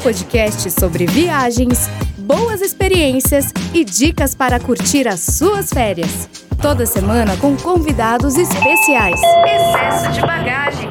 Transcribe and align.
podcast 0.00 0.70
sobre 0.70 1.04
viagens, 1.04 1.86
boas 2.18 2.62
experiências 2.62 3.52
e 3.74 3.84
dicas 3.84 4.34
para 4.34 4.58
curtir 4.58 5.06
as 5.06 5.20
suas 5.20 5.68
férias. 5.70 6.26
Toda 6.60 6.86
semana 6.86 7.36
com 7.36 7.54
convidados 7.56 8.38
especiais. 8.38 9.20
Excesso 9.20 10.12
de 10.12 10.20
bagagem. 10.22 10.90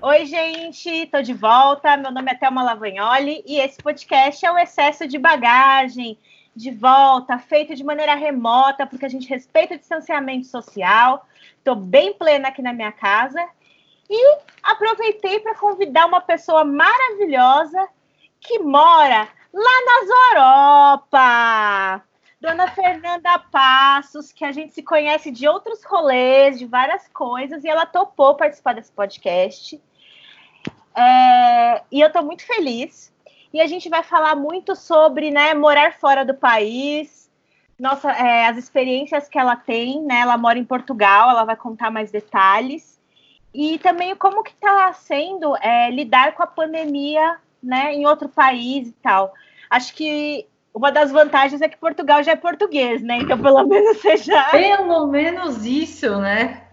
Oi, 0.00 0.24
gente, 0.24 1.06
tô 1.06 1.20
de 1.20 1.34
volta. 1.34 1.98
Meu 1.98 2.10
nome 2.10 2.32
é 2.32 2.34
Thelma 2.34 2.62
Lavagnoli 2.62 3.42
e 3.46 3.60
esse 3.60 3.76
podcast 3.82 4.44
é 4.44 4.50
o 4.50 4.58
Excesso 4.58 5.06
de 5.06 5.18
Bagagem. 5.18 6.18
De 6.54 6.70
volta, 6.70 7.38
feito 7.38 7.74
de 7.74 7.84
maneira 7.84 8.14
remota, 8.14 8.86
porque 8.86 9.04
a 9.04 9.10
gente 9.10 9.28
respeita 9.28 9.74
o 9.74 9.78
distanciamento 9.78 10.46
social. 10.46 11.28
Estou 11.58 11.76
bem 11.76 12.14
plena 12.14 12.48
aqui 12.48 12.62
na 12.62 12.72
minha 12.72 12.92
casa 12.92 13.46
e 14.08 14.38
aproveitei 14.62 15.40
para 15.40 15.54
convidar 15.54 16.06
uma 16.06 16.20
pessoa 16.20 16.64
maravilhosa 16.64 17.88
que 18.40 18.58
mora 18.58 19.28
lá 19.52 19.84
nas 19.86 20.08
Europa. 20.30 22.02
Dona 22.40 22.68
Fernanda 22.68 23.38
Passos, 23.50 24.30
que 24.30 24.44
a 24.44 24.52
gente 24.52 24.72
se 24.72 24.82
conhece 24.82 25.30
de 25.30 25.48
outros 25.48 25.82
rolês, 25.84 26.58
de 26.58 26.66
várias 26.66 27.08
coisas, 27.08 27.64
e 27.64 27.68
ela 27.68 27.86
topou 27.86 28.36
participar 28.36 28.74
desse 28.74 28.92
podcast. 28.92 29.82
É, 30.94 31.82
e 31.90 32.00
eu 32.00 32.08
estou 32.08 32.22
muito 32.22 32.46
feliz. 32.46 33.12
E 33.52 33.60
a 33.60 33.66
gente 33.66 33.88
vai 33.88 34.02
falar 34.02 34.36
muito 34.36 34.76
sobre 34.76 35.30
né, 35.30 35.54
morar 35.54 35.94
fora 35.94 36.24
do 36.24 36.34
país, 36.34 37.30
nossa, 37.78 38.10
é, 38.12 38.46
as 38.46 38.56
experiências 38.56 39.28
que 39.28 39.38
ela 39.38 39.56
tem, 39.56 40.02
né? 40.02 40.20
Ela 40.20 40.36
mora 40.36 40.58
em 40.58 40.64
Portugal, 40.64 41.30
ela 41.30 41.44
vai 41.44 41.56
contar 41.56 41.90
mais 41.90 42.10
detalhes 42.10 42.95
e 43.56 43.78
também 43.78 44.14
como 44.14 44.42
que 44.42 44.52
está 44.52 44.92
sendo 44.92 45.56
é, 45.56 45.90
lidar 45.90 46.34
com 46.34 46.42
a 46.42 46.46
pandemia 46.46 47.38
né, 47.62 47.94
em 47.94 48.06
outro 48.06 48.28
país 48.28 48.88
e 48.88 48.92
tal. 49.02 49.32
Acho 49.70 49.94
que 49.94 50.46
uma 50.74 50.92
das 50.92 51.10
vantagens 51.10 51.62
é 51.62 51.68
que 51.68 51.78
Portugal 51.78 52.22
já 52.22 52.32
é 52.32 52.36
português, 52.36 53.02
né? 53.02 53.16
Então, 53.16 53.38
pelo 53.40 53.66
menos 53.66 53.96
você 54.02 54.18
já. 54.18 54.50
Pelo 54.50 55.06
menos 55.06 55.64
isso, 55.64 56.18
né? 56.20 56.65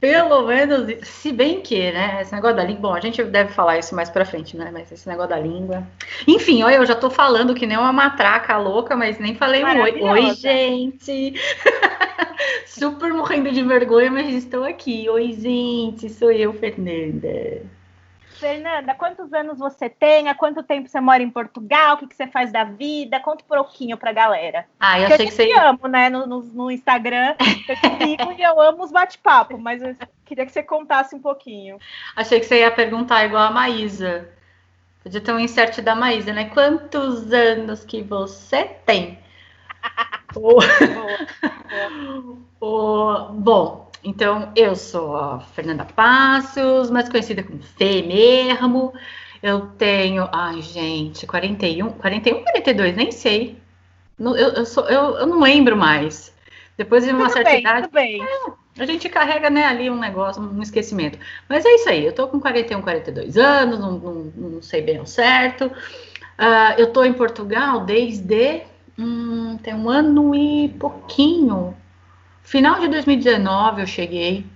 Pelo 0.00 0.46
menos, 0.46 1.06
se 1.06 1.30
bem 1.30 1.60
que, 1.60 1.92
né? 1.92 2.22
Esse 2.22 2.32
negócio 2.34 2.56
da 2.56 2.64
língua, 2.64 2.80
bom, 2.80 2.94
a 2.94 3.00
gente 3.00 3.22
deve 3.22 3.52
falar 3.52 3.78
isso 3.78 3.94
mais 3.94 4.08
pra 4.08 4.24
frente, 4.24 4.56
né? 4.56 4.70
Mas 4.72 4.90
esse 4.90 5.06
negócio 5.06 5.28
da 5.28 5.38
língua. 5.38 5.86
Enfim, 6.26 6.62
olha, 6.62 6.76
eu 6.76 6.86
já 6.86 6.94
tô 6.94 7.10
falando 7.10 7.54
que 7.54 7.66
nem 7.66 7.76
uma 7.76 7.92
matraca 7.92 8.56
louca, 8.56 8.96
mas 8.96 9.18
nem 9.18 9.34
falei 9.34 9.62
um 9.62 9.82
oi. 9.82 10.00
Oi, 10.00 10.34
gente! 10.34 11.34
Super 12.64 13.12
morrendo 13.12 13.52
de 13.52 13.62
vergonha, 13.62 14.10
mas 14.10 14.32
estou 14.32 14.64
aqui. 14.64 15.06
Oi, 15.10 15.32
gente, 15.34 16.08
sou 16.08 16.32
eu, 16.32 16.54
Fernanda. 16.54 17.62
Fernanda, 18.40 18.94
quantos 18.94 19.30
anos 19.34 19.58
você 19.58 19.90
tem? 19.90 20.28
Há 20.28 20.34
quanto 20.34 20.62
tempo 20.62 20.88
você 20.88 20.98
mora 20.98 21.22
em 21.22 21.28
Portugal? 21.28 21.94
O 21.94 21.98
que, 21.98 22.06
que 22.06 22.16
você 22.16 22.26
faz 22.26 22.50
da 22.50 22.64
vida? 22.64 23.20
Conta 23.20 23.44
um 23.44 23.46
pouquinho 23.46 23.98
pra 23.98 24.12
galera. 24.12 24.64
Ah, 24.80 24.98
eu 24.98 25.06
achei 25.06 25.26
eu 25.26 25.28
que 25.28 25.34
você. 25.34 25.52
Eu 25.52 25.60
amo, 25.60 25.86
né? 25.86 26.08
No, 26.08 26.26
no, 26.26 26.40
no 26.42 26.70
Instagram. 26.70 27.34
Eu 27.68 27.76
te 27.76 28.04
sigo 28.04 28.32
e 28.32 28.42
eu 28.42 28.58
amo 28.58 28.82
os 28.82 28.90
bate-papo, 28.90 29.58
mas 29.58 29.82
eu 29.82 29.94
queria 30.24 30.46
que 30.46 30.52
você 30.52 30.62
contasse 30.62 31.14
um 31.14 31.20
pouquinho. 31.20 31.78
Achei 32.16 32.40
que 32.40 32.46
você 32.46 32.60
ia 32.60 32.70
perguntar 32.70 33.26
igual 33.26 33.42
a 33.42 33.50
Maísa. 33.50 34.26
Podia 35.02 35.20
ter 35.20 35.32
um 35.32 35.38
insert 35.38 35.78
da 35.82 35.94
Maísa, 35.94 36.32
né? 36.32 36.46
Quantos 36.46 37.30
anos 37.30 37.84
que 37.84 38.02
você 38.02 38.64
tem? 38.86 39.18
oh. 40.34 40.60
oh. 42.58 43.32
Bom, 43.32 43.89
então, 44.02 44.52
eu 44.56 44.74
sou 44.74 45.16
a 45.16 45.40
Fernanda 45.40 45.84
Passos, 45.84 46.90
mais 46.90 47.08
conhecida 47.08 47.42
como 47.42 47.62
Fê 47.62 48.02
mesmo. 48.02 48.92
Eu 49.42 49.68
tenho, 49.78 50.28
ai, 50.32 50.60
gente, 50.62 51.26
41, 51.26 51.90
41, 51.92 52.42
42, 52.42 52.96
nem 52.96 53.10
sei. 53.10 53.58
Eu, 54.18 54.34
eu, 54.34 54.66
sou, 54.66 54.88
eu, 54.88 55.18
eu 55.18 55.26
não 55.26 55.40
lembro 55.40 55.76
mais. 55.76 56.34
Depois 56.76 57.04
de 57.04 57.10
uma 57.10 57.24
tudo 57.24 57.32
certa 57.32 57.50
bem, 57.50 57.60
idade. 57.60 57.82
Tudo 57.82 57.92
bem. 57.92 58.22
É, 58.22 58.82
a 58.82 58.86
gente 58.86 59.08
carrega 59.08 59.50
né, 59.50 59.64
ali 59.64 59.90
um 59.90 59.98
negócio, 59.98 60.42
um 60.42 60.62
esquecimento. 60.62 61.18
Mas 61.48 61.64
é 61.64 61.74
isso 61.74 61.88
aí, 61.88 62.04
eu 62.04 62.12
tô 62.12 62.28
com 62.28 62.40
41, 62.40 62.80
42 62.80 63.36
anos, 63.36 63.78
não, 63.78 63.92
não, 63.92 64.14
não 64.34 64.62
sei 64.62 64.82
bem 64.82 64.98
ao 64.98 65.06
certo. 65.06 65.66
Uh, 65.66 66.78
eu 66.78 66.92
tô 66.92 67.04
em 67.04 67.12
Portugal 67.12 67.80
desde 67.80 68.62
hum, 68.98 69.58
tem 69.62 69.74
um 69.74 69.88
ano 69.88 70.34
e 70.34 70.68
pouquinho. 70.78 71.76
Final 72.42 72.80
de 72.80 72.88
2019 72.88 73.82
eu 73.82 73.86
cheguei. 73.86 74.46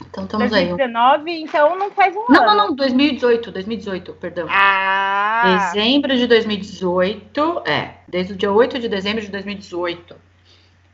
Então 0.00 0.24
estamos 0.24 0.50
2019, 0.50 1.30
aí. 1.30 1.42
então 1.42 1.76
não 1.76 1.90
faz 1.90 2.14
um 2.14 2.24
não, 2.28 2.42
ano. 2.42 2.56
Não, 2.56 2.68
não, 2.68 2.76
2018, 2.76 3.50
2018, 3.50 4.12
perdão. 4.14 4.46
Ah! 4.48 5.72
Dezembro 5.72 6.16
de 6.16 6.26
2018, 6.26 7.62
é, 7.66 7.94
desde 8.06 8.32
o 8.32 8.36
dia 8.36 8.52
8 8.52 8.78
de 8.78 8.88
dezembro 8.88 9.20
de 9.20 9.28
2018. 9.28 10.14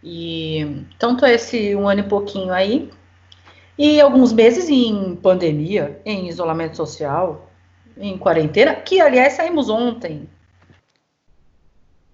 E 0.03 0.61
então 0.97 1.17
tô 1.17 1.27
esse 1.27 1.75
um 1.77 1.89
ano 1.89 2.01
e 2.01 2.09
pouquinho 2.09 2.53
aí. 2.53 2.91
E 3.77 4.01
alguns 4.01 4.33
meses 4.33 4.69
em 4.69 5.17
pandemia, 5.17 6.01
em 6.05 6.29
isolamento 6.29 6.77
social, 6.77 7.51
em 7.97 8.17
quarentena, 8.17 8.75
que 8.75 9.01
aliás 9.01 9.35
saímos 9.35 9.69
ontem. 9.69 10.29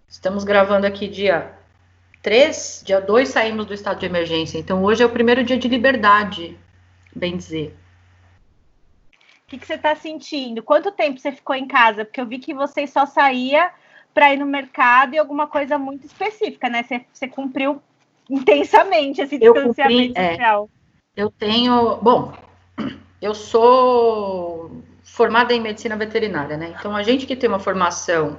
Estamos 0.08 0.42
gravando 0.42 0.86
aqui 0.86 1.06
dia 1.06 1.59
3, 2.22 2.82
dia 2.84 3.00
2 3.00 3.28
saímos 3.28 3.66
do 3.66 3.74
estado 3.74 3.98
de 3.98 4.06
emergência. 4.06 4.58
Então 4.58 4.84
hoje 4.84 5.02
é 5.02 5.06
o 5.06 5.10
primeiro 5.10 5.42
dia 5.42 5.56
de 5.56 5.68
liberdade, 5.68 6.58
bem 7.14 7.36
dizer. 7.36 7.74
O 9.12 9.50
que, 9.50 9.58
que 9.58 9.66
você 9.66 9.74
está 9.74 9.96
sentindo? 9.96 10.62
Quanto 10.62 10.92
tempo 10.92 11.18
você 11.18 11.32
ficou 11.32 11.56
em 11.56 11.66
casa? 11.66 12.04
Porque 12.04 12.20
eu 12.20 12.26
vi 12.26 12.38
que 12.38 12.54
você 12.54 12.86
só 12.86 13.04
saía 13.04 13.70
para 14.14 14.32
ir 14.32 14.38
no 14.38 14.46
mercado 14.46 15.14
e 15.14 15.18
alguma 15.18 15.46
coisa 15.46 15.78
muito 15.78 16.06
específica, 16.06 16.68
né? 16.68 16.82
Você, 16.82 17.04
você 17.12 17.28
cumpriu 17.28 17.82
intensamente 18.28 19.20
esse 19.20 19.38
distanciamento 19.38 20.08
cumpri, 20.08 20.12
é. 20.14 20.30
social. 20.30 20.70
É, 21.16 21.22
eu 21.22 21.30
tenho. 21.30 21.96
Bom, 21.96 22.32
eu 23.20 23.34
sou 23.34 24.82
formada 25.02 25.52
em 25.52 25.60
medicina 25.60 25.96
veterinária, 25.96 26.56
né? 26.56 26.74
Então 26.78 26.94
a 26.94 27.02
gente 27.02 27.26
que 27.26 27.34
tem 27.34 27.48
uma 27.48 27.58
formação 27.58 28.38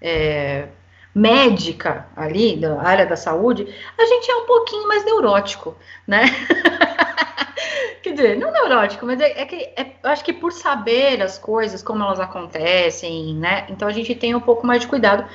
é, 0.00 0.68
médica 1.14 2.06
ali, 2.14 2.56
da 2.56 2.80
área 2.80 3.06
da 3.06 3.16
saúde, 3.16 3.66
a 3.98 4.04
gente 4.04 4.30
é 4.30 4.36
um 4.36 4.46
pouquinho 4.46 4.86
mais 4.86 5.04
neurótico, 5.04 5.76
né? 6.06 6.24
Quer 8.02 8.12
dizer, 8.12 8.38
não 8.38 8.52
neurótico, 8.52 9.04
mas 9.04 9.20
é, 9.20 9.40
é 9.40 9.44
que 9.44 9.56
é, 9.76 9.94
acho 10.04 10.24
que 10.24 10.32
por 10.32 10.52
saber 10.52 11.20
as 11.20 11.38
coisas, 11.38 11.82
como 11.82 12.02
elas 12.02 12.20
acontecem, 12.20 13.34
né? 13.34 13.66
Então 13.68 13.88
a 13.88 13.92
gente 13.92 14.14
tem 14.14 14.34
um 14.34 14.40
pouco 14.40 14.66
mais 14.66 14.82
de 14.82 14.86
cuidado, 14.86 15.28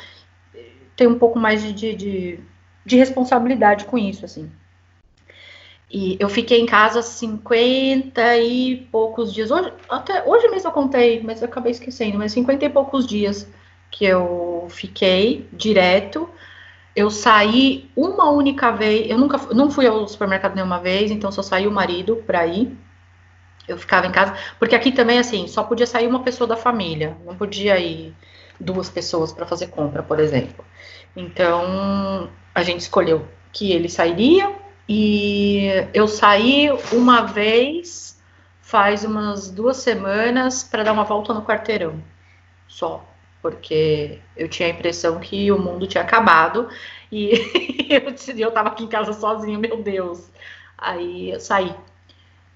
tem 0.96 1.08
um 1.08 1.20
pouco 1.20 1.38
mais 1.38 1.62
de, 1.62 1.74
de, 1.74 1.96
de, 1.96 2.40
de 2.86 2.96
responsabilidade 2.96 3.86
com 3.86 3.98
isso, 3.98 4.26
assim. 4.26 4.50
E 5.92 6.18
eu 6.20 6.28
fiquei 6.28 6.60
em 6.60 6.66
casa 6.66 7.04
50 7.04 8.38
e 8.40 8.88
poucos 8.92 9.32
dias. 9.32 9.52
Hoje, 9.52 9.72
até 9.88 10.24
hoje 10.28 10.48
mesmo 10.48 10.70
eu 10.70 10.74
contei, 10.74 11.22
mas 11.22 11.42
eu 11.42 11.48
acabei 11.48 11.72
esquecendo, 11.72 12.18
mas 12.18 12.32
50 12.32 12.66
e 12.66 12.70
poucos 12.70 13.06
dias 13.06 13.48
que 13.94 14.06
eu 14.06 14.66
fiquei 14.72 15.48
direto. 15.54 16.28
Eu 16.96 17.12
saí 17.12 17.90
uma 17.96 18.30
única 18.32 18.72
vez, 18.72 19.10
eu 19.10 19.18
nunca 19.20 19.38
não 19.54 19.70
fui 19.70 19.86
ao 19.86 20.08
supermercado 20.08 20.56
nenhuma 20.56 20.80
vez, 20.80 21.12
então 21.12 21.32
só 21.32 21.44
saiu 21.44 21.70
o 21.70 21.74
marido 21.74 22.18
para 22.26 22.46
ir. 22.48 22.76
Eu 23.68 23.78
ficava 23.78 24.08
em 24.08 24.12
casa, 24.12 24.36
porque 24.60 24.76
aqui 24.76 24.92
também 24.92 25.20
assim, 25.20 25.48
só 25.48 25.64
podia 25.64 25.88
sair 25.88 26.08
uma 26.08 26.24
pessoa 26.24 26.48
da 26.48 26.58
família, 26.58 27.16
não 27.24 27.36
podia 27.36 27.80
ir 27.80 28.14
duas 28.60 28.90
pessoas 28.90 29.32
para 29.32 29.46
fazer 29.46 29.68
compra, 29.68 30.02
por 30.04 30.20
exemplo. 30.20 30.66
Então, 31.16 32.30
a 32.54 32.64
gente 32.64 32.82
escolheu 32.82 33.28
que 33.52 33.72
ele 33.72 33.88
sairia 33.90 34.52
e 34.90 35.68
eu 35.94 36.08
saí 36.08 36.70
uma 36.92 37.22
vez 37.22 38.20
faz 38.60 39.04
umas 39.04 39.52
duas 39.52 39.78
semanas 39.78 40.64
para 40.64 40.84
dar 40.84 40.94
uma 40.94 41.04
volta 41.04 41.34
no 41.34 41.44
quarteirão. 41.44 42.02
Só 42.68 43.13
porque 43.44 44.20
eu 44.38 44.48
tinha 44.48 44.70
a 44.70 44.72
impressão 44.72 45.20
que 45.20 45.52
o 45.52 45.60
mundo 45.60 45.86
tinha 45.86 46.02
acabado 46.02 46.70
e 47.12 47.34
eu, 47.92 48.38
eu 48.38 48.52
tava 48.52 48.70
aqui 48.70 48.86
em 48.86 48.88
casa 48.88 49.12
sozinha, 49.12 49.60
meu 49.60 49.84
Deus. 49.84 50.32
Aí 50.78 51.32
eu 51.32 51.40
saí, 51.42 51.76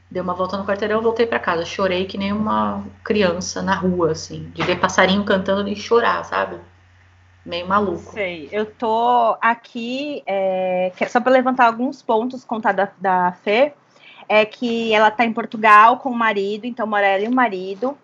dei 0.09 0.21
uma 0.21 0.33
volta 0.33 0.57
no 0.57 0.65
quarteirão, 0.65 1.01
voltei 1.01 1.27
para 1.27 1.39
casa, 1.39 1.65
chorei 1.65 2.05
que 2.05 2.17
nem 2.17 2.31
uma 2.31 2.83
criança 3.03 3.61
na 3.61 3.75
rua, 3.75 4.11
assim, 4.13 4.49
de 4.55 4.63
ver 4.63 4.79
passarinho 4.79 5.25
cantando 5.25 5.67
e 5.67 5.75
chorar, 5.75 6.23
sabe? 6.23 6.57
Meio 7.45 7.67
maluco. 7.67 8.13
Sei, 8.13 8.47
eu 8.51 8.65
tô 8.65 9.37
aqui, 9.41 10.23
é, 10.25 10.91
só 11.09 11.19
para 11.19 11.33
levantar 11.33 11.65
alguns 11.65 12.01
pontos, 12.01 12.45
contar 12.45 12.71
da, 12.71 12.89
da 12.97 13.33
Fê, 13.43 13.73
é 14.29 14.45
que 14.45 14.93
ela 14.93 15.11
tá 15.11 15.25
em 15.25 15.33
Portugal 15.33 15.97
com 15.97 16.09
o 16.09 16.15
marido, 16.15 16.65
então 16.65 16.87
mora 16.87 17.05
ela 17.05 17.23
e 17.23 17.27
o 17.27 17.33
marido. 17.33 17.97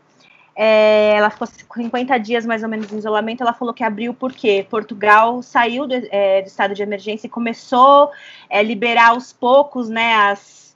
É, 0.56 1.16
ela 1.16 1.30
ficou 1.30 1.48
50 1.48 2.18
dias 2.20 2.46
mais 2.46 2.64
ou 2.64 2.70
menos 2.70 2.92
em 2.92 2.98
isolamento. 2.98 3.42
Ela 3.42 3.54
falou 3.54 3.74
que 3.74 3.84
abriu 3.84 4.14
porque 4.14 4.66
Portugal 4.70 5.42
saiu 5.42 5.88
do, 5.88 5.94
é, 5.94 6.42
do 6.42 6.48
estado 6.48 6.74
de 6.74 6.84
emergência 6.84 7.28
e 7.28 7.30
começou 7.30 8.12
a 8.50 8.58
é, 8.58 8.64
liberar 8.64 9.10
aos 9.10 9.34
poucos, 9.34 9.90
né? 9.90 10.14
As, 10.16 10.76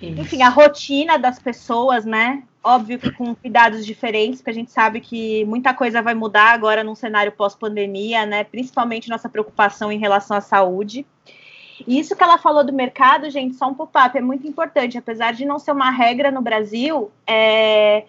enfim, 0.00 0.42
a 0.42 0.48
rotina 0.48 1.18
das 1.18 1.38
pessoas, 1.38 2.04
né? 2.04 2.42
óbvio 2.64 2.98
que 2.98 3.12
com 3.12 3.34
cuidados 3.34 3.84
diferentes, 3.84 4.40
porque 4.40 4.50
a 4.50 4.54
gente 4.54 4.72
sabe 4.72 5.00
que 5.00 5.44
muita 5.44 5.74
coisa 5.74 6.00
vai 6.00 6.14
mudar 6.14 6.54
agora 6.54 6.82
num 6.82 6.94
cenário 6.94 7.30
pós-pandemia, 7.30 8.24
né? 8.24 8.42
Principalmente 8.42 9.10
nossa 9.10 9.28
preocupação 9.28 9.92
em 9.92 9.98
relação 9.98 10.34
à 10.34 10.40
saúde. 10.40 11.06
E 11.86 11.98
isso 11.98 12.16
que 12.16 12.22
ela 12.22 12.38
falou 12.38 12.64
do 12.64 12.72
mercado, 12.72 13.28
gente, 13.28 13.56
só 13.56 13.68
um 13.68 13.74
pop-up, 13.74 14.16
é 14.16 14.20
muito 14.20 14.46
importante. 14.46 14.96
Apesar 14.96 15.34
de 15.34 15.44
não 15.44 15.58
ser 15.58 15.72
uma 15.72 15.90
regra 15.90 16.30
no 16.30 16.40
Brasil, 16.40 17.10
é, 17.26 18.04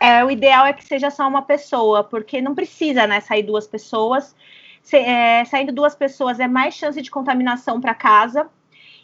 é, 0.00 0.24
o 0.24 0.30
ideal 0.30 0.64
é 0.66 0.72
que 0.72 0.84
seja 0.84 1.10
só 1.10 1.26
uma 1.26 1.42
pessoa, 1.42 2.04
porque 2.04 2.40
não 2.40 2.54
precisa 2.54 3.06
né, 3.06 3.20
sair 3.20 3.42
duas 3.42 3.66
pessoas. 3.66 4.34
Se, 4.82 4.96
é, 4.96 5.44
saindo 5.44 5.72
duas 5.72 5.94
pessoas 5.94 6.38
é 6.38 6.46
mais 6.46 6.74
chance 6.74 7.00
de 7.02 7.10
contaminação 7.10 7.80
para 7.80 7.94
casa 7.94 8.48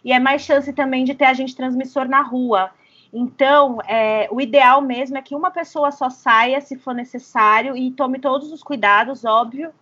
e 0.04 0.12
é 0.12 0.20
mais 0.20 0.42
chance 0.42 0.72
também 0.72 1.04
de 1.04 1.14
ter 1.14 1.24
agente 1.24 1.56
transmissor 1.56 2.08
na 2.08 2.22
rua. 2.22 2.70
Então, 3.12 3.78
é, 3.86 4.28
o 4.30 4.40
ideal 4.40 4.80
mesmo 4.80 5.16
é 5.16 5.22
que 5.22 5.34
uma 5.34 5.50
pessoa 5.50 5.90
só 5.90 6.10
saia 6.10 6.60
se 6.60 6.76
for 6.76 6.94
necessário 6.94 7.76
e 7.76 7.90
tome 7.90 8.18
todos 8.18 8.52
os 8.52 8.62
cuidados, 8.62 9.24
óbvio. 9.24 9.72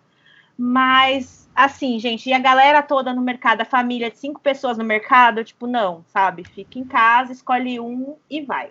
Mas, 0.56 1.48
assim, 1.54 1.98
gente, 1.98 2.28
e 2.28 2.32
a 2.32 2.38
galera 2.38 2.82
toda 2.82 3.12
no 3.12 3.22
mercado, 3.22 3.62
a 3.62 3.64
família 3.64 4.10
de 4.10 4.18
cinco 4.18 4.40
pessoas 4.40 4.76
no 4.76 4.84
mercado, 4.84 5.42
tipo, 5.42 5.66
não, 5.66 6.04
sabe? 6.08 6.44
Fica 6.44 6.78
em 6.78 6.84
casa, 6.84 7.32
escolhe 7.32 7.80
um 7.80 8.16
e 8.28 8.42
vai. 8.42 8.68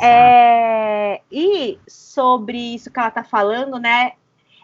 É, 0.00 1.20
e 1.30 1.78
sobre 1.86 2.74
isso 2.74 2.90
que 2.90 2.98
ela 2.98 3.10
tá 3.10 3.24
falando, 3.24 3.78
né? 3.78 4.12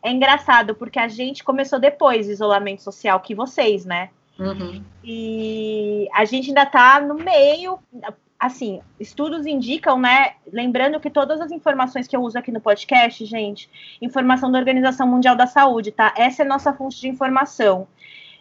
É 0.02 0.10
engraçado, 0.10 0.74
porque 0.74 0.98
a 0.98 1.08
gente 1.08 1.42
começou 1.42 1.78
depois 1.78 2.26
do 2.26 2.32
isolamento 2.32 2.82
social 2.82 3.20
que 3.20 3.34
vocês, 3.34 3.84
né? 3.84 4.10
Uhum. 4.38 4.82
E 5.02 6.08
a 6.12 6.24
gente 6.24 6.48
ainda 6.48 6.66
tá 6.66 7.00
no 7.00 7.14
meio, 7.14 7.78
assim, 8.38 8.80
estudos 8.98 9.46
indicam, 9.46 9.98
né? 9.98 10.34
Lembrando 10.52 11.00
que 11.00 11.08
todas 11.08 11.40
as 11.40 11.50
informações 11.52 12.06
que 12.06 12.16
eu 12.16 12.20
uso 12.20 12.38
aqui 12.38 12.52
no 12.52 12.60
podcast, 12.60 13.24
gente, 13.24 13.70
informação 14.02 14.50
da 14.50 14.58
Organização 14.58 15.06
Mundial 15.06 15.36
da 15.36 15.46
Saúde, 15.46 15.92
tá? 15.92 16.12
Essa 16.16 16.42
é 16.42 16.44
a 16.44 16.48
nossa 16.48 16.72
fonte 16.72 17.00
de 17.00 17.08
informação. 17.08 17.86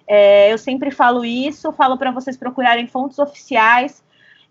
É, 0.06 0.52
eu 0.52 0.58
sempre 0.58 0.92
falo 0.92 1.24
isso, 1.24 1.72
falo 1.72 1.98
para 1.98 2.12
vocês 2.12 2.36
procurarem 2.36 2.88
fontes 2.88 3.20
oficiais, 3.20 4.03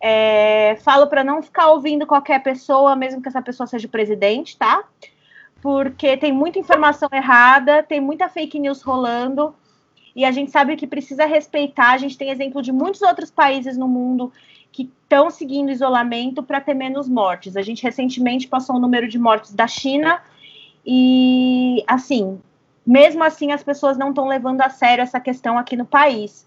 é, 0.05 0.77
falo 0.83 1.07
para 1.07 1.23
não 1.23 1.41
ficar 1.41 1.69
ouvindo 1.69 2.05
qualquer 2.05 2.43
pessoa, 2.43 2.97
mesmo 2.97 3.23
que 3.23 3.29
essa 3.29 3.41
pessoa 3.41 3.69
seja 3.69 3.87
presidente, 3.87 4.59
tá? 4.59 4.83
Porque 5.63 6.17
tem 6.17 6.33
muita 6.33 6.59
informação 6.59 7.09
errada, 7.13 7.85
tem 7.85 8.01
muita 8.01 8.29
fake 8.29 8.59
news 8.59 8.83
rolando 8.83 9.55
e 10.15 10.25
a 10.25 10.33
gente 10.33 10.51
sabe 10.51 10.75
que 10.75 10.89
precisa 10.89 11.25
respeitar. 11.25 11.93
A 11.93 11.99
gente 11.99 12.19
tem 12.19 12.31
exemplo 12.31 12.61
de 12.61 12.73
muitos 12.73 13.01
outros 13.01 13.31
países 13.31 13.79
no 13.79 13.87
mundo 13.87 14.33
que 14.73 14.91
estão 15.05 15.31
seguindo 15.31 15.71
isolamento 15.71 16.43
para 16.43 16.61
ter 16.61 16.75
menos 16.75 17.09
mortes. 17.09 17.57
A 17.57 17.63
gente 17.63 17.85
recentemente 17.85 18.49
passou 18.49 18.77
o 18.77 18.81
número 18.81 19.07
de 19.07 19.21
mortes 19.21 19.55
da 19.55 19.69
China 19.69 20.21
e, 20.85 21.85
assim, 21.87 22.41
mesmo 22.85 23.23
assim, 23.23 23.53
as 23.53 23.63
pessoas 23.63 23.97
não 23.97 24.09
estão 24.09 24.27
levando 24.27 24.63
a 24.63 24.69
sério 24.69 25.03
essa 25.03 25.21
questão 25.21 25.57
aqui 25.57 25.77
no 25.77 25.87
país. 25.87 26.45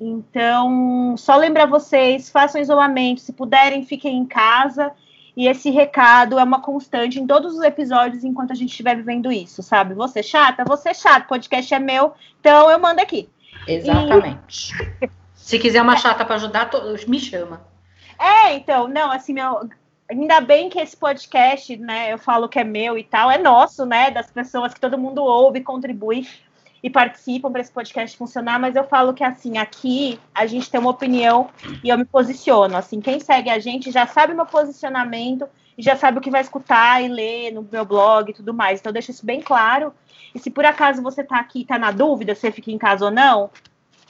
Então, 0.00 1.16
só 1.16 1.36
lembrar 1.36 1.66
vocês, 1.66 2.28
façam 2.28 2.60
isolamento, 2.60 3.20
se 3.20 3.32
puderem, 3.32 3.84
fiquem 3.84 4.16
em 4.18 4.26
casa. 4.26 4.92
E 5.36 5.48
esse 5.48 5.70
recado 5.70 6.38
é 6.38 6.44
uma 6.44 6.60
constante 6.60 7.18
em 7.18 7.26
todos 7.26 7.54
os 7.54 7.62
episódios 7.62 8.22
enquanto 8.22 8.52
a 8.52 8.54
gente 8.54 8.70
estiver 8.70 8.96
vivendo 8.96 9.32
isso, 9.32 9.62
sabe? 9.62 9.94
Você 9.94 10.22
chata, 10.22 10.64
você 10.64 10.94
chato, 10.94 11.26
podcast 11.26 11.74
é 11.74 11.78
meu, 11.78 12.12
então 12.38 12.70
eu 12.70 12.78
mando 12.78 13.00
aqui. 13.00 13.28
Exatamente. 13.66 14.72
E... 15.02 15.10
Se 15.34 15.58
quiser 15.58 15.82
uma 15.82 15.96
chata 15.96 16.24
para 16.24 16.36
ajudar, 16.36 16.70
me 17.08 17.18
chama. 17.18 17.60
É, 18.18 18.54
então, 18.54 18.86
não, 18.86 19.10
assim, 19.10 19.32
meu, 19.32 19.68
ainda 20.08 20.40
bem 20.40 20.70
que 20.70 20.78
esse 20.78 20.96
podcast, 20.96 21.76
né, 21.76 22.12
eu 22.12 22.18
falo 22.18 22.48
que 22.48 22.58
é 22.60 22.64
meu 22.64 22.96
e 22.96 23.02
tal, 23.02 23.28
é 23.28 23.36
nosso, 23.36 23.84
né, 23.84 24.12
das 24.12 24.30
pessoas 24.30 24.72
que 24.72 24.80
todo 24.80 24.96
mundo 24.96 25.22
ouve, 25.22 25.60
contribui 25.62 26.28
e 26.84 26.90
participam 26.90 27.50
para 27.50 27.62
esse 27.62 27.72
podcast 27.72 28.14
funcionar, 28.14 28.60
mas 28.60 28.76
eu 28.76 28.84
falo 28.84 29.14
que 29.14 29.24
assim, 29.24 29.56
aqui 29.56 30.20
a 30.34 30.44
gente 30.44 30.70
tem 30.70 30.78
uma 30.78 30.90
opinião 30.90 31.48
e 31.82 31.88
eu 31.88 31.96
me 31.96 32.04
posiciono, 32.04 32.76
assim, 32.76 33.00
quem 33.00 33.18
segue 33.18 33.48
a 33.48 33.58
gente 33.58 33.90
já 33.90 34.06
sabe 34.06 34.34
meu 34.34 34.44
posicionamento 34.44 35.48
e 35.78 35.82
já 35.82 35.96
sabe 35.96 36.18
o 36.18 36.20
que 36.20 36.30
vai 36.30 36.42
escutar 36.42 37.02
e 37.02 37.08
ler 37.08 37.52
no 37.52 37.66
meu 37.72 37.86
blog 37.86 38.28
e 38.28 38.34
tudo 38.34 38.52
mais. 38.52 38.80
Então 38.80 38.90
eu 38.90 38.92
deixo 38.92 39.10
isso 39.10 39.24
bem 39.24 39.40
claro. 39.40 39.94
E 40.34 40.38
se 40.38 40.50
por 40.50 40.66
acaso 40.66 41.02
você 41.02 41.22
está 41.22 41.40
aqui 41.40 41.60
e 41.60 41.62
está 41.62 41.78
na 41.78 41.90
dúvida 41.90 42.34
se 42.34 42.52
fica 42.52 42.70
em 42.70 42.76
casa 42.76 43.06
ou 43.06 43.10
não, 43.10 43.48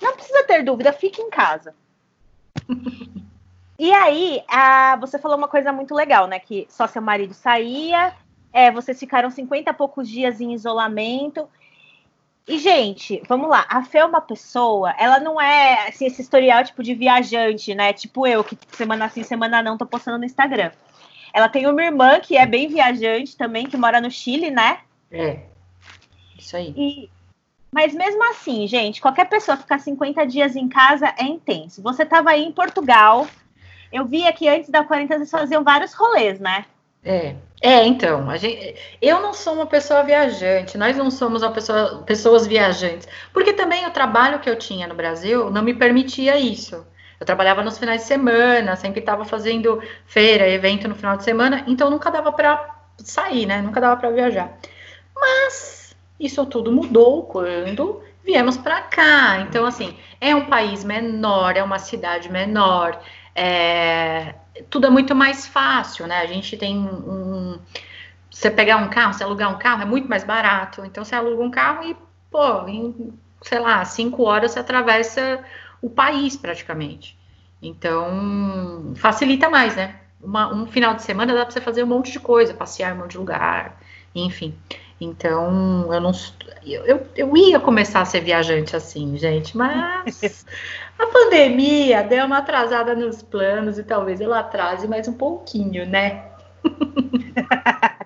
não 0.03 0.13
precisa 0.17 0.43
ter 0.43 0.65
dúvida, 0.65 0.93
fique 0.93 1.23
em 1.23 1.31
casa. 1.31 1.77
e 3.79 3.93
aí, 3.93 4.43
a, 4.49 4.97
você 4.97 5.17
falou 5.17 5.39
uma 5.39 5.47
coisa 5.47 5.73
muito 5.73 5.95
legal, 5.95 6.27
né? 6.27 6.41
Que 6.41 6.67
só 6.69 6.89
seu 6.89 7.01
marido 7.01 7.35
saía, 7.35 8.13
é, 8.53 8.73
vocês 8.73 8.99
ficaram 8.99 9.31
50 9.31 9.71
e 9.71 9.73
poucos 9.75 10.09
dias 10.09 10.41
em 10.41 10.53
isolamento. 10.53 11.49
E, 12.47 12.59
gente, 12.59 13.23
vamos 13.27 13.49
lá. 13.49 13.65
A 13.69 13.83
Fê 13.83 13.99
é 13.99 14.05
uma 14.05 14.21
pessoa, 14.21 14.95
ela 14.99 15.19
não 15.19 15.41
é 15.41 15.89
assim, 15.89 16.07
esse 16.07 16.21
historial 16.21 16.63
tipo 16.63 16.83
de 16.83 16.95
viajante, 16.95 17.75
né? 17.75 17.93
Tipo 17.93 18.27
eu, 18.27 18.45
que 18.45 18.59
semana 18.73 19.09
sim, 19.09 19.23
semana 19.23 19.63
não, 19.63 19.79
tô 19.79 19.87
postando 19.87 20.19
no 20.19 20.25
Instagram. 20.25 20.71
Ela 21.33 21.49
tem 21.49 21.67
uma 21.67 21.83
irmã 21.83 22.21
que 22.21 22.37
é 22.37 22.47
bem 22.47 22.69
viajante 22.69 23.37
também, 23.37 23.67
que 23.67 23.77
mora 23.77 24.01
no 24.01 24.11
Chile, 24.11 24.51
né? 24.51 24.81
É. 25.11 25.41
Isso 26.39 26.57
aí. 26.57 26.75
E, 26.77 27.11
mas 27.73 27.95
mesmo 27.95 28.23
assim, 28.31 28.67
gente, 28.69 29.01
qualquer 29.01 29.29
pessoa 29.29 29.57
ficar 29.57 29.81
50 29.81 30.25
dias 30.27 30.55
em 30.55 30.69
casa 30.69 31.13
é 31.19 31.25
intenso. 31.25 31.83
Você 31.83 32.03
estava 32.03 32.31
aí 32.31 32.45
em 32.45 32.53
Portugal. 32.53 33.27
Eu 33.91 34.05
via 34.05 34.33
que 34.33 34.47
antes 34.49 34.69
da 34.69 34.85
quarentena 34.85 35.19
vocês 35.25 35.31
faziam 35.31 35.65
vários 35.65 35.95
rolês, 35.95 36.39
né? 36.39 36.67
É. 37.03 37.35
É, 37.67 37.83
então, 37.87 38.29
a 38.29 38.37
gente, 38.37 38.77
eu 39.01 39.23
não 39.23 39.33
sou 39.33 39.55
uma 39.55 39.65
pessoa 39.67 40.03
viajante, 40.03 40.77
nós 40.77 40.99
não 40.99 41.11
somos 41.11 41.43
uma 41.43 41.51
pessoa, 41.51 42.03
pessoas 42.03 42.47
viajantes, 42.47 43.09
porque 43.33 43.55
também 43.55 43.87
o 43.87 43.91
trabalho 43.91 44.39
que 44.39 44.51
eu 44.51 44.59
tinha 44.59 44.87
no 44.87 44.95
Brasil 44.95 45.49
não 45.51 45.63
me 45.63 45.73
permitia 45.73 46.37
isso. 46.39 46.87
Eu 47.19 47.25
trabalhava 47.25 47.63
nos 47.63 47.79
finais 47.79 48.03
de 48.03 48.07
semana, 48.07 48.77
sempre 48.77 49.01
estava 49.01 49.25
fazendo 49.25 49.83
feira, 50.05 50.47
evento 50.47 50.87
no 50.87 50.95
final 50.95 51.17
de 51.17 51.25
semana, 51.25 51.65
então 51.67 51.89
nunca 51.89 52.11
dava 52.11 52.31
para 52.33 52.83
sair, 52.99 53.47
né? 53.47 53.63
Nunca 53.63 53.81
dava 53.81 53.99
para 53.99 54.11
viajar. 54.11 54.59
Mas 55.17 55.97
isso 56.21 56.45
tudo 56.45 56.71
mudou 56.71 57.23
quando 57.23 58.03
viemos 58.23 58.59
para 58.59 58.83
cá. 58.83 59.39
Então, 59.41 59.65
assim, 59.65 59.97
é 60.21 60.35
um 60.37 60.47
país 60.47 60.85
menor, 60.85 61.57
é 61.57 61.63
uma 61.63 61.79
cidade 61.79 62.31
menor, 62.31 63.01
é, 63.35 64.35
tudo 64.71 64.87
é 64.87 64.91
muito 64.91 65.15
mais 65.15 65.47
fácil, 65.47 66.07
né? 66.07 66.21
A 66.21 66.27
gente 66.27 66.57
tem 66.57 66.77
um. 66.79 67.59
Você 68.31 68.51
pegar 68.51 68.79
um 68.79 68.89
carro, 68.89 69.13
você 69.13 69.23
alugar 69.23 69.53
um 69.53 69.59
carro 69.59 69.83
é 69.83 69.85
muito 69.85 70.09
mais 70.09 70.25
barato. 70.25 70.85
Então, 70.85 71.05
você 71.05 71.15
aluga 71.15 71.43
um 71.43 71.51
carro 71.51 71.85
e, 71.85 71.97
pô, 72.31 72.67
em, 72.67 73.13
sei 73.43 73.61
lá, 73.61 73.85
cinco 73.85 74.25
horas 74.25 74.53
você 74.53 74.59
atravessa 74.59 75.45
o 75.81 75.89
país 75.89 76.37
praticamente. 76.37 77.17
Então, 77.63 78.93
facilita 78.97 79.49
mais, 79.49 79.77
né? 79.77 80.01
Uma, 80.23 80.53
um 80.53 80.67
final 80.67 80.95
de 80.95 81.03
semana 81.03 81.35
dá 81.35 81.45
para 81.45 81.53
você 81.53 81.61
fazer 81.61 81.85
um 81.85 81.87
monte 81.87 82.11
de 82.11 82.19
coisa, 82.19 82.55
passear 82.55 82.91
em 82.91 82.99
um 82.99 83.03
monte 83.03 83.13
de 83.13 83.19
lugar, 83.19 83.79
enfim. 84.15 84.55
Então, 85.01 85.93
eu 85.93 86.01
não. 86.01 86.13
Eu, 86.65 87.07
eu 87.15 87.37
ia 87.37 87.61
começar 87.61 88.01
a 88.01 88.05
ser 88.05 88.21
viajante 88.21 88.75
assim, 88.75 89.17
gente, 89.19 89.57
mas 89.57 90.47
a 90.99 91.07
pandemia 91.07 92.03
deu 92.03 92.27
uma 92.27 92.39
atrasada 92.39 92.95
nos 92.95 93.23
planos 93.23 93.79
e 93.79 93.83
talvez 93.85 94.21
ela 94.21 94.41
atrase 94.41 94.87
mais 94.87 95.09
um 95.09 95.15
pouquinho, 95.15 95.87
né? 95.87 96.25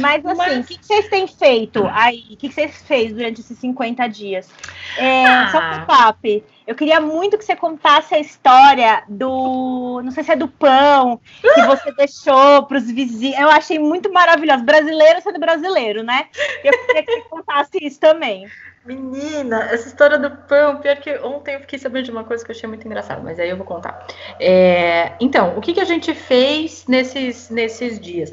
Mas 0.00 0.24
assim, 0.24 0.36
Mas... 0.36 0.64
o 0.64 0.68
que, 0.68 0.78
vocês 0.82 1.08
têm 1.08 1.26
feito 1.26 1.86
aí? 1.92 2.24
O 2.30 2.36
que, 2.36 2.50
vocês 2.50 2.82
fez 2.82 3.12
durante 3.12 3.40
esses 3.40 3.58
50 3.58 4.06
dias? 4.08 4.48
É, 4.96 5.26
ah. 5.26 5.48
Só 5.48 5.58
um 5.58 5.86
papo. 5.86 6.42
Eu 6.66 6.74
queria 6.74 7.00
muito 7.00 7.38
que 7.38 7.44
você 7.44 7.54
contasse 7.54 8.14
a 8.14 8.18
história 8.18 9.04
do. 9.08 10.00
Não 10.02 10.10
sei 10.10 10.24
se 10.24 10.32
é 10.32 10.36
do 10.36 10.48
pão 10.48 11.20
que 11.40 11.62
você 11.62 11.92
deixou 11.92 12.64
para 12.64 12.78
os 12.78 12.90
vizinhos. 12.90 13.38
Eu 13.38 13.50
achei 13.50 13.78
muito 13.78 14.12
maravilhoso. 14.12 14.64
Brasileiro 14.64 15.20
sendo 15.20 15.38
brasileiro, 15.38 16.02
né? 16.02 16.26
Eu 16.64 16.72
queria 16.72 17.02
que 17.02 17.12
você 17.12 17.28
contasse 17.28 17.78
isso 17.82 18.00
também. 18.00 18.48
Menina, 18.86 19.64
essa 19.64 19.88
história 19.88 20.18
do 20.18 20.30
pão, 20.30 20.78
pior 20.78 20.96
que 20.96 21.18
ontem 21.18 21.56
eu 21.56 21.60
fiquei 21.60 21.78
sabendo 21.78 22.04
de 22.04 22.10
uma 22.12 22.24
coisa 22.24 22.44
que 22.44 22.50
eu 22.50 22.54
achei 22.54 22.68
muito 22.68 22.86
engraçada, 22.86 23.20
mas 23.20 23.38
aí 23.40 23.50
eu 23.50 23.56
vou 23.56 23.66
contar. 23.66 24.06
É, 24.38 25.14
então, 25.20 25.58
o 25.58 25.60
que, 25.60 25.74
que 25.74 25.80
a 25.80 25.84
gente 25.84 26.14
fez 26.14 26.86
nesses, 26.86 27.50
nesses 27.50 27.98
dias? 27.98 28.30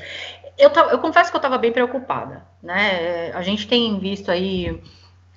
eu, 0.58 0.70
eu 0.70 1.00
confesso 1.00 1.30
que 1.32 1.36
eu 1.36 1.40
estava 1.40 1.58
bem 1.58 1.72
preocupada, 1.72 2.46
né? 2.62 3.32
A 3.34 3.42
gente 3.42 3.68
tem 3.68 4.00
visto 4.00 4.30
aí, 4.30 4.80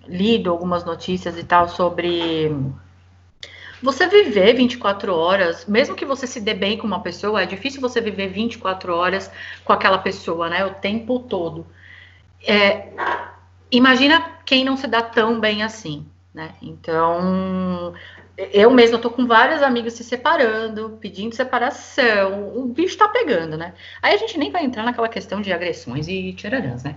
lido 0.07 0.51
algumas 0.51 0.85
notícias 0.85 1.39
e 1.39 1.45
tal 1.45 1.69
sobre 1.69 2.55
você 3.83 4.07
viver 4.07 4.55
24 4.55 5.15
horas, 5.15 5.67
mesmo 5.67 5.95
que 5.95 6.05
você 6.05 6.27
se 6.27 6.41
dê 6.41 6.55
bem 6.55 6.79
com 6.79 6.87
uma 6.87 7.01
pessoa, 7.01 7.43
é 7.43 7.47
difícil 7.47 7.81
você 7.81 8.01
viver 8.01 8.29
24 8.29 8.95
horas 8.95 9.31
com 9.65 9.73
aquela 9.73 9.99
pessoa, 9.99 10.49
né? 10.49 10.65
O 10.65 10.75
tempo 10.75 11.19
todo. 11.21 11.67
É, 12.47 12.89
imagina 13.71 14.21
quem 14.45 14.65
não 14.65 14.77
se 14.77 14.87
dá 14.87 15.03
tão 15.03 15.41
bem 15.41 15.63
assim, 15.63 16.07
né? 16.33 16.55
Então, 16.63 17.95
eu 18.37 18.71
mesma 18.71 18.99
tô 18.99 19.11
com 19.11 19.27
vários 19.27 19.63
amigos 19.63 19.95
se 19.95 20.05
separando, 20.05 20.99
pedindo 21.01 21.35
separação, 21.35 22.57
o 22.57 22.67
bicho 22.67 22.99
tá 22.99 23.09
pegando, 23.09 23.57
né? 23.57 23.75
Aí 24.03 24.15
a 24.15 24.19
gente 24.19 24.39
nem 24.39 24.51
vai 24.51 24.65
entrar 24.65 24.85
naquela 24.85 25.09
questão 25.09 25.41
de 25.41 25.53
agressões 25.53 26.07
e 26.09 26.33
tirarãs, 26.33 26.85
né? 26.85 26.97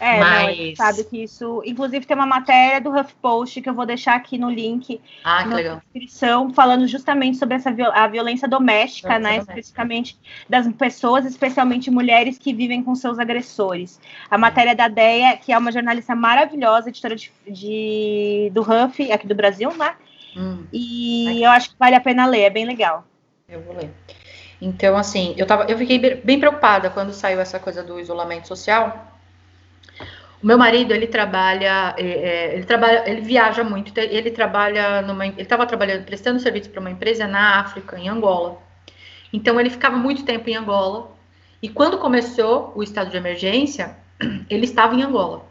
É, 0.00 0.20
Mas... 0.20 0.58
não, 0.58 0.76
sabe 0.76 1.04
que 1.04 1.22
isso. 1.22 1.62
Inclusive, 1.64 2.06
tem 2.06 2.16
uma 2.16 2.26
matéria 2.26 2.80
do 2.80 2.90
HuffPost 2.90 3.60
que 3.60 3.68
eu 3.68 3.74
vou 3.74 3.84
deixar 3.84 4.14
aqui 4.14 4.38
no 4.38 4.50
link 4.50 5.00
ah, 5.24 5.44
na 5.44 5.56
legal. 5.56 5.82
descrição, 5.92 6.52
falando 6.52 6.86
justamente 6.86 7.36
sobre 7.36 7.56
essa 7.56 7.70
a 7.92 8.06
violência 8.06 8.46
doméstica, 8.46 9.08
violência 9.08 9.18
né? 9.18 9.30
Doméstica. 9.30 9.52
Especificamente 9.52 10.18
das 10.48 10.72
pessoas, 10.74 11.24
especialmente 11.24 11.90
mulheres 11.90 12.38
que 12.38 12.52
vivem 12.52 12.82
com 12.82 12.94
seus 12.94 13.18
agressores. 13.18 14.00
A 14.30 14.38
matéria 14.38 14.74
da 14.74 14.88
Deia, 14.88 15.36
que 15.36 15.52
é 15.52 15.58
uma 15.58 15.72
jornalista 15.72 16.14
maravilhosa, 16.14 16.88
editora 16.88 17.16
de, 17.16 17.32
de 17.46 18.50
do 18.52 18.62
Huff, 18.62 19.10
aqui 19.10 19.26
do 19.26 19.34
Brasil, 19.34 19.74
né? 19.76 19.94
Hum. 20.36 20.64
E 20.72 21.42
eu 21.42 21.50
acho 21.50 21.70
que 21.70 21.76
vale 21.78 21.96
a 21.96 22.00
pena 22.00 22.26
ler, 22.26 22.42
é 22.42 22.50
bem 22.50 22.64
legal. 22.64 23.04
Eu 23.48 23.62
vou 23.62 23.74
ler. 23.74 23.90
Então, 24.60 24.96
assim, 24.96 25.34
eu, 25.36 25.46
tava, 25.46 25.64
eu 25.64 25.78
fiquei 25.78 25.98
bem 25.98 26.38
preocupada 26.38 26.90
quando 26.90 27.12
saiu 27.12 27.40
essa 27.40 27.58
coisa 27.58 27.82
do 27.82 27.98
isolamento 27.98 28.46
social 28.46 29.17
o 30.42 30.46
meu 30.46 30.56
marido, 30.56 30.92
ele 30.92 31.06
trabalha, 31.06 31.94
é, 31.96 32.02
é, 32.02 32.54
ele 32.54 32.64
trabalha, 32.64 33.10
ele 33.10 33.20
viaja 33.20 33.64
muito, 33.64 33.90
então 33.90 34.04
ele 34.04 34.30
trabalha 34.30 35.02
numa, 35.02 35.26
ele 35.26 35.42
estava 35.42 35.66
trabalhando, 35.66 36.04
prestando 36.04 36.38
serviço 36.38 36.70
para 36.70 36.80
uma 36.80 36.90
empresa 36.90 37.26
na 37.26 37.58
África, 37.60 37.98
em 37.98 38.08
Angola. 38.08 38.62
Então 39.32 39.58
ele 39.58 39.68
ficava 39.68 39.96
muito 39.96 40.24
tempo 40.24 40.48
em 40.48 40.56
Angola. 40.56 41.10
E 41.60 41.68
quando 41.68 41.98
começou 41.98 42.72
o 42.76 42.82
estado 42.82 43.10
de 43.10 43.16
emergência, 43.16 43.96
ele 44.48 44.64
estava 44.64 44.94
em 44.94 45.02
Angola. 45.02 45.44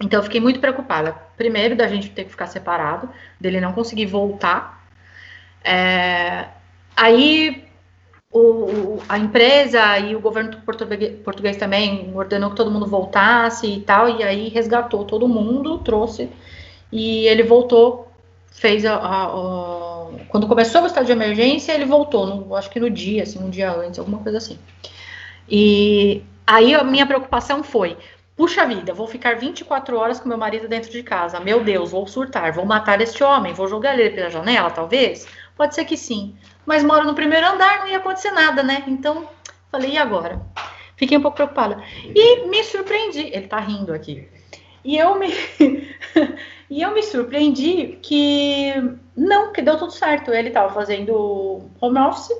Então 0.00 0.20
eu 0.20 0.24
fiquei 0.24 0.40
muito 0.40 0.60
preocupada. 0.60 1.12
Primeiro, 1.36 1.74
da 1.74 1.88
gente 1.88 2.10
ter 2.10 2.24
que 2.24 2.30
ficar 2.30 2.46
separado, 2.46 3.08
dele 3.40 3.60
não 3.60 3.72
conseguir 3.72 4.06
voltar. 4.06 4.86
É, 5.64 6.46
aí 6.94 7.67
o, 8.30 8.98
a 9.08 9.18
empresa 9.18 9.98
e 9.98 10.14
o 10.14 10.20
governo 10.20 10.60
português, 10.62 11.18
português, 11.20 11.56
também 11.56 12.12
ordenou 12.14 12.50
que 12.50 12.56
todo 12.56 12.70
mundo 12.70 12.86
voltasse 12.86 13.66
e 13.66 13.80
tal, 13.80 14.08
e 14.08 14.22
aí 14.22 14.48
resgatou 14.48 15.04
todo 15.04 15.28
mundo, 15.28 15.78
trouxe, 15.78 16.30
e 16.92 17.26
ele 17.26 17.42
voltou, 17.42 18.10
fez 18.50 18.84
a, 18.84 18.96
a, 18.96 19.24
a 19.26 20.08
quando 20.28 20.46
começou 20.46 20.82
o 20.82 20.86
estado 20.86 21.06
de 21.06 21.12
emergência, 21.12 21.72
ele 21.72 21.84
voltou, 21.84 22.26
no, 22.26 22.54
acho 22.56 22.70
que 22.70 22.80
no 22.80 22.90
dia, 22.90 23.22
assim, 23.22 23.42
um 23.42 23.50
dia 23.50 23.72
antes, 23.72 23.98
alguma 23.98 24.18
coisa 24.18 24.38
assim. 24.38 24.58
E 25.48 26.22
aí 26.46 26.74
a 26.74 26.84
minha 26.84 27.06
preocupação 27.06 27.62
foi, 27.62 27.96
puxa 28.36 28.66
vida, 28.66 28.92
vou 28.92 29.06
ficar 29.06 29.36
24 29.36 29.96
horas 29.96 30.20
com 30.20 30.28
meu 30.28 30.38
marido 30.38 30.68
dentro 30.68 30.90
de 30.90 31.02
casa, 31.02 31.40
meu 31.40 31.64
Deus, 31.64 31.90
vou 31.90 32.06
surtar, 32.06 32.52
vou 32.52 32.66
matar 32.66 33.00
este 33.00 33.24
homem, 33.24 33.54
vou 33.54 33.66
jogar 33.68 33.98
ele 33.98 34.10
pela 34.10 34.30
janela, 34.30 34.70
talvez? 34.70 35.26
Pode 35.58 35.74
ser 35.74 35.84
que 35.84 35.96
sim 35.98 36.34
mas 36.68 36.84
moro 36.84 37.06
no 37.06 37.14
primeiro 37.14 37.46
andar, 37.46 37.78
não 37.78 37.88
ia 37.88 37.96
acontecer 37.96 38.30
nada, 38.30 38.62
né? 38.62 38.84
Então, 38.86 39.26
falei, 39.72 39.92
e 39.92 39.96
agora? 39.96 40.38
Fiquei 40.96 41.16
um 41.16 41.22
pouco 41.22 41.36
preocupada. 41.36 41.82
E 42.14 42.46
me 42.46 42.62
surpreendi, 42.62 43.30
ele 43.32 43.46
tá 43.46 43.58
rindo 43.58 43.94
aqui. 43.94 44.28
E 44.84 44.98
eu 44.98 45.18
me 45.18 45.28
e 46.68 46.82
eu 46.82 46.92
me 46.92 47.02
surpreendi 47.02 47.98
que 48.02 48.74
não, 49.16 49.50
que 49.50 49.62
deu 49.62 49.78
tudo 49.78 49.92
certo. 49.92 50.30
Ele 50.30 50.50
tava 50.50 50.74
fazendo 50.74 51.62
home 51.80 51.98
office. 51.98 52.38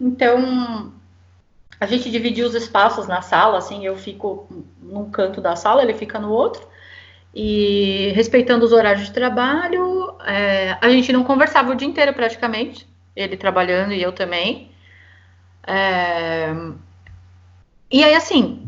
Então, 0.00 0.92
a 1.78 1.86
gente 1.86 2.10
dividiu 2.10 2.48
os 2.48 2.56
espaços 2.56 3.06
na 3.06 3.22
sala, 3.22 3.58
assim, 3.58 3.86
eu 3.86 3.96
fico 3.96 4.48
num 4.82 5.08
canto 5.12 5.40
da 5.40 5.54
sala, 5.54 5.80
ele 5.80 5.94
fica 5.94 6.18
no 6.18 6.32
outro. 6.32 6.66
E 7.34 8.12
respeitando 8.14 8.64
os 8.64 8.72
horários 8.72 9.06
de 9.06 9.12
trabalho, 9.12 10.16
é, 10.24 10.78
a 10.80 10.88
gente 10.88 11.12
não 11.12 11.24
conversava 11.24 11.72
o 11.72 11.74
dia 11.74 11.88
inteiro 11.88 12.14
praticamente 12.14 12.86
ele 13.16 13.36
trabalhando 13.36 13.92
e 13.92 14.02
eu 14.02 14.12
também. 14.12 14.70
É... 15.66 16.52
E 17.90 18.02
aí, 18.02 18.14
assim, 18.14 18.66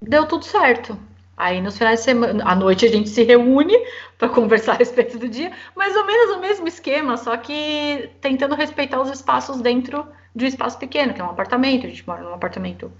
deu 0.00 0.26
tudo 0.26 0.44
certo. 0.44 0.98
Aí, 1.36 1.60
nos 1.60 1.78
finais 1.78 2.00
de 2.00 2.04
semana, 2.04 2.44
à 2.44 2.54
noite, 2.54 2.84
a 2.84 2.90
gente 2.90 3.08
se 3.08 3.22
reúne 3.22 3.74
para 4.18 4.28
conversar 4.28 4.72
a 4.72 4.76
respeito 4.76 5.18
do 5.18 5.28
dia, 5.28 5.50
mais 5.74 5.96
ou 5.96 6.04
menos 6.04 6.36
o 6.36 6.40
mesmo 6.40 6.68
esquema, 6.68 7.16
só 7.16 7.36
que 7.38 8.10
tentando 8.20 8.54
respeitar 8.54 9.00
os 9.00 9.10
espaços 9.10 9.62
dentro 9.62 10.06
de 10.36 10.44
um 10.44 10.48
espaço 10.48 10.78
pequeno, 10.78 11.14
que 11.14 11.20
é 11.20 11.24
um 11.24 11.30
apartamento. 11.30 11.86
A 11.86 11.88
gente 11.88 12.06
mora 12.06 12.22
num 12.22 12.34
apartamento 12.34 12.92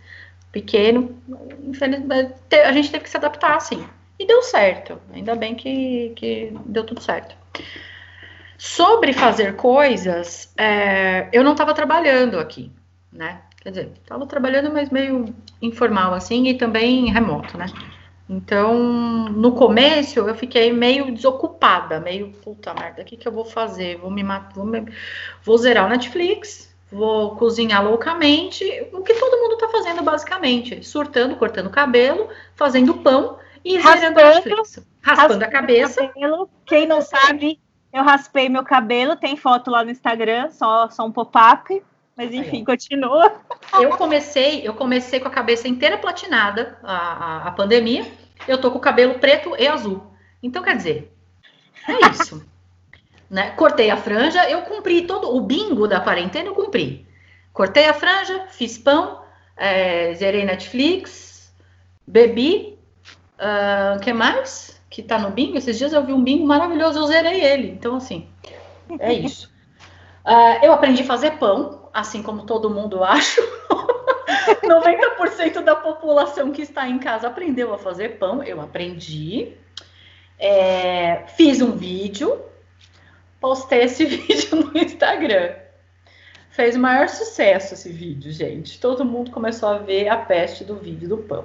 pequeno. 0.50 1.14
Infelizmente, 1.62 2.35
a 2.64 2.73
gente 2.73 2.90
teve 2.90 3.04
que 3.04 3.11
se 3.11 3.16
adaptar, 3.19 3.57
assim. 3.57 3.87
E 4.20 4.26
deu 4.26 4.42
certo. 4.42 5.00
Ainda 5.14 5.34
bem 5.34 5.54
que, 5.54 6.12
que 6.14 6.52
deu 6.66 6.84
tudo 6.84 7.00
certo. 7.00 7.34
Sobre 8.58 9.14
fazer 9.14 9.56
coisas, 9.56 10.52
é, 10.58 11.26
eu 11.32 11.42
não 11.42 11.52
estava 11.52 11.72
trabalhando 11.72 12.38
aqui, 12.38 12.70
né? 13.10 13.40
Quer 13.62 13.70
dizer, 13.70 13.92
estava 13.94 14.26
trabalhando, 14.26 14.70
mas 14.70 14.90
meio 14.90 15.34
informal, 15.62 16.12
assim, 16.12 16.48
e 16.48 16.54
também 16.58 17.10
remoto, 17.10 17.56
né? 17.56 17.64
Então, 18.28 18.78
no 19.30 19.52
começo, 19.52 20.18
eu 20.18 20.34
fiquei 20.34 20.70
meio 20.70 21.14
desocupada, 21.14 21.98
meio, 21.98 22.30
puta 22.44 22.74
merda, 22.74 23.00
o 23.00 23.04
que, 23.06 23.16
que 23.16 23.26
eu 23.26 23.32
vou 23.32 23.46
fazer? 23.46 23.96
Vou 23.96 24.10
me 24.10 24.22
matar, 24.22 24.52
vou, 24.54 24.66
me... 24.66 24.84
vou 25.42 25.56
zerar 25.56 25.86
o 25.86 25.88
Netflix, 25.88 26.70
vou 26.92 27.36
cozinhar 27.36 27.82
loucamente, 27.82 28.64
o 28.92 29.00
que 29.00 29.14
todo 29.14 29.40
mundo 29.40 29.56
tá 29.56 29.68
fazendo, 29.68 30.02
basicamente, 30.02 30.86
surtando, 30.86 31.36
cortando 31.36 31.70
cabelo, 31.70 32.28
fazendo 32.54 32.98
pão 32.98 33.40
e 33.64 33.79
raspando, 33.79 34.17
Netflix. 34.17 34.87
Raspando 35.02 35.45
a 35.45 35.49
cabeça. 35.49 36.07
Cabelo. 36.09 36.50
Quem 36.67 36.87
não 36.87 37.00
sabe, 37.00 37.61
eu 37.93 38.02
raspei 38.02 38.49
meu 38.49 38.64
cabelo, 38.64 39.17
tem 39.17 39.37
foto 39.37 39.71
lá 39.71 39.85
no 39.85 39.90
Instagram, 39.90 40.50
só, 40.50 40.88
só 40.90 41.05
um 41.05 41.12
pop-up. 41.12 41.83
Mas 42.17 42.35
enfim, 42.35 42.59
Aí, 42.59 42.64
continua. 42.64 43.40
Eu 43.81 43.97
comecei, 43.97 44.67
eu 44.67 44.75
comecei 44.75 45.21
com 45.21 45.29
a 45.29 45.31
cabeça 45.31 45.67
inteira 45.67 45.97
platinada, 45.97 46.79
a, 46.83 46.97
a, 46.97 47.49
a, 47.49 47.50
pandemia. 47.52 48.07
Eu 48.47 48.61
tô 48.61 48.71
com 48.71 48.79
o 48.79 48.81
cabelo 48.81 49.19
preto 49.19 49.55
e 49.59 49.67
azul. 49.67 50.02
Então, 50.43 50.62
quer 50.62 50.76
dizer, 50.76 51.17
é 51.88 52.11
isso. 52.11 52.45
né? 53.31 53.52
Cortei 53.52 53.90
a 53.90 53.97
franja, 53.97 54.49
eu 54.50 54.62
cumpri 54.62 55.07
todo 55.07 55.35
o 55.35 55.40
bingo 55.40 55.88
da 55.88 56.00
quarentena, 56.00 56.49
eu 56.49 56.55
cumpri. 56.55 57.07
Cortei 57.52 57.88
a 57.88 57.95
franja, 57.95 58.47
fiz 58.50 58.76
pão, 58.76 59.23
é, 59.57 60.12
zerei 60.14 60.45
Netflix, 60.45 61.52
bebi. 62.07 62.79
O 63.40 63.97
uh, 63.97 64.00
que 64.00 64.12
mais? 64.12 64.80
que 64.90 65.02
tá 65.02 65.18
no 65.18 65.30
bingo. 65.30 65.56
Esses 65.56 65.78
dias 65.78 65.92
eu 65.92 66.04
vi 66.04 66.12
um 66.12 66.23
bingo 66.23 66.44
maravilhoso, 66.44 66.99
eu 66.99 67.06
zerei 67.06 67.42
ele. 67.42 67.68
Então, 67.68 67.94
assim, 67.94 68.28
é 68.99 69.12
isso. 69.14 69.49
Uh, 70.26 70.64
eu 70.64 70.73
aprendi 70.73 71.02
a 71.02 71.06
fazer 71.06 71.38
pão, 71.38 71.88
assim 71.94 72.23
como 72.23 72.44
todo 72.44 72.68
mundo, 72.68 73.02
acho. 73.04 73.40
90% 74.62 75.62
da 75.62 75.76
população 75.76 76.52
que 76.52 76.62
está 76.62 76.88
em 76.88 76.99
casa 76.99 77.28
aprendeu 77.28 77.73
a 77.73 77.78
fazer 77.78 78.18
pão. 78.18 78.42
Eu 78.42 78.61
aprendi. 78.61 79.52
É, 80.38 81.25
fiz 81.37 81.61
um 81.61 81.73
vídeo, 81.73 82.40
postei 83.40 83.82
esse 83.82 84.04
vídeo 84.06 84.56
no 84.56 84.76
Instagram. 84.76 85.54
Fez 86.50 86.75
o 86.75 86.80
maior 86.80 87.09
sucesso 87.09 87.75
esse 87.75 87.90
vídeo, 87.90 88.32
gente. 88.32 88.80
Todo 88.80 89.04
mundo 89.04 89.30
começou 89.30 89.68
a 89.68 89.78
ver 89.78 90.09
a 90.09 90.16
peste 90.16 90.64
do 90.64 90.76
vídeo 90.76 91.09
do 91.09 91.18
pão. 91.18 91.44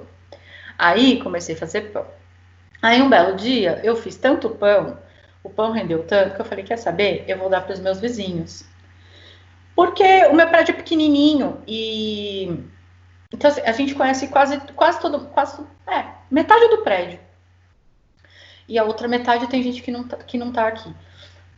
Aí 0.78 1.22
comecei 1.22 1.54
a 1.54 1.58
fazer 1.58 1.92
pão. 1.92 2.06
Aí 2.82 3.00
um 3.02 3.08
belo 3.08 3.36
dia 3.36 3.80
eu 3.82 3.96
fiz 3.96 4.16
tanto 4.16 4.50
pão, 4.50 4.98
o 5.42 5.50
pão 5.50 5.72
rendeu 5.72 6.04
tanto 6.04 6.34
que 6.34 6.40
eu 6.40 6.44
falei: 6.44 6.64
quer 6.64 6.76
saber? 6.76 7.24
Eu 7.28 7.38
vou 7.38 7.48
dar 7.48 7.62
para 7.62 7.74
os 7.74 7.80
meus 7.80 8.00
vizinhos. 8.00 8.64
Porque 9.74 10.26
o 10.26 10.34
meu 10.34 10.48
prédio 10.48 10.72
é 10.72 10.76
pequenininho 10.76 11.62
e 11.66 12.64
então 13.32 13.50
assim, 13.50 13.60
a 13.62 13.72
gente 13.72 13.94
conhece 13.94 14.28
quase 14.28 14.58
quase 14.74 15.00
todo 15.00 15.26
quase 15.26 15.60
é 15.86 16.06
metade 16.30 16.68
do 16.68 16.78
prédio 16.78 17.18
e 18.68 18.78
a 18.78 18.84
outra 18.84 19.08
metade 19.08 19.46
tem 19.48 19.62
gente 19.62 19.82
que 19.82 19.90
não 19.90 20.06
tá, 20.06 20.16
que 20.16 20.38
não 20.38 20.52
tá 20.52 20.66
aqui. 20.66 20.92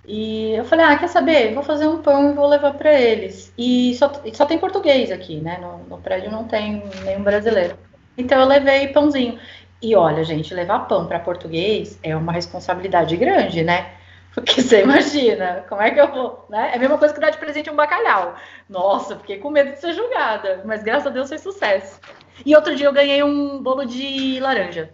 E 0.06 0.52
eu 0.54 0.64
falei, 0.64 0.86
ah, 0.86 0.96
quer 0.96 1.08
saber? 1.08 1.54
Vou 1.54 1.62
fazer 1.62 1.86
um 1.86 2.00
pão 2.00 2.30
e 2.30 2.34
vou 2.34 2.46
levar 2.46 2.72
para 2.74 2.92
eles. 2.98 3.52
E 3.58 3.94
só, 3.96 4.10
só 4.32 4.46
tem 4.46 4.58
português 4.58 5.10
aqui, 5.10 5.40
né? 5.40 5.58
No, 5.58 5.78
no 5.84 5.98
prédio 5.98 6.30
não 6.30 6.44
tem 6.44 6.82
nenhum 7.04 7.22
brasileiro. 7.22 7.76
Então 8.18 8.40
eu 8.40 8.46
levei 8.46 8.88
pãozinho. 8.88 9.38
E 9.80 9.94
olha, 9.94 10.24
gente, 10.24 10.52
levar 10.52 10.80
pão 10.80 11.06
para 11.06 11.20
português 11.20 12.00
é 12.02 12.16
uma 12.16 12.32
responsabilidade 12.32 13.16
grande, 13.16 13.62
né? 13.62 13.92
Porque 14.34 14.60
você 14.60 14.82
imagina, 14.82 15.64
como 15.68 15.80
é 15.80 15.92
que 15.92 16.00
eu 16.00 16.08
vou, 16.08 16.44
né? 16.50 16.70
É 16.72 16.76
a 16.76 16.78
mesma 16.78 16.98
coisa 16.98 17.14
que 17.14 17.20
dar 17.20 17.30
de 17.30 17.38
presente 17.38 17.70
um 17.70 17.76
bacalhau. 17.76 18.34
Nossa, 18.68 19.16
fiquei 19.16 19.38
com 19.38 19.50
medo 19.50 19.70
de 19.70 19.80
ser 19.80 19.92
julgada, 19.92 20.62
mas 20.64 20.82
graças 20.82 21.06
a 21.06 21.10
Deus 21.10 21.28
foi 21.28 21.38
sucesso. 21.38 22.00
E 22.44 22.54
outro 22.56 22.74
dia 22.74 22.86
eu 22.86 22.92
ganhei 22.92 23.22
um 23.22 23.62
bolo 23.62 23.84
de 23.84 24.40
laranja. 24.40 24.90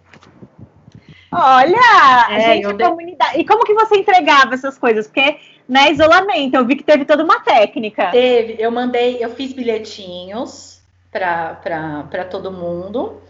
Olha, 1.31 2.27
é, 2.29 2.39
gente, 2.39 2.73
de... 2.73 2.83
comunidade. 2.83 3.39
E 3.39 3.45
como 3.45 3.65
que 3.65 3.73
você 3.73 3.97
entregava 3.97 4.53
essas 4.53 4.77
coisas? 4.77 5.07
Porque, 5.07 5.37
né, 5.67 5.91
isolamento, 5.91 6.55
eu 6.55 6.65
vi 6.65 6.75
que 6.75 6.83
teve 6.83 7.05
toda 7.05 7.23
uma 7.23 7.41
técnica. 7.41 8.11
Teve, 8.11 8.55
eu 8.59 8.71
mandei, 8.71 9.17
eu 9.19 9.31
fiz 9.31 9.51
bilhetinhos 9.51 10.74
para 11.19 12.25
todo 12.29 12.51
mundo. 12.51 13.21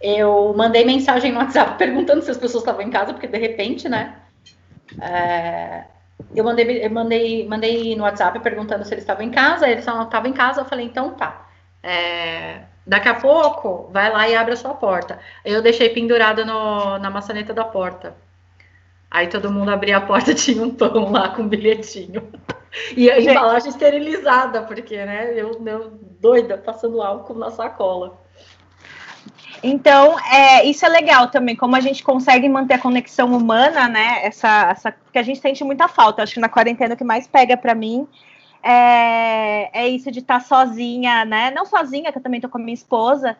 Eu 0.00 0.54
mandei 0.56 0.84
mensagem 0.84 1.32
no 1.32 1.38
WhatsApp 1.38 1.76
perguntando 1.76 2.22
se 2.22 2.30
as 2.30 2.38
pessoas 2.38 2.62
estavam 2.62 2.82
em 2.82 2.90
casa, 2.90 3.12
porque 3.12 3.26
de 3.26 3.38
repente, 3.38 3.88
né? 3.88 4.16
É, 5.00 5.84
eu 6.34 6.44
mandei, 6.44 6.84
eu 6.84 6.90
mandei, 6.90 7.48
mandei 7.48 7.96
no 7.96 8.04
WhatsApp 8.04 8.38
perguntando 8.40 8.84
se 8.84 8.94
eles 8.94 9.02
estavam 9.02 9.24
em 9.24 9.30
casa, 9.30 9.68
eles 9.68 9.84
não 9.86 10.02
estavam 10.02 10.30
em 10.30 10.32
casa, 10.32 10.60
eu 10.60 10.64
falei, 10.64 10.86
então 10.86 11.10
tá. 11.14 11.48
É, 11.82 12.62
daqui 12.86 13.08
a 13.08 13.14
pouco, 13.14 13.90
vai 13.92 14.10
lá 14.10 14.28
e 14.28 14.34
abre 14.34 14.54
a 14.54 14.56
sua 14.56 14.74
porta. 14.74 15.18
Eu 15.44 15.62
deixei 15.62 15.90
pendurado 15.90 16.44
no, 16.44 16.98
na 16.98 17.10
maçaneta 17.10 17.52
da 17.54 17.64
porta. 17.64 18.14
Aí 19.10 19.26
todo 19.26 19.50
mundo 19.50 19.70
abria 19.70 19.96
a 19.96 20.00
porta, 20.00 20.32
tinha 20.34 20.62
um 20.62 20.74
pão 20.74 21.10
lá 21.10 21.30
com 21.30 21.42
um 21.42 21.48
bilhetinho. 21.48 22.22
E 22.96 23.10
a 23.10 23.20
embalagem 23.20 23.68
esterilizada, 23.68 24.62
porque, 24.62 24.96
né, 24.96 25.32
eu, 25.34 25.60
eu 25.66 25.90
doida, 26.20 26.56
passando 26.56 27.02
álcool 27.02 27.34
na 27.34 27.50
sacola. 27.50 28.18
Então, 29.62 30.16
é, 30.20 30.64
isso 30.64 30.86
é 30.86 30.88
legal 30.88 31.28
também, 31.28 31.54
como 31.54 31.76
a 31.76 31.80
gente 31.80 32.02
consegue 32.02 32.48
manter 32.48 32.74
a 32.74 32.78
conexão 32.78 33.36
humana, 33.36 33.88
né? 33.88 34.24
Essa, 34.24 34.70
essa 34.70 34.92
que 35.12 35.18
a 35.18 35.22
gente 35.22 35.40
sente 35.40 35.62
muita 35.62 35.86
falta. 35.88 36.22
Acho 36.22 36.34
que 36.34 36.40
na 36.40 36.48
quarentena 36.48 36.94
o 36.94 36.96
que 36.96 37.04
mais 37.04 37.26
pega 37.26 37.56
para 37.56 37.74
mim 37.74 38.08
é, 38.62 39.70
é, 39.72 39.88
isso 39.88 40.10
de 40.10 40.20
estar 40.20 40.40
tá 40.40 40.44
sozinha, 40.44 41.24
né? 41.24 41.50
Não 41.50 41.66
sozinha, 41.66 42.10
que 42.10 42.18
eu 42.18 42.22
também 42.22 42.40
tô 42.40 42.48
com 42.48 42.58
a 42.58 42.60
minha 42.60 42.74
esposa, 42.74 43.36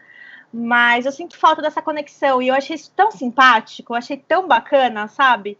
mas 0.52 1.06
eu 1.06 1.12
sinto 1.12 1.38
falta 1.38 1.62
dessa 1.62 1.80
conexão. 1.80 2.42
E 2.42 2.48
eu 2.48 2.54
achei 2.54 2.76
isso 2.76 2.92
tão 2.94 3.10
simpático, 3.10 3.92
eu 3.92 3.96
achei 3.96 4.16
tão 4.16 4.46
bacana, 4.46 5.08
sabe? 5.08 5.56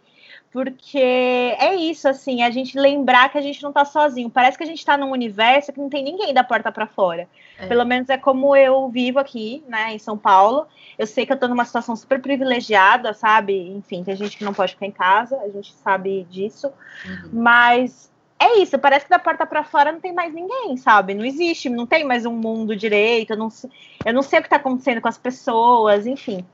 Porque 0.51 0.99
é 0.99 1.75
isso, 1.75 2.09
assim, 2.09 2.43
a 2.43 2.51
gente 2.51 2.77
lembrar 2.77 3.29
que 3.29 3.37
a 3.37 3.41
gente 3.41 3.63
não 3.63 3.71
tá 3.71 3.85
sozinho. 3.85 4.29
Parece 4.29 4.57
que 4.57 4.63
a 4.63 4.67
gente 4.67 4.85
tá 4.85 4.97
num 4.97 5.11
universo 5.11 5.71
que 5.71 5.79
não 5.79 5.89
tem 5.89 6.03
ninguém 6.03 6.33
da 6.33 6.43
porta 6.43 6.69
para 6.69 6.85
fora. 6.85 7.27
É. 7.57 7.67
Pelo 7.67 7.85
menos 7.85 8.09
é 8.09 8.17
como 8.17 8.53
eu 8.53 8.89
vivo 8.89 9.17
aqui, 9.17 9.63
né, 9.65 9.93
em 9.93 9.99
São 9.99 10.17
Paulo. 10.17 10.67
Eu 10.99 11.07
sei 11.07 11.25
que 11.25 11.31
eu 11.31 11.39
tô 11.39 11.47
numa 11.47 11.63
situação 11.63 11.95
super 11.95 12.21
privilegiada, 12.21 13.13
sabe? 13.13 13.69
Enfim, 13.69 14.03
tem 14.03 14.15
gente 14.15 14.37
que 14.37 14.43
não 14.43 14.53
pode 14.53 14.73
ficar 14.73 14.87
em 14.87 14.91
casa, 14.91 15.37
a 15.37 15.47
gente 15.47 15.73
sabe 15.73 16.27
disso. 16.29 16.67
Uhum. 17.05 17.29
Mas 17.31 18.11
é 18.37 18.57
isso, 18.57 18.77
parece 18.77 19.05
que 19.05 19.11
da 19.11 19.19
porta 19.19 19.45
para 19.45 19.63
fora 19.63 19.91
não 19.93 20.01
tem 20.01 20.11
mais 20.11 20.33
ninguém, 20.33 20.75
sabe? 20.75 21.13
Não 21.13 21.23
existe, 21.23 21.69
não 21.69 21.85
tem 21.87 22.03
mais 22.03 22.25
um 22.25 22.33
mundo 22.33 22.75
direito, 22.75 23.31
eu 23.31 23.37
não, 23.37 23.47
eu 24.03 24.13
não 24.13 24.21
sei 24.21 24.39
o 24.39 24.43
que 24.43 24.49
tá 24.49 24.57
acontecendo 24.57 24.99
com 24.99 25.07
as 25.07 25.17
pessoas, 25.17 26.05
enfim. 26.05 26.45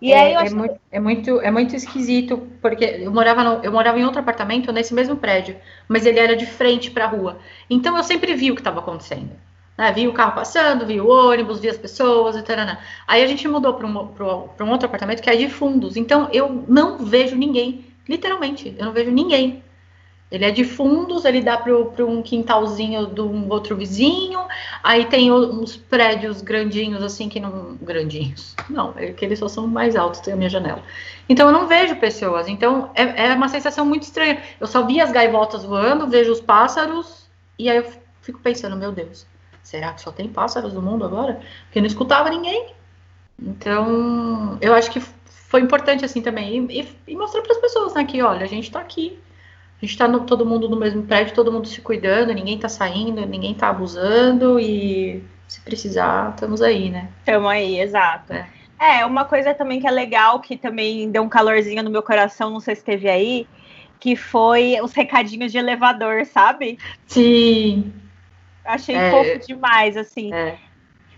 E 0.00 0.12
é, 0.12 0.36
aí 0.36 0.46
é, 0.46 0.50
muito, 0.50 0.80
é, 0.92 1.00
muito, 1.00 1.40
é 1.40 1.50
muito 1.50 1.74
esquisito, 1.74 2.38
porque 2.60 2.84
eu 2.84 3.10
morava, 3.10 3.42
no, 3.42 3.64
eu 3.64 3.72
morava 3.72 3.98
em 3.98 4.04
outro 4.04 4.20
apartamento 4.20 4.72
nesse 4.72 4.92
mesmo 4.92 5.16
prédio, 5.16 5.56
mas 5.88 6.04
ele 6.04 6.18
era 6.18 6.36
de 6.36 6.44
frente 6.44 6.90
para 6.90 7.04
a 7.04 7.08
rua. 7.08 7.38
Então 7.68 7.96
eu 7.96 8.04
sempre 8.04 8.34
vi 8.34 8.50
o 8.50 8.54
que 8.54 8.60
estava 8.60 8.80
acontecendo. 8.80 9.30
Né? 9.76 9.92
Vi 9.92 10.06
o 10.06 10.12
carro 10.12 10.34
passando, 10.34 10.86
vi 10.86 11.00
o 11.00 11.08
ônibus, 11.08 11.60
vi 11.60 11.68
as 11.68 11.78
pessoas 11.78 12.36
e 12.36 12.42
tal. 12.42 12.56
Aí 13.06 13.22
a 13.22 13.26
gente 13.26 13.48
mudou 13.48 13.74
para 13.74 13.86
um, 13.86 13.90
um 13.90 14.70
outro 14.70 14.86
apartamento 14.86 15.22
que 15.22 15.30
é 15.30 15.36
de 15.36 15.48
fundos. 15.48 15.96
Então 15.96 16.28
eu 16.32 16.64
não 16.68 16.98
vejo 16.98 17.34
ninguém, 17.34 17.84
literalmente, 18.08 18.74
eu 18.78 18.84
não 18.84 18.92
vejo 18.92 19.10
ninguém. 19.10 19.62
Ele 20.30 20.44
é 20.44 20.50
de 20.50 20.64
fundos, 20.64 21.24
ele 21.24 21.40
dá 21.40 21.56
para 21.56 22.04
um 22.04 22.20
quintalzinho 22.20 23.06
de 23.06 23.20
um 23.20 23.48
outro 23.48 23.76
vizinho. 23.76 24.40
Aí 24.82 25.04
tem 25.04 25.30
uns 25.30 25.76
prédios 25.76 26.42
grandinhos, 26.42 27.00
assim, 27.02 27.28
que 27.28 27.38
não. 27.38 27.76
Grandinhos. 27.80 28.56
Não, 28.68 28.92
é 28.96 29.12
que 29.12 29.24
eles 29.24 29.38
só 29.38 29.46
são 29.46 29.68
mais 29.68 29.94
altos, 29.94 30.20
tem 30.20 30.34
a 30.34 30.36
minha 30.36 30.50
janela. 30.50 30.82
Então 31.28 31.46
eu 31.46 31.52
não 31.52 31.68
vejo 31.68 31.94
pessoas. 31.96 32.48
Então 32.48 32.90
é, 32.94 33.28
é 33.28 33.34
uma 33.34 33.48
sensação 33.48 33.86
muito 33.86 34.02
estranha. 34.02 34.42
Eu 34.60 34.66
só 34.66 34.84
vi 34.84 35.00
as 35.00 35.12
gaivotas 35.12 35.62
voando, 35.62 36.08
vejo 36.08 36.32
os 36.32 36.40
pássaros, 36.40 37.28
e 37.56 37.70
aí 37.70 37.76
eu 37.76 37.86
fico 38.20 38.40
pensando, 38.40 38.76
meu 38.76 38.90
Deus, 38.90 39.26
será 39.62 39.92
que 39.92 40.00
só 40.00 40.10
tem 40.10 40.28
pássaros 40.28 40.74
no 40.74 40.82
mundo 40.82 41.04
agora? 41.04 41.40
Porque 41.66 41.80
não 41.80 41.86
escutava 41.86 42.30
ninguém. 42.30 42.74
Então, 43.40 44.58
eu 44.60 44.74
acho 44.74 44.90
que 44.90 45.00
foi 45.00 45.60
importante 45.60 46.04
assim 46.04 46.20
também. 46.20 46.66
E, 46.68 46.80
e, 46.80 46.88
e 47.12 47.16
mostrar 47.16 47.42
para 47.42 47.52
as 47.52 47.58
pessoas, 47.58 47.94
né, 47.94 48.04
que 48.04 48.20
olha, 48.22 48.44
a 48.44 48.48
gente 48.48 48.64
está 48.64 48.80
aqui 48.80 49.18
a 49.76 49.84
gente 49.84 49.90
está 49.90 50.08
todo 50.20 50.46
mundo 50.46 50.68
no 50.68 50.76
mesmo 50.76 51.02
prédio, 51.02 51.34
todo 51.34 51.52
mundo 51.52 51.68
se 51.68 51.80
cuidando, 51.82 52.32
ninguém 52.32 52.56
está 52.56 52.68
saindo, 52.68 53.24
ninguém 53.26 53.52
está 53.52 53.68
abusando 53.68 54.58
e 54.58 55.22
se 55.46 55.60
precisar, 55.60 56.30
estamos 56.30 56.62
aí, 56.62 56.90
né? 56.90 57.08
Estamos 57.18 57.50
aí, 57.50 57.78
exato. 57.78 58.32
É. 58.32 58.48
é, 58.80 59.06
uma 59.06 59.26
coisa 59.26 59.52
também 59.52 59.78
que 59.78 59.86
é 59.86 59.90
legal, 59.90 60.40
que 60.40 60.56
também 60.56 61.10
deu 61.10 61.22
um 61.22 61.28
calorzinho 61.28 61.82
no 61.82 61.90
meu 61.90 62.02
coração, 62.02 62.50
não 62.50 62.60
sei 62.60 62.74
se 62.74 62.82
teve 62.82 63.08
aí, 63.08 63.46
que 64.00 64.16
foi 64.16 64.78
os 64.82 64.92
recadinhos 64.94 65.52
de 65.52 65.58
elevador, 65.58 66.24
sabe? 66.24 66.78
Sim. 67.06 67.92
Achei 68.64 68.96
é, 68.96 69.10
fofo 69.10 69.46
demais, 69.46 69.96
assim. 69.96 70.32
É. 70.32 70.58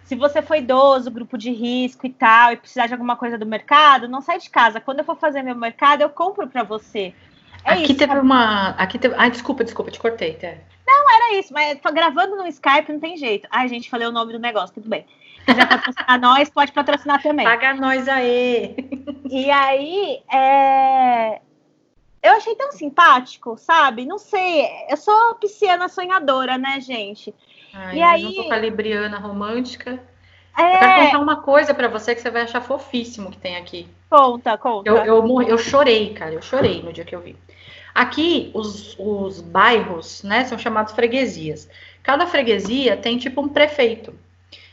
Se 0.04 0.14
você 0.14 0.42
for 0.42 0.56
idoso, 0.56 1.10
grupo 1.10 1.38
de 1.38 1.50
risco 1.50 2.06
e 2.06 2.10
tal, 2.10 2.52
e 2.52 2.56
precisar 2.56 2.86
de 2.86 2.94
alguma 2.94 3.14
coisa 3.14 3.38
do 3.38 3.46
mercado, 3.46 4.08
não 4.08 4.20
sai 4.20 4.38
de 4.38 4.50
casa. 4.50 4.80
Quando 4.80 5.00
eu 5.00 5.04
for 5.04 5.16
fazer 5.16 5.42
meu 5.42 5.54
mercado, 5.54 6.00
eu 6.00 6.08
compro 6.08 6.48
para 6.48 6.62
você. 6.62 7.14
É 7.68 7.74
aqui 7.74 7.82
isso, 7.84 7.96
teve 7.96 8.12
sabe? 8.12 8.24
uma. 8.24 8.70
Aqui 8.70 8.98
teve. 8.98 9.14
Ai, 9.18 9.30
desculpa, 9.30 9.62
desculpa, 9.62 9.90
te 9.90 10.00
cortei, 10.00 10.32
até. 10.32 10.58
Não, 10.86 11.14
era 11.14 11.34
isso, 11.38 11.52
mas 11.52 11.78
tô 11.80 11.92
gravando 11.92 12.36
no 12.36 12.46
Skype, 12.46 12.90
não 12.90 13.00
tem 13.00 13.16
jeito. 13.16 13.46
Ai, 13.50 13.68
gente, 13.68 13.90
falei 13.90 14.06
o 14.06 14.12
nome 14.12 14.32
do 14.32 14.38
negócio, 14.38 14.74
tudo 14.74 14.88
bem. 14.88 15.04
Se 15.40 15.44
quiser 15.44 15.68
patrocinar 15.68 16.18
nós, 16.20 16.48
pode 16.48 16.72
patrocinar 16.72 17.22
também. 17.22 17.44
Paga 17.44 17.74
nós 17.74 18.08
aí. 18.08 18.74
E 19.30 19.50
aí, 19.50 20.22
é... 20.32 21.40
eu 22.22 22.32
achei 22.32 22.54
tão 22.54 22.72
simpático, 22.72 23.58
sabe? 23.58 24.06
Não 24.06 24.16
sei, 24.16 24.66
eu 24.88 24.96
sou 24.96 25.34
pisciana 25.34 25.86
sonhadora, 25.86 26.56
né, 26.56 26.80
gente? 26.80 27.34
Ai, 27.74 27.96
e 27.98 28.02
aí... 28.02 28.24
eu 28.24 28.32
sou 28.32 28.48
calibriana 28.48 29.18
romântica. 29.18 30.02
É... 30.56 30.74
Eu 30.74 30.78
quero 30.78 31.04
contar 31.04 31.18
uma 31.18 31.36
coisa 31.42 31.74
para 31.74 31.88
você 31.88 32.14
que 32.14 32.22
você 32.22 32.30
vai 32.30 32.42
achar 32.42 32.62
fofíssimo 32.62 33.30
que 33.30 33.36
tem 33.36 33.58
aqui. 33.58 33.86
Conta, 34.08 34.56
conta. 34.56 34.88
Eu, 34.88 34.96
eu, 34.96 35.42
eu 35.42 35.58
chorei, 35.58 36.14
cara, 36.14 36.32
eu 36.32 36.40
chorei 36.40 36.82
no 36.82 36.90
dia 36.90 37.04
que 37.04 37.14
eu 37.14 37.20
vi. 37.20 37.36
Aqui, 37.98 38.52
os, 38.54 38.94
os 38.96 39.40
bairros, 39.40 40.22
né, 40.22 40.44
são 40.44 40.56
chamados 40.56 40.92
freguesias. 40.92 41.68
Cada 42.00 42.28
freguesia 42.28 42.96
tem, 42.96 43.18
tipo, 43.18 43.40
um 43.40 43.48
prefeito. 43.48 44.14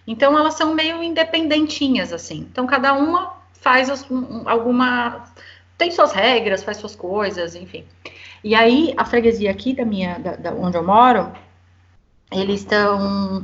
Então, 0.05 0.37
elas 0.37 0.53
são 0.53 0.75
meio 0.75 1.01
independentinhas, 1.01 2.13
assim. 2.13 2.47
Então, 2.51 2.67
cada 2.67 2.93
uma 2.93 3.35
faz 3.53 3.89
um, 4.11 4.47
alguma... 4.47 5.25
Tem 5.75 5.89
suas 5.89 6.11
regras, 6.11 6.63
faz 6.63 6.77
suas 6.77 6.95
coisas, 6.95 7.55
enfim. 7.55 7.83
E 8.43 8.53
aí, 8.53 8.93
a 8.95 9.03
freguesia 9.03 9.49
aqui 9.49 9.73
da 9.73 9.83
minha, 9.83 10.19
da, 10.19 10.35
da 10.35 10.51
onde 10.51 10.77
eu 10.77 10.83
moro, 10.83 11.33
eles 12.31 12.59
estão. 12.59 13.43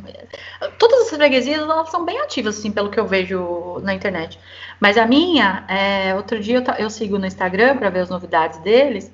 Todas 0.78 1.02
as 1.02 1.10
freguesias 1.10 1.60
elas 1.60 1.90
são 1.90 2.06
bem 2.06 2.20
ativas, 2.22 2.60
assim, 2.60 2.72
pelo 2.72 2.92
que 2.92 3.00
eu 3.00 3.08
vejo 3.08 3.80
na 3.82 3.96
internet. 3.96 4.40
Mas 4.80 4.96
a 4.96 5.08
minha, 5.08 5.66
é, 5.68 6.14
outro 6.14 6.40
dia 6.40 6.60
eu, 6.60 6.74
eu 6.78 6.90
sigo 6.92 7.18
no 7.18 7.26
Instagram 7.26 7.78
para 7.78 7.90
ver 7.90 8.02
as 8.02 8.12
novidades 8.12 8.60
deles. 8.60 9.12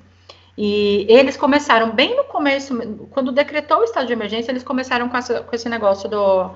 E 0.60 1.06
eles 1.08 1.36
começaram 1.36 1.92
bem 1.92 2.16
no 2.16 2.24
começo, 2.24 2.76
quando 3.10 3.30
decretou 3.30 3.78
o 3.78 3.84
estado 3.84 4.08
de 4.08 4.12
emergência, 4.12 4.50
eles 4.50 4.64
começaram 4.64 5.08
com, 5.08 5.16
essa, 5.16 5.40
com 5.40 5.54
esse 5.54 5.68
negócio 5.68 6.08
do, 6.08 6.50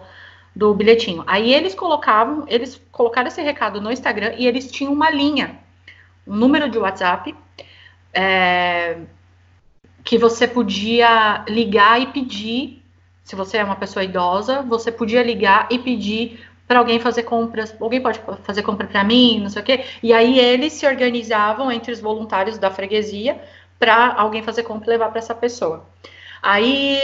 do 0.57 0.75
bilhetinho. 0.75 1.23
Aí 1.25 1.55
eles 1.55 1.73
colocavam, 1.73 2.45
eles 2.49 2.83
colocaram 2.91 3.29
esse 3.29 3.41
recado 3.41 3.81
no 3.81 3.93
Instagram 3.93 4.35
e 4.37 4.45
eles 4.45 4.73
tinham 4.73 4.93
uma 4.93 5.09
linha, 5.09 5.57
um 6.27 6.35
número 6.35 6.69
de 6.69 6.79
WhatsApp. 6.79 7.33
É, 8.12 8.97
que 10.05 10.19
você 10.19 10.49
podia 10.49 11.45
ligar 11.49 12.03
e 12.03 12.07
pedir 12.07 12.83
se 13.23 13.37
você 13.37 13.59
é 13.59 13.65
uma 13.65 13.77
pessoa 13.77 14.05
idosa, 14.05 14.62
você 14.62 14.91
podia 14.91 15.23
ligar 15.23 15.69
e 15.71 15.79
pedir 15.79 16.41
para 16.67 16.81
alguém 16.81 16.99
fazer 16.99 17.23
compras, 17.23 17.75
alguém 17.81 18.01
pode 18.01 18.21
fazer 18.43 18.62
compra 18.62 18.87
para 18.87 19.05
mim, 19.05 19.41
não 19.41 19.49
sei 19.49 19.62
o 19.62 19.65
quê. 19.65 19.85
E 20.03 20.12
aí 20.12 20.38
eles 20.38 20.73
se 20.73 20.87
organizavam 20.87 21.71
entre 21.71 21.93
os 21.93 22.01
voluntários 22.01 22.59
da 22.59 22.69
freguesia 22.69 23.41
para 23.83 24.14
alguém 24.16 24.45
fazer 24.45 24.62
compra 24.62 24.87
e 24.87 24.90
levar 24.90 25.09
para 25.09 25.18
essa 25.18 25.35
pessoa. 25.35 25.85
Aí 26.40 26.97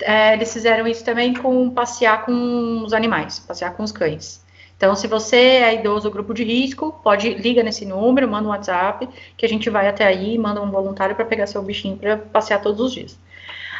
é, 0.00 0.32
eles 0.32 0.52
fizeram 0.52 0.84
isso 0.88 1.04
também 1.04 1.32
com 1.32 1.70
passear 1.70 2.24
com 2.24 2.82
os 2.84 2.92
animais, 2.92 3.38
passear 3.38 3.76
com 3.76 3.84
os 3.84 3.92
cães. 3.92 4.44
Então, 4.76 4.96
se 4.96 5.06
você 5.06 5.36
é 5.36 5.74
idoso 5.76 6.10
grupo 6.10 6.34
de 6.34 6.42
risco, 6.42 7.00
pode 7.04 7.32
liga 7.34 7.62
nesse 7.62 7.86
número, 7.86 8.28
manda 8.28 8.48
um 8.48 8.50
WhatsApp, 8.50 9.08
que 9.36 9.46
a 9.46 9.48
gente 9.48 9.70
vai 9.70 9.86
até 9.86 10.04
aí, 10.04 10.36
manda 10.36 10.60
um 10.60 10.68
voluntário 10.68 11.14
para 11.14 11.24
pegar 11.24 11.46
seu 11.46 11.62
bichinho 11.62 11.96
para 11.96 12.16
passear 12.16 12.60
todos 12.60 12.80
os 12.80 12.92
dias. 12.92 13.16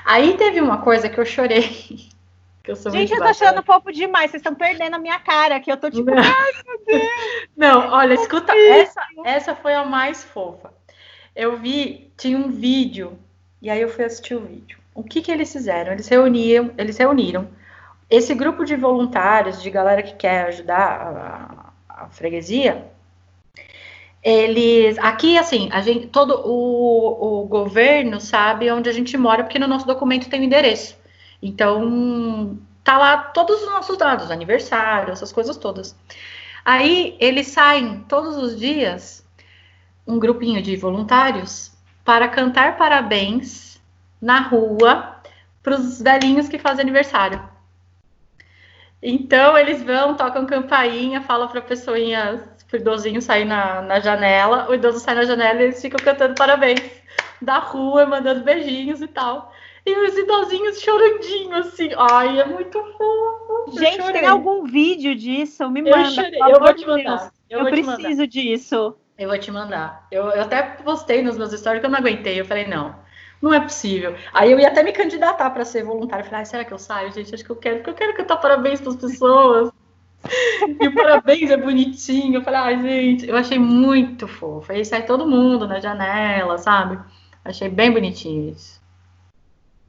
Aí 0.04 0.34
teve 0.36 0.60
uma 0.60 0.78
coisa 0.78 1.08
que 1.08 1.18
eu 1.18 1.26
chorei. 1.26 1.68
Que 2.62 2.72
eu 2.72 2.90
Gente, 2.90 3.12
eu 3.12 3.18
tô 3.18 3.28
achando 3.28 3.62
fofo 3.62 3.92
demais. 3.92 4.28
Vocês 4.28 4.40
estão 4.40 4.52
perdendo 4.52 4.94
a 4.94 4.98
minha 4.98 5.20
cara, 5.20 5.60
que 5.60 5.70
eu 5.70 5.76
tô 5.76 5.88
tipo, 5.88 6.10
não. 6.10 6.18
ai 6.18 6.52
meu 6.66 6.84
Deus. 6.84 7.12
Não, 7.56 7.92
olha, 7.92 8.14
escuta, 8.14 8.52
essa, 8.56 9.00
essa 9.24 9.54
foi 9.54 9.72
a 9.72 9.84
mais 9.84 10.24
fofa. 10.24 10.74
Eu 11.36 11.58
vi, 11.58 12.05
tinha 12.16 12.38
um 12.38 12.50
vídeo, 12.50 13.18
e 13.60 13.70
aí 13.70 13.80
eu 13.80 13.88
fui 13.88 14.04
assistir 14.04 14.34
o 14.34 14.40
vídeo. 14.40 14.78
O 14.94 15.02
que 15.02 15.20
que 15.20 15.30
eles 15.30 15.52
fizeram? 15.52 15.92
Eles 15.92 16.08
reuniam, 16.08 16.70
eles 16.78 16.96
reuniram 16.96 17.48
esse 18.08 18.34
grupo 18.34 18.64
de 18.64 18.76
voluntários, 18.76 19.62
de 19.62 19.70
galera 19.70 20.02
que 20.02 20.14
quer 20.14 20.46
ajudar 20.46 21.72
a, 21.88 22.04
a 22.04 22.08
freguesia, 22.08 22.86
eles 24.26 24.98
aqui 24.98 25.38
assim 25.38 25.68
a 25.70 25.80
gente 25.80 26.08
todo 26.08 26.42
o, 26.44 27.42
o 27.42 27.46
governo 27.46 28.20
sabe 28.20 28.68
onde 28.72 28.88
a 28.88 28.92
gente 28.92 29.16
mora 29.16 29.44
porque 29.44 29.56
no 29.56 29.68
nosso 29.68 29.86
documento 29.86 30.28
tem 30.28 30.40
o 30.40 30.42
endereço 30.42 30.98
então 31.40 32.58
tá 32.82 32.98
lá 32.98 33.18
todos 33.18 33.62
os 33.62 33.68
nossos 33.68 33.96
dados 33.96 34.28
aniversário 34.32 35.12
essas 35.12 35.30
coisas 35.30 35.56
todas 35.56 35.94
aí 36.64 37.16
eles 37.20 37.46
saem 37.46 38.00
todos 38.08 38.36
os 38.36 38.58
dias 38.58 39.24
um 40.04 40.18
grupinho 40.18 40.60
de 40.60 40.74
voluntários 40.74 41.75
para 42.06 42.28
cantar 42.28 42.76
parabéns 42.76 43.82
na 44.22 44.38
rua 44.38 45.20
para 45.60 45.74
os 45.74 46.00
velhinhos 46.00 46.48
que 46.48 46.56
fazem 46.56 46.82
aniversário. 46.82 47.42
Então 49.02 49.58
eles 49.58 49.82
vão, 49.82 50.16
tocam 50.16 50.46
campainha, 50.46 51.20
falam 51.20 51.48
para 51.48 51.58
a 51.58 51.62
pessoinha, 51.62 52.48
o 52.72 52.76
idosinho 52.76 53.20
sair 53.20 53.44
na, 53.44 53.82
na 53.82 53.98
janela, 53.98 54.70
o 54.70 54.74
idoso 54.74 55.00
sai 55.00 55.16
na 55.16 55.24
janela 55.24 55.60
e 55.60 55.64
eles 55.64 55.82
ficam 55.82 55.98
cantando 56.02 56.36
parabéns 56.36 56.80
da 57.42 57.58
rua, 57.58 58.06
mandando 58.06 58.44
beijinhos 58.44 59.02
e 59.02 59.08
tal. 59.08 59.52
E 59.84 59.92
os 59.92 60.16
idosinhos 60.16 60.80
chorandinhos, 60.80 61.66
assim. 61.68 61.90
Ai, 61.96 62.40
é 62.40 62.44
muito 62.44 62.80
fofo. 62.96 63.78
Gente, 63.78 64.12
tem 64.12 64.26
algum 64.26 64.64
vídeo 64.64 65.14
disso? 65.14 65.68
Me 65.70 65.82
manda. 65.82 65.98
Eu, 65.98 66.10
chorei. 66.10 66.40
eu 66.40 66.60
vou 66.60 66.74
te 66.74 66.86
mandar. 66.86 67.32
Eu, 67.48 67.60
eu 67.60 67.66
preciso 67.66 68.08
mandar. 68.08 68.26
disso. 68.26 68.96
Eu 69.18 69.28
vou 69.28 69.38
te 69.38 69.50
mandar. 69.50 70.06
Eu, 70.10 70.24
eu 70.24 70.42
até 70.42 70.62
postei 70.62 71.22
nos 71.22 71.38
meus 71.38 71.52
stories 71.52 71.80
que 71.80 71.86
eu 71.86 71.90
não 71.90 71.98
aguentei. 71.98 72.38
Eu 72.38 72.44
falei, 72.44 72.66
não, 72.66 72.94
não 73.40 73.52
é 73.52 73.60
possível. 73.60 74.14
Aí 74.32 74.52
eu 74.52 74.58
ia 74.58 74.68
até 74.68 74.82
me 74.82 74.92
candidatar 74.92 75.50
para 75.50 75.64
ser 75.64 75.84
voluntário. 75.84 76.22
Eu 76.22 76.26
falei, 76.26 76.42
ah, 76.42 76.44
será 76.44 76.64
que 76.64 76.72
eu 76.72 76.78
saio, 76.78 77.12
gente? 77.12 77.34
Acho 77.34 77.44
que 77.44 77.50
eu 77.50 77.56
quero, 77.56 77.76
porque 77.76 77.90
eu 77.90 77.94
quero 77.94 78.16
cantar 78.16 78.36
parabéns 78.36 78.80
para 78.80 78.90
as 78.90 78.96
pessoas. 78.96 79.70
e 80.80 80.88
o 80.88 80.94
parabéns 80.94 81.50
é 81.50 81.56
bonitinho. 81.56 82.36
Eu 82.36 82.42
falei, 82.42 82.60
ai, 82.60 82.74
ah, 82.74 82.82
gente, 82.82 83.26
eu 83.26 83.36
achei 83.36 83.58
muito 83.58 84.28
fofo. 84.28 84.70
Aí 84.72 84.84
sai 84.84 85.06
todo 85.06 85.28
mundo 85.28 85.66
na 85.66 85.80
janela, 85.80 86.58
sabe? 86.58 86.98
Achei 87.44 87.68
bem 87.68 87.90
bonitinho 87.90 88.50
isso. 88.50 88.80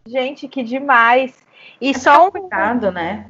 Gente, 0.07 0.47
que 0.47 0.63
demais. 0.63 1.37
E 1.81 1.89
é 1.89 1.93
só 1.93 2.27
um. 2.27 2.31
Cuidado, 2.31 2.91
né? 2.91 3.29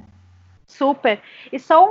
Super. 0.67 1.21
E 1.51 1.57
só 1.57 1.85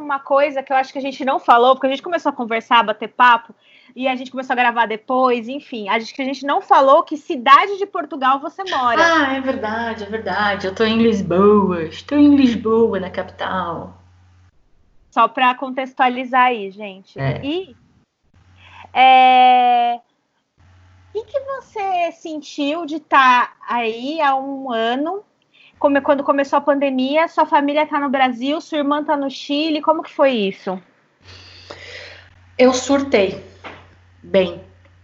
uma 0.00 0.18
coisa 0.18 0.62
que 0.62 0.72
eu 0.72 0.76
acho 0.76 0.92
que 0.92 0.98
a 0.98 1.02
gente 1.02 1.24
não 1.24 1.38
falou, 1.38 1.74
porque 1.74 1.86
a 1.86 1.90
gente 1.90 2.02
começou 2.02 2.30
a 2.30 2.34
conversar, 2.34 2.80
a 2.80 2.84
bater 2.84 3.08
papo, 3.08 3.54
e 3.94 4.06
a 4.06 4.14
gente 4.14 4.30
começou 4.30 4.54
a 4.54 4.56
gravar 4.56 4.86
depois, 4.86 5.48
enfim. 5.48 5.88
Acho 5.88 6.14
que 6.14 6.22
a 6.22 6.24
gente 6.24 6.44
não 6.46 6.60
falou 6.60 7.02
que 7.02 7.16
cidade 7.16 7.78
de 7.78 7.86
Portugal 7.86 8.40
você 8.40 8.62
mora. 8.64 9.00
Ah, 9.02 9.34
é 9.34 9.40
verdade, 9.40 10.04
é 10.04 10.06
verdade. 10.06 10.66
Eu 10.66 10.74
tô 10.74 10.84
em 10.84 10.98
Lisboa. 10.98 11.82
Estou 11.82 12.16
em 12.16 12.36
Lisboa, 12.36 13.00
na 13.00 13.10
capital. 13.10 14.00
Só 15.10 15.26
para 15.26 15.54
contextualizar 15.56 16.46
aí, 16.46 16.70
gente. 16.70 17.18
É. 17.18 17.40
E 17.44 17.76
é, 18.92 20.00
o 21.14 21.24
que 21.24 21.40
você 21.40 22.12
sentiu 22.12 22.86
de 22.86 22.96
estar 22.96 23.48
tá 23.48 23.56
aí 23.68 24.20
há 24.20 24.36
um 24.36 24.70
ano? 24.70 25.24
Como, 25.80 26.00
quando 26.02 26.22
começou 26.22 26.58
a 26.58 26.60
pandemia, 26.60 27.26
sua 27.26 27.46
família 27.46 27.84
está 27.84 27.98
no 27.98 28.10
Brasil, 28.10 28.60
sua 28.60 28.78
irmã 28.78 29.00
está 29.00 29.16
no 29.16 29.30
Chile, 29.30 29.80
como 29.80 30.02
que 30.02 30.12
foi 30.12 30.32
isso? 30.32 30.78
Eu 32.58 32.74
surtei 32.74 33.42
bem. 34.22 34.60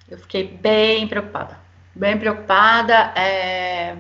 Eu 0.07 0.19
fiquei 0.19 0.45
bem 0.47 1.09
preocupada. 1.09 1.59
Bem 1.95 2.19
preocupada. 2.19 3.11
É... 3.17 3.97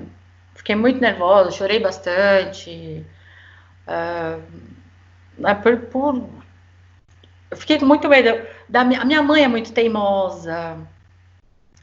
Fiquei 0.54 0.74
muito 0.76 1.00
nervosa, 1.00 1.50
chorei 1.50 1.80
bastante. 1.80 3.02
Uh... 3.88 4.42
Por, 5.62 5.78
por... 5.86 6.28
Eu 7.50 7.56
fiquei 7.56 7.78
com 7.78 7.86
muito 7.86 8.06
medo. 8.06 8.46
Da... 8.68 8.82
A 8.82 9.04
minha 9.06 9.22
mãe 9.22 9.44
é 9.44 9.48
muito 9.48 9.72
teimosa. 9.72 10.76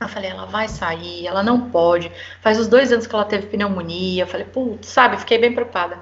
Eu 0.03 0.09
falei, 0.09 0.29
ela 0.29 0.45
vai 0.45 0.67
sair, 0.67 1.25
ela 1.25 1.43
não 1.43 1.69
pode. 1.69 2.11
Faz 2.41 2.59
os 2.59 2.67
dois 2.67 2.91
anos 2.91 3.07
que 3.07 3.15
ela 3.15 3.25
teve 3.25 3.47
pneumonia. 3.47 4.23
Eu 4.23 4.27
falei, 4.27 4.45
putz, 4.45 4.87
sabe, 4.87 5.17
fiquei 5.17 5.37
bem 5.37 5.53
preocupada. 5.53 5.97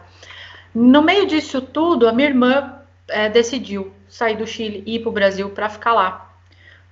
No 0.73 1.01
meio 1.01 1.27
disso 1.27 1.61
tudo, 1.61 2.07
a 2.07 2.13
minha 2.13 2.29
irmã 2.29 2.81
é, 3.07 3.29
decidiu 3.29 3.93
sair 4.07 4.35
do 4.35 4.47
Chile 4.47 4.83
e 4.85 4.95
ir 4.95 4.99
para 4.99 5.09
o 5.09 5.13
Brasil 5.13 5.49
para 5.49 5.69
ficar 5.69 5.93
lá. 5.93 6.29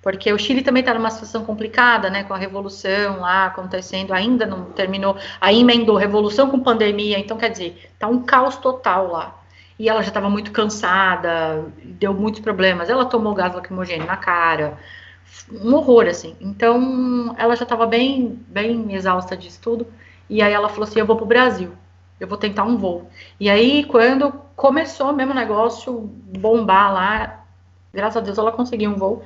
Porque 0.01 0.31
o 0.31 0.39
Chile 0.39 0.61
também 0.61 0.81
está 0.81 0.93
numa 0.93 1.09
situação 1.09 1.43
complicada, 1.43 2.09
né? 2.09 2.23
Com 2.23 2.33
a 2.33 2.37
revolução 2.37 3.19
lá 3.19 3.47
acontecendo, 3.47 4.13
ainda 4.13 4.45
não 4.45 4.65
terminou. 4.65 5.17
Aí 5.41 5.59
emendou 5.59 5.97
revolução 5.97 6.49
com 6.49 6.59
pandemia, 6.59 7.19
então 7.19 7.37
quer 7.37 7.49
dizer, 7.49 7.91
tá 7.99 8.07
um 8.07 8.23
caos 8.23 8.57
total 8.57 9.11
lá. 9.11 9.35
E 9.77 9.89
ela 9.89 10.01
já 10.01 10.09
estava 10.09 10.29
muito 10.29 10.51
cansada, 10.51 11.65
deu 11.83 12.13
muitos 12.13 12.41
problemas. 12.41 12.89
Ela 12.89 13.05
tomou 13.05 13.33
gás 13.33 13.53
lacrimogêneo 13.53 14.05
na 14.05 14.17
cara, 14.17 14.77
um 15.51 15.73
horror, 15.73 16.07
assim. 16.07 16.35
Então, 16.39 17.33
ela 17.37 17.55
já 17.55 17.63
estava 17.63 17.85
bem, 17.85 18.39
bem 18.47 18.93
exausta 18.93 19.35
disso 19.35 19.59
tudo. 19.61 19.87
E 20.29 20.41
aí 20.41 20.53
ela 20.53 20.69
falou 20.69 20.83
assim: 20.83 20.99
Eu 20.99 21.05
vou 21.05 21.15
pro 21.15 21.25
Brasil, 21.25 21.71
eu 22.19 22.27
vou 22.27 22.37
tentar 22.37 22.63
um 22.63 22.77
voo. 22.77 23.09
E 23.39 23.49
aí, 23.49 23.83
quando 23.85 24.31
começou 24.55 25.13
mesmo 25.13 25.31
o 25.31 25.35
negócio 25.35 25.93
bombar 26.37 26.93
lá, 26.93 27.45
graças 27.93 28.17
a 28.17 28.21
Deus 28.21 28.37
ela 28.37 28.51
conseguiu 28.51 28.91
um 28.91 28.95
voo 28.95 29.23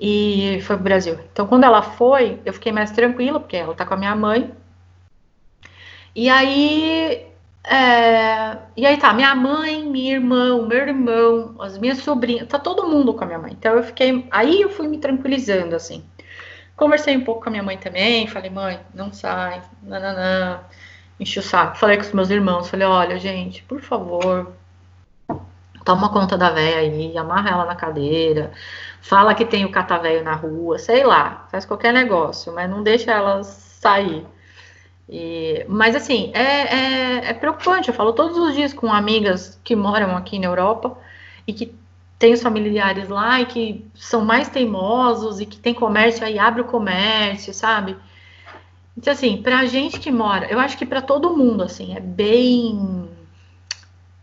e 0.00 0.60
foi 0.62 0.76
pro 0.76 0.84
Brasil. 0.84 1.18
Então, 1.32 1.46
quando 1.46 1.64
ela 1.64 1.82
foi, 1.82 2.40
eu 2.44 2.52
fiquei 2.52 2.72
mais 2.72 2.90
tranquila, 2.90 3.40
porque 3.40 3.56
ela 3.56 3.74
tá 3.74 3.86
com 3.86 3.94
a 3.94 3.96
minha 3.96 4.14
mãe. 4.16 4.52
E 6.14 6.28
aí 6.28 7.26
é, 7.68 8.58
e 8.76 8.86
aí 8.86 8.96
tá, 8.96 9.12
minha 9.12 9.34
mãe, 9.34 9.84
minha 9.84 10.14
irmã, 10.14 10.64
meu 10.66 10.78
irmão, 10.78 11.56
as 11.60 11.76
minhas 11.76 11.98
sobrinhas, 11.98 12.46
tá 12.46 12.58
todo 12.60 12.86
mundo 12.86 13.12
com 13.12 13.24
a 13.24 13.26
minha 13.26 13.38
mãe. 13.40 13.52
Então 13.52 13.74
eu 13.74 13.82
fiquei, 13.82 14.26
aí 14.30 14.60
eu 14.62 14.70
fui 14.70 14.86
me 14.86 14.98
tranquilizando, 14.98 15.74
assim. 15.74 16.04
Conversei 16.76 17.16
um 17.16 17.24
pouco 17.24 17.42
com 17.42 17.48
a 17.48 17.50
minha 17.50 17.62
mãe 17.64 17.76
também, 17.76 18.28
falei, 18.28 18.50
mãe, 18.50 18.78
não 18.94 19.12
sai, 19.12 19.62
nananã, 19.82 20.60
enchi 21.18 21.38
o 21.40 21.42
saco. 21.42 21.76
Falei 21.78 21.96
com 21.96 22.04
os 22.04 22.12
meus 22.12 22.30
irmãos, 22.30 22.70
falei, 22.70 22.86
olha, 22.86 23.18
gente, 23.18 23.62
por 23.64 23.80
favor, 23.80 24.52
toma 25.84 26.08
conta 26.10 26.38
da 26.38 26.50
véia 26.50 26.78
aí, 26.78 27.18
amarra 27.18 27.50
ela 27.50 27.64
na 27.64 27.74
cadeira, 27.74 28.52
fala 29.00 29.34
que 29.34 29.44
tem 29.44 29.64
o 29.64 29.72
catavéio 29.72 30.22
na 30.22 30.34
rua, 30.34 30.78
sei 30.78 31.04
lá, 31.04 31.46
faz 31.50 31.64
qualquer 31.64 31.92
negócio, 31.92 32.52
mas 32.54 32.70
não 32.70 32.82
deixa 32.82 33.10
ela 33.12 33.42
sair. 33.42 34.26
E, 35.08 35.64
mas 35.68 35.94
assim, 35.94 36.30
é, 36.34 36.42
é, 36.42 37.30
é, 37.30 37.34
preocupante. 37.34 37.88
Eu 37.88 37.94
falo 37.94 38.12
todos 38.12 38.36
os 38.36 38.54
dias 38.54 38.72
com 38.72 38.92
amigas 38.92 39.60
que 39.62 39.76
moram 39.76 40.16
aqui 40.16 40.38
na 40.38 40.46
Europa 40.46 40.98
e 41.46 41.52
que 41.52 41.74
têm 42.18 42.32
os 42.32 42.42
familiares 42.42 43.08
lá 43.08 43.40
e 43.40 43.46
que 43.46 43.86
são 43.94 44.24
mais 44.24 44.48
teimosos 44.48 45.40
e 45.40 45.46
que 45.46 45.58
tem 45.58 45.74
comércio 45.74 46.24
aí, 46.24 46.38
abre 46.38 46.62
o 46.62 46.64
comércio, 46.64 47.52
sabe? 47.54 47.96
Então, 48.96 49.12
assim, 49.12 49.42
pra 49.42 49.66
gente 49.66 50.00
que 50.00 50.10
mora, 50.10 50.46
eu 50.50 50.58
acho 50.58 50.78
que 50.78 50.86
para 50.86 51.02
todo 51.02 51.36
mundo, 51.36 51.62
assim, 51.62 51.94
é 51.94 52.00
bem, 52.00 53.08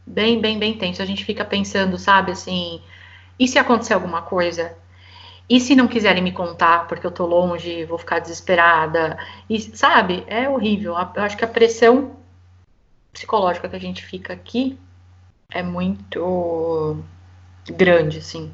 bem, 0.05 0.41
bem, 0.41 0.57
bem 0.57 0.73
tenso. 0.77 1.01
A 1.01 1.05
gente 1.05 1.23
fica 1.23 1.45
pensando, 1.45 1.97
sabe, 1.99 2.31
assim, 2.31 2.81
e 3.39 3.47
se 3.47 3.59
acontecer 3.59 3.93
alguma 3.93 4.23
coisa? 4.23 4.75
E 5.53 5.59
se 5.59 5.75
não 5.75 5.87
quiserem 5.87 6.23
me 6.23 6.31
contar 6.31 6.87
porque 6.87 7.05
eu 7.05 7.11
tô 7.11 7.27
longe, 7.27 7.85
vou 7.85 7.99
ficar 7.99 8.17
desesperada. 8.17 9.19
E 9.47 9.61
sabe, 9.61 10.23
é 10.25 10.49
horrível. 10.49 10.95
Eu 11.15 11.21
acho 11.21 11.37
que 11.37 11.45
a 11.45 11.47
pressão 11.47 12.15
psicológica 13.11 13.69
que 13.69 13.75
a 13.75 13.79
gente 13.79 14.03
fica 14.03 14.33
aqui 14.33 14.79
é 15.51 15.61
muito 15.61 16.97
grande, 17.67 18.17
assim. 18.17 18.51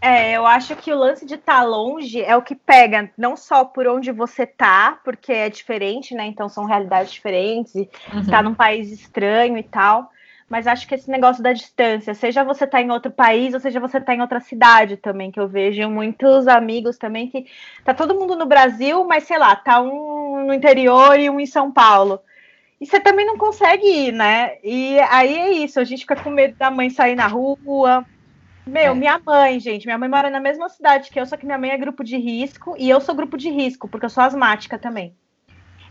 É, 0.00 0.32
eu 0.32 0.44
acho 0.44 0.74
que 0.74 0.92
o 0.92 0.98
lance 0.98 1.24
de 1.24 1.34
estar 1.34 1.60
tá 1.60 1.62
longe 1.62 2.20
é 2.20 2.36
o 2.36 2.42
que 2.42 2.56
pega, 2.56 3.08
não 3.16 3.36
só 3.36 3.64
por 3.64 3.86
onde 3.86 4.10
você 4.10 4.44
tá, 4.44 4.98
porque 5.04 5.32
é 5.32 5.48
diferente, 5.48 6.16
né? 6.16 6.26
Então 6.26 6.48
são 6.48 6.64
realidades 6.64 7.12
diferentes, 7.12 7.76
e 7.76 7.88
uhum. 8.12 8.26
tá 8.26 8.42
num 8.42 8.54
país 8.56 8.90
estranho 8.90 9.56
e 9.56 9.62
tal 9.62 10.10
mas 10.48 10.66
acho 10.66 10.88
que 10.88 10.94
esse 10.94 11.10
negócio 11.10 11.42
da 11.42 11.52
distância, 11.52 12.14
seja 12.14 12.42
você 12.42 12.66
tá 12.66 12.80
em 12.80 12.90
outro 12.90 13.10
país, 13.10 13.52
ou 13.52 13.60
seja 13.60 13.78
você 13.78 14.00
tá 14.00 14.14
em 14.14 14.20
outra 14.22 14.40
cidade 14.40 14.96
também, 14.96 15.30
que 15.30 15.38
eu 15.38 15.46
vejo 15.46 15.88
muitos 15.90 16.48
amigos 16.48 16.96
também 16.96 17.28
que 17.28 17.46
tá 17.84 17.92
todo 17.92 18.14
mundo 18.14 18.34
no 18.34 18.46
Brasil, 18.46 19.04
mas 19.04 19.24
sei 19.24 19.38
lá, 19.38 19.54
tá 19.54 19.80
um 19.80 20.46
no 20.46 20.54
interior 20.54 21.18
e 21.20 21.28
um 21.28 21.38
em 21.38 21.46
São 21.46 21.70
Paulo. 21.70 22.20
E 22.80 22.86
você 22.86 22.98
também 22.98 23.26
não 23.26 23.36
consegue 23.36 23.86
ir, 23.86 24.12
né? 24.12 24.56
E 24.62 24.98
aí 25.10 25.36
é 25.36 25.52
isso, 25.52 25.80
a 25.80 25.84
gente 25.84 26.00
fica 26.00 26.16
com 26.16 26.30
medo 26.30 26.56
da 26.56 26.70
mãe 26.70 26.88
sair 26.88 27.14
na 27.14 27.26
rua. 27.26 28.06
Meu, 28.66 28.92
é. 28.92 28.94
minha 28.94 29.18
mãe, 29.18 29.60
gente, 29.60 29.84
minha 29.86 29.98
mãe 29.98 30.08
mora 30.08 30.30
na 30.30 30.40
mesma 30.40 30.68
cidade 30.68 31.10
que 31.10 31.20
eu, 31.20 31.26
só 31.26 31.36
que 31.36 31.44
minha 31.44 31.58
mãe 31.58 31.70
é 31.70 31.76
grupo 31.76 32.02
de 32.04 32.16
risco 32.16 32.74
e 32.78 32.88
eu 32.88 33.00
sou 33.00 33.14
grupo 33.14 33.36
de 33.36 33.50
risco, 33.50 33.88
porque 33.88 34.06
eu 34.06 34.10
sou 34.10 34.22
asmática 34.22 34.78
também. 34.78 35.14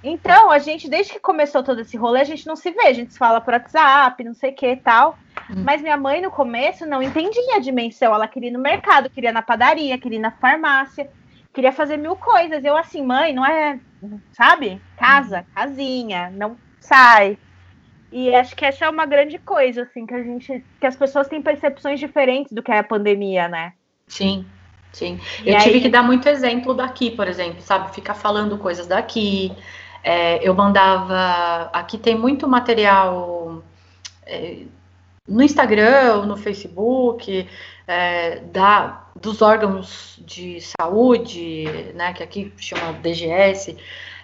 Então, 0.03 0.51
a 0.51 0.60
gente, 0.60 0.89
desde 0.89 1.13
que 1.13 1.19
começou 1.19 1.63
todo 1.63 1.81
esse 1.81 1.97
rolê, 1.97 2.21
a 2.21 2.25
gente 2.25 2.45
não 2.45 2.55
se 2.55 2.71
vê, 2.71 2.88
a 2.88 2.93
gente 2.93 3.13
se 3.13 3.19
fala 3.19 3.41
por 3.41 3.53
WhatsApp, 3.53 4.23
não 4.23 4.33
sei 4.33 4.51
o 4.51 4.55
que 4.55 4.67
e 4.67 4.77
tal. 4.77 5.17
Hum. 5.49 5.63
Mas 5.65 5.81
minha 5.81 5.97
mãe, 5.97 6.21
no 6.21 6.29
começo, 6.29 6.86
não 6.86 7.01
entendia 7.01 7.55
a 7.55 7.60
dimensão. 7.60 8.13
Ela 8.13 8.27
queria 8.27 8.49
ir 8.49 8.53
no 8.53 8.60
mercado, 8.60 9.10
queria 9.10 9.31
ir 9.31 9.33
na 9.33 9.41
padaria, 9.41 9.97
queria 9.97 10.19
ir 10.19 10.21
na 10.21 10.31
farmácia, 10.31 11.10
queria 11.53 11.71
fazer 11.71 11.97
mil 11.97 12.15
coisas. 12.15 12.63
Eu, 12.63 12.77
assim, 12.77 13.03
mãe, 13.03 13.33
não 13.33 13.45
é, 13.45 13.79
sabe? 14.33 14.81
Casa, 14.97 15.45
casinha, 15.55 16.29
não 16.29 16.55
sai. 16.79 17.38
E 18.12 18.33
acho 18.33 18.55
que 18.55 18.65
essa 18.65 18.86
é 18.86 18.89
uma 18.89 19.05
grande 19.05 19.38
coisa, 19.38 19.83
assim, 19.83 20.05
que 20.05 20.13
a 20.13 20.23
gente. 20.23 20.63
que 20.79 20.88
as 20.88 20.95
pessoas 20.95 21.27
têm 21.27 21.41
percepções 21.41 21.99
diferentes 21.99 22.53
do 22.53 22.63
que 22.63 22.71
é 22.71 22.79
a 22.79 22.83
pandemia, 22.83 23.47
né? 23.49 23.73
Sim, 24.07 24.45
sim. 24.93 25.19
E 25.43 25.49
Eu 25.49 25.57
aí... 25.57 25.63
tive 25.63 25.81
que 25.81 25.89
dar 25.89 26.03
muito 26.03 26.29
exemplo 26.29 26.73
daqui, 26.73 27.12
por 27.12 27.27
exemplo, 27.27 27.62
sabe? 27.62 27.93
Ficar 27.93 28.13
falando 28.13 28.57
coisas 28.57 28.88
daqui. 28.88 29.51
É, 30.09 30.39
eu 30.41 30.55
mandava. 30.55 31.69
Aqui 31.73 31.97
tem 31.97 32.17
muito 32.17 32.47
material 32.47 33.61
é, 34.25 34.59
no 35.27 35.43
Instagram, 35.43 36.25
no 36.25 36.37
Facebook, 36.37 37.45
é, 37.85 38.39
da, 38.39 39.03
dos 39.19 39.41
órgãos 39.41 40.17
de 40.25 40.61
saúde, 40.61 41.65
né, 41.93 42.13
que 42.13 42.23
aqui 42.23 42.53
chama 42.57 42.93
DGS, 42.93 43.77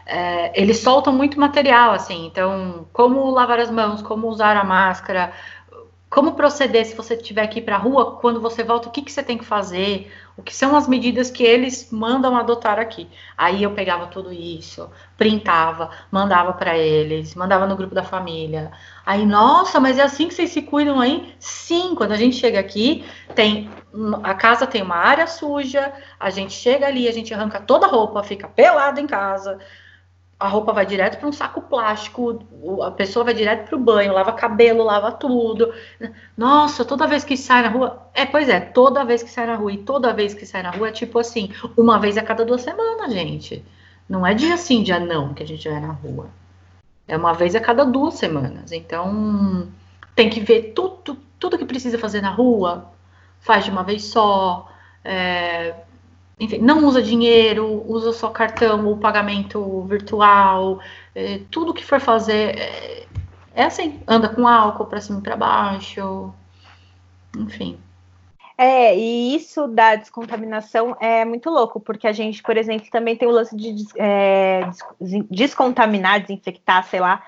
é, 0.06 0.58
eles 0.58 0.80
soltam 0.80 1.12
muito 1.12 1.38
material, 1.38 1.92
assim, 1.92 2.28
então, 2.28 2.88
como 2.94 3.30
lavar 3.30 3.60
as 3.60 3.70
mãos, 3.70 4.02
como 4.02 4.30
usar 4.30 4.56
a 4.56 4.64
máscara, 4.64 5.34
como 6.14 6.34
proceder 6.34 6.86
se 6.86 6.96
você 6.96 7.16
estiver 7.16 7.42
aqui 7.42 7.60
para 7.60 7.76
a 7.76 7.80
rua, 7.80 8.18
quando 8.18 8.40
você 8.40 8.64
volta, 8.64 8.88
o 8.88 8.92
que, 8.92 9.02
que 9.02 9.12
você 9.12 9.24
tem 9.24 9.36
que 9.36 9.44
fazer, 9.44 10.14
o 10.38 10.44
que 10.44 10.56
são 10.56 10.76
as 10.76 10.88
medidas 10.88 11.32
que 11.32 11.44
eles 11.44 11.90
mandam 11.92 12.38
adotar 12.38 12.78
aqui. 12.78 13.10
Aí 13.36 13.64
eu 13.64 13.72
pegava 13.72 14.06
tudo 14.06 14.32
isso, 14.32 14.88
printava, 15.18 15.90
mandava 16.12 16.54
para 16.54 16.78
eles, 16.78 17.34
mandava 17.34 17.66
no 17.66 17.76
grupo 17.76 17.96
da 17.96 18.04
família. 18.04 18.72
Aí, 19.04 19.26
nossa, 19.26 19.80
mas 19.80 19.98
é 19.98 20.04
assim 20.04 20.28
que 20.28 20.36
vocês 20.36 20.52
se 20.52 20.62
cuidam 20.62 21.00
aí? 21.00 21.34
Sim, 21.40 21.96
quando 21.96 22.12
a 22.12 22.18
gente 22.18 22.36
chega 22.36 22.60
aqui, 22.60 23.04
tem 23.34 23.72
a 24.22 24.36
casa 24.36 24.68
tem 24.68 24.84
uma 24.84 24.98
área 24.98 25.26
suja, 25.26 25.92
a 26.20 26.30
gente 26.30 26.54
chega 26.54 26.86
ali, 26.86 27.08
a 27.08 27.12
gente 27.12 27.34
arranca 27.34 27.60
toda 27.60 27.88
a 27.88 27.90
roupa, 27.90 28.22
fica 28.22 28.48
pelado 28.48 29.00
em 29.00 29.08
casa, 29.08 29.58
a 30.44 30.48
roupa 30.50 30.74
vai 30.74 30.86
direto 30.86 31.20
para 31.20 31.30
um 31.30 31.32
saco 31.32 31.62
plástico, 31.62 32.44
a 32.84 32.92
pessoa 32.92 33.24
vai 33.24 33.34
direto 33.34 33.66
para 33.66 33.78
o 33.78 33.80
banho, 33.80 34.12
lava 34.12 34.34
cabelo, 34.34 34.84
lava 34.84 35.10
tudo. 35.10 35.74
Nossa, 36.36 36.84
toda 36.84 37.08
vez 37.08 37.24
que 37.24 37.38
sai 37.38 37.62
na 37.62 37.70
rua. 37.70 38.10
É, 38.14 38.26
pois 38.26 38.50
é, 38.50 38.60
toda 38.60 39.06
vez 39.06 39.24
que 39.24 39.30
sai 39.30 39.46
na 39.46 39.56
rua, 39.56 39.72
e 39.72 39.78
toda 39.78 40.12
vez 40.12 40.34
que 40.34 40.46
sai 40.46 40.62
na 40.62 40.72
rua 40.72 40.90
é 40.90 40.92
tipo 40.92 41.18
assim, 41.18 41.54
uma 41.78 41.98
vez 41.98 42.18
a 42.18 42.22
cada 42.22 42.44
duas 42.44 42.62
semanas, 42.62 43.14
gente. 43.14 43.64
Não 44.10 44.28
é 44.28 44.34
dia 44.34 44.58
sim, 44.58 44.84
dia 44.84 45.00
não 45.00 45.34
que 45.34 45.44
a 45.44 45.48
gente 45.48 45.70
vai 45.70 45.80
na 45.80 45.94
rua. 45.94 46.28
É 47.08 47.16
uma 47.16 47.32
vez 47.32 47.56
a 47.56 47.62
cada 47.62 47.86
duas 47.86 48.16
semanas. 48.16 48.74
Então, 48.74 49.70
tem 50.14 50.30
que 50.30 50.42
ver 50.42 50.74
tudo, 50.76 51.18
tudo 51.40 51.58
que 51.58 51.64
precisa 51.64 51.98
fazer 51.98 52.20
na 52.20 52.32
rua, 52.32 52.92
faz 53.40 53.64
de 53.64 53.72
uma 53.72 53.84
vez 53.84 54.04
só. 54.08 54.70
É, 55.06 55.74
enfim, 56.44 56.58
não 56.58 56.86
usa 56.86 57.02
dinheiro, 57.02 57.84
usa 57.88 58.12
só 58.12 58.30
cartão 58.30 58.86
ou 58.86 58.98
pagamento 58.98 59.82
virtual, 59.84 60.80
é, 61.16 61.40
tudo 61.50 61.74
que 61.74 61.84
for 61.84 62.00
fazer 62.00 62.58
é, 62.58 63.06
é 63.56 63.64
assim, 63.64 64.00
anda 64.08 64.28
com 64.28 64.48
álcool 64.48 64.86
para 64.86 65.02
cima 65.02 65.20
e 65.20 65.22
para 65.22 65.38
baixo, 65.38 66.34
enfim. 67.38 67.78
É, 68.58 68.96
e 68.96 69.36
isso 69.36 69.68
da 69.68 69.96
descontaminação 69.96 70.96
é 71.00 71.26
muito 71.26 71.50
louco, 71.50 71.80
porque 71.80 72.08
a 72.08 72.12
gente, 72.12 72.44
por 72.44 72.56
exemplo, 72.56 72.88
também 72.92 73.16
tem 73.16 73.28
o 73.28 73.32
lance 73.32 73.56
de 73.56 73.74
é, 73.98 74.62
descontaminar, 75.30 76.22
desinfectar, 76.22 76.84
sei 76.86 77.00
lá, 77.00 77.24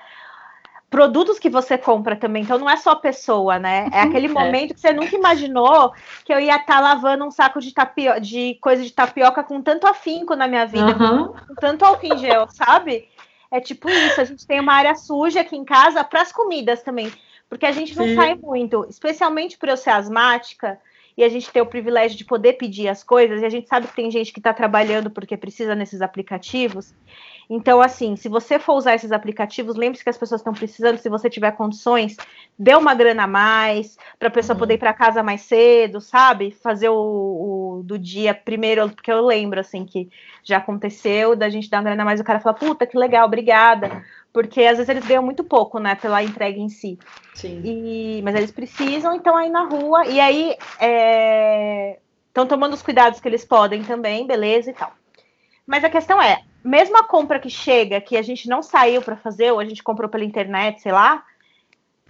produtos 0.88 1.38
que 1.38 1.50
você 1.50 1.76
compra 1.76 2.16
também. 2.16 2.42
Então 2.42 2.58
não 2.58 2.70
é 2.70 2.76
só 2.76 2.94
pessoa, 2.94 3.58
né? 3.58 3.88
É 3.92 4.02
aquele 4.02 4.26
é. 4.26 4.30
momento 4.30 4.74
que 4.74 4.80
você 4.80 4.92
nunca 4.92 5.14
imaginou 5.16 5.92
que 6.24 6.32
eu 6.32 6.38
ia 6.38 6.56
estar 6.56 6.74
tá 6.76 6.80
lavando 6.80 7.24
um 7.24 7.30
saco 7.30 7.60
de, 7.60 7.72
tapio... 7.72 8.20
de 8.20 8.56
coisa 8.60 8.82
de 8.82 8.92
tapioca 8.92 9.42
com 9.42 9.60
tanto 9.60 9.86
afinco 9.86 10.34
na 10.34 10.46
minha 10.46 10.66
vida, 10.66 10.96
uhum. 10.96 11.28
com, 11.28 11.54
tanto 11.56 11.84
álcool 11.84 12.06
em 12.06 12.18
gel, 12.18 12.46
sabe? 12.48 13.08
É 13.50 13.60
tipo 13.60 13.88
isso, 13.88 14.20
a 14.20 14.24
gente 14.24 14.46
tem 14.46 14.60
uma 14.60 14.74
área 14.74 14.94
suja 14.94 15.40
aqui 15.40 15.56
em 15.56 15.64
casa 15.64 16.02
para 16.02 16.22
as 16.22 16.32
comidas 16.32 16.82
também, 16.82 17.12
porque 17.48 17.64
a 17.64 17.72
gente 17.72 17.96
não 17.96 18.04
Sim. 18.04 18.14
sai 18.16 18.34
muito, 18.34 18.86
especialmente 18.88 19.56
por 19.56 19.68
eu 19.68 19.76
ser 19.76 19.90
asmática 19.90 20.78
e 21.16 21.24
a 21.24 21.28
gente 21.28 21.50
ter 21.50 21.62
o 21.62 21.66
privilégio 21.66 22.18
de 22.18 22.24
poder 22.24 22.54
pedir 22.54 22.88
as 22.88 23.02
coisas, 23.02 23.40
e 23.40 23.44
a 23.44 23.48
gente 23.48 23.68
sabe 23.68 23.86
que 23.86 23.96
tem 23.96 24.10
gente 24.10 24.32
que 24.32 24.40
está 24.40 24.52
trabalhando 24.52 25.10
porque 25.10 25.36
precisa 25.36 25.74
nesses 25.74 26.02
aplicativos. 26.02 26.92
Então, 27.48 27.80
assim, 27.80 28.16
se 28.16 28.28
você 28.28 28.58
for 28.58 28.74
usar 28.74 28.94
esses 28.94 29.12
aplicativos, 29.12 29.76
lembre-se 29.76 30.02
que 30.02 30.10
as 30.10 30.18
pessoas 30.18 30.40
estão 30.40 30.52
precisando, 30.52 30.98
se 30.98 31.08
você 31.08 31.30
tiver 31.30 31.52
condições, 31.52 32.16
dê 32.58 32.74
uma 32.74 32.92
grana 32.92 33.22
a 33.22 33.26
mais, 33.26 33.96
para 34.18 34.28
a 34.28 34.30
pessoa 34.30 34.54
uhum. 34.54 34.60
poder 34.60 34.74
ir 34.74 34.78
para 34.78 34.92
casa 34.92 35.22
mais 35.22 35.42
cedo, 35.42 36.00
sabe? 36.00 36.50
Fazer 36.50 36.88
o, 36.88 36.96
o, 36.96 37.82
do 37.84 37.98
dia 37.98 38.34
primeiro, 38.34 38.88
porque 38.90 39.12
eu 39.12 39.24
lembro, 39.24 39.60
assim, 39.60 39.84
que 39.84 40.10
já 40.42 40.56
aconteceu, 40.56 41.36
da 41.36 41.48
gente 41.48 41.70
dar 41.70 41.78
uma 41.78 41.84
grana 41.84 42.02
a 42.02 42.04
mais, 42.04 42.20
o 42.20 42.24
cara 42.24 42.40
fala, 42.40 42.56
puta, 42.56 42.86
que 42.86 42.98
legal, 42.98 43.26
obrigada. 43.26 44.04
Porque 44.32 44.64
às 44.64 44.76
vezes 44.76 44.88
eles 44.88 45.06
ganham 45.06 45.22
muito 45.22 45.44
pouco, 45.44 45.78
né, 45.78 45.94
pela 45.94 46.22
entrega 46.22 46.58
em 46.58 46.68
si. 46.68 46.98
Sim. 47.32 47.62
E, 47.64 48.22
mas 48.22 48.34
eles 48.34 48.50
precisam, 48.50 49.14
então, 49.14 49.36
aí 49.36 49.48
na 49.48 49.64
rua, 49.64 50.04
e 50.06 50.18
aí 50.18 50.50
estão 50.50 52.44
é, 52.44 52.48
tomando 52.48 52.74
os 52.74 52.82
cuidados 52.82 53.20
que 53.20 53.28
eles 53.28 53.44
podem 53.44 53.84
também, 53.84 54.26
beleza 54.26 54.70
e 54.70 54.74
tal. 54.74 54.92
Mas 55.66 55.82
a 55.82 55.90
questão 55.90 56.22
é, 56.22 56.42
mesmo 56.66 56.98
a 56.98 57.04
compra 57.04 57.38
que 57.38 57.48
chega, 57.48 58.00
que 58.00 58.16
a 58.16 58.22
gente 58.22 58.48
não 58.48 58.62
saiu 58.62 59.00
para 59.00 59.16
fazer, 59.16 59.52
ou 59.52 59.60
a 59.60 59.64
gente 59.64 59.82
comprou 59.82 60.08
pela 60.08 60.24
internet, 60.24 60.82
sei 60.82 60.92
lá, 60.92 61.24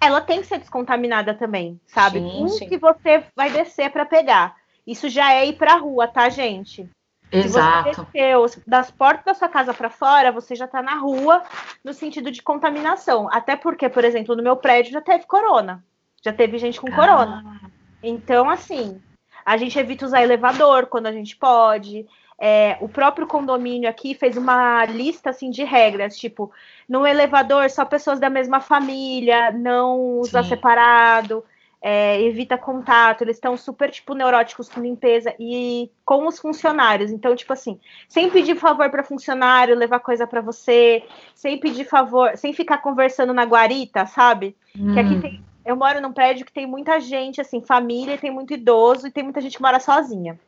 ela 0.01 0.21
tem 0.21 0.41
que 0.41 0.47
ser 0.47 0.59
descontaminada 0.59 1.35
também, 1.35 1.79
sabe? 1.87 2.19
Sim, 2.19 2.45
um 2.45 2.49
sim. 2.49 2.67
que 2.67 2.79
você 2.79 3.25
vai 3.35 3.51
descer 3.51 3.91
para 3.91 4.07
pegar. 4.07 4.57
Isso 4.87 5.09
já 5.09 5.33
é 5.33 5.47
ir 5.47 5.57
para 5.57 5.75
a 5.75 5.79
rua, 5.79 6.09
tá, 6.09 6.29
gente? 6.31 6.89
Exato. 7.31 7.91
Se 7.91 7.97
você 7.97 8.05
desceu 8.05 8.63
das 8.67 8.91
portas 8.91 9.25
da 9.25 9.35
sua 9.35 9.49
casa 9.49 9.75
para 9.75 9.91
fora, 9.91 10.33
você 10.33 10.55
já 10.55 10.65
está 10.65 10.81
na 10.81 10.95
rua 10.95 11.43
no 11.85 11.93
sentido 11.93 12.31
de 12.31 12.43
contaminação. 12.43 13.29
Até 13.33 13.57
porque, 13.57 13.89
por 13.89 14.05
exemplo, 14.05 14.37
no 14.37 14.43
meu 14.43 14.57
prédio 14.57 14.93
já 14.93 15.01
teve 15.01 15.27
corona. 15.27 15.85
Já 16.25 16.33
teve 16.33 16.57
gente 16.59 16.81
com 16.81 16.89
ah. 16.93 16.97
corona. 16.97 17.61
Então, 18.03 18.49
assim, 18.49 19.03
a 19.45 19.57
gente 19.57 19.79
evita 19.79 20.07
usar 20.07 20.23
elevador 20.23 20.87
quando 20.87 21.07
a 21.07 21.13
gente 21.13 21.37
pode. 21.37 22.07
É, 22.39 22.77
o 22.81 22.89
próprio 22.89 23.27
condomínio 23.27 23.89
aqui 23.89 24.15
fez 24.15 24.37
uma 24.37 24.85
lista 24.85 25.31
assim 25.31 25.51
de 25.51 25.65
regras, 25.65 26.19
tipo, 26.19 26.53
no 26.89 27.07
elevador 27.07 27.71
só 27.71 27.85
pessoas 27.85 28.21
da 28.21 28.29
mesma 28.29 28.61
família, 28.61 29.51
não 29.53 30.19
usar 30.19 30.43
Sim. 30.43 30.51
separado, 30.51 31.43
é, 31.81 32.21
evita 32.23 32.59
contato, 32.59 33.23
eles 33.23 33.37
estão 33.37 33.57
super, 33.57 33.91
tipo, 33.91 34.13
neuróticos 34.13 34.69
com 34.69 34.81
limpeza 34.81 35.35
e 35.39 35.91
com 36.05 36.27
os 36.27 36.39
funcionários. 36.39 37.11
Então, 37.11 37.35
tipo 37.37 37.53
assim, 37.53 37.79
sem 38.09 38.29
pedir 38.29 38.57
favor 38.57 38.91
para 38.91 39.05
funcionário, 39.05 39.77
levar 39.77 40.01
coisa 40.01 40.27
para 40.27 40.41
você, 40.41 41.05
sem 41.35 41.59
pedir 41.59 41.85
favor, 41.85 42.37
sem 42.37 42.53
ficar 42.53 42.79
conversando 42.79 43.33
na 43.33 43.45
guarita, 43.45 44.05
sabe? 44.05 44.57
Hum. 44.77 44.93
Que 44.93 45.01
aqui 45.01 45.15
hum. 45.15 45.21
tem. 45.21 45.47
Eu 45.65 45.75
moro 45.75 46.01
num 46.01 46.13
prédio 46.13 46.47
que 46.47 46.53
tem 46.53 46.67
muita 46.67 47.01
gente, 47.01 47.41
assim, 47.41 47.61
família, 47.61 48.19
tem 48.19 48.31
muito 48.31 48.53
idoso 48.53 49.07
e 49.07 49.11
tem 49.11 49.25
muita 49.25 49.41
gente 49.41 49.57
que 49.57 49.63
mora 49.63 49.81
sozinha. 49.81 50.39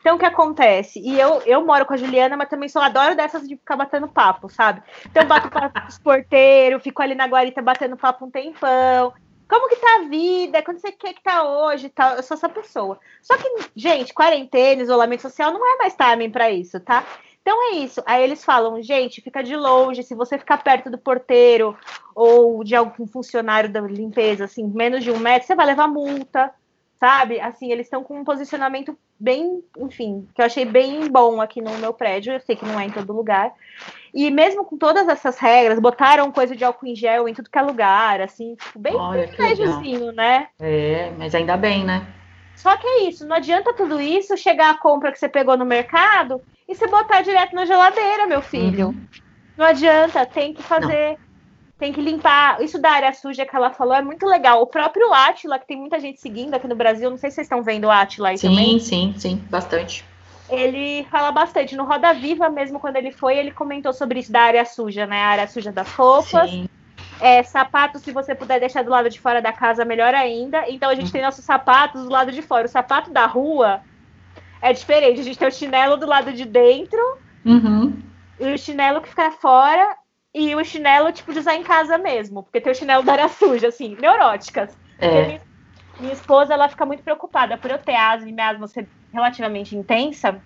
Então, 0.00 0.16
o 0.16 0.18
que 0.18 0.24
acontece? 0.24 0.98
E 0.98 1.20
eu, 1.20 1.42
eu 1.44 1.64
moro 1.64 1.84
com 1.84 1.92
a 1.92 1.96
Juliana, 1.96 2.36
mas 2.36 2.48
também 2.48 2.68
só 2.68 2.80
adoro 2.80 3.14
dessas 3.14 3.46
de 3.46 3.56
ficar 3.56 3.76
batendo 3.76 4.08
papo, 4.08 4.48
sabe? 4.48 4.82
Então, 5.06 5.26
bato 5.26 5.50
papo 5.50 5.78
com 5.78 5.86
os 5.86 5.98
porteiros, 5.98 6.82
fico 6.82 7.02
ali 7.02 7.14
na 7.14 7.26
guarita 7.26 7.60
batendo 7.60 7.96
papo 7.96 8.24
um 8.24 8.30
tempão. 8.30 9.12
Como 9.46 9.68
que 9.68 9.76
tá 9.76 9.96
a 9.96 10.08
vida? 10.08 10.62
Quando 10.62 10.78
você 10.78 10.92
quer 10.92 11.12
que 11.12 11.22
tá 11.22 11.42
hoje 11.42 11.88
tal? 11.88 12.14
Eu 12.14 12.22
sou 12.22 12.36
essa 12.36 12.48
pessoa. 12.48 12.98
Só 13.20 13.36
que, 13.36 13.48
gente, 13.74 14.14
quarentena, 14.14 14.80
isolamento 14.80 15.22
social 15.22 15.52
não 15.52 15.74
é 15.74 15.76
mais 15.76 15.94
timing 15.94 16.30
para 16.30 16.50
isso, 16.50 16.78
tá? 16.80 17.04
Então 17.42 17.72
é 17.72 17.76
isso. 17.76 18.02
Aí 18.06 18.22
eles 18.22 18.44
falam, 18.44 18.80
gente, 18.80 19.20
fica 19.20 19.42
de 19.42 19.56
longe. 19.56 20.02
Se 20.02 20.14
você 20.14 20.38
ficar 20.38 20.58
perto 20.58 20.88
do 20.88 20.96
porteiro 20.96 21.76
ou 22.14 22.62
de 22.62 22.76
algum 22.76 23.06
funcionário 23.06 23.70
da 23.70 23.80
limpeza, 23.80 24.44
assim, 24.44 24.64
menos 24.66 25.02
de 25.02 25.10
um 25.10 25.18
metro, 25.18 25.48
você 25.48 25.54
vai 25.54 25.66
levar 25.66 25.88
multa 25.88 26.54
sabe? 27.00 27.40
Assim, 27.40 27.72
eles 27.72 27.86
estão 27.86 28.04
com 28.04 28.20
um 28.20 28.24
posicionamento 28.24 28.96
bem, 29.18 29.64
enfim, 29.78 30.28
que 30.34 30.42
eu 30.42 30.46
achei 30.46 30.66
bem 30.66 31.10
bom 31.10 31.40
aqui 31.40 31.62
no 31.62 31.76
meu 31.78 31.94
prédio. 31.94 32.34
Eu 32.34 32.40
sei 32.40 32.54
que 32.54 32.64
não 32.64 32.78
é 32.78 32.84
em 32.84 32.90
todo 32.90 33.14
lugar. 33.14 33.52
E 34.12 34.30
mesmo 34.30 34.64
com 34.64 34.76
todas 34.76 35.08
essas 35.08 35.38
regras, 35.38 35.80
botaram 35.80 36.30
coisa 36.30 36.54
de 36.54 36.62
álcool 36.62 36.86
em 36.86 36.94
gel 36.94 37.26
em 37.26 37.32
tudo 37.32 37.48
que 37.48 37.58
é 37.58 37.62
lugar, 37.62 38.20
assim, 38.20 38.54
tipo, 38.54 38.78
bem 38.78 38.94
prédiozinho, 39.34 40.12
né? 40.12 40.48
É, 40.60 41.10
mas 41.16 41.34
ainda 41.34 41.56
bem, 41.56 41.84
né? 41.84 42.06
Só 42.54 42.76
que 42.76 42.86
é 42.86 43.04
isso, 43.04 43.26
não 43.26 43.36
adianta 43.36 43.72
tudo 43.72 43.98
isso 43.98 44.36
chegar 44.36 44.68
a 44.68 44.76
compra 44.76 45.10
que 45.10 45.18
você 45.18 45.28
pegou 45.28 45.56
no 45.56 45.64
mercado 45.64 46.42
e 46.68 46.74
você 46.74 46.86
botar 46.86 47.22
direto 47.22 47.54
na 47.54 47.64
geladeira, 47.64 48.26
meu 48.26 48.42
filho. 48.42 48.88
Uhum. 48.88 49.06
Não 49.56 49.64
adianta, 49.64 50.26
tem 50.26 50.52
que 50.52 50.62
fazer. 50.62 51.12
Não 51.12 51.29
tem 51.80 51.92
que 51.94 52.00
limpar. 52.00 52.62
Isso 52.62 52.78
da 52.78 52.90
área 52.90 53.12
suja 53.14 53.46
que 53.46 53.56
ela 53.56 53.70
falou 53.70 53.94
é 53.94 54.02
muito 54.02 54.26
legal. 54.26 54.60
O 54.60 54.66
próprio 54.66 55.12
Atila, 55.12 55.58
que 55.58 55.66
tem 55.66 55.78
muita 55.78 55.98
gente 55.98 56.20
seguindo 56.20 56.54
aqui 56.54 56.68
no 56.68 56.76
Brasil, 56.76 57.08
não 57.08 57.16
sei 57.16 57.30
se 57.30 57.36
vocês 57.36 57.46
estão 57.46 57.62
vendo 57.62 57.86
o 57.86 57.90
Atila 57.90 58.28
aí 58.28 58.38
sim, 58.38 58.48
também. 58.48 58.78
Sim, 58.78 59.14
sim, 59.14 59.18
sim, 59.18 59.36
bastante. 59.48 60.04
Ele 60.50 61.04
fala 61.10 61.32
bastante. 61.32 61.74
No 61.74 61.84
Roda 61.84 62.12
Viva, 62.12 62.50
mesmo 62.50 62.78
quando 62.78 62.96
ele 62.96 63.10
foi, 63.10 63.38
ele 63.38 63.50
comentou 63.50 63.94
sobre 63.94 64.20
isso 64.20 64.30
da 64.30 64.42
área 64.42 64.64
suja, 64.64 65.06
né? 65.06 65.22
A 65.22 65.28
área 65.28 65.48
suja 65.48 65.72
das 65.72 65.90
roupas. 65.92 66.50
Sim. 66.50 66.68
É, 67.18 67.42
sapatos, 67.42 68.02
se 68.02 68.12
você 68.12 68.34
puder 68.34 68.60
deixar 68.60 68.82
do 68.82 68.90
lado 68.90 69.08
de 69.08 69.20
fora 69.20 69.40
da 69.40 69.52
casa, 69.52 69.84
melhor 69.84 70.14
ainda. 70.14 70.68
Então 70.68 70.90
a 70.90 70.94
gente 70.94 71.10
tem 71.10 71.22
nossos 71.22 71.44
sapatos 71.44 72.04
do 72.04 72.10
lado 72.10 72.30
de 72.30 72.42
fora. 72.42 72.66
O 72.66 72.70
sapato 72.70 73.10
da 73.10 73.24
rua 73.26 73.80
é 74.60 74.72
diferente. 74.72 75.20
A 75.20 75.24
gente 75.24 75.38
tem 75.38 75.48
o 75.48 75.52
chinelo 75.52 75.96
do 75.96 76.06
lado 76.06 76.32
de 76.32 76.44
dentro. 76.44 77.00
Uhum. 77.44 77.94
E 78.38 78.52
o 78.52 78.58
chinelo 78.58 79.00
que 79.00 79.08
fica 79.08 79.30
fora 79.30 79.96
e 80.34 80.54
o 80.54 80.64
chinelo, 80.64 81.12
tipo, 81.12 81.32
de 81.32 81.40
usar 81.40 81.56
em 81.56 81.62
casa 81.62 81.98
mesmo, 81.98 82.42
porque 82.42 82.60
tem 82.60 82.72
o 82.72 82.74
chinelo 82.74 83.02
da 83.02 83.12
área 83.12 83.28
suja, 83.28 83.68
assim, 83.68 83.96
neuróticas. 84.00 84.76
É. 84.98 85.26
Minha, 85.26 85.40
minha, 85.98 86.12
esposa, 86.12 86.54
ela 86.54 86.68
fica 86.68 86.86
muito 86.86 87.02
preocupada 87.02 87.58
por 87.58 87.70
eu 87.70 87.78
ter 87.78 87.96
asma 87.96 88.28
e 88.28 88.32
minha 88.32 88.48
asma 88.48 88.68
ser 88.68 88.88
relativamente 89.12 89.76
intensa. 89.76 90.40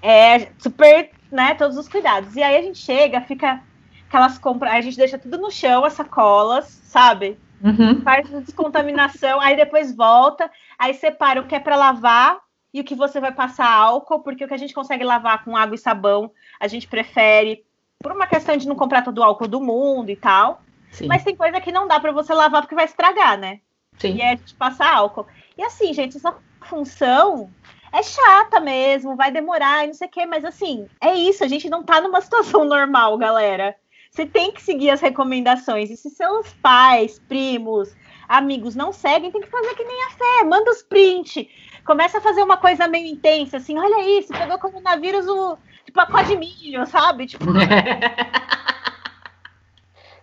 É 0.00 0.50
super, 0.58 1.10
né, 1.30 1.54
todos 1.54 1.76
os 1.76 1.88
cuidados. 1.88 2.36
E 2.36 2.42
aí 2.42 2.56
a 2.56 2.62
gente 2.62 2.78
chega, 2.78 3.20
fica 3.22 3.62
aquelas 4.06 4.38
compras, 4.38 4.72
a 4.72 4.80
gente 4.80 4.96
deixa 4.96 5.18
tudo 5.18 5.38
no 5.38 5.50
chão, 5.50 5.84
as 5.84 5.94
sacolas, 5.94 6.66
sabe? 6.84 7.38
Uhum. 7.62 8.00
Faz 8.02 8.28
descontaminação, 8.28 9.40
aí 9.40 9.56
depois 9.56 9.94
volta, 9.94 10.50
aí 10.78 10.94
separa 10.94 11.40
o 11.40 11.46
que 11.46 11.54
é 11.54 11.60
para 11.60 11.76
lavar 11.76 12.38
e 12.72 12.80
o 12.80 12.84
que 12.84 12.94
você 12.94 13.20
vai 13.20 13.32
passar 13.32 13.70
álcool, 13.70 14.20
porque 14.20 14.44
o 14.44 14.48
que 14.48 14.54
a 14.54 14.58
gente 14.58 14.74
consegue 14.74 15.04
lavar 15.04 15.44
com 15.44 15.56
água 15.56 15.74
e 15.74 15.78
sabão, 15.78 16.32
a 16.58 16.66
gente 16.68 16.86
prefere, 16.88 17.64
por 18.02 18.12
uma 18.12 18.26
questão 18.26 18.56
de 18.56 18.66
não 18.66 18.74
comprar 18.74 19.02
todo 19.02 19.18
o 19.18 19.22
álcool 19.22 19.46
do 19.46 19.60
mundo 19.60 20.10
e 20.10 20.16
tal. 20.16 20.62
Sim. 20.90 21.06
Mas 21.06 21.22
tem 21.22 21.36
coisa 21.36 21.60
que 21.60 21.70
não 21.70 21.86
dá 21.86 22.00
para 22.00 22.12
você 22.12 22.34
lavar 22.34 22.62
porque 22.62 22.74
vai 22.74 22.86
estragar, 22.86 23.38
né? 23.38 23.60
Sim. 23.98 24.16
E 24.16 24.22
é 24.22 24.30
gente 24.30 24.54
passar 24.54 24.94
álcool. 24.94 25.26
E 25.56 25.62
assim, 25.62 25.92
gente, 25.92 26.16
essa 26.16 26.34
função 26.62 27.50
é 27.92 28.02
chata 28.02 28.58
mesmo, 28.58 29.16
vai 29.16 29.30
demorar 29.30 29.84
e 29.84 29.88
não 29.88 29.94
sei 29.94 30.08
o 30.08 30.10
quê, 30.10 30.26
mas 30.26 30.44
assim, 30.44 30.88
é 31.00 31.14
isso, 31.14 31.44
a 31.44 31.48
gente 31.48 31.68
não 31.68 31.82
tá 31.82 32.00
numa 32.00 32.20
situação 32.22 32.64
normal, 32.64 33.16
galera. 33.18 33.76
Você 34.10 34.26
tem 34.26 34.50
que 34.50 34.62
seguir 34.62 34.90
as 34.90 35.00
recomendações. 35.00 35.88
E 35.90 35.96
se 35.96 36.10
seus 36.10 36.52
pais, 36.54 37.20
primos, 37.28 37.94
amigos 38.28 38.74
não 38.74 38.92
seguem, 38.92 39.30
tem 39.30 39.40
que 39.40 39.50
fazer 39.50 39.74
que 39.74 39.84
nem 39.84 40.04
a 40.04 40.10
fé. 40.10 40.44
Manda 40.44 40.70
os 40.70 40.82
print. 40.82 41.48
Começa 41.84 42.18
a 42.18 42.20
fazer 42.20 42.42
uma 42.42 42.56
coisa 42.56 42.86
meio 42.86 43.06
intensa, 43.06 43.56
assim, 43.56 43.78
olha 43.78 44.18
isso, 44.18 44.32
pegou 44.32 44.58
coronavírus 44.58 45.26
o 45.26 45.58
de 45.84 45.92
pacote 45.92 46.28
de 46.28 46.36
milho, 46.36 46.86
sabe? 46.86 47.26
Tipo. 47.26 47.44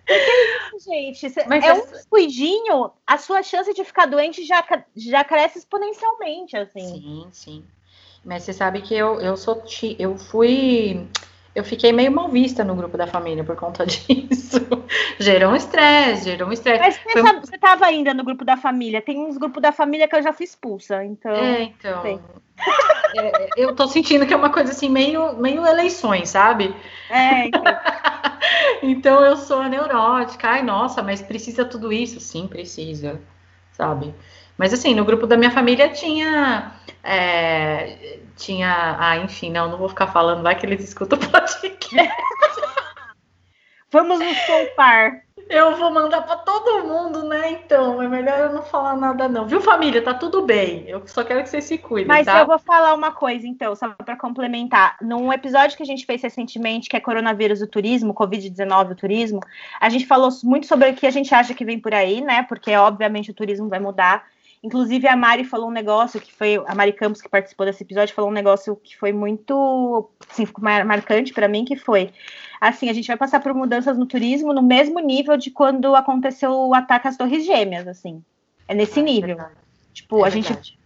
que 0.08 0.13
é 0.13 0.58
isso, 0.58 0.89
gente? 0.89 1.48
Mas 1.48 1.65
é 1.65 1.74
um 1.74 1.82
cuidinho, 2.10 2.91
a 3.06 3.17
sua 3.17 3.43
chance 3.43 3.74
de 3.74 3.84
ficar 3.84 4.06
doente 4.06 4.46
já, 4.46 4.63
já 4.96 5.24
cresce 5.24 5.60
exponencialmente, 5.60 6.56
assim. 6.56 6.88
Sim, 6.88 7.28
sim. 7.32 7.65
Mas 8.24 8.43
você 8.43 8.54
sabe 8.54 8.82
que 8.82 8.96
eu, 8.96 9.20
eu 9.22 9.38
sou 9.38 9.63
eu 10.00 10.17
fui 10.17 11.08
eu 11.58 11.63
fiquei 11.63 11.91
meio 11.91 12.12
mal 12.12 12.30
vista 12.30 12.63
no 12.63 12.76
grupo 12.76 12.96
da 12.96 13.08
família 13.08 13.43
por 13.43 13.56
conta 13.56 13.84
disso. 13.84 14.60
gerou 15.17 15.54
um 15.54 15.56
estresse, 15.56 16.26
gerou 16.26 16.50
um 16.50 16.52
estresse. 16.52 16.80
Mas 16.80 16.98
você, 16.98 17.10
Foi... 17.10 17.22
sabe, 17.24 17.39
você 17.39 17.58
tava 17.58 17.84
ainda 17.88 18.13
no 18.13 18.24
grupo 18.24 18.46
da 18.46 18.56
família. 18.56 19.02
Tem 19.02 19.17
uns 19.17 19.38
grupos 19.38 19.60
da 19.60 19.72
família 19.72 20.08
que 20.08 20.15
eu 20.15 20.22
já 20.22 20.32
fui 20.32 20.43
expulsa, 20.43 21.04
então. 21.04 21.32
É, 21.32 21.63
então. 21.63 22.22
É, 23.15 23.50
eu 23.58 23.76
tô 23.76 23.88
sentindo 23.88 24.28
que 24.28 24.34
é 24.36 24.38
uma 24.38 24.52
coisa 24.52 24.72
assim, 24.72 24.88
meio, 24.88 25.36
meio 25.38 25.65
eleições, 25.65 26.30
sabe? 26.30 26.76
É, 27.10 27.48
então. 27.48 27.63
então 28.84 29.26
eu 29.26 29.36
sou 29.36 29.63
neurótica. 29.63 30.50
Ai, 30.50 30.62
nossa, 30.62 31.02
mas 31.02 31.24
precisa 31.24 31.65
tudo 31.65 31.91
isso? 31.91 32.20
Sim, 32.20 32.48
precisa, 32.48 33.20
sabe? 33.72 34.13
Mas 34.56 34.74
assim, 34.74 34.93
no 34.93 35.04
grupo 35.04 35.26
da 35.26 35.36
minha 35.36 35.52
família 35.52 35.89
tinha. 35.89 36.72
É, 37.04 38.20
tinha. 38.38 38.95
Ah, 39.00 39.17
enfim, 39.17 39.52
não, 39.52 39.69
não 39.69 39.78
vou 39.78 39.89
ficar 39.89 40.08
falando, 40.08 40.43
vai 40.43 40.56
que 40.56 40.65
eles 40.65 40.84
escutam 40.84 41.19
o 41.19 41.21
podcast. 41.30 41.91
Vamos 43.91 44.19
nos 44.19 44.39
poupar. 44.41 45.28
Eu 45.50 45.78
vou 45.78 45.93
mandar 45.93 46.23
para 46.23 46.36
todo 46.38 46.86
mundo, 46.86 47.23
né? 47.23 47.52
Então, 47.52 48.02
é 48.02 48.08
melhor 48.08 48.38
eu 48.38 48.54
não 48.54 48.62
falar 48.62 48.97
nada, 48.97 49.30
não. 49.30 49.47
Viu, 49.47 49.62
família? 49.62 50.02
Tá 50.02 50.13
tudo 50.13 50.41
bem. 50.41 50.84
Eu 50.88 51.08
só 51.08 51.23
quero 51.23 51.41
que 51.41 51.50
vocês 51.50 51.63
se 51.63 51.78
cuidem. 51.78 52.08
Mas 52.08 52.26
tá? 52.26 52.39
eu 52.39 52.45
vou 52.45 52.60
falar 52.60 52.93
uma 52.93 53.12
coisa, 53.12 53.47
então, 53.47 53.73
só 53.73 53.89
para 53.89 54.17
complementar. 54.17 54.97
Num 55.02 55.32
episódio 55.32 55.78
que 55.78 55.84
a 55.84 55.86
gente 55.86 56.06
fez 56.06 56.21
recentemente, 56.21 56.89
que 56.89 56.97
é 56.97 57.00
Coronavírus 57.00 57.60
do 57.60 57.67
Turismo, 57.67 58.13
Covid-19 58.13 58.91
o 58.91 58.95
Turismo, 58.95 59.39
a 59.80 59.88
gente 59.89 60.06
falou 60.06 60.30
muito 60.43 60.67
sobre 60.67 60.89
o 60.89 60.93
que 60.93 61.08
a 61.08 61.12
gente 61.12 61.34
acha 61.34 61.54
que 61.54 61.63
vem 61.63 61.80
por 61.80 61.93
aí, 61.93 62.19
né? 62.19 62.43
Porque, 62.43 62.76
obviamente, 62.76 63.32
o 63.32 63.34
turismo 63.34 63.69
vai 63.69 63.80
mudar. 63.80 64.26
Inclusive, 64.63 65.08
a 65.08 65.15
Mari 65.15 65.43
falou 65.43 65.70
um 65.70 65.72
negócio 65.72 66.20
que 66.20 66.34
foi. 66.34 66.62
A 66.65 66.74
Mari 66.74 66.93
Campos, 66.93 67.22
que 67.22 67.30
participou 67.30 67.65
desse 67.65 67.84
episódio, 67.84 68.15
falou 68.15 68.30
um 68.30 68.34
negócio 68.34 68.76
que 68.76 68.98
foi 68.98 69.13
muito 69.13 70.10
assim, 70.30 70.48
marcante 70.58 71.34
para 71.34 71.48
mim, 71.48 71.63
que 71.63 71.76
foi 71.76 72.12
assim, 72.60 72.89
a 72.89 72.93
gente 72.93 73.08
vai 73.08 73.17
passar 73.17 73.39
por 73.39 73.54
mudanças 73.54 73.98
no 73.98 74.06
turismo 74.06 74.54
no 74.54 74.63
mesmo 74.63 75.00
nível 75.00 75.38
de 75.38 75.52
quando 75.52 75.96
aconteceu 75.96 76.52
o 76.52 76.74
ataque 76.74 77.08
às 77.08 77.17
Torres 77.17 77.46
Gêmeas, 77.46 77.88
assim. 77.88 78.24
É 78.67 78.74
nesse 78.74 79.00
é 79.00 79.04
nível. 79.04 79.38
Tipo, 79.93 80.26
é 80.26 80.28
a 80.28 80.30
gente. 80.30 80.78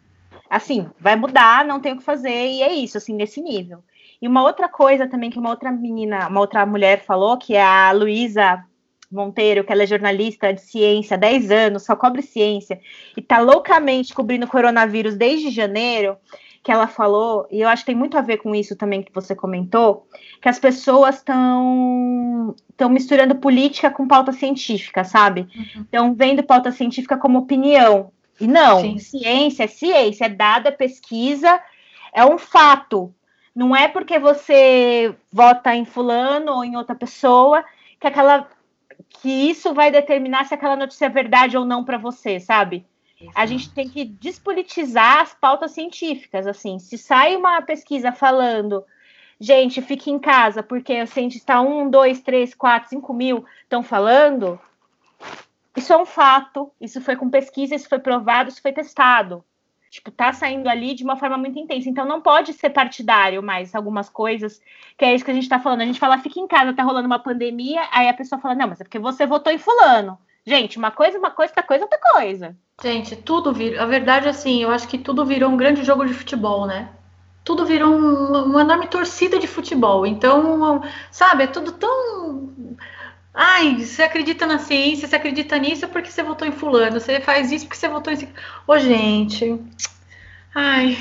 Assim, 0.49 0.89
vai 0.99 1.15
mudar, 1.15 1.63
não 1.63 1.79
tem 1.79 1.93
o 1.93 1.97
que 1.97 2.03
fazer, 2.03 2.29
e 2.29 2.61
é 2.61 2.73
isso, 2.73 2.97
assim, 2.97 3.13
nesse 3.13 3.41
nível. 3.41 3.81
E 4.21 4.27
uma 4.27 4.43
outra 4.43 4.67
coisa 4.67 5.07
também 5.07 5.29
que 5.29 5.39
uma 5.39 5.49
outra 5.49 5.71
menina, 5.71 6.27
uma 6.27 6.41
outra 6.41 6.65
mulher 6.65 7.03
falou, 7.05 7.37
que 7.37 7.55
é 7.55 7.63
a 7.63 7.91
Luísa 7.91 8.63
Monteiro, 9.11 9.63
que 9.63 9.71
ela 9.71 9.83
é 9.83 9.87
jornalista 9.87 10.53
de 10.53 10.61
ciência 10.61 11.15
há 11.15 11.19
10 11.19 11.51
anos, 11.51 11.83
só 11.83 11.95
cobre 11.95 12.21
ciência, 12.21 12.79
e 13.15 13.21
tá 13.21 13.39
loucamente 13.39 14.13
cobrindo 14.13 14.47
coronavírus 14.47 15.15
desde 15.15 15.49
janeiro, 15.49 16.17
que 16.63 16.71
ela 16.71 16.87
falou, 16.87 17.47
e 17.49 17.59
eu 17.61 17.67
acho 17.67 17.81
que 17.83 17.87
tem 17.87 17.95
muito 17.95 18.17
a 18.17 18.21
ver 18.21 18.37
com 18.37 18.53
isso 18.53 18.75
também 18.75 19.01
que 19.01 19.11
você 19.11 19.35
comentou, 19.35 20.07
que 20.39 20.47
as 20.47 20.59
pessoas 20.59 21.15
estão 21.15 22.55
estão 22.69 22.89
misturando 22.89 23.35
política 23.35 23.89
com 23.89 24.07
pauta 24.07 24.31
científica, 24.31 25.03
sabe? 25.03 25.47
Estão 25.75 26.09
uhum. 26.09 26.13
vendo 26.13 26.43
pauta 26.43 26.71
científica 26.71 27.17
como 27.17 27.39
opinião. 27.39 28.11
E 28.39 28.47
não, 28.47 28.81
Sim. 28.81 28.97
ciência 28.97 29.63
é 29.63 29.67
ciência, 29.67 30.25
é 30.25 30.29
dada, 30.29 30.69
é 30.69 30.71
pesquisa, 30.71 31.59
é 32.13 32.25
um 32.25 32.37
fato. 32.37 33.13
Não 33.55 33.75
é 33.75 33.87
porque 33.87 34.17
você 34.17 35.13
vota 35.31 35.75
em 35.75 35.85
fulano 35.85 36.53
ou 36.53 36.63
em 36.63 36.75
outra 36.75 36.95
pessoa 36.95 37.63
que 37.99 38.07
aquela 38.07 38.47
que 39.09 39.49
isso 39.49 39.73
vai 39.73 39.91
determinar 39.91 40.45
se 40.45 40.53
aquela 40.53 40.75
notícia 40.75 41.05
é 41.05 41.09
verdade 41.09 41.57
ou 41.57 41.65
não 41.65 41.83
para 41.83 41.97
você, 41.97 42.39
sabe? 42.39 42.85
Exato. 43.19 43.39
A 43.39 43.45
gente 43.45 43.71
tem 43.71 43.87
que 43.87 44.03
despolitizar 44.03 45.21
as 45.21 45.33
pautas 45.33 45.71
científicas, 45.71 46.47
assim. 46.47 46.79
Se 46.79 46.97
sai 46.97 47.35
uma 47.35 47.61
pesquisa 47.61 48.11
falando, 48.11 48.83
gente, 49.39 49.81
fique 49.81 50.09
em 50.09 50.19
casa, 50.19 50.63
porque 50.63 51.01
o 51.01 51.07
cientista 51.07 51.61
1, 51.61 51.89
2, 51.89 52.21
3, 52.21 52.55
4, 52.55 52.89
5 52.89 53.13
mil 53.13 53.45
estão 53.63 53.83
falando, 53.83 54.59
isso 55.75 55.93
é 55.93 55.97
um 55.97 56.05
fato, 56.05 56.71
isso 56.79 56.99
foi 57.01 57.15
com 57.15 57.29
pesquisa, 57.29 57.75
isso 57.75 57.87
foi 57.87 57.99
provado, 57.99 58.49
isso 58.49 58.61
foi 58.61 58.71
testado. 58.71 59.43
Tipo, 59.91 60.09
tá 60.09 60.31
saindo 60.31 60.69
ali 60.69 60.95
de 60.95 61.03
uma 61.03 61.17
forma 61.17 61.37
muito 61.37 61.59
intensa. 61.59 61.89
Então 61.89 62.05
não 62.05 62.21
pode 62.21 62.53
ser 62.53 62.69
partidário 62.69 63.43
mais 63.43 63.75
algumas 63.75 64.07
coisas, 64.09 64.61
que 64.97 65.03
é 65.03 65.13
isso 65.13 65.25
que 65.25 65.31
a 65.31 65.33
gente 65.33 65.49
tá 65.49 65.59
falando. 65.59 65.81
A 65.81 65.85
gente 65.85 65.99
fala, 65.99 66.17
fica 66.17 66.39
em 66.39 66.47
casa, 66.47 66.71
tá 66.73 66.81
rolando 66.81 67.07
uma 67.07 67.19
pandemia, 67.19 67.81
aí 67.91 68.07
a 68.07 68.13
pessoa 68.13 68.39
fala, 68.39 68.55
não, 68.55 68.69
mas 68.69 68.79
é 68.79 68.85
porque 68.85 68.97
você 68.97 69.27
votou 69.27 69.51
em 69.51 69.57
fulano. 69.57 70.17
Gente, 70.45 70.77
uma 70.77 70.91
coisa, 70.91 71.19
uma 71.19 71.29
coisa, 71.29 71.51
outra 71.51 71.63
coisa, 71.63 71.83
outra 71.83 71.99
coisa. 72.13 72.55
Gente, 72.81 73.17
tudo 73.17 73.51
virou. 73.51 73.81
A 73.81 73.85
verdade, 73.85 74.29
assim, 74.29 74.63
eu 74.63 74.71
acho 74.71 74.87
que 74.87 74.97
tudo 74.97 75.25
virou 75.25 75.51
um 75.51 75.57
grande 75.57 75.83
jogo 75.83 76.05
de 76.05 76.13
futebol, 76.13 76.65
né? 76.65 76.89
Tudo 77.43 77.65
virou 77.65 77.93
um, 77.93 78.45
uma 78.45 78.61
enorme 78.61 78.87
torcida 78.87 79.37
de 79.37 79.45
futebol. 79.45 80.05
Então, 80.07 80.81
sabe, 81.11 81.43
é 81.43 81.47
tudo 81.47 81.73
tão 81.73 82.49
Ai, 83.33 83.77
você 83.77 84.03
acredita 84.03 84.45
na 84.45 84.59
ciência, 84.59 85.07
você 85.07 85.15
acredita 85.15 85.57
nisso 85.57 85.87
porque 85.87 86.11
você 86.11 86.21
votou 86.21 86.47
em 86.47 86.51
fulano, 86.51 86.99
você 86.99 87.21
faz 87.21 87.51
isso 87.51 87.65
porque 87.65 87.77
você 87.77 87.87
votou 87.87 88.11
em... 88.11 88.27
Ô, 88.67 88.77
gente, 88.77 89.57
ai, 90.53 90.97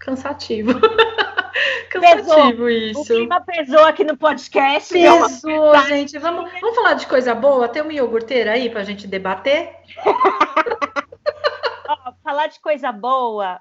cansativo. 0.00 0.72
cansativo 1.90 2.64
pesou. 2.64 2.70
isso. 2.70 3.00
O 3.00 3.04
clima 3.04 3.40
pesou 3.42 3.84
aqui 3.84 4.02
no 4.02 4.16
podcast. 4.16 4.92
Pesou, 4.92 5.78
gente. 5.86 6.18
Vamos, 6.18 6.50
vamos 6.60 6.74
falar 6.74 6.94
de 6.94 7.06
coisa 7.06 7.34
boa? 7.34 7.68
Tem 7.68 7.82
uma 7.82 7.92
iogurteira 7.92 8.52
aí 8.52 8.70
pra 8.70 8.82
gente 8.82 9.06
debater? 9.06 9.74
Ó, 11.88 12.12
falar 12.22 12.46
de 12.46 12.60
coisa 12.60 12.90
boa. 12.90 13.60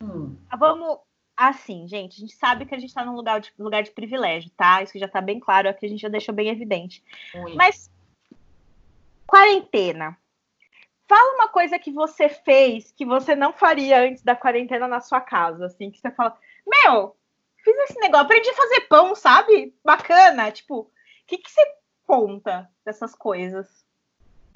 Hum. 0.00 0.36
Vamos 0.56 0.98
assim, 1.36 1.86
gente, 1.88 2.16
a 2.16 2.20
gente 2.20 2.34
sabe 2.34 2.64
que 2.64 2.74
a 2.74 2.78
gente 2.78 2.90
está 2.90 3.04
num 3.04 3.14
lugar 3.14 3.40
de, 3.40 3.52
lugar 3.58 3.82
de 3.82 3.90
privilégio, 3.90 4.50
tá? 4.56 4.82
Isso 4.82 4.98
já 4.98 5.06
está 5.06 5.20
bem 5.20 5.40
claro, 5.40 5.68
aqui 5.68 5.86
a 5.86 5.88
gente 5.88 6.02
já 6.02 6.08
deixou 6.08 6.34
bem 6.34 6.48
evidente. 6.48 7.02
Ui. 7.34 7.54
Mas, 7.54 7.90
quarentena. 9.26 10.16
Fala 11.06 11.34
uma 11.34 11.48
coisa 11.48 11.78
que 11.78 11.92
você 11.92 12.28
fez 12.28 12.90
que 12.92 13.04
você 13.04 13.34
não 13.34 13.52
faria 13.52 14.02
antes 14.02 14.22
da 14.22 14.34
quarentena 14.34 14.88
na 14.88 15.00
sua 15.00 15.20
casa, 15.20 15.66
assim, 15.66 15.90
que 15.90 15.98
você 15.98 16.10
fala, 16.10 16.36
meu, 16.66 17.14
fiz 17.62 17.76
esse 17.76 18.00
negócio, 18.00 18.24
aprendi 18.24 18.48
a 18.48 18.54
fazer 18.54 18.80
pão, 18.82 19.14
sabe? 19.14 19.74
Bacana, 19.84 20.50
tipo, 20.50 20.80
o 20.80 20.90
que, 21.26 21.38
que 21.38 21.50
você 21.50 21.60
conta 22.06 22.70
dessas 22.84 23.14
coisas? 23.14 23.84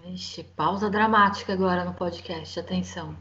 Ixi, 0.04 0.44
pausa 0.44 0.88
dramática 0.88 1.52
agora 1.52 1.84
no 1.84 1.92
podcast, 1.92 2.58
atenção. 2.58 3.16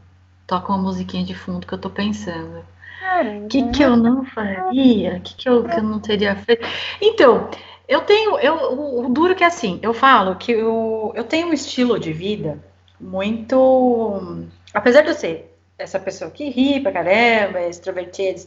Toca 0.46 0.72
uma 0.72 0.78
musiquinha 0.78 1.24
de 1.24 1.34
fundo 1.34 1.66
que 1.66 1.74
eu 1.74 1.80
tô 1.80 1.90
pensando. 1.90 2.64
O 3.44 3.48
que, 3.48 3.70
que 3.70 3.82
eu 3.82 3.96
não 3.96 4.24
faria? 4.24 5.16
O 5.16 5.20
que, 5.20 5.34
que, 5.34 5.48
eu, 5.48 5.64
que 5.64 5.78
eu 5.78 5.82
não 5.82 6.00
teria 6.00 6.36
feito? 6.36 6.66
Então, 7.00 7.50
eu 7.88 8.02
tenho. 8.02 8.38
Eu, 8.38 8.54
o, 8.72 9.06
o 9.06 9.08
duro 9.08 9.34
que 9.34 9.42
é 9.42 9.46
assim, 9.46 9.78
eu 9.82 9.94
falo 9.94 10.36
que 10.36 10.52
eu, 10.52 11.12
eu 11.14 11.24
tenho 11.24 11.48
um 11.48 11.52
estilo 11.52 11.98
de 11.98 12.12
vida 12.12 12.62
muito. 13.00 14.44
Apesar 14.74 15.02
de 15.02 15.08
eu 15.08 15.14
ser 15.14 15.54
essa 15.78 15.98
pessoa 15.98 16.30
que 16.30 16.50
ri 16.50 16.80
pra 16.80 16.92
caramba, 16.92 17.62
extrovertida, 17.62 18.38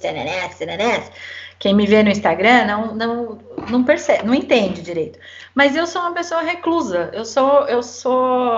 quem 1.58 1.74
me 1.74 1.88
vê 1.88 2.04
no 2.04 2.10
Instagram 2.10 2.66
não, 2.66 2.96
não, 2.96 3.40
não 3.70 3.84
percebe, 3.84 4.26
não 4.26 4.34
entende 4.34 4.82
direito. 4.82 5.18
Mas 5.56 5.76
eu 5.76 5.88
sou 5.88 6.02
uma 6.02 6.14
pessoa 6.14 6.42
reclusa. 6.42 7.10
Eu 7.14 7.24
sou, 7.24 7.68
eu 7.68 7.82
sou. 7.82 8.52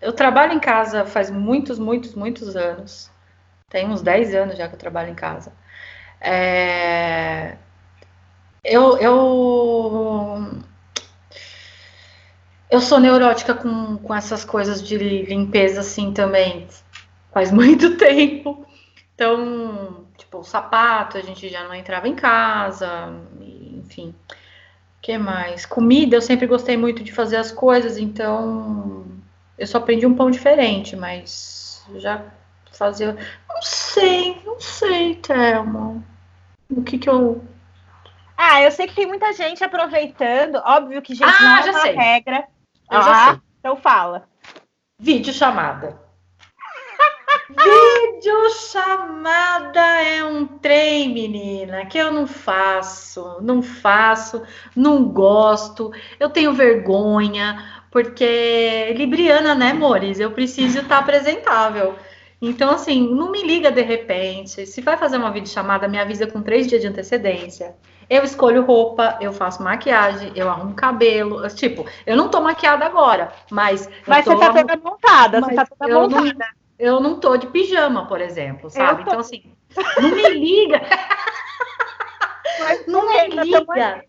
Eu 0.00 0.12
trabalho 0.12 0.52
em 0.52 0.60
casa 0.60 1.04
faz 1.04 1.30
muitos, 1.30 1.78
muitos, 1.78 2.14
muitos 2.14 2.56
anos. 2.56 3.11
Tem 3.72 3.88
uns 3.88 4.02
10 4.02 4.34
anos 4.34 4.58
já 4.58 4.68
que 4.68 4.74
eu 4.74 4.78
trabalho 4.78 5.10
em 5.10 5.14
casa. 5.14 5.50
É... 6.20 7.56
Eu, 8.62 8.98
eu, 8.98 10.62
Eu 12.70 12.80
sou 12.80 13.00
neurótica 13.00 13.54
com, 13.54 13.96
com 13.96 14.14
essas 14.14 14.44
coisas 14.44 14.82
de 14.82 14.96
limpeza, 14.96 15.80
assim, 15.80 16.12
também. 16.12 16.66
Faz 17.32 17.50
muito 17.52 17.96
tempo. 17.96 18.66
Então, 19.14 20.06
tipo, 20.18 20.38
o 20.38 20.44
sapato, 20.44 21.16
a 21.16 21.22
gente 21.22 21.48
já 21.48 21.64
não 21.64 21.74
entrava 21.74 22.08
em 22.08 22.14
casa, 22.14 23.12
enfim. 23.40 24.14
O 24.28 25.02
que 25.02 25.18
mais? 25.18 25.66
Comida, 25.66 26.16
eu 26.16 26.22
sempre 26.22 26.46
gostei 26.46 26.76
muito 26.76 27.02
de 27.02 27.12
fazer 27.12 27.36
as 27.36 27.50
coisas, 27.50 27.98
então 27.98 29.06
eu 29.58 29.66
só 29.66 29.78
aprendi 29.78 30.06
um 30.06 30.14
pão 30.14 30.30
diferente, 30.30 30.96
mas 30.96 31.84
já 31.96 32.22
fazia. 32.72 33.16
Não 33.62 33.68
sei, 33.68 34.42
não 34.44 34.60
sei, 34.60 35.14
Thelma. 35.14 36.02
O 36.68 36.82
que 36.82 36.98
que 36.98 37.08
eu. 37.08 37.44
Ah, 38.36 38.60
eu 38.60 38.72
sei 38.72 38.88
que 38.88 38.94
tem 38.96 39.06
muita 39.06 39.32
gente 39.32 39.62
aproveitando. 39.62 40.56
Óbvio 40.56 41.00
que, 41.00 41.14
gente, 41.14 41.32
ah, 41.32 41.40
não 41.40 41.68
é 41.68 41.70
uma 41.70 41.80
sei. 41.80 41.94
regra. 41.94 42.44
Eu 42.90 42.98
ah, 42.98 43.02
já 43.02 43.24
sei. 43.26 43.40
Então 43.60 43.76
fala. 43.76 44.28
Vídeo 44.98 45.32
chamada. 45.32 45.96
Vídeo 47.50 48.50
chamada 48.50 49.80
é 50.02 50.24
um 50.24 50.44
trem, 50.44 51.14
menina, 51.14 51.86
que 51.86 51.98
eu 51.98 52.12
não 52.12 52.26
faço, 52.26 53.38
não 53.42 53.62
faço, 53.62 54.42
não 54.74 55.04
gosto, 55.04 55.92
eu 56.18 56.28
tenho 56.28 56.52
vergonha, 56.52 57.84
porque 57.92 58.92
Libriana, 58.96 59.54
né, 59.54 59.70
amores? 59.70 60.18
Eu 60.18 60.32
preciso 60.32 60.80
estar 60.80 60.98
apresentável. 60.98 61.96
Então, 62.44 62.70
assim, 62.70 63.08
não 63.14 63.30
me 63.30 63.40
liga 63.40 63.70
de 63.70 63.82
repente. 63.82 64.66
Se 64.66 64.80
vai 64.80 64.96
fazer 64.96 65.16
uma 65.16 65.30
videochamada, 65.30 65.86
me 65.86 65.96
avisa 65.96 66.26
com 66.26 66.42
três 66.42 66.66
dias 66.66 66.80
de 66.80 66.88
antecedência. 66.88 67.76
Eu 68.10 68.24
escolho 68.24 68.64
roupa, 68.64 69.16
eu 69.20 69.32
faço 69.32 69.62
maquiagem, 69.62 70.32
eu 70.34 70.50
arrumo 70.50 70.74
cabelo. 70.74 71.48
Tipo, 71.50 71.86
eu 72.04 72.16
não 72.16 72.28
tô 72.28 72.40
maquiada 72.40 72.84
agora, 72.84 73.32
mas. 73.48 73.88
Mas 74.08 74.24
você 74.24 74.36
tá 74.36 74.52
toda 74.52 74.76
montada, 74.76 75.40
você 75.40 75.54
tá 75.54 75.66
toda 75.66 76.00
montada. 76.00 76.34
Não, 76.34 76.46
eu 76.80 76.98
não 76.98 77.20
tô 77.20 77.36
de 77.36 77.46
pijama, 77.46 78.08
por 78.08 78.20
exemplo, 78.20 78.68
sabe? 78.68 79.02
Então, 79.02 79.20
assim, 79.20 79.44
não 80.00 80.10
me 80.10 80.28
liga. 80.30 80.82
não 82.88 83.06
me 83.06 83.28
liga. 83.28 84.04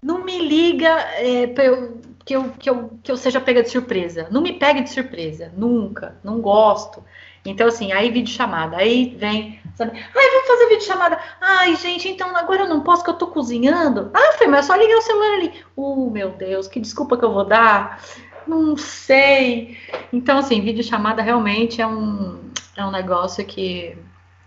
Não 0.00 0.24
me 0.24 0.38
liga 0.38 0.90
é, 1.16 1.52
eu, 1.58 2.00
que, 2.24 2.36
eu, 2.36 2.50
que, 2.50 2.70
eu, 2.70 2.98
que 3.02 3.10
eu 3.10 3.16
seja 3.16 3.40
pega 3.40 3.64
de 3.64 3.70
surpresa. 3.70 4.28
Não 4.30 4.40
me 4.40 4.52
pegue 4.52 4.82
de 4.82 4.90
surpresa. 4.90 5.52
Nunca. 5.56 6.20
Não 6.22 6.40
gosto. 6.40 7.02
Então, 7.44 7.66
assim, 7.66 7.92
aí 7.92 8.10
vídeo 8.10 8.32
chamada, 8.32 8.78
aí 8.78 9.14
vem, 9.18 9.60
sabe? 9.74 9.92
Ai, 9.92 10.30
vamos 10.30 10.48
fazer 10.48 10.68
vídeo 10.68 10.84
chamada. 10.84 11.18
Ai, 11.40 11.76
gente, 11.76 12.08
então 12.08 12.34
agora 12.34 12.62
eu 12.62 12.68
não 12.68 12.80
posso 12.80 13.04
que 13.04 13.10
eu 13.10 13.14
tô 13.14 13.26
cozinhando. 13.26 14.10
Ah, 14.14 14.32
Fê, 14.38 14.46
mas 14.46 14.64
é 14.64 14.68
só 14.68 14.74
ligar 14.74 14.96
o 14.96 15.02
celular 15.02 15.34
ali. 15.34 15.52
Uh, 15.76 16.10
meu 16.10 16.30
Deus, 16.30 16.66
que 16.66 16.80
desculpa 16.80 17.18
que 17.18 17.24
eu 17.24 17.32
vou 17.32 17.44
dar. 17.44 18.02
Não 18.46 18.76
sei. 18.76 19.76
Então, 20.12 20.38
assim, 20.38 20.62
vídeo 20.62 20.82
chamada 20.82 21.22
realmente 21.22 21.82
é 21.82 21.86
um, 21.86 22.50
é 22.76 22.84
um 22.84 22.90
negócio 22.90 23.44
que. 23.44 23.96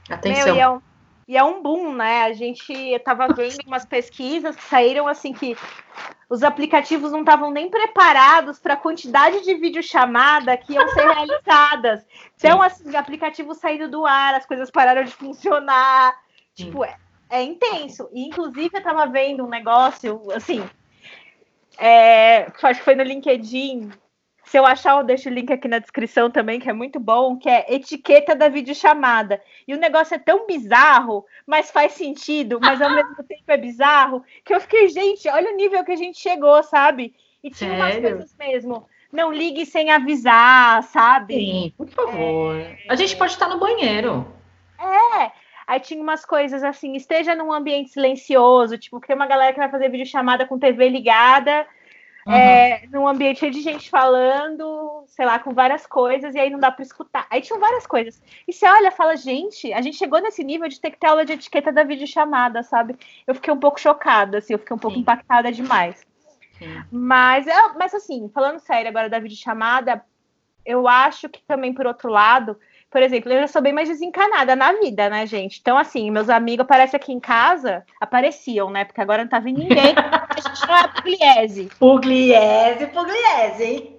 Atenção. 0.10 0.45
Meu, 0.45 0.56
e, 0.56 0.60
é 0.60 0.70
um, 0.70 0.82
e 1.28 1.36
é 1.36 1.43
um 1.43 1.61
boom, 1.61 1.93
né? 1.93 2.23
A 2.23 2.34
gente 2.34 2.71
estava 2.71 3.28
vendo 3.28 3.57
umas 3.65 3.86
pesquisas 3.86 4.55
que 4.55 4.63
saíram 4.63 5.07
assim 5.07 5.34
que 5.34 5.57
os 6.30 6.41
aplicativos 6.41 7.11
não 7.11 7.19
estavam 7.19 7.51
nem 7.51 7.69
preparados 7.69 8.59
para 8.59 8.75
a 8.75 8.78
quantidade 8.78 9.43
de 9.43 9.53
videochamada 9.55 10.55
que 10.55 10.73
iam 10.73 10.88
ser 10.89 11.05
realizadas. 11.05 12.05
Então, 12.38 12.61
assim, 12.61 12.95
aplicativos 12.95 13.57
saindo 13.57 13.89
do 13.89 14.05
ar, 14.05 14.36
as 14.36 14.45
coisas 14.45 14.71
pararam 14.71 15.03
de 15.03 15.11
funcionar. 15.11 16.15
Tipo, 16.55 16.86
é, 16.86 16.95
é 17.30 17.43
intenso. 17.43 18.09
E, 18.13 18.25
inclusive, 18.25 18.69
eu 18.73 18.80
estava 18.80 19.05
vendo 19.05 19.43
um 19.43 19.49
negócio, 19.49 20.21
assim, 20.34 20.63
é, 21.78 22.47
acho 22.63 22.80
que 22.80 22.86
foi 22.86 22.95
no 22.95 23.03
LinkedIn. 23.03 23.91
Se 24.48 24.58
eu 24.58 24.66
achar, 24.66 24.98
eu 24.98 25.04
deixo 25.04 25.28
o 25.28 25.32
link 25.32 25.52
aqui 25.52 25.68
na 25.68 25.78
descrição 25.78 26.32
também, 26.32 26.58
que 26.58 26.70
é 26.70 26.74
muito 26.74 27.02
bom, 27.02 27.38
que 27.38 27.50
é 27.50 27.66
etiqueta 27.68 28.34
da 28.34 28.48
videochamada. 28.48 29.41
E 29.68 29.74
o 29.74 29.78
negócio 29.78 30.16
é 30.16 30.18
tão 30.18 30.48
bizarro, 30.48 31.26
mas 31.45 31.70
faz 31.70 31.91
sentido, 31.91 32.58
mas 32.62 32.82
ao 32.82 32.89
mesmo 32.89 33.22
tempo 33.28 33.43
é 33.45 33.58
bizarro, 33.58 34.24
que 34.45 34.56
eu 34.56 34.62
fiquei, 34.62 34.88
gente, 34.88 35.28
olha 35.28 35.52
o 35.52 35.56
nível 35.58 35.84
que 35.84 35.91
a 35.91 35.98
gente 35.98 36.18
chegou, 36.18 36.64
sabe? 36.64 37.14
E 37.43 37.52
tinha 37.52 37.72
Sério? 37.72 37.86
umas 37.86 38.00
coisas 38.00 38.36
mesmo. 38.39 38.89
Não 39.12 39.34
ligue 39.34 39.66
sem 39.66 39.91
avisar, 39.91 40.82
sabe? 40.84 41.34
Sim, 41.34 41.74
por 41.78 41.89
favor. 41.89 42.56
É... 42.56 42.78
A 42.88 42.95
gente 42.95 43.18
pode 43.18 43.34
estar 43.34 43.50
no 43.50 43.60
banheiro. 43.60 44.26
É. 44.80 45.30
Aí 45.68 45.82
tinha 45.82 46.02
umas 46.02 46.24
coisas 46.24 46.64
assim, 46.64 46.95
esteja 46.95 47.36
num 47.36 47.52
ambiente 47.52 47.89
silencioso, 47.89 48.78
tipo, 48.78 49.02
tem 49.02 49.14
uma 49.14 49.28
galera 49.28 49.52
que 49.52 49.60
vai 49.60 49.70
fazer 49.70 49.89
videochamada 49.89 50.45
com 50.45 50.58
TV 50.58 50.88
ligada, 50.88 51.68
uhum. 52.28 52.34
é, 52.34 52.84
num 52.91 53.07
ambiente 53.07 53.39
cheio 53.39 53.51
de 53.51 53.61
gente 53.61 53.89
falando, 53.89 55.03
sei 55.07 55.25
lá, 55.25 55.39
com 55.39 55.53
várias 55.53 55.88
coisas, 55.88 56.36
e 56.36 56.39
aí 56.39 56.49
não 56.49 56.59
dá 56.59 56.71
para 56.71 56.84
escutar. 56.84 57.25
Aí 57.30 57.41
tinham 57.41 57.59
várias 57.59 57.88
coisas. 57.88 58.21
E 58.47 58.53
você 58.53 58.67
olha 58.67 58.91
fala, 58.91 59.15
gente, 59.15 59.71
a 59.73 59.82
gente 59.82 59.97
chegou 59.97 60.21
nesse 60.21 60.43
nível 60.43 60.67
de 60.67 60.80
ter 60.80 60.91
que 60.91 60.99
ter 60.99 61.07
aula 61.07 61.25
de 61.25 61.34
etiqueta 61.34 61.71
da 61.71 61.84
videochamada, 61.84 62.63
sabe? 62.63 62.95
Eu 63.25 63.36
fiquei 63.36 63.53
um 63.53 63.59
pouco 63.59 63.80
chocada, 63.80 64.39
assim, 64.39 64.53
eu 64.53 64.59
fiquei 64.59 64.75
um 64.75 64.80
pouco 64.80 64.95
Sim. 64.95 65.01
impactada 65.01 65.51
demais. 65.51 66.05
Sim. 66.57 66.84
Mas, 66.91 67.47
é, 67.47 67.55
mas 67.78 67.93
assim, 67.93 68.30
falando 68.34 68.59
sério 68.59 68.89
agora 68.89 69.09
da 69.09 69.19
videochamada, 69.19 70.03
eu 70.65 70.88
acho 70.88 71.30
que 71.30 71.41
também, 71.47 71.73
por 71.73 71.88
outro 71.88 72.09
lado, 72.09 72.57
por 72.89 73.01
exemplo, 73.01 73.32
eu 73.32 73.41
já 73.41 73.47
sou 73.47 73.61
bem 73.61 73.73
mais 73.73 73.89
desencanada 73.89 74.55
na 74.55 74.73
vida, 74.73 75.09
né, 75.09 75.25
gente? 75.25 75.59
Então, 75.61 75.78
assim, 75.78 76.09
meus 76.09 76.30
amigos 76.30 76.63
aparecem 76.63 76.97
aqui 76.97 77.11
em 77.11 77.19
casa, 77.19 77.86
apareciam, 77.99 78.69
né? 78.69 78.86
Porque 78.86 79.01
agora 79.01 79.23
não 79.23 79.30
tá 79.30 79.39
vindo 79.39 79.59
ninguém. 79.59 79.93
a 80.38 80.50
gente 80.50 80.68
não 80.68 80.76
é 80.76 80.88
Pugliese. 80.88 81.70
Pugliese, 81.80 82.88
Pugliese, 82.88 83.64
hein? 83.64 83.98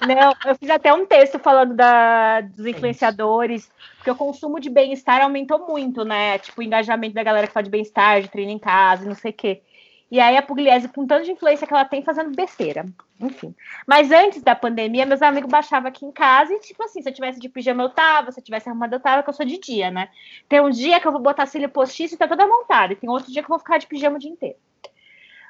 Não, 0.00 0.32
eu 0.46 0.56
fiz 0.56 0.70
até 0.70 0.92
um 0.92 1.06
texto 1.06 1.38
falando 1.38 1.74
da, 1.74 2.40
dos 2.40 2.66
influenciadores, 2.66 3.70
porque 3.96 4.10
o 4.10 4.16
consumo 4.16 4.58
de 4.58 4.68
bem-estar 4.68 5.22
aumentou 5.22 5.66
muito, 5.68 6.04
né? 6.04 6.38
Tipo, 6.38 6.60
o 6.60 6.64
engajamento 6.64 7.14
da 7.14 7.22
galera 7.22 7.46
que 7.46 7.52
fala 7.52 7.64
de 7.64 7.70
bem-estar, 7.70 8.20
de 8.20 8.28
treino 8.28 8.50
em 8.50 8.58
casa, 8.58 9.04
não 9.04 9.14
sei 9.14 9.30
o 9.30 9.34
quê. 9.34 9.62
E 10.10 10.18
aí 10.18 10.36
a 10.36 10.42
Pugliese, 10.42 10.88
com 10.88 11.06
tanto 11.06 11.26
de 11.26 11.32
influência 11.32 11.66
que 11.66 11.72
ela 11.72 11.84
tem, 11.84 12.02
fazendo 12.02 12.34
besteira. 12.34 12.86
Enfim. 13.20 13.54
Mas 13.86 14.10
antes 14.10 14.42
da 14.42 14.54
pandemia, 14.54 15.04
meus 15.04 15.20
amigos 15.20 15.50
baixavam 15.50 15.88
aqui 15.88 16.06
em 16.06 16.12
casa 16.12 16.52
e, 16.52 16.60
tipo 16.60 16.82
assim, 16.82 17.02
se 17.02 17.08
eu 17.08 17.12
tivesse 17.12 17.38
de 17.38 17.48
pijama, 17.48 17.82
eu 17.82 17.90
tava, 17.90 18.32
se 18.32 18.40
eu 18.40 18.44
tivesse 18.44 18.68
arrumado, 18.68 18.94
eu 18.94 19.00
tava, 19.00 19.22
que 19.22 19.28
eu 19.28 19.34
sou 19.34 19.44
de 19.44 19.58
dia, 19.58 19.90
né? 19.90 20.08
Tem 20.48 20.60
um 20.60 20.70
dia 20.70 20.98
que 20.98 21.06
eu 21.06 21.12
vou 21.12 21.20
botar 21.20 21.44
cílio 21.46 21.68
postiço 21.68 22.14
e 22.14 22.18
tá 22.18 22.26
toda 22.26 22.46
montada. 22.46 22.94
E 22.94 22.96
tem 22.96 23.10
outro 23.10 23.30
dia 23.30 23.42
que 23.42 23.46
eu 23.46 23.54
vou 23.54 23.58
ficar 23.58 23.78
de 23.78 23.86
pijama 23.86 24.16
o 24.16 24.18
dia 24.18 24.30
inteiro. 24.30 24.56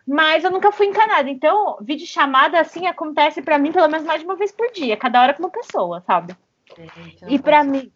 Mas 0.09 0.43
eu 0.43 0.51
nunca 0.51 0.73
fui 0.73 0.87
encanada. 0.87 1.29
Então, 1.29 1.77
vídeo 1.81 2.07
chamada, 2.07 2.59
assim, 2.59 2.87
acontece 2.87 3.43
para 3.43 3.59
mim 3.59 3.71
pelo 3.71 3.89
menos 3.89 4.07
mais 4.07 4.21
de 4.21 4.27
uma 4.27 4.37
vez 4.37 4.51
por 4.51 4.71
dia, 4.73 4.97
cada 4.97 5.21
hora 5.21 5.35
com 5.35 5.43
uma 5.43 5.51
pessoa, 5.51 6.01
sabe? 6.07 6.35
e 7.29 7.39
para 7.39 7.63
mim. 7.63 7.93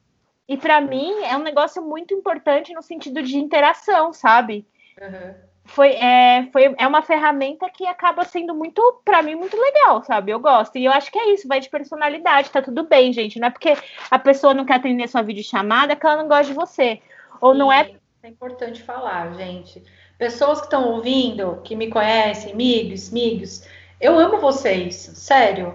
E 0.48 0.56
para 0.56 0.80
mim 0.80 1.22
é 1.24 1.36
um 1.36 1.42
negócio 1.42 1.82
muito 1.82 2.12
importante 2.12 2.74
no 2.74 2.82
sentido 2.82 3.22
de 3.22 3.38
interação, 3.38 4.12
sabe? 4.12 4.66
Uhum 5.00 5.52
foi, 5.64 5.92
é, 5.92 6.48
foi, 6.52 6.74
é 6.76 6.86
uma 6.86 7.02
ferramenta 7.02 7.68
que 7.70 7.86
acaba 7.86 8.24
sendo 8.24 8.54
muito, 8.54 9.00
para 9.04 9.22
mim, 9.22 9.34
muito 9.34 9.56
legal, 9.56 10.02
sabe? 10.02 10.32
Eu 10.32 10.40
gosto. 10.40 10.76
E 10.76 10.84
eu 10.84 10.92
acho 10.92 11.10
que 11.10 11.18
é 11.18 11.32
isso, 11.32 11.48
vai 11.48 11.60
de 11.60 11.70
personalidade, 11.70 12.50
tá 12.50 12.60
tudo 12.60 12.84
bem, 12.84 13.12
gente. 13.12 13.38
Não 13.38 13.48
é 13.48 13.50
porque 13.50 13.74
a 14.10 14.18
pessoa 14.18 14.54
não 14.54 14.64
quer 14.64 14.74
atender 14.74 15.08
sua 15.08 15.22
videochamada 15.22 15.96
que 15.96 16.04
ela 16.04 16.16
não 16.16 16.28
gosta 16.28 16.46
de 16.46 16.52
você. 16.52 17.00
Ou 17.40 17.52
Sim, 17.52 17.58
não 17.58 17.72
é. 17.72 17.94
É 18.22 18.28
importante 18.28 18.82
falar, 18.82 19.32
gente. 19.34 19.82
Pessoas 20.22 20.60
que 20.60 20.66
estão 20.66 20.88
ouvindo, 20.88 21.58
que 21.64 21.74
me 21.74 21.88
conhecem, 21.88 22.52
amigos, 22.52 23.10
amigos, 23.10 23.66
eu 24.00 24.16
amo 24.16 24.38
vocês, 24.38 24.94
sério. 24.94 25.74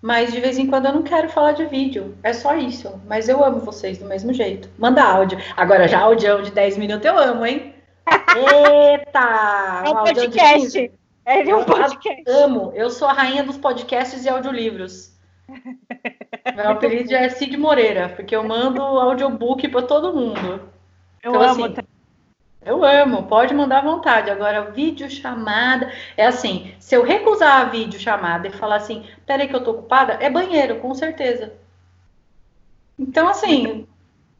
Mas 0.00 0.32
de 0.32 0.40
vez 0.40 0.56
em 0.56 0.66
quando 0.66 0.86
eu 0.86 0.94
não 0.94 1.02
quero 1.02 1.28
falar 1.28 1.52
de 1.52 1.66
vídeo. 1.66 2.16
É 2.22 2.32
só 2.32 2.56
isso. 2.56 2.98
Mas 3.06 3.28
eu 3.28 3.44
amo 3.44 3.60
vocês 3.60 3.98
do 3.98 4.06
mesmo 4.06 4.32
jeito. 4.32 4.70
Manda 4.78 5.04
áudio. 5.04 5.38
Agora, 5.58 5.86
já 5.86 6.00
áudio 6.00 6.40
de 6.40 6.52
10 6.52 6.78
minutos 6.78 7.04
eu 7.04 7.18
amo, 7.18 7.44
hein? 7.44 7.74
Eita! 8.34 9.82
É 9.84 9.90
um 9.90 10.04
podcast. 10.04 10.92
É 11.26 11.54
um 11.54 11.64
podcast. 11.64 12.22
Eu 12.26 12.44
amo. 12.44 12.72
Eu 12.74 12.88
sou 12.88 13.06
a 13.06 13.12
rainha 13.12 13.44
dos 13.44 13.58
podcasts 13.58 14.24
e 14.24 14.28
audiolivros. 14.30 15.12
Meu 16.56 16.70
apelido 16.70 17.14
é 17.14 17.28
Cid 17.28 17.58
Moreira, 17.58 18.08
porque 18.08 18.34
eu 18.34 18.42
mando 18.42 18.80
audiobook 18.80 19.68
para 19.68 19.82
todo 19.82 20.14
mundo. 20.14 20.62
Eu 21.22 21.32
então, 21.32 21.42
amo. 21.42 21.64
Assim, 21.66 21.74
eu 22.64 22.84
amo, 22.84 23.24
pode 23.24 23.54
mandar 23.54 23.78
à 23.78 23.82
vontade. 23.82 24.30
Agora, 24.30 24.70
vídeo 24.70 25.10
chamada. 25.10 25.92
É 26.16 26.26
assim: 26.26 26.74
se 26.78 26.94
eu 26.94 27.02
recusar 27.02 27.62
a 27.62 27.64
vídeo 27.64 27.98
chamada 27.98 28.48
e 28.48 28.52
falar 28.52 28.76
assim, 28.76 29.04
peraí 29.26 29.48
que 29.48 29.54
eu 29.54 29.64
tô 29.64 29.72
ocupada, 29.72 30.14
é 30.14 30.30
banheiro, 30.30 30.80
com 30.80 30.94
certeza. 30.94 31.52
Então, 32.98 33.28
assim, 33.28 33.86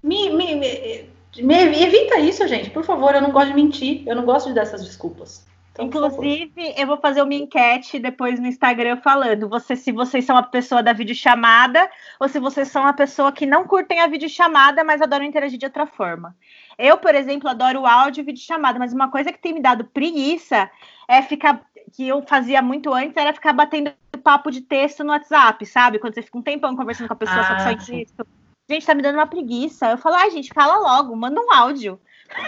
me, 0.02 0.30
me, 0.30 0.54
me 0.54 1.12
me 1.40 1.54
evita 1.82 2.18
isso, 2.18 2.46
gente, 2.46 2.68
por 2.70 2.84
favor. 2.84 3.14
Eu 3.14 3.22
não 3.22 3.30
gosto 3.30 3.48
de 3.48 3.54
mentir, 3.54 4.02
eu 4.06 4.14
não 4.14 4.24
gosto 4.24 4.48
de 4.48 4.54
dessas 4.54 4.84
desculpas. 4.84 5.46
Então, 5.72 5.86
Inclusive, 5.86 6.74
eu 6.76 6.86
vou 6.86 6.98
fazer 6.98 7.22
uma 7.22 7.34
enquete 7.34 7.98
depois 7.98 8.38
no 8.38 8.46
Instagram 8.46 8.98
falando 8.98 9.48
você 9.48 9.74
se 9.74 9.90
vocês 9.90 10.24
são 10.24 10.36
a 10.36 10.42
pessoa 10.42 10.82
da 10.82 10.92
videochamada 10.92 11.88
ou 12.20 12.28
se 12.28 12.38
vocês 12.38 12.68
são 12.68 12.86
a 12.86 12.92
pessoa 12.92 13.32
que 13.32 13.46
não 13.46 13.66
curtem 13.66 14.00
a 14.00 14.06
videochamada, 14.06 14.84
mas 14.84 15.00
adoram 15.00 15.24
interagir 15.24 15.58
de 15.58 15.64
outra 15.64 15.86
forma. 15.86 16.36
Eu, 16.78 16.98
por 16.98 17.14
exemplo, 17.14 17.48
adoro 17.48 17.80
o 17.80 17.86
áudio 17.86 18.20
e 18.20 18.24
videochamada, 18.24 18.78
mas 18.78 18.92
uma 18.92 19.10
coisa 19.10 19.32
que 19.32 19.38
tem 19.38 19.54
me 19.54 19.60
dado 19.60 19.84
preguiça 19.84 20.70
é 21.08 21.22
ficar 21.22 21.62
que 21.94 22.06
eu 22.06 22.22
fazia 22.22 22.62
muito 22.62 22.92
antes 22.92 23.16
era 23.16 23.32
ficar 23.32 23.52
batendo 23.52 23.92
papo 24.22 24.50
de 24.50 24.60
texto 24.60 25.02
no 25.02 25.10
WhatsApp, 25.10 25.64
sabe? 25.66 25.98
Quando 25.98 26.14
você 26.14 26.22
fica 26.22 26.38
um 26.38 26.42
tempão 26.42 26.76
conversando 26.76 27.08
com 27.08 27.14
a 27.14 27.16
pessoa 27.16 27.40
ah, 27.40 27.58
só 27.58 27.70
em 27.70 27.78
texto. 27.78 28.26
Gente, 28.70 28.86
tá 28.86 28.94
me 28.94 29.02
dando 29.02 29.16
uma 29.16 29.26
preguiça. 29.26 29.90
Eu 29.90 29.98
falo, 29.98 30.16
ai, 30.16 30.28
ah, 30.28 30.30
gente, 30.30 30.52
fala 30.54 30.78
logo, 30.78 31.14
manda 31.16 31.40
um 31.40 31.52
áudio. 31.52 32.00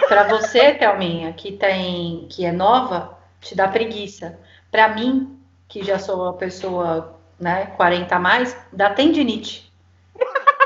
Para 0.09 0.25
você, 0.29 0.75
Thelminha, 0.75 1.33
que 1.33 1.53
tem, 1.53 2.27
que 2.29 2.45
é 2.45 2.53
nova, 2.53 3.19
te 3.41 3.55
dá 3.55 3.69
preguiça. 3.69 4.39
Para 4.71 4.89
mim, 4.89 5.39
que 5.69 5.83
já 5.83 5.99
sou 5.99 6.23
uma 6.23 6.33
pessoa, 6.33 7.19
né, 7.39 7.67
40 7.77 8.15
a 8.15 8.19
mais, 8.19 8.57
dá 8.73 8.91
tendinite. 8.91 9.73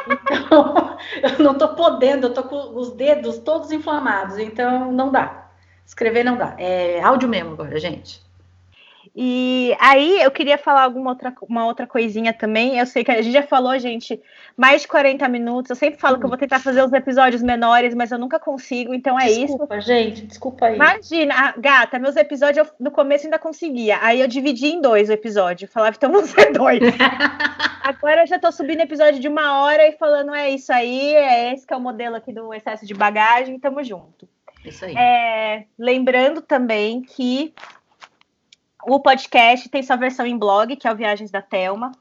Então, 0.06 0.96
eu 1.22 1.44
não 1.44 1.56
tô 1.56 1.68
podendo, 1.74 2.28
eu 2.28 2.34
tô 2.34 2.42
com 2.44 2.76
os 2.76 2.92
dedos 2.92 3.38
todos 3.38 3.72
inflamados, 3.72 4.38
então 4.38 4.92
não 4.92 5.10
dá. 5.10 5.48
Escrever 5.84 6.24
não 6.24 6.36
dá. 6.36 6.54
É 6.58 7.00
áudio 7.02 7.28
mesmo 7.28 7.52
agora, 7.52 7.78
gente. 7.78 8.27
E 9.20 9.76
aí 9.80 10.22
eu 10.22 10.30
queria 10.30 10.56
falar 10.56 10.84
alguma 10.84 11.10
outra, 11.10 11.34
uma 11.48 11.66
outra 11.66 11.88
coisinha 11.88 12.32
também. 12.32 12.78
Eu 12.78 12.86
sei 12.86 13.02
que 13.02 13.10
a 13.10 13.20
gente 13.20 13.32
já 13.32 13.42
falou, 13.42 13.76
gente, 13.76 14.22
mais 14.56 14.82
de 14.82 14.86
40 14.86 15.28
minutos. 15.28 15.70
Eu 15.70 15.74
sempre 15.74 15.98
falo 15.98 16.20
que 16.20 16.24
eu 16.24 16.28
vou 16.28 16.38
tentar 16.38 16.60
fazer 16.60 16.84
os 16.84 16.92
episódios 16.92 17.42
menores, 17.42 17.96
mas 17.96 18.12
eu 18.12 18.18
nunca 18.18 18.38
consigo, 18.38 18.94
então 18.94 19.18
é 19.18 19.24
desculpa, 19.24 19.42
isso. 19.42 19.56
Desculpa, 19.56 19.80
gente, 19.80 20.24
desculpa 20.24 20.66
aí. 20.66 20.76
Imagina, 20.76 21.52
gata, 21.58 21.98
meus 21.98 22.14
episódios 22.14 22.64
eu, 22.64 22.72
no 22.78 22.92
começo 22.92 23.26
ainda 23.26 23.40
conseguia. 23.40 23.98
Aí 24.02 24.20
eu 24.20 24.28
dividi 24.28 24.68
em 24.68 24.80
dois 24.80 25.08
o 25.08 25.12
episódio. 25.12 25.66
Falava, 25.66 25.96
então 25.96 26.12
vão 26.12 26.24
ser 26.24 26.52
dois. 26.52 26.78
Agora 27.82 28.22
eu 28.22 28.26
já 28.28 28.38
tô 28.38 28.52
subindo 28.52 28.82
episódio 28.82 29.18
de 29.18 29.26
uma 29.26 29.62
hora 29.62 29.84
e 29.88 29.96
falando, 29.96 30.32
é 30.32 30.48
isso 30.48 30.72
aí, 30.72 31.12
é 31.12 31.52
esse 31.52 31.66
que 31.66 31.74
é 31.74 31.76
o 31.76 31.80
modelo 31.80 32.14
aqui 32.14 32.32
do 32.32 32.54
excesso 32.54 32.86
de 32.86 32.94
bagagem, 32.94 33.58
tamo 33.58 33.82
junto. 33.82 34.28
Isso 34.64 34.84
aí. 34.84 34.94
É, 34.96 35.64
lembrando 35.76 36.40
também 36.40 37.02
que 37.02 37.52
o 38.86 39.00
podcast 39.00 39.68
tem 39.68 39.82
sua 39.82 39.96
versão 39.96 40.26
em 40.26 40.38
blog, 40.38 40.76
que 40.76 40.86
é 40.86 40.92
o 40.92 40.96
Viagens 40.96 41.30
da 41.30 41.42
Telma, 41.42 41.92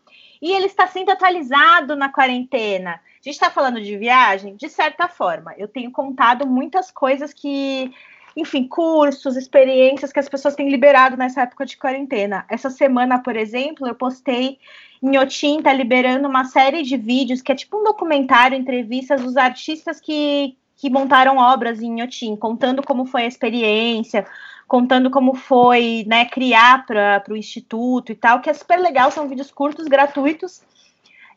e 0.41 0.51
ele 0.51 0.67
está 0.67 0.87
sendo 0.87 1.11
atualizado 1.11 1.95
na 1.95 2.09
quarentena. 2.09 2.91
A 2.91 3.23
gente 3.23 3.33
está 3.33 3.49
falando 3.49 3.81
de 3.81 3.97
viagem, 3.97 4.55
de 4.55 4.69
certa 4.69 5.07
forma. 5.07 5.53
Eu 5.57 5.67
tenho 5.67 5.91
contado 5.91 6.45
muitas 6.45 6.91
coisas 6.91 7.33
que, 7.33 7.91
enfim, 8.35 8.67
cursos, 8.67 9.35
experiências 9.35 10.13
que 10.13 10.19
as 10.19 10.29
pessoas 10.29 10.55
têm 10.55 10.69
liberado 10.69 11.17
nessa 11.17 11.41
época 11.41 11.65
de 11.65 11.75
quarentena. 11.75 12.45
Essa 12.47 12.69
semana, 12.69 13.19
por 13.19 13.35
exemplo, 13.35 13.87
eu 13.87 13.95
postei 13.95 14.59
em 15.01 15.17
Otim, 15.17 15.61
tá 15.61 15.73
liberando 15.73 16.27
uma 16.27 16.45
série 16.45 16.83
de 16.83 16.97
vídeos 16.97 17.41
que 17.41 17.51
é 17.51 17.55
tipo 17.55 17.79
um 17.79 17.83
documentário, 17.83 18.57
entrevistas 18.57 19.21
dos 19.21 19.37
artistas 19.37 19.99
que, 19.99 20.55
que 20.75 20.89
montaram 20.89 21.37
obras 21.37 21.81
em 21.81 22.01
Otim, 22.01 22.35
contando 22.35 22.83
como 22.83 23.05
foi 23.05 23.23
a 23.23 23.27
experiência, 23.27 24.25
contando 24.67 25.09
como 25.09 25.33
foi, 25.33 26.03
né, 26.07 26.25
criar 26.25 26.85
para 26.85 27.23
o 27.29 27.37
instituto 27.37 28.11
e 28.11 28.15
tal, 28.15 28.41
que 28.41 28.49
é 28.49 28.53
super 28.53 28.79
legal, 28.79 29.09
são 29.11 29.27
vídeos 29.27 29.51
curtos, 29.51 29.87
gratuitos. 29.87 30.61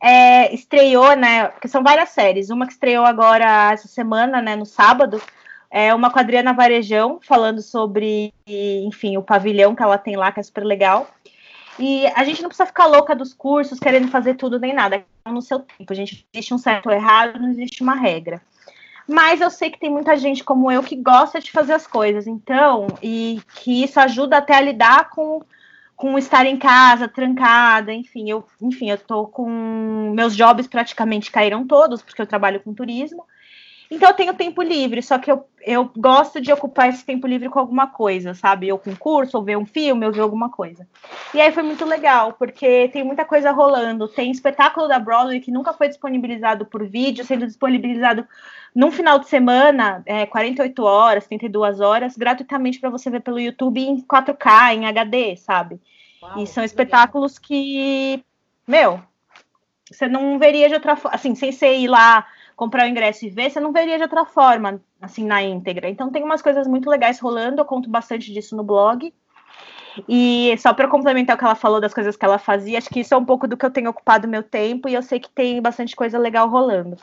É, 0.03 0.53
estreou, 0.55 1.15
né, 1.15 1.49
porque 1.49 1.69
são 1.69 1.83
várias 1.83 2.09
séries, 2.09 2.51
uma 2.51 2.67
que 2.67 2.73
estreou 2.73 3.05
agora 3.05 3.71
essa 3.73 3.87
semana, 3.87 4.41
né, 4.41 4.57
no 4.57 4.65
sábado, 4.65 5.21
é 5.71 5.95
uma 5.95 6.11
com 6.11 6.19
a 6.19 6.23
Adriana 6.23 6.53
Varejão, 6.53 7.21
falando 7.23 7.63
sobre, 7.63 8.35
enfim, 8.47 9.17
o 9.17 9.23
pavilhão 9.23 9.75
que 9.75 9.83
ela 9.83 9.99
tem 9.99 10.17
lá, 10.17 10.33
que 10.33 10.41
é 10.41 10.43
super 10.43 10.65
legal. 10.65 11.09
E 11.79 12.07
a 12.09 12.25
gente 12.25 12.43
não 12.43 12.49
precisa 12.49 12.67
ficar 12.67 12.87
louca 12.87 13.15
dos 13.15 13.33
cursos, 13.33 13.79
querendo 13.79 14.09
fazer 14.09 14.35
tudo 14.35 14.59
nem 14.59 14.75
nada, 14.75 15.05
no 15.27 15.41
seu 15.41 15.61
tempo. 15.61 15.93
A 15.93 15.97
gente 15.97 16.27
existe 16.35 16.53
um 16.53 16.59
certo 16.59 16.91
errado, 16.91 17.39
não 17.39 17.51
existe 17.51 17.83
uma 17.83 17.95
regra. 17.95 18.43
Mas 19.11 19.41
eu 19.41 19.51
sei 19.51 19.71
que 19.71 19.81
tem 19.81 19.91
muita 19.91 20.17
gente 20.17 20.45
como 20.45 20.71
eu 20.71 20.85
que 20.85 20.95
gosta 20.95 21.41
de 21.41 21.51
fazer 21.51 21.73
as 21.73 21.85
coisas, 21.85 22.29
então, 22.29 22.87
e 23.03 23.43
que 23.57 23.83
isso 23.83 23.99
ajuda 23.99 24.37
até 24.37 24.55
a 24.55 24.61
lidar 24.61 25.11
com, 25.11 25.43
com 25.97 26.17
estar 26.17 26.47
em 26.47 26.57
casa, 26.57 27.09
trancada, 27.09 27.93
enfim, 27.93 28.31
eu, 28.31 28.45
enfim, 28.63 28.89
eu 28.89 28.97
tô 28.97 29.27
com 29.27 30.13
meus 30.15 30.37
jobs 30.37 30.69
praticamente 30.69 31.33
caíram 31.33 31.67
todos, 31.67 32.01
porque 32.01 32.23
eu 32.23 32.27
trabalho 32.27 32.61
com 32.61 32.73
turismo. 32.73 33.27
Então 33.91 34.11
eu 34.11 34.15
tenho 34.15 34.35
tempo 34.35 34.63
livre, 34.63 35.03
só 35.03 35.19
que 35.19 35.33
eu, 35.33 35.45
eu 35.63 35.91
gosto 35.97 36.41
de 36.41 36.53
ocupar 36.53 36.89
esse 36.89 37.05
tempo 37.05 37.27
livre 37.27 37.49
com 37.49 37.59
alguma 37.59 37.89
coisa, 37.89 38.35
sabe? 38.35 38.71
Ou 38.71 38.79
com 38.79 38.95
curso, 38.95 39.37
ou 39.37 39.43
ver 39.43 39.59
um 39.59 39.67
filme, 39.67 40.07
ou 40.07 40.13
ver 40.13 40.21
alguma 40.21 40.49
coisa. 40.49 40.87
E 41.35 41.41
aí 41.41 41.51
foi 41.51 41.65
muito 41.65 41.85
legal, 41.85 42.33
porque 42.35 42.89
tem 42.93 43.03
muita 43.03 43.25
coisa 43.25 43.51
rolando. 43.51 44.07
Tem 44.07 44.31
espetáculo 44.31 44.87
da 44.87 45.01
Broadway 45.01 45.41
que 45.41 45.51
nunca 45.51 45.73
foi 45.73 45.89
disponibilizado 45.89 46.65
por 46.65 46.87
vídeo, 46.87 47.25
sendo 47.25 47.47
disponibilizado 47.47 48.25
num 48.73 48.93
final 48.93 49.19
de 49.19 49.29
semana, 49.29 50.03
é, 50.07 50.25
48 50.25 50.85
horas, 50.85 51.27
32 51.27 51.81
horas, 51.81 52.17
gratuitamente 52.17 52.79
para 52.79 52.91
você 52.91 53.11
ver 53.11 53.21
pelo 53.21 53.41
YouTube 53.41 53.81
em 53.81 54.01
4K, 54.01 54.75
em 54.75 54.87
HD, 54.87 55.35
sabe? 55.35 55.81
Uau, 56.23 56.39
e 56.39 56.47
são 56.47 56.63
espetáculos 56.63 57.33
legal. 57.33 57.47
que, 57.49 58.25
meu, 58.69 59.01
você 59.91 60.07
não 60.07 60.39
veria 60.39 60.69
de 60.69 60.75
outra 60.75 60.95
forma, 60.95 61.17
assim, 61.17 61.35
sem 61.35 61.51
ser 61.51 61.77
ir 61.77 61.89
lá 61.89 62.25
comprar 62.61 62.85
o 62.85 62.89
ingresso 62.89 63.25
e 63.25 63.31
ver, 63.31 63.51
você 63.51 63.59
não 63.59 63.73
veria 63.73 63.97
de 63.97 64.03
outra 64.03 64.27
forma, 64.27 64.83
assim, 65.01 65.25
na 65.25 65.43
íntegra. 65.43 65.89
Então 65.89 66.11
tem 66.11 66.23
umas 66.23 66.43
coisas 66.43 66.67
muito 66.69 66.91
legais 66.91 67.19
rolando, 67.19 67.63
eu 67.63 67.65
conto 67.65 67.89
bastante 67.89 68.31
disso 68.31 68.55
no 68.55 68.63
blog. 68.63 69.15
E 70.07 70.55
só 70.59 70.75
para 70.75 70.87
complementar 70.87 71.37
o 71.37 71.39
que 71.39 71.45
ela 71.47 71.55
falou 71.55 71.81
das 71.81 71.95
coisas 71.95 72.19
que 72.19 72.25
ela 72.25 72.37
fazia, 72.37 72.77
acho 72.77 72.91
que 72.91 73.01
isso 73.01 73.15
é 73.15 73.17
um 73.17 73.25
pouco 73.25 73.49
do 73.49 73.57
que 73.57 73.65
eu 73.65 73.71
tenho 73.71 73.89
ocupado 73.89 74.29
meu 74.29 74.43
tempo 74.43 74.91
e 74.91 74.95
eu 74.95 75.03
sei 75.03 75.19
que 75.19 75.31
tem 75.31 75.63
bastante 75.63 75.97
coisa 75.97 76.19
legal 76.19 76.51
rolando. 76.51 76.99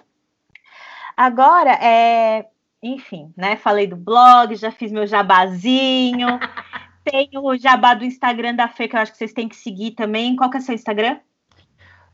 Agora, 1.17 1.71
é, 1.71 2.45
enfim, 2.83 3.33
né? 3.35 3.55
Falei 3.55 3.87
do 3.87 3.95
blog, 3.95 4.55
já 4.55 4.69
fiz 4.69 4.91
meu 4.91 5.07
jabazinho. 5.07 6.39
Tenho 7.03 7.41
o 7.41 7.57
jabá 7.57 7.95
do 7.95 8.05
Instagram 8.05 8.53
da 8.53 8.67
Fê, 8.67 8.87
que 8.87 8.95
eu 8.95 8.99
acho 8.99 9.13
que 9.13 9.17
vocês 9.17 9.33
têm 9.33 9.49
que 9.49 9.55
seguir 9.55 9.91
também. 9.91 10.35
Qual 10.35 10.51
que 10.51 10.57
é 10.57 10.59
o 10.59 10.63
seu 10.63 10.75
Instagram? 10.75 11.17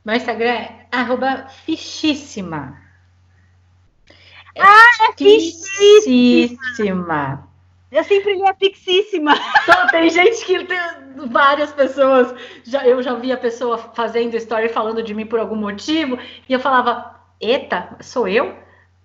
Meu 0.05 0.15
Instagram 0.15 0.51
é 0.51 0.87
arroba 0.91 1.47
fichíssima. 1.65 2.83
É 4.56 4.62
ah, 4.62 5.10
é 5.10 5.14
fichíssima. 5.18 6.60
Eu 7.91 8.04
sempre 8.04 8.34
li 8.34 8.47
a 8.47 8.54
Pixíssima. 8.56 9.36
Então, 9.62 9.88
tem 9.91 10.10
gente 10.10 10.43
que 10.45 10.66
tem 10.66 10.80
várias 11.28 11.72
pessoas. 11.72 12.34
Já, 12.64 12.88
eu 12.88 13.04
já 13.04 13.14
vi 13.14 13.32
a 13.32 13.38
pessoa 13.38 13.78
fazendo 13.78 14.36
história 14.36 14.68
falando 14.68 15.04
de 15.04 15.14
mim 15.14 15.28
por 15.28 15.39
algum 15.39 15.56
motivo, 15.56 16.18
e 16.49 16.54
eu 16.54 16.60
falava, 16.60 17.20
eita, 17.39 17.95
sou 18.01 18.28
eu? 18.28 18.58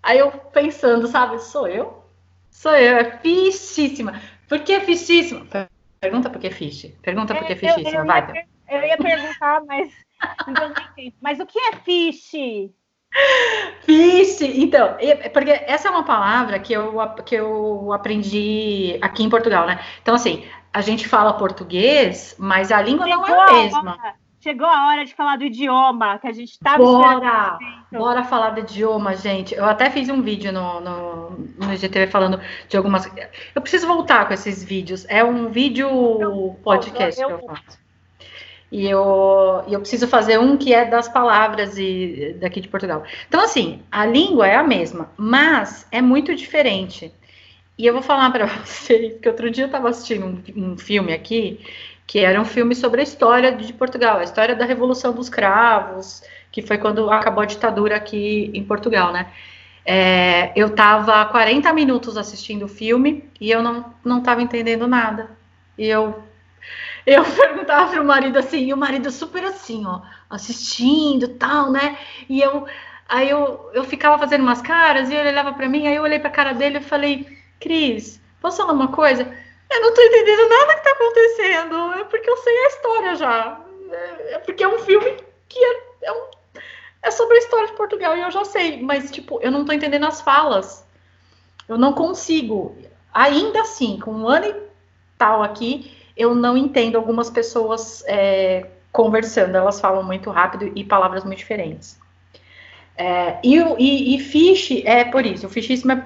Aí 0.03 0.19
eu 0.19 0.31
pensando, 0.31 1.07
sabe, 1.07 1.39
sou 1.39 1.69
eu? 1.69 2.03
Sou 2.51 2.75
eu, 2.75 2.97
é 2.97 3.19
fichíssima. 3.19 4.21
Por 4.49 4.61
que 4.61 4.81
fichíssima? 4.81 5.47
Pergunta 6.01 6.31
por 6.31 6.41
que 6.41 6.51
fiche. 6.51 6.97
Pergunta 7.03 7.35
por 7.35 7.45
que 7.47 7.53
é, 7.53 7.57
fichíssima, 7.57 8.05
vai. 8.05 8.47
Eu 8.71 8.83
ia 8.85 8.97
perguntar, 8.97 9.63
mas 9.67 9.93
Mas 11.21 11.41
o 11.41 11.47
que 11.47 11.59
é 11.59 11.77
fiche? 11.77 12.73
Fiche, 13.83 14.61
então, 14.63 14.97
porque 15.33 15.51
essa 15.51 15.89
é 15.89 15.91
uma 15.91 16.05
palavra 16.05 16.59
que 16.59 16.73
eu, 16.73 16.95
que 17.25 17.35
eu 17.35 17.93
aprendi 17.93 18.99
aqui 19.01 19.23
em 19.23 19.31
Portugal, 19.31 19.67
né? 19.67 19.81
Então, 20.03 20.15
assim, 20.15 20.45
a 20.73 20.81
gente 20.81 21.09
fala 21.09 21.33
português, 21.33 22.37
mas 22.39 22.71
a 22.71 22.83
língua 22.83 23.07
Chegou 23.07 23.27
não 23.27 23.35
é 23.35 23.49
a 23.49 23.53
mesma. 23.53 23.99
A 24.03 24.15
Chegou 24.41 24.69
a 24.69 24.87
hora 24.87 25.05
de 25.05 25.15
falar 25.15 25.37
do 25.37 25.45
idioma, 25.45 26.19
que 26.21 26.29
a 26.29 26.33
gente 26.33 26.53
estava 26.53 26.79
Bora! 26.79 27.59
Bora 27.91 28.23
falar 28.23 28.51
do 28.51 28.61
idioma, 28.61 29.17
gente. 29.17 29.53
Eu 29.53 29.65
até 29.65 29.91
fiz 29.91 30.09
um 30.09 30.23
vídeo 30.23 30.53
no, 30.53 30.81
no, 30.81 31.31
no 31.31 31.73
IGTV 31.75 32.07
falando 32.07 32.41
de 32.69 32.77
algumas. 32.77 33.11
Eu 33.53 33.61
preciso 33.61 33.89
voltar 33.89 34.29
com 34.29 34.35
esses 34.35 34.63
vídeos. 34.63 35.05
É 35.09 35.25
um 35.25 35.49
vídeo 35.49 35.89
podcast 36.63 37.21
eu, 37.21 37.31
eu, 37.31 37.39
que 37.39 37.45
eu 37.45 37.49
faço. 37.49 37.79
E 38.71 38.87
eu, 38.87 39.64
eu 39.66 39.81
preciso 39.81 40.07
fazer 40.07 40.39
um 40.39 40.57
que 40.57 40.75
é 40.75 40.85
das 40.85 41.09
palavras 41.09 41.79
e, 41.79 42.37
daqui 42.39 42.61
de 42.61 42.69
Portugal. 42.69 43.03
Então, 43.27 43.41
assim, 43.41 43.83
a 43.91 44.05
língua 44.05 44.47
é 44.47 44.57
a 44.57 44.62
mesma, 44.62 45.11
mas 45.16 45.87
é 45.91 46.03
muito 46.03 46.35
diferente. 46.35 47.12
E 47.79 47.87
eu 47.87 47.95
vou 47.95 48.03
falar 48.03 48.31
para 48.31 48.47
vocês 48.64 49.19
que 49.21 49.29
outro 49.29 49.51
dia 49.51 49.64
eu 49.64 49.69
estava 49.69 49.89
assistindo 49.89 50.27
um, 50.27 50.73
um, 50.73 50.79
filme 50.79 51.14
aqui, 51.14 51.61
que 52.07 52.19
era 52.19 52.41
um 52.41 52.45
filme 52.45 52.75
sobre 52.75 53.01
a 53.01 53.05
história 53.05 53.53
de 53.53 53.73
Portugal, 53.73 54.19
a 54.19 54.25
história 54.25 54.55
da 54.55 54.66
Revolução 54.66 55.14
dos 55.14 55.31
Cravos, 55.31 56.23
que 56.53 56.61
foi 56.61 56.77
quando 56.77 57.11
acabou 57.11 57.43
a 57.43 57.47
ditadura 57.47 57.97
aqui 57.97 58.51
em 58.53 58.64
Portugal, 58.64 59.12
né? 59.12 59.29
É, 59.85 60.53
eu 60.55 60.66
estava 60.69 61.25
40 61.25 61.73
minutos 61.73 62.19
assistindo 62.19 62.64
o 62.64 62.69
filme 62.69 63.25
e 63.41 63.51
eu 63.51 63.62
não 63.62 64.19
estava 64.19 64.43
entendendo 64.43 64.87
nada. 64.87 65.31
E 65.79 65.87
eu 65.87 66.28
eu 67.09 67.25
perguntava 67.25 67.91
pro 67.91 68.05
marido 68.05 68.39
assim, 68.39 68.67
e 68.67 68.75
o 68.75 68.77
marido 68.77 69.11
super 69.11 69.43
assim, 69.45 69.87
ó, 69.87 70.03
assistindo 70.29 71.29
tal, 71.29 71.71
né? 71.71 71.99
E 72.29 72.41
eu, 72.41 72.67
aí 73.09 73.31
eu, 73.31 73.71
eu 73.73 73.83
ficava 73.85 74.19
fazendo 74.19 74.43
umas 74.43 74.61
caras 74.61 75.09
e 75.09 75.15
ele 75.15 75.31
olhava 75.31 75.53
para 75.55 75.69
mim, 75.69 75.87
aí 75.87 75.97
eu 75.97 76.03
olhei 76.03 76.19
pra 76.19 76.29
cara 76.29 76.53
dele 76.53 76.79
e 76.79 76.83
falei, 76.83 77.27
Cris, 77.59 78.21
posso 78.41 78.59
falar 78.59 78.73
uma 78.73 78.89
coisa? 78.89 79.23
Eu 79.71 79.81
não 79.81 79.95
tô 79.95 80.03
entendendo 80.03 80.49
nada 80.49 80.75
que 80.75 80.85
tá 80.85 80.91
acontecendo, 80.91 81.93
é 81.95 82.05
porque 82.05 82.29
eu 82.29 82.37
sei 82.37 82.59
a 82.59 82.69
história 82.69 83.17
já. 83.17 83.61
É, 83.91 84.35
é 84.35 84.39
porque 84.39 84.63
é 84.63 84.69
um 84.69 84.79
filme 84.79 85.17
que 85.49 85.59
é, 85.59 85.81
é, 86.03 86.13
um, 86.13 86.27
é 87.03 87.11
sobre 87.11 87.37
a 87.37 87.39
história 87.39 87.69
de 87.69 87.75
Portugal 87.75 88.17
e 88.17 88.21
eu 88.21 88.31
já 88.31 88.45
sei, 88.45 88.83
mas, 88.83 89.11
tipo, 89.11 89.41
eu 89.41 89.51
não 89.51 89.65
tô 89.65 89.73
entendendo 89.73 90.07
as 90.07 90.21
falas. 90.21 90.87
Eu 91.67 91.79
não 91.79 91.93
consigo. 91.95 92.77
Ainda 93.13 93.63
assim, 93.63 93.99
com 93.99 94.13
um 94.13 94.29
ano 94.29 94.47
e 94.47 94.55
tal 95.17 95.43
aqui, 95.43 95.98
eu 96.19 96.35
não 96.35 96.57
entendo 96.57 96.97
algumas 96.97 97.31
pessoas 97.31 98.03
é, 98.07 98.66
conversando, 98.91 99.57
elas 99.57 99.81
falam 99.81 100.03
muito 100.03 100.29
rápido 100.31 100.73
e 100.75 100.85
palavras 100.85 101.25
muito 101.25 101.39
diferentes. 101.39 101.97
É, 102.97 103.39
e, 103.45 103.57
e, 103.57 104.16
e, 104.16 104.19
fish 104.19 104.83
é 104.85 105.05
por 105.05 105.25
isso, 105.25 105.47
o 105.47 105.51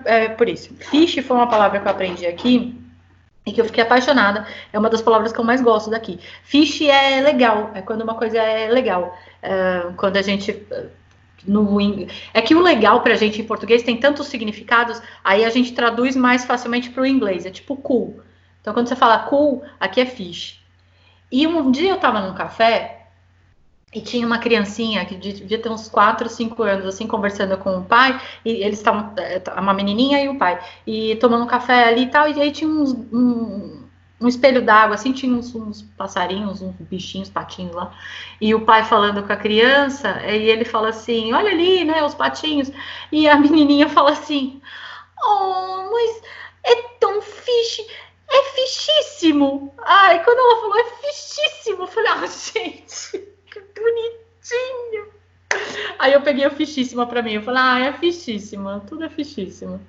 é, 0.04 0.24
é, 0.24 0.28
por 0.28 0.46
isso. 0.46 0.74
Fish 0.74 1.24
foi 1.24 1.36
uma 1.36 1.46
palavra 1.46 1.80
que 1.80 1.86
eu 1.86 1.90
aprendi 1.90 2.26
aqui 2.26 2.78
e 3.46 3.52
que 3.52 3.62
eu 3.62 3.64
fiquei 3.64 3.82
apaixonada. 3.82 4.46
É 4.70 4.78
uma 4.78 4.90
das 4.90 5.00
palavras 5.00 5.32
que 5.32 5.40
eu 5.40 5.44
mais 5.44 5.62
gosto 5.62 5.88
daqui. 5.88 6.20
Fish 6.44 6.82
é 6.82 7.22
legal, 7.22 7.70
é 7.74 7.80
quando 7.80 8.02
uma 8.02 8.14
coisa 8.14 8.36
é 8.36 8.68
legal. 8.68 9.16
É, 9.42 9.86
quando 9.96 10.18
a 10.18 10.22
gente. 10.22 10.62
No, 11.46 11.78
é 12.34 12.42
que 12.42 12.54
o 12.54 12.60
legal 12.60 13.00
pra 13.00 13.14
gente 13.14 13.40
em 13.40 13.44
português 13.44 13.82
tem 13.82 13.96
tantos 13.96 14.26
significados, 14.28 15.02
aí 15.24 15.44
a 15.44 15.50
gente 15.50 15.72
traduz 15.72 16.14
mais 16.14 16.44
facilmente 16.44 16.90
para 16.90 17.02
o 17.02 17.06
inglês. 17.06 17.46
É 17.46 17.50
tipo 17.50 17.74
cool. 17.74 18.20
Então, 18.62 18.72
quando 18.72 18.88
você 18.88 18.96
fala 18.96 19.18
cool, 19.18 19.62
aqui 19.78 20.00
é 20.00 20.06
fish. 20.06 20.62
E 21.30 21.46
um 21.46 21.70
dia 21.70 21.90
eu 21.90 21.96
estava 21.96 22.20
num 22.20 22.34
café 22.34 23.02
e 23.92 24.00
tinha 24.00 24.26
uma 24.26 24.38
criancinha 24.38 25.04
que 25.04 25.16
devia 25.16 25.60
ter 25.60 25.68
uns 25.68 25.88
4, 25.88 26.28
5 26.28 26.62
anos, 26.62 26.86
assim, 26.86 27.06
conversando 27.06 27.58
com 27.58 27.76
o 27.76 27.84
pai, 27.84 28.18
e 28.44 28.50
eles 28.62 28.78
estavam, 28.78 29.12
é, 29.18 29.42
uma 29.60 29.74
menininha 29.74 30.22
e 30.22 30.28
o 30.28 30.38
pai, 30.38 30.58
e 30.86 31.16
tomando 31.16 31.44
um 31.44 31.48
café 31.48 31.88
ali 31.88 32.04
e 32.04 32.06
tal, 32.10 32.26
e 32.28 32.40
aí 32.40 32.50
tinha 32.50 32.70
uns, 32.70 32.92
um, 33.12 33.86
um 34.18 34.28
espelho 34.28 34.62
d'água, 34.62 34.94
assim, 34.94 35.12
tinha 35.12 35.36
uns, 35.36 35.54
uns, 35.54 35.82
passarinhos, 35.82 36.62
uns 36.62 36.74
bichinhos, 36.80 37.28
patinhos 37.28 37.74
lá, 37.74 37.92
e 38.40 38.54
o 38.54 38.62
pai 38.62 38.82
falando 38.82 39.22
com 39.22 39.32
a 39.32 39.36
criança, 39.36 40.22
e 40.26 40.48
ele 40.48 40.64
fala 40.64 40.88
assim, 40.88 41.34
olha 41.34 41.50
ali, 41.50 41.84
né, 41.84 42.02
os 42.02 42.14
patinhos, 42.14 42.72
e 43.10 43.28
a 43.28 43.36
menininha 43.40 43.90
fala 43.90 44.12
assim, 44.12 44.62
oh, 45.22 45.90
mas 45.92 46.22
é 46.64 46.74
tão 46.98 47.20
fixe, 47.20 47.86
é 48.32 48.42
fichíssimo. 48.54 49.72
Ai, 49.78 50.24
quando 50.24 50.38
ela 50.38 50.60
falou 50.60 50.78
é 50.78 50.84
fichíssimo, 50.84 51.82
eu 51.82 51.86
falei, 51.86 52.10
ah, 52.10 52.26
gente 52.26 53.32
que 53.46 53.60
bonitinho. 53.80 55.12
Aí 55.98 56.12
eu 56.12 56.22
peguei 56.22 56.46
o 56.46 56.50
fichíssima 56.50 57.06
para 57.06 57.22
mim. 57.22 57.34
Eu 57.34 57.42
falei, 57.42 57.62
ah, 57.62 57.80
é 57.88 57.92
fichíssima, 57.92 58.82
tudo 58.88 59.04
é 59.04 59.08
fichíssima. 59.08 59.80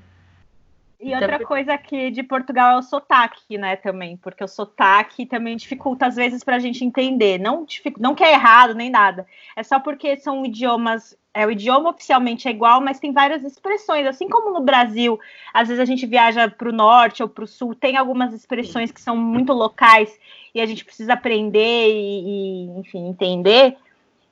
E 1.00 1.14
outra 1.14 1.46
coisa 1.46 1.74
aqui 1.74 2.10
de 2.12 2.24
Portugal 2.24 2.76
é 2.76 2.78
o 2.78 2.82
sotaque, 2.82 3.58
né, 3.58 3.76
também, 3.76 4.16
porque 4.16 4.42
o 4.42 4.48
sotaque 4.48 5.26
também 5.26 5.58
dificulta 5.58 6.06
às 6.06 6.16
vezes 6.16 6.46
para 6.46 6.56
a 6.56 6.60
gente 6.60 6.86
entender. 6.86 7.38
Não, 7.38 7.66
não 8.00 8.16
que 8.16 8.24
é 8.24 8.32
errado 8.32 8.74
nem 8.74 8.90
nada, 8.90 9.28
é 9.54 9.64
só 9.64 9.82
porque 9.82 10.16
são 10.16 10.46
idiomas, 10.46 11.18
é, 11.34 11.48
o 11.48 11.52
idioma 11.52 11.90
oficialmente 11.90 12.48
é 12.48 12.52
igual, 12.52 12.80
mas 12.80 13.00
tem 13.00 13.12
várias 13.12 13.44
expressões. 13.44 14.06
Assim 14.06 14.30
como 14.30 14.54
no 14.54 14.62
Brasil, 14.62 15.20
às 15.54 15.68
vezes 15.68 15.82
a 15.82 15.86
gente 15.86 16.06
viaja 16.06 16.48
para 16.48 16.70
o 16.70 16.74
norte 16.74 17.24
ou 17.24 17.30
para 17.30 17.44
o 17.44 17.48
sul, 17.48 17.74
tem 17.74 17.98
algumas 17.98 18.34
expressões 18.34 18.92
que 18.92 19.02
são 19.02 19.18
muito 19.18 19.52
locais 19.52 20.18
e 20.54 20.62
a 20.62 20.66
gente 20.66 20.86
precisa 20.86 21.14
aprender 21.14 21.88
e, 21.90 22.68
e, 22.68 22.80
enfim, 22.80 23.08
entender. 23.08 23.76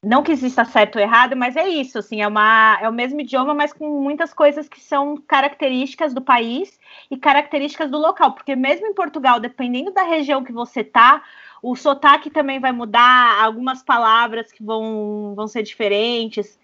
Não 0.04 0.24
que 0.24 0.32
exista 0.32 0.66
certo 0.66 0.96
ou 0.96 1.02
errado, 1.02 1.36
mas 1.36 1.56
é 1.56 1.68
isso, 1.68 2.00
assim, 2.00 2.22
é, 2.22 2.28
uma, 2.28 2.78
é 2.82 2.90
o 2.90 2.94
mesmo 2.94 3.22
idioma, 3.22 3.54
mas 3.54 3.72
com 3.72 4.02
muitas 4.02 4.34
coisas 4.34 4.68
que 4.68 4.80
são 4.80 5.16
características 5.16 6.12
do 6.12 6.22
país 6.22 6.80
e 7.10 7.18
características 7.18 7.90
do 7.90 8.00
local, 8.00 8.34
porque 8.34 8.56
mesmo 8.56 8.88
em 8.88 8.96
Portugal, 8.96 9.40
dependendo 9.40 9.92
da 9.92 10.02
região 10.02 10.44
que 10.44 10.52
você 10.52 10.84
tá, 10.84 11.22
o 11.62 11.76
sotaque 11.76 12.32
também 12.32 12.60
vai 12.60 12.72
mudar, 12.72 13.44
algumas 13.44 13.84
palavras 13.84 14.52
que 14.52 14.64
vão, 14.64 15.34
vão 15.36 15.48
ser 15.48 15.62
diferentes. 15.62 16.60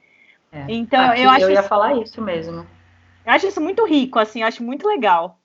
É. 0.51 0.65
Então, 0.67 1.09
Aqui 1.09 1.21
eu 1.21 1.29
acho. 1.29 1.41
Eu 1.43 1.49
ia 1.51 1.59
isso, 1.59 1.69
falar 1.69 1.95
isso 1.95 2.21
mesmo. 2.21 2.65
Eu 3.25 3.33
acho 3.33 3.47
isso 3.47 3.61
muito 3.61 3.85
rico, 3.85 4.19
assim, 4.19 4.41
eu 4.41 4.47
acho 4.47 4.63
muito 4.63 4.87
legal 4.87 5.39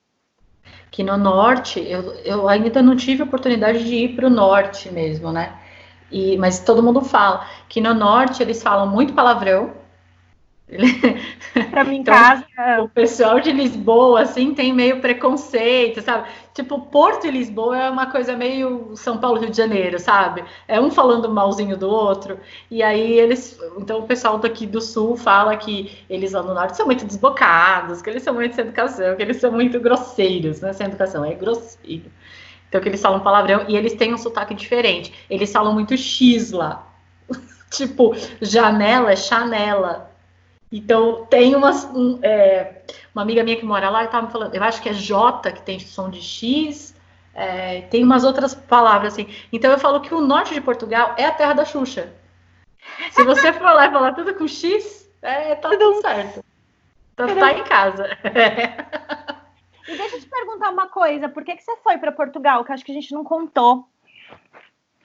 que 0.93 1.03
no 1.03 1.17
norte, 1.17 1.79
eu, 1.79 2.13
eu 2.23 2.47
ainda 2.47 2.81
não 2.81 2.95
tive 2.95 3.23
oportunidade 3.23 3.83
de 3.83 3.95
ir 3.95 4.15
para 4.15 4.27
o 4.27 4.29
norte 4.29 4.91
mesmo, 4.91 5.31
né? 5.31 5.57
E, 6.11 6.37
mas 6.37 6.59
todo 6.59 6.83
mundo 6.83 7.01
fala 7.01 7.47
que 7.67 7.81
no 7.81 7.95
norte 7.95 8.43
eles 8.43 8.61
falam 8.61 8.87
muito 8.87 9.13
palavrão, 9.13 9.73
Pra 11.69 11.83
mim, 11.83 11.97
então, 12.01 12.13
casa. 12.13 12.45
O 12.81 12.89
pessoal 12.89 13.39
de 13.39 13.51
Lisboa, 13.51 14.21
assim, 14.21 14.53
tem 14.53 14.73
meio 14.73 15.01
preconceito, 15.01 16.01
sabe? 16.01 16.27
Tipo, 16.53 16.79
Porto 16.81 17.25
e 17.25 17.31
Lisboa 17.31 17.75
é 17.77 17.89
uma 17.89 18.11
coisa 18.11 18.37
meio 18.37 18.95
São 18.95 19.17
Paulo, 19.17 19.39
Rio 19.39 19.49
de 19.49 19.57
Janeiro, 19.57 19.97
sabe? 19.99 20.43
É 20.67 20.79
um 20.79 20.91
falando 20.91 21.27
malzinho 21.27 21.75
do 21.75 21.89
outro. 21.89 22.39
E 22.69 22.83
aí 22.83 23.13
eles. 23.13 23.59
Então, 23.77 23.99
o 23.99 24.07
pessoal 24.07 24.37
daqui 24.37 24.67
do 24.67 24.79
sul 24.79 25.17
fala 25.17 25.57
que 25.57 25.97
eles 26.07 26.31
lá 26.33 26.43
no 26.43 26.53
norte 26.53 26.77
são 26.77 26.85
muito 26.85 27.05
desbocados, 27.05 28.03
que 28.03 28.09
eles 28.09 28.21
são 28.21 28.35
muito 28.35 28.53
sem 28.53 28.65
educação, 28.65 29.15
que 29.15 29.21
eles 29.23 29.37
são 29.37 29.51
muito 29.51 29.79
grosseiros, 29.79 30.61
não 30.61 30.69
é 30.69 30.73
sem 30.73 30.85
educação, 30.85 31.25
é 31.25 31.33
grosseiro. 31.33 32.11
Então, 32.69 32.79
que 32.79 32.87
eles 32.89 33.01
falam 33.01 33.19
palavrão 33.21 33.65
e 33.67 33.75
eles 33.75 33.93
têm 33.93 34.13
um 34.13 34.17
sotaque 34.17 34.53
diferente. 34.53 35.11
Eles 35.29 35.51
falam 35.51 35.73
muito 35.73 35.97
X 35.97 36.51
lá. 36.51 36.87
tipo, 37.71 38.15
janela 38.41 39.11
é 39.11 39.15
chanela 39.15 40.12
então, 40.75 41.25
tem 41.27 41.55
umas, 41.55 41.85
um, 41.85 42.19
é, 42.23 42.81
uma 43.13 43.21
amiga 43.21 43.43
minha 43.43 43.55
que 43.55 43.63
mora 43.63 43.91
lá 43.91 44.01
e 44.01 44.05
estava 44.05 44.25
me 44.25 44.31
falando, 44.31 44.55
eu 44.55 44.63
acho 44.63 44.81
que 44.81 44.89
é 44.89 44.93
J 44.93 45.51
que 45.51 45.61
tem 45.61 45.79
som 45.79 46.09
de 46.09 46.19
X, 46.19 46.95
é, 47.35 47.81
tem 47.81 48.03
umas 48.03 48.23
outras 48.23 48.55
palavras 48.55 49.13
assim. 49.13 49.27
Então, 49.51 49.71
eu 49.71 49.77
falo 49.77 50.01
que 50.01 50.15
o 50.15 50.21
norte 50.21 50.53
de 50.53 50.61
Portugal 50.61 51.13
é 51.15 51.25
a 51.25 51.31
terra 51.31 51.53
da 51.53 51.63
Xuxa. 51.63 52.11
Se 53.11 53.23
você 53.23 53.53
for 53.53 53.63
lá 53.63 53.87
e 53.87 53.91
falar 53.91 54.13
tudo 54.13 54.33
com 54.33 54.47
X, 54.47 55.07
é, 55.21 55.53
tá 55.55 55.69
tudo 55.69 56.01
certo. 56.01 56.43
Tá, 57.15 57.27
tá 57.27 57.53
em 57.53 57.63
casa. 57.63 58.09
E 59.85 59.97
deixa 59.97 60.15
eu 60.15 60.21
te 60.21 60.27
perguntar 60.27 60.69
uma 60.69 60.87
coisa, 60.87 61.27
por 61.27 61.43
que, 61.43 61.55
que 61.55 61.61
você 61.61 61.75
foi 61.77 61.97
para 61.97 62.11
Portugal? 62.11 62.63
Que 62.63 62.71
acho 62.71 62.85
que 62.85 62.91
a 62.91 62.95
gente 62.95 63.13
não 63.13 63.23
contou. 63.23 63.85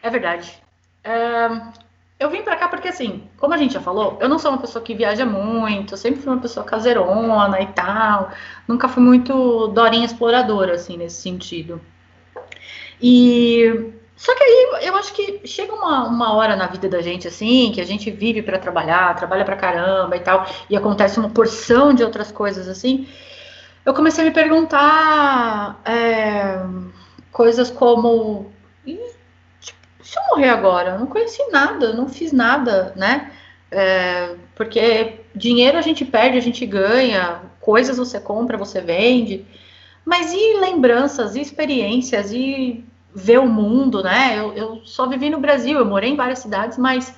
É 0.01 0.09
verdade. 0.09 0.63
É, 1.03 1.49
eu 2.19 2.29
vim 2.31 2.43
para 2.43 2.57
cá 2.57 2.69
porque, 2.69 2.89
assim, 2.89 3.29
como 3.39 3.55
a 3.55 3.57
gente 3.57 3.75
já 3.75 3.81
falou, 3.81 4.19
eu 4.21 4.29
não 4.29 4.39
sou 4.39 4.51
uma 4.51 4.59
pessoa 4.61 4.83
que 4.85 4.95
viaja 4.95 5.25
muito, 5.25 5.95
eu 5.95 5.99
sempre 5.99 6.21
fui 6.21 6.33
uma 6.33 6.43
pessoa 6.43 6.67
caseirona 6.67 7.61
e 7.61 7.67
tal, 7.69 8.33
nunca 8.67 8.89
fui 8.89 9.03
muito 9.03 9.69
dorinha 9.69 10.05
exploradora, 10.05 10.75
assim, 10.75 10.97
nesse 10.97 11.23
sentido. 11.23 11.81
E. 13.01 13.93
Só 14.17 14.35
que 14.35 14.43
aí 14.43 14.87
eu 14.89 14.97
acho 14.97 15.13
que 15.13 15.47
chega 15.47 15.73
uma, 15.73 16.09
uma 16.09 16.33
hora 16.35 16.57
na 16.57 16.67
vida 16.67 16.89
da 16.89 17.01
gente, 17.01 17.29
assim, 17.29 17.71
que 17.73 17.81
a 17.81 17.87
gente 17.87 18.11
vive 18.11 18.43
para 18.43 18.59
trabalhar, 18.59 19.15
trabalha 19.15 19.45
para 19.45 19.55
caramba 19.55 20.17
e 20.17 20.21
tal, 20.21 20.45
e 20.69 20.77
acontece 20.77 21.21
uma 21.21 21.31
porção 21.31 21.95
de 21.95 22.03
outras 22.03 22.33
coisas, 22.33 22.67
assim. 22.67 23.07
Eu 23.87 23.95
comecei 23.95 24.25
a 24.25 24.27
me 24.27 24.35
perguntar 24.35 25.81
é, 25.85 26.61
coisas 27.31 27.71
como 27.71 28.53
se 30.09 30.19
eu 30.19 30.23
morrer 30.31 30.49
agora? 30.49 30.93
Eu 30.93 31.01
não 31.01 31.07
conheci 31.07 31.51
nada, 31.51 31.93
não 31.93 32.09
fiz 32.09 32.33
nada, 32.33 32.95
né? 32.97 33.31
É, 33.71 34.37
porque 34.55 35.21
dinheiro 35.35 35.77
a 35.77 35.83
gente 35.83 36.03
perde, 36.03 36.39
a 36.39 36.41
gente 36.41 36.65
ganha, 36.65 37.43
coisas 37.61 37.99
você 37.99 38.19
compra, 38.19 38.57
você 38.57 38.81
vende, 38.81 39.45
mas 40.07 40.33
e 40.33 40.59
lembranças, 40.61 41.37
e 41.37 41.43
experiências, 41.43 42.33
e 42.33 42.83
ver 43.15 43.39
o 43.39 43.47
mundo, 43.47 44.03
né? 44.03 44.39
Eu, 44.39 44.55
eu 44.55 44.81
só 44.87 45.07
vivi 45.07 45.29
no 45.29 45.41
Brasil, 45.41 45.79
eu 45.79 45.85
morei 45.85 46.11
em 46.11 46.17
várias 46.17 46.39
cidades, 46.39 46.79
mas 46.79 47.15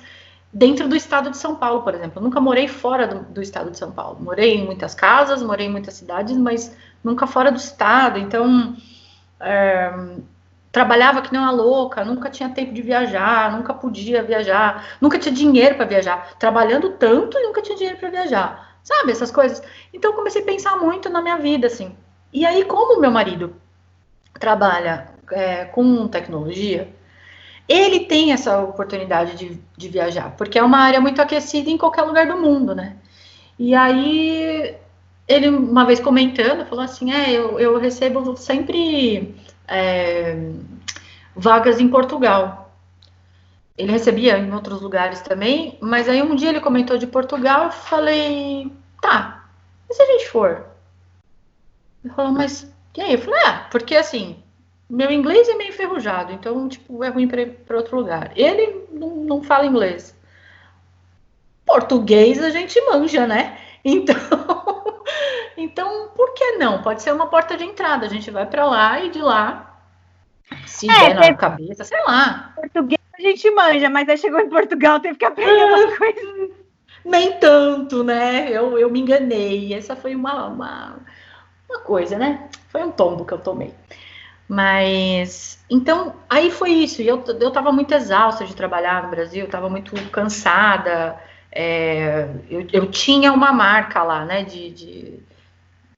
dentro 0.51 0.89
do 0.89 0.95
estado 0.95 1.29
de 1.29 1.37
São 1.37 1.55
Paulo, 1.55 1.83
por 1.83 1.95
exemplo. 1.95 2.19
Eu 2.19 2.23
nunca 2.23 2.41
morei 2.41 2.67
fora 2.67 3.07
do, 3.07 3.19
do, 3.33 3.41
estado 3.41 3.71
de 3.71 3.77
São 3.77 3.93
Paulo. 3.93 4.19
Morei 4.21 4.57
em 4.57 4.65
muitas 4.65 4.93
casas, 4.93 5.41
morei 5.41 5.67
em 5.67 5.71
muitas 5.71 5.93
cidades, 5.93 6.35
mas 6.35 6.75
nunca 7.01 7.25
fora 7.25 7.53
do 7.53 7.57
estado. 7.57 8.19
Então, 8.19 8.75
é, 9.39 9.93
trabalhava 10.71 11.21
que 11.21 11.31
nem 11.31 11.41
uma 11.41 11.51
louca, 11.51 12.05
nunca 12.05 12.29
tinha 12.29 12.49
tempo 12.49 12.73
de 12.73 12.81
viajar, 12.81 13.51
nunca 13.51 13.73
podia 13.73 14.23
viajar, 14.23 14.97
nunca 15.01 15.19
tinha 15.19 15.33
dinheiro 15.33 15.75
para 15.75 15.85
viajar, 15.85 16.35
trabalhando 16.39 16.91
tanto 16.91 17.37
e 17.37 17.43
nunca 17.43 17.61
tinha 17.61 17.77
dinheiro 17.77 17.99
para 17.99 18.09
viajar, 18.09 18.77
sabe 18.83 19.11
essas 19.11 19.31
coisas. 19.31 19.61
Então 19.93 20.13
comecei 20.13 20.41
a 20.41 20.45
pensar 20.45 20.77
muito 20.77 21.09
na 21.09 21.21
minha 21.21 21.37
vida 21.37 21.67
assim. 21.67 21.95
E 22.31 22.45
aí 22.45 22.63
como 22.63 23.01
meu 23.01 23.11
marido 23.11 23.55
trabalha 24.39 25.09
é, 25.31 25.65
com 25.65 26.07
tecnologia, 26.07 26.89
ele 27.67 28.01
tem 28.01 28.31
essa 28.31 28.59
oportunidade 28.61 29.35
de, 29.35 29.61
de 29.77 29.89
viajar, 29.89 30.35
porque 30.37 30.57
é 30.57 30.63
uma 30.63 30.79
área 30.79 31.01
muito 31.01 31.21
aquecida 31.21 31.69
em 31.69 31.77
qualquer 31.77 32.03
lugar 32.03 32.27
do 32.27 32.37
mundo, 32.37 32.73
né? 32.73 32.95
E 33.59 33.75
aí 33.75 34.75
ele 35.27 35.49
uma 35.49 35.85
vez 35.85 35.99
comentando 35.99 36.65
falou 36.65 36.83
assim, 36.83 37.11
é, 37.13 37.31
eu, 37.31 37.59
eu 37.59 37.77
recebo 37.77 38.35
sempre 38.37 39.35
é, 39.67 40.35
vagas 41.35 41.79
em 41.79 41.87
Portugal. 41.87 42.73
Ele 43.77 43.91
recebia 43.91 44.37
em 44.37 44.53
outros 44.53 44.81
lugares 44.81 45.21
também, 45.21 45.77
mas 45.81 46.07
aí 46.07 46.21
um 46.21 46.35
dia 46.35 46.49
ele 46.49 46.59
comentou 46.59 46.97
de 46.97 47.07
Portugal, 47.07 47.65
eu 47.65 47.71
falei, 47.71 48.71
tá, 49.01 49.45
e 49.89 49.93
se 49.93 50.01
a 50.01 50.05
gente 50.05 50.29
for? 50.29 50.65
Ele 52.03 52.13
falou, 52.13 52.31
mas 52.31 52.71
e 52.95 53.01
aí? 53.01 53.13
Eu 53.13 53.19
falei, 53.19 53.39
ah, 53.45 53.67
porque 53.71 53.95
assim, 53.95 54.43
meu 54.89 55.09
inglês 55.11 55.47
é 55.47 55.55
meio 55.55 55.69
enferrujado, 55.69 56.33
então, 56.33 56.67
tipo, 56.67 57.03
é 57.03 57.09
ruim 57.09 57.27
para 57.27 57.77
outro 57.77 57.95
lugar. 57.97 58.31
Ele 58.35 58.85
não, 58.91 59.15
não 59.15 59.43
fala 59.43 59.65
inglês. 59.65 60.13
Português 61.65 62.43
a 62.43 62.49
gente 62.49 62.79
manja, 62.81 63.25
né? 63.25 63.57
Então, 63.83 64.15
então, 65.57 66.09
por 66.15 66.33
que 66.33 66.57
não? 66.57 66.81
Pode 66.81 67.01
ser 67.01 67.13
uma 67.13 67.27
porta 67.27 67.57
de 67.57 67.63
entrada. 67.63 68.05
A 68.05 68.09
gente 68.09 68.31
vai 68.31 68.45
para 68.45 68.65
lá 68.65 69.03
e 69.03 69.09
de 69.09 69.19
lá, 69.21 69.79
se 70.65 70.89
é, 70.89 71.13
der 71.13 71.31
na 71.31 71.33
cabeça, 71.33 71.83
sei 71.83 72.01
lá. 72.05 72.53
Português 72.55 73.01
a 73.17 73.21
gente 73.21 73.51
manja, 73.51 73.89
mas 73.89 74.09
aí 74.09 74.17
chegou 74.17 74.39
em 74.39 74.49
Portugal, 74.49 74.99
teve 74.99 75.17
que 75.17 75.25
aprender 75.25 75.63
umas 75.65 75.97
coisas. 75.97 76.49
Nem 77.03 77.37
tanto, 77.39 78.03
né? 78.03 78.49
Eu, 78.49 78.77
eu 78.77 78.89
me 78.89 78.99
enganei. 78.99 79.73
Essa 79.73 79.95
foi 79.95 80.15
uma, 80.15 80.47
uma, 80.47 80.99
uma 81.69 81.79
coisa, 81.79 82.17
né? 82.17 82.49
Foi 82.69 82.83
um 82.83 82.91
tombo 82.91 83.25
que 83.25 83.33
eu 83.33 83.39
tomei. 83.39 83.73
Mas 84.47 85.63
então 85.69 86.15
aí 86.29 86.51
foi 86.51 86.71
isso. 86.71 87.01
E 87.01 87.07
eu, 87.07 87.23
eu 87.39 87.51
tava 87.51 87.71
muito 87.71 87.93
exausta 87.93 88.45
de 88.45 88.55
trabalhar 88.55 89.03
no 89.03 89.09
Brasil, 89.09 89.47
tava 89.47 89.69
muito 89.69 89.95
cansada. 90.09 91.17
É, 91.51 92.27
eu, 92.49 92.67
eu 92.71 92.89
tinha 92.89 93.31
uma 93.33 93.51
marca 93.51 94.03
lá, 94.03 94.25
né, 94.25 94.43
de, 94.43 94.71
de, 94.71 95.19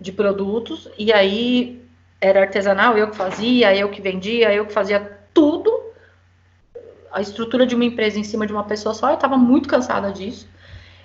de, 0.03 0.11
produtos, 0.11 0.89
e 0.97 1.13
aí 1.13 1.81
era 2.19 2.41
artesanal, 2.41 2.97
eu 2.97 3.09
que 3.09 3.15
fazia, 3.15 3.75
eu 3.75 3.89
que 3.89 4.01
vendia, 4.01 4.53
eu 4.53 4.65
que 4.65 4.73
fazia 4.73 4.99
tudo. 5.33 5.71
A 7.11 7.21
estrutura 7.21 7.65
de 7.65 7.75
uma 7.75 7.85
empresa 7.85 8.19
em 8.19 8.23
cima 8.23 8.45
de 8.45 8.53
uma 8.53 8.63
pessoa 8.63 8.93
só, 8.93 9.09
eu 9.09 9.15
estava 9.15 9.37
muito 9.37 9.69
cansada 9.69 10.11
disso. 10.11 10.47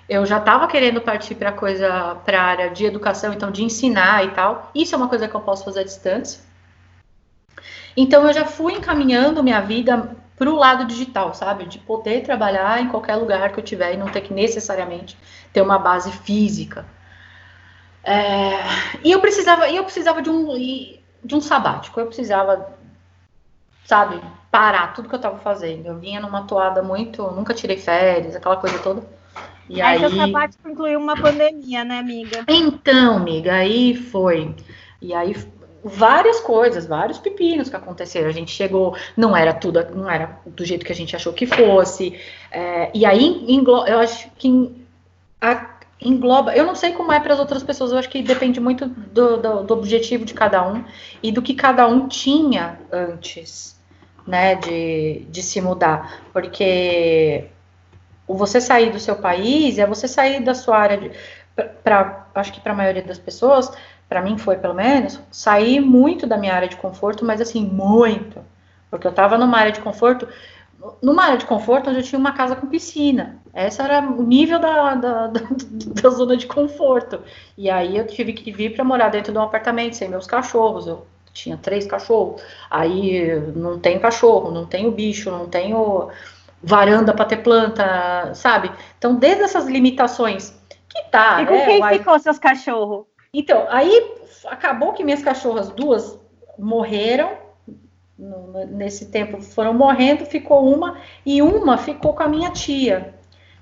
Eu 0.07 0.25
já 0.25 0.37
estava 0.37 0.67
querendo 0.67 1.01
partir 1.01 1.35
para 1.35 1.51
coisa, 1.51 2.15
para 2.25 2.41
a 2.41 2.43
área 2.43 2.69
de 2.69 2.83
educação, 2.85 3.31
então 3.31 3.51
de 3.51 3.63
ensinar 3.63 4.25
e 4.25 4.31
tal. 4.31 4.71
Isso 4.73 4.95
é 4.95 4.97
uma 4.97 5.07
coisa 5.07 5.27
que 5.27 5.35
eu 5.35 5.41
posso 5.41 5.63
fazer 5.63 5.81
à 5.81 5.83
distância. 5.83 6.41
Então 7.95 8.25
eu 8.25 8.33
já 8.33 8.45
fui 8.45 8.73
encaminhando 8.73 9.43
minha 9.43 9.61
vida 9.61 10.15
para 10.35 10.49
o 10.49 10.55
lado 10.55 10.85
digital, 10.85 11.33
sabe? 11.33 11.65
De 11.65 11.77
poder 11.79 12.21
trabalhar 12.21 12.81
em 12.81 12.87
qualquer 12.87 13.15
lugar 13.17 13.51
que 13.51 13.59
eu 13.59 13.63
tiver 13.63 13.93
e 13.93 13.97
não 13.97 14.07
ter 14.07 14.21
que 14.21 14.33
necessariamente 14.33 15.17
ter 15.53 15.61
uma 15.61 15.77
base 15.77 16.11
física. 16.11 16.85
É, 18.09 18.59
e 19.03 19.11
eu 19.11 19.21
precisava, 19.21 19.69
eu 19.69 19.83
precisava 19.83 20.19
de 20.19 20.31
um, 20.31 20.47
de 21.23 21.35
um 21.35 21.39
sabático. 21.39 21.99
Eu 21.99 22.07
precisava, 22.07 22.73
sabe, 23.85 24.19
parar 24.49 24.93
tudo 24.93 25.07
que 25.07 25.13
eu 25.13 25.19
estava 25.19 25.37
fazendo. 25.37 25.85
Eu 25.85 25.99
vinha 25.99 26.19
numa 26.19 26.43
toada 26.47 26.81
muito, 26.81 27.21
nunca 27.31 27.53
tirei 27.53 27.77
férias, 27.77 28.35
aquela 28.35 28.57
coisa 28.57 28.79
toda. 28.79 29.03
E 29.69 29.79
aí, 29.79 29.93
aí... 29.93 29.99
seu 29.99 30.17
sabático 30.17 30.67
incluiu 30.67 30.99
uma 30.99 31.15
pandemia, 31.15 31.83
né, 31.83 31.99
amiga? 31.99 32.43
Então, 32.47 33.17
amiga, 33.17 33.53
aí 33.53 33.93
foi. 33.95 34.55
E 34.99 35.13
aí 35.13 35.35
várias 35.83 36.39
coisas, 36.39 36.87
vários 36.87 37.19
pepinos 37.19 37.69
que 37.69 37.75
aconteceram. 37.75 38.27
A 38.27 38.33
gente 38.33 38.51
chegou, 38.51 38.97
não 39.15 39.37
era 39.37 39.53
tudo, 39.53 39.85
não 39.95 40.09
era 40.09 40.39
do 40.47 40.65
jeito 40.65 40.83
que 40.83 40.91
a 40.91 40.95
gente 40.95 41.15
achou 41.15 41.31
que 41.31 41.45
fosse. 41.45 42.19
É, 42.51 42.89
e 42.91 43.05
aí, 43.05 43.55
eu 43.87 43.99
acho 43.99 44.31
que 44.31 44.75
a, 45.39 45.78
engloba. 46.01 46.55
Eu 46.55 46.65
não 46.65 46.75
sei 46.75 46.93
como 46.93 47.11
é 47.11 47.19
para 47.19 47.33
as 47.33 47.39
outras 47.39 47.63
pessoas, 47.63 47.91
eu 47.91 47.97
acho 47.97 48.09
que 48.09 48.21
depende 48.21 48.59
muito 48.59 48.87
do, 48.87 49.37
do, 49.37 49.63
do, 49.63 49.73
objetivo 49.73 50.25
de 50.25 50.33
cada 50.33 50.65
um 50.65 50.83
e 51.21 51.31
do 51.31 51.41
que 51.41 51.53
cada 51.53 51.87
um 51.87 52.07
tinha 52.07 52.79
antes, 52.91 53.79
né, 54.25 54.55
de, 54.55 55.25
de 55.29 55.43
se 55.43 55.59
mudar. 55.59 56.21
Porque 56.31 57.45
você 58.27 58.61
sair 58.61 58.91
do 58.91 58.99
seu 58.99 59.15
país 59.15 59.77
é 59.77 59.85
você 59.85 60.07
sair 60.07 60.41
da 60.41 60.53
sua 60.53 60.77
área 60.77 60.97
de. 60.97 61.11
Pra, 61.83 62.27
acho 62.35 62.53
que 62.53 62.61
para 62.61 62.71
a 62.71 62.75
maioria 62.75 63.03
das 63.03 63.19
pessoas, 63.19 63.69
para 64.07 64.21
mim 64.21 64.37
foi 64.37 64.55
pelo 64.55 64.73
menos, 64.73 65.19
sair 65.29 65.81
muito 65.81 66.25
da 66.25 66.37
minha 66.37 66.53
área 66.53 66.69
de 66.69 66.77
conforto, 66.77 67.25
mas 67.25 67.41
assim, 67.41 67.65
muito. 67.65 68.39
Porque 68.89 69.05
eu 69.05 69.11
estava 69.11 69.37
numa 69.37 69.57
área 69.57 69.71
de 69.71 69.81
conforto, 69.81 70.27
numa 71.01 71.23
área 71.23 71.37
de 71.37 71.45
conforto 71.45 71.89
onde 71.89 71.99
eu 71.99 72.03
tinha 72.03 72.19
uma 72.19 72.31
casa 72.31 72.55
com 72.55 72.67
piscina. 72.67 73.41
Esse 73.53 73.81
era 73.81 74.01
o 74.01 74.23
nível 74.23 74.59
da, 74.59 74.95
da, 74.95 75.27
da, 75.27 75.41
da 76.01 76.09
zona 76.09 76.37
de 76.37 76.47
conforto. 76.47 77.21
E 77.57 77.69
aí 77.69 77.97
eu 77.97 78.07
tive 78.07 78.33
que 78.33 78.51
vir 78.51 78.73
para 78.73 78.83
morar 78.83 79.09
dentro 79.09 79.31
de 79.31 79.37
um 79.37 79.41
apartamento 79.41 79.95
sem 79.95 80.07
meus 80.07 80.25
cachorros. 80.25 80.87
Eu 80.87 81.05
tinha 81.33 81.57
três 81.57 81.85
cachorros. 81.85 82.41
Aí 82.69 83.39
não 83.55 83.79
tem 83.79 83.99
cachorro, 83.99 84.51
não 84.51 84.65
tenho 84.65 84.91
bicho, 84.91 85.29
não 85.29 85.47
tenho 85.47 86.09
varanda 86.61 87.13
para 87.13 87.25
ter 87.25 87.37
planta, 87.37 88.33
sabe? 88.33 88.71
Então, 88.97 89.15
desde 89.15 89.43
essas 89.43 89.65
limitações 89.67 90.53
que 90.89 91.03
tá. 91.09 91.41
E 91.41 91.45
com 91.45 91.53
é, 91.53 91.65
quem 91.65 91.99
ficou 91.99 92.19
seus 92.19 92.39
cachorros? 92.39 93.05
Então, 93.33 93.65
aí 93.69 94.15
acabou 94.45 94.93
que 94.93 95.03
minhas 95.03 95.21
cachorras 95.21 95.69
duas 95.69 96.19
morreram. 96.57 97.48
Nesse 98.69 99.05
tempo 99.05 99.41
foram 99.41 99.73
morrendo, 99.73 100.25
ficou 100.25 100.69
uma, 100.69 100.97
e 101.25 101.41
uma 101.41 101.77
ficou 101.77 102.13
com 102.13 102.23
a 102.23 102.27
minha 102.27 102.51
tia, 102.51 103.13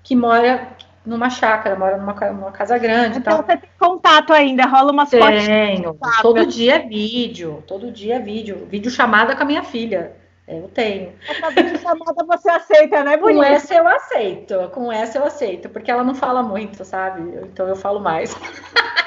que 0.01 0.15
mora 0.15 0.75
numa 1.05 1.29
chácara, 1.29 1.75
mora 1.75 1.97
numa, 1.97 2.13
numa 2.31 2.51
casa 2.51 2.77
grande. 2.77 3.19
Então 3.19 3.37
você 3.37 3.55
tem 3.55 3.69
contato 3.79 4.33
ainda, 4.33 4.65
rola 4.65 4.91
umas 4.91 5.11
fotos. 5.11 5.45
Tenho, 5.45 5.95
todo 6.21 6.45
dia 6.47 6.77
é 6.77 6.79
vídeo, 6.79 7.63
todo 7.67 7.91
dia 7.91 8.15
é 8.15 8.19
vídeo, 8.19 8.67
vídeo 8.69 8.89
chamada 8.89 9.35
com 9.35 9.43
a 9.43 9.45
minha 9.45 9.63
filha. 9.63 10.13
Eu 10.47 10.69
tenho. 10.69 11.13
Essa 11.29 11.51
vídeo 11.51 11.77
chamada 11.77 12.25
você 12.25 12.49
aceita, 12.49 13.03
né, 13.03 13.17
Bonito? 13.17 13.37
Com 13.37 13.43
essa 13.43 13.75
eu 13.75 13.87
aceito, 13.87 14.71
com 14.73 14.91
essa 14.91 15.17
eu 15.19 15.25
aceito, 15.25 15.69
porque 15.69 15.91
ela 15.91 16.03
não 16.03 16.15
fala 16.15 16.41
muito, 16.41 16.83
sabe? 16.83 17.21
Então 17.43 17.67
eu 17.67 17.75
falo 17.75 17.99
mais. 17.99 18.35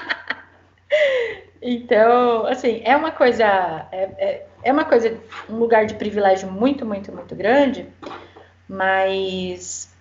Então, 1.63 2.47
assim, 2.47 2.81
é 2.85 2.97
uma 2.97 3.13
coisa, 3.13 3.45
é, 3.93 4.11
é, 4.19 4.47
é, 4.63 4.73
uma 4.73 4.85
coisa, 4.85 5.19
um 5.49 5.57
lugar 5.57 5.87
de 5.87 5.95
privilégio 5.95 6.51
muito, 6.51 6.85
muito, 6.85 7.13
muito 7.13 7.35
grande, 7.35 7.87
mas 8.69 9.93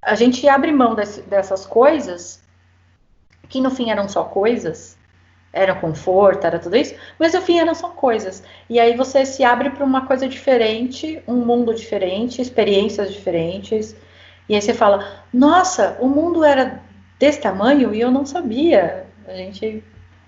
a 0.00 0.14
gente 0.14 0.48
abre 0.48 0.72
mão 0.72 0.94
desse, 0.94 1.22
dessas 1.22 1.66
coisas, 1.66 2.42
que 3.48 3.60
no 3.60 3.70
fim 3.70 3.90
eram 3.90 4.08
só 4.08 4.24
coisas, 4.24 4.96
era 5.52 5.74
conforto, 5.74 6.46
era 6.46 6.58
tudo 6.58 6.76
isso, 6.76 6.94
mas 7.18 7.32
no 7.32 7.40
fim 7.40 7.58
eram 7.58 7.74
só 7.74 7.88
coisas. 7.90 8.42
E 8.68 8.80
aí 8.80 8.96
você 8.96 9.24
se 9.24 9.44
abre 9.44 9.70
para 9.70 9.84
uma 9.84 10.06
coisa 10.06 10.28
diferente, 10.28 11.22
um 11.26 11.36
mundo 11.36 11.74
diferente, 11.74 12.42
experiências 12.42 13.12
diferentes, 13.12 13.96
e 14.48 14.54
aí 14.54 14.60
você 14.60 14.74
fala, 14.74 15.22
nossa, 15.32 15.96
o 16.00 16.08
mundo 16.08 16.44
era 16.44 16.82
desse 17.18 17.40
tamanho 17.40 17.94
e 17.94 18.00
eu 18.00 18.10
não 18.10 18.26
sabia. 18.26 19.06
A 19.26 19.32
gente 19.32 19.82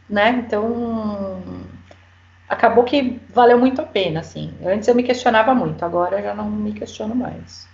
né? 0.09 0.45
Então, 0.47 1.49
acabou 2.49 2.85
que 2.85 3.21
valeu 3.29 3.59
muito 3.59 3.81
a 3.81 3.85
pena, 3.85 4.21
assim. 4.21 4.53
Antes 4.65 4.89
eu 4.89 4.95
me 4.95 5.03
questionava 5.03 5.55
muito, 5.55 5.85
agora 5.85 6.19
eu 6.19 6.23
já 6.23 6.35
não 6.35 6.51
me 6.51 6.73
questiono 6.73 7.15
mais. 7.15 7.69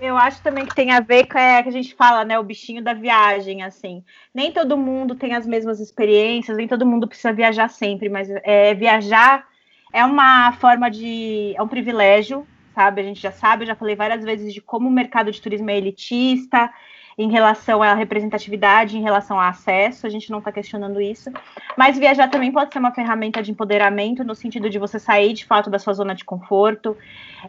Eu 0.00 0.16
acho 0.16 0.42
também 0.42 0.64
que 0.64 0.74
tem 0.74 0.92
a 0.92 1.00
ver 1.00 1.26
com 1.26 1.38
é, 1.38 1.62
que 1.62 1.68
a 1.68 1.72
gente 1.72 1.94
fala, 1.94 2.24
né, 2.24 2.38
o 2.38 2.42
bichinho 2.42 2.82
da 2.82 2.94
viagem, 2.94 3.62
assim. 3.62 4.02
Nem 4.34 4.50
todo 4.50 4.76
mundo 4.76 5.14
tem 5.14 5.34
as 5.34 5.46
mesmas 5.46 5.78
experiências, 5.78 6.56
nem 6.56 6.66
todo 6.66 6.86
mundo 6.86 7.06
precisa 7.06 7.34
viajar 7.34 7.68
sempre, 7.68 8.08
mas 8.08 8.30
é, 8.30 8.74
viajar 8.74 9.46
é 9.92 10.02
uma 10.04 10.52
forma 10.52 10.90
de. 10.90 11.54
é 11.54 11.62
um 11.62 11.68
privilégio, 11.68 12.46
sabe? 12.74 13.02
A 13.02 13.04
gente 13.04 13.20
já 13.20 13.30
sabe, 13.30 13.64
eu 13.64 13.66
já 13.66 13.74
falei 13.74 13.94
várias 13.94 14.24
vezes 14.24 14.54
de 14.54 14.60
como 14.62 14.88
o 14.88 14.92
mercado 14.92 15.30
de 15.30 15.40
turismo 15.40 15.68
é 15.68 15.76
elitista, 15.76 16.72
em 17.18 17.30
relação 17.30 17.82
à 17.82 17.94
representatividade, 17.94 18.96
em 18.96 19.02
relação 19.02 19.38
ao 19.38 19.48
acesso, 19.48 20.06
a 20.06 20.10
gente 20.10 20.30
não 20.30 20.38
está 20.38 20.50
questionando 20.50 21.00
isso. 21.00 21.30
Mas 21.76 21.98
viajar 21.98 22.28
também 22.28 22.52
pode 22.52 22.72
ser 22.72 22.78
uma 22.78 22.92
ferramenta 22.92 23.42
de 23.42 23.50
empoderamento, 23.50 24.24
no 24.24 24.34
sentido 24.34 24.70
de 24.70 24.78
você 24.78 24.98
sair 24.98 25.32
de 25.32 25.44
fato 25.44 25.68
da 25.68 25.78
sua 25.78 25.92
zona 25.92 26.14
de 26.14 26.24
conforto, 26.24 26.96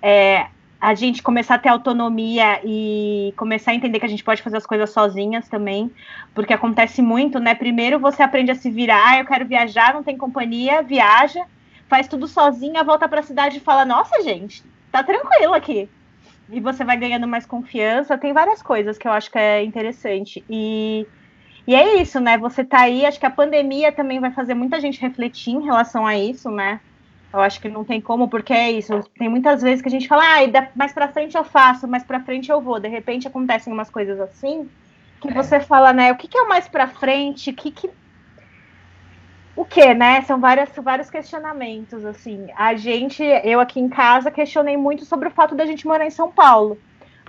é, 0.02 0.48
a 0.80 0.96
gente 0.96 1.22
começar 1.22 1.56
a 1.56 1.60
ter 1.60 1.70
autonomia 1.70 2.60
e 2.66 3.34
começar 3.38 3.72
a 3.72 3.76
entender 3.76 4.00
que 4.00 4.06
a 4.06 4.10
gente 4.10 4.24
pode 4.24 4.42
fazer 4.42 4.58
as 4.58 4.66
coisas 4.66 4.90
sozinhas 4.90 5.48
também, 5.48 5.92
porque 6.34 6.54
acontece 6.54 7.04
muito, 7.04 7.40
né? 7.40 7.54
Primeiro 7.54 8.00
você 8.00 8.24
aprende 8.24 8.50
a 8.50 8.56
se 8.56 8.70
virar, 8.72 9.20
eu 9.20 9.26
quero 9.26 9.46
viajar, 9.46 9.94
não 9.94 10.02
tem 10.02 10.18
companhia, 10.18 10.82
viaja, 10.82 11.46
faz 11.88 12.08
tudo 12.08 12.28
sozinha, 12.28 12.84
volta 12.84 13.08
para 13.08 13.20
a 13.20 13.24
cidade 13.24 13.58
e 13.58 13.62
fala: 13.62 13.86
Nossa, 13.86 14.24
gente, 14.24 14.64
tá 14.92 15.04
tranquilo 15.04 15.54
aqui 15.54 15.88
e 16.52 16.60
você 16.60 16.84
vai 16.84 16.98
ganhando 16.98 17.28
mais 17.28 17.46
confiança. 17.46 18.18
Tem 18.18 18.34
várias 18.34 18.62
coisas 18.62 18.98
que 18.98 19.08
eu 19.08 19.12
acho 19.12 19.32
que 19.32 19.38
é 19.38 19.64
interessante. 19.64 20.44
E, 20.50 21.08
e 21.66 21.76
é 21.76 22.02
isso, 22.02 22.20
né? 22.20 22.38
Você 22.38 22.64
tá 22.64 22.82
aí, 22.82 23.06
acho 23.06 23.20
que 23.20 23.26
a 23.26 23.32
pandemia 23.32 23.92
também 23.92 24.20
vai 24.20 24.32
fazer 24.32 24.54
muita 24.54 24.80
gente 24.80 25.02
refletir 25.02 25.54
em 25.54 25.64
relação 25.64 26.06
a 26.06 26.18
isso, 26.18 26.50
né? 26.52 26.80
Eu 27.34 27.40
acho 27.40 27.62
que 27.62 27.70
não 27.70 27.86
tem 27.86 28.02
como, 28.02 28.28
porque 28.28 28.52
é 28.52 28.72
isso. 28.72 29.02
Tem 29.18 29.30
muitas 29.30 29.62
vezes 29.62 29.82
que 29.82 29.88
a 29.88 29.92
gente 29.92 30.08
fala, 30.08 30.24
ah, 30.24 30.68
mais 30.76 30.92
pra 30.92 31.08
frente 31.08 31.38
eu 31.38 31.46
faço, 31.46 31.88
mais 31.88 32.04
pra 32.04 32.20
frente 32.20 32.52
eu 32.52 32.60
vou. 32.60 32.80
De 32.80 32.90
repente 32.90 33.28
acontecem 33.28 33.72
umas 33.72 33.90
coisas 33.90 34.20
assim 34.20 34.70
que 35.22 35.30
é. 35.30 35.34
você 35.34 35.60
fala, 35.60 35.94
né? 35.94 36.12
O 36.12 36.18
que, 36.18 36.28
que 36.28 36.38
é 36.38 36.42
o 36.42 36.50
mais 36.50 36.68
pra 36.68 36.88
frente? 36.88 37.52
O 37.52 37.54
que, 37.54 37.72
que 37.72 37.90
o 39.56 39.66
que, 39.66 39.94
né? 39.94 40.22
São 40.22 40.40
várias, 40.40 40.70
vários 40.78 41.10
questionamentos, 41.10 42.06
assim. 42.06 42.48
A 42.56 42.76
gente, 42.76 43.24
eu 43.24 43.60
aqui 43.60 43.80
em 43.80 43.90
casa, 43.90 44.32
questionei 44.32 44.78
muito 44.78 45.06
sobre 45.06 45.28
o 45.28 45.32
fato 45.32 45.56
da 45.56 45.66
gente 45.66 45.86
morar 45.86 46.06
em 46.06 46.12
São 46.12 46.32
Paulo. 46.32 46.78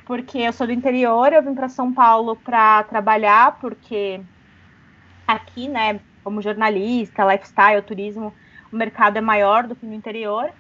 Porque 0.05 0.39
eu 0.39 0.53
sou 0.53 0.67
do 0.67 0.73
interior, 0.73 1.33
eu 1.33 1.43
vim 1.43 1.55
para 1.55 1.69
São 1.69 1.93
Paulo 1.93 2.37
para 2.37 2.83
trabalhar, 2.85 3.59
porque 3.61 4.21
aqui, 5.27 5.69
né, 5.69 6.01
como 6.23 6.43
jornalista, 6.43 7.25
lifestyle, 7.25 7.83
turismo, 7.83 8.33
o 8.73 8.77
mercado 8.77 9.17
é 9.17 9.21
maior 9.21 9.67
do 9.67 9.77
que 9.77 9.87
no 9.87 9.95
interior. 9.95 10.51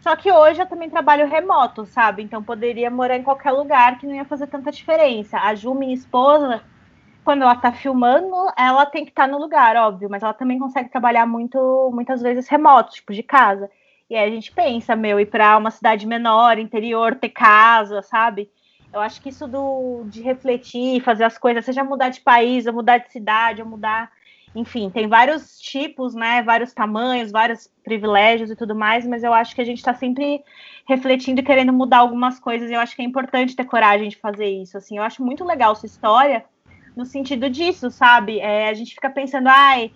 Só 0.00 0.16
que 0.16 0.32
hoje 0.32 0.62
eu 0.62 0.66
também 0.66 0.88
trabalho 0.88 1.28
remoto, 1.28 1.84
sabe? 1.84 2.22
Então 2.22 2.42
poderia 2.42 2.90
morar 2.90 3.16
em 3.16 3.22
qualquer 3.22 3.50
lugar 3.50 3.98
que 3.98 4.06
não 4.06 4.14
ia 4.14 4.24
fazer 4.24 4.46
tanta 4.46 4.72
diferença. 4.72 5.38
A 5.38 5.54
Ju, 5.54 5.74
minha 5.74 5.94
esposa, 5.94 6.62
quando 7.24 7.42
ela 7.42 7.56
tá 7.56 7.72
filmando, 7.72 8.34
ela 8.56 8.86
tem 8.86 9.04
que 9.04 9.10
estar 9.10 9.26
tá 9.26 9.28
no 9.28 9.38
lugar, 9.38 9.76
óbvio, 9.76 10.08
mas 10.10 10.22
ela 10.22 10.34
também 10.34 10.58
consegue 10.58 10.90
trabalhar 10.90 11.26
muito, 11.26 11.90
muitas 11.92 12.22
vezes 12.22 12.48
remoto, 12.48 12.92
tipo 12.92 13.12
de 13.12 13.22
casa. 13.22 13.70
E 14.08 14.16
aí 14.16 14.28
a 14.28 14.34
gente 14.34 14.50
pensa, 14.50 14.96
meu, 14.96 15.20
ir 15.20 15.26
para 15.26 15.56
uma 15.56 15.70
cidade 15.70 16.06
menor, 16.06 16.58
interior, 16.58 17.14
ter 17.14 17.28
casa, 17.28 18.02
sabe? 18.02 18.50
Eu 18.92 19.00
acho 19.00 19.20
que 19.22 19.28
isso 19.28 19.46
do, 19.46 20.02
de 20.06 20.20
refletir, 20.20 21.00
fazer 21.00 21.24
as 21.24 21.38
coisas, 21.38 21.64
seja 21.64 21.84
mudar 21.84 22.08
de 22.08 22.20
país, 22.20 22.66
ou 22.66 22.72
mudar 22.72 22.98
de 22.98 23.12
cidade, 23.12 23.62
ou 23.62 23.68
mudar. 23.68 24.10
Enfim, 24.52 24.90
tem 24.90 25.06
vários 25.06 25.60
tipos, 25.60 26.12
né? 26.12 26.42
Vários 26.42 26.72
tamanhos, 26.72 27.30
vários 27.30 27.68
privilégios 27.84 28.50
e 28.50 28.56
tudo 28.56 28.74
mais, 28.74 29.06
mas 29.06 29.22
eu 29.22 29.32
acho 29.32 29.54
que 29.54 29.60
a 29.60 29.64
gente 29.64 29.78
está 29.78 29.94
sempre 29.94 30.42
refletindo 30.88 31.40
e 31.40 31.44
querendo 31.44 31.72
mudar 31.72 31.98
algumas 31.98 32.40
coisas. 32.40 32.68
E 32.68 32.74
eu 32.74 32.80
acho 32.80 32.96
que 32.96 33.02
é 33.02 33.04
importante 33.04 33.54
ter 33.54 33.64
coragem 33.64 34.08
de 34.08 34.16
fazer 34.16 34.48
isso. 34.48 34.76
Assim, 34.76 34.96
eu 34.96 35.04
acho 35.04 35.24
muito 35.24 35.44
legal 35.44 35.76
sua 35.76 35.86
história 35.86 36.44
no 36.96 37.04
sentido 37.04 37.48
disso, 37.48 37.90
sabe? 37.90 38.40
É, 38.40 38.68
a 38.68 38.74
gente 38.74 38.94
fica 38.94 39.10
pensando, 39.10 39.48
ai, 39.48 39.90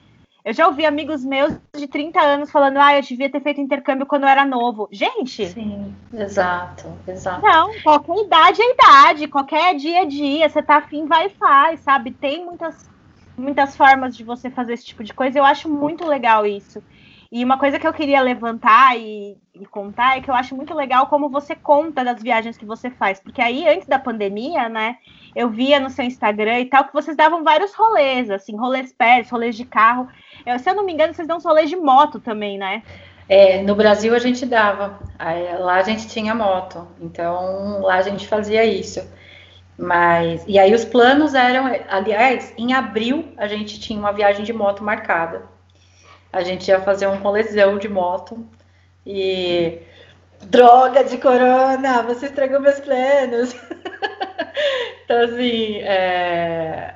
eu 0.45 0.53
já 0.53 0.67
ouvi 0.67 0.85
amigos 0.85 1.25
meus 1.25 1.55
de 1.75 1.87
30 1.87 2.21
anos 2.21 2.51
falando, 2.51 2.77
ah, 2.77 2.95
eu 2.95 3.01
devia 3.01 3.31
ter 3.31 3.41
feito 3.41 3.63
intercâmbio 3.63 4.05
quando 4.05 4.25
eu 4.25 4.29
era 4.29 4.45
novo. 4.45 4.89
Gente! 4.93 5.47
Sim, 5.47 5.95
exato, 6.13 6.93
exato. 7.09 7.41
Não, 7.41 7.73
qualquer 7.83 8.27
idade 8.27 8.61
é 8.61 8.73
idade, 8.73 9.29
qualquer 9.29 9.75
dia 9.75 10.03
é 10.03 10.05
dia, 10.05 10.49
você 10.49 10.63
tá 10.63 10.77
afim, 10.77 11.07
vai 11.07 11.27
e 11.27 11.31
faz, 11.31 11.81
sabe? 11.81 12.11
Tem 12.11 12.45
muitas, 12.45 12.91
muitas 13.39 13.75
formas 13.75 14.15
de 14.15 14.23
você 14.23 14.51
fazer 14.51 14.75
esse 14.75 14.85
tipo 14.85 15.03
de 15.03 15.15
coisa, 15.15 15.39
eu 15.39 15.45
acho 15.45 15.67
muito 15.67 16.07
legal 16.07 16.45
isso. 16.45 16.83
E 17.35 17.45
uma 17.45 17.59
coisa 17.59 17.81
que 17.81 17.87
eu 17.87 17.93
queria 17.93 18.21
levantar 18.21 18.97
e, 18.97 19.37
e, 19.53 19.67
contar 19.67 20.17
é 20.17 20.21
que 20.21 20.31
eu 20.31 20.35
acho 20.37 20.55
muito 20.55 20.73
legal 20.73 21.09
como 21.09 21.29
você 21.29 21.53
conta 21.57 22.05
das 22.05 22.23
viagens 22.23 22.57
que 22.57 22.65
você 22.65 22.91
faz. 22.91 23.19
Porque 23.19 23.43
aí, 23.43 23.69
antes 23.69 23.89
da 23.89 23.99
pandemia, 23.99 24.69
né, 24.69 24.99
eu 25.35 25.51
via 25.51 25.81
no 25.81 25.91
seu 25.91 26.05
Instagram 26.05 26.61
e 26.61 26.67
tal 26.67 26.85
que 26.85 26.93
vocês 26.93 27.17
davam 27.17 27.43
vários 27.43 27.75
rolês, 27.75 28.31
assim, 28.31 28.57
rolês 28.57 28.93
pés, 28.93 29.29
rolês 29.29 29.57
de 29.57 29.65
carro. 29.65 30.07
Eu, 30.47 30.61
se 30.61 30.71
eu 30.71 30.77
não 30.77 30.87
me 30.87 30.93
engano, 30.93 31.13
vocês 31.13 31.27
dão 31.27 31.41
rolês 31.41 31.69
de 31.69 31.75
moto 31.75 32.21
também, 32.21 32.57
né? 32.57 32.85
É, 33.29 33.61
no 33.63 33.75
Brasil 33.75 34.15
a 34.15 34.21
gente 34.21 34.47
dava, 34.47 35.01
lá 35.59 35.75
a 35.75 35.83
gente 35.83 36.07
tinha 36.07 36.37
moto, 36.37 36.87
então 37.01 37.81
lá 37.81 37.97
a 37.97 38.03
gente 38.03 38.29
fazia 38.29 38.65
isso. 38.65 39.05
Mas, 39.77 40.45
e 40.47 40.57
aí 40.57 40.73
os 40.73 40.85
planos 40.85 41.35
eram, 41.35 41.65
aliás, 41.89 42.55
em 42.57 42.73
abril 42.73 43.25
a 43.37 43.49
gente 43.49 43.81
tinha 43.81 43.99
uma 43.99 44.13
viagem 44.13 44.45
de 44.45 44.53
moto 44.53 44.85
marcada 44.85 45.53
a 46.35 46.43
gente 46.43 46.67
ia 46.69 46.81
fazer 46.81 47.07
um 47.07 47.17
rolezão 47.17 47.79
de 47.79 47.89
moto 47.89 48.45
e 49.07 49.79
droga 50.43 51.05
de 51.05 51.17
corona, 51.17 52.03
você 52.03 52.27
estragou 52.27 52.59
meus 52.59 52.81
planos. 52.81 53.55
então, 55.05 55.21
assim, 55.23 55.77
é... 55.77 56.93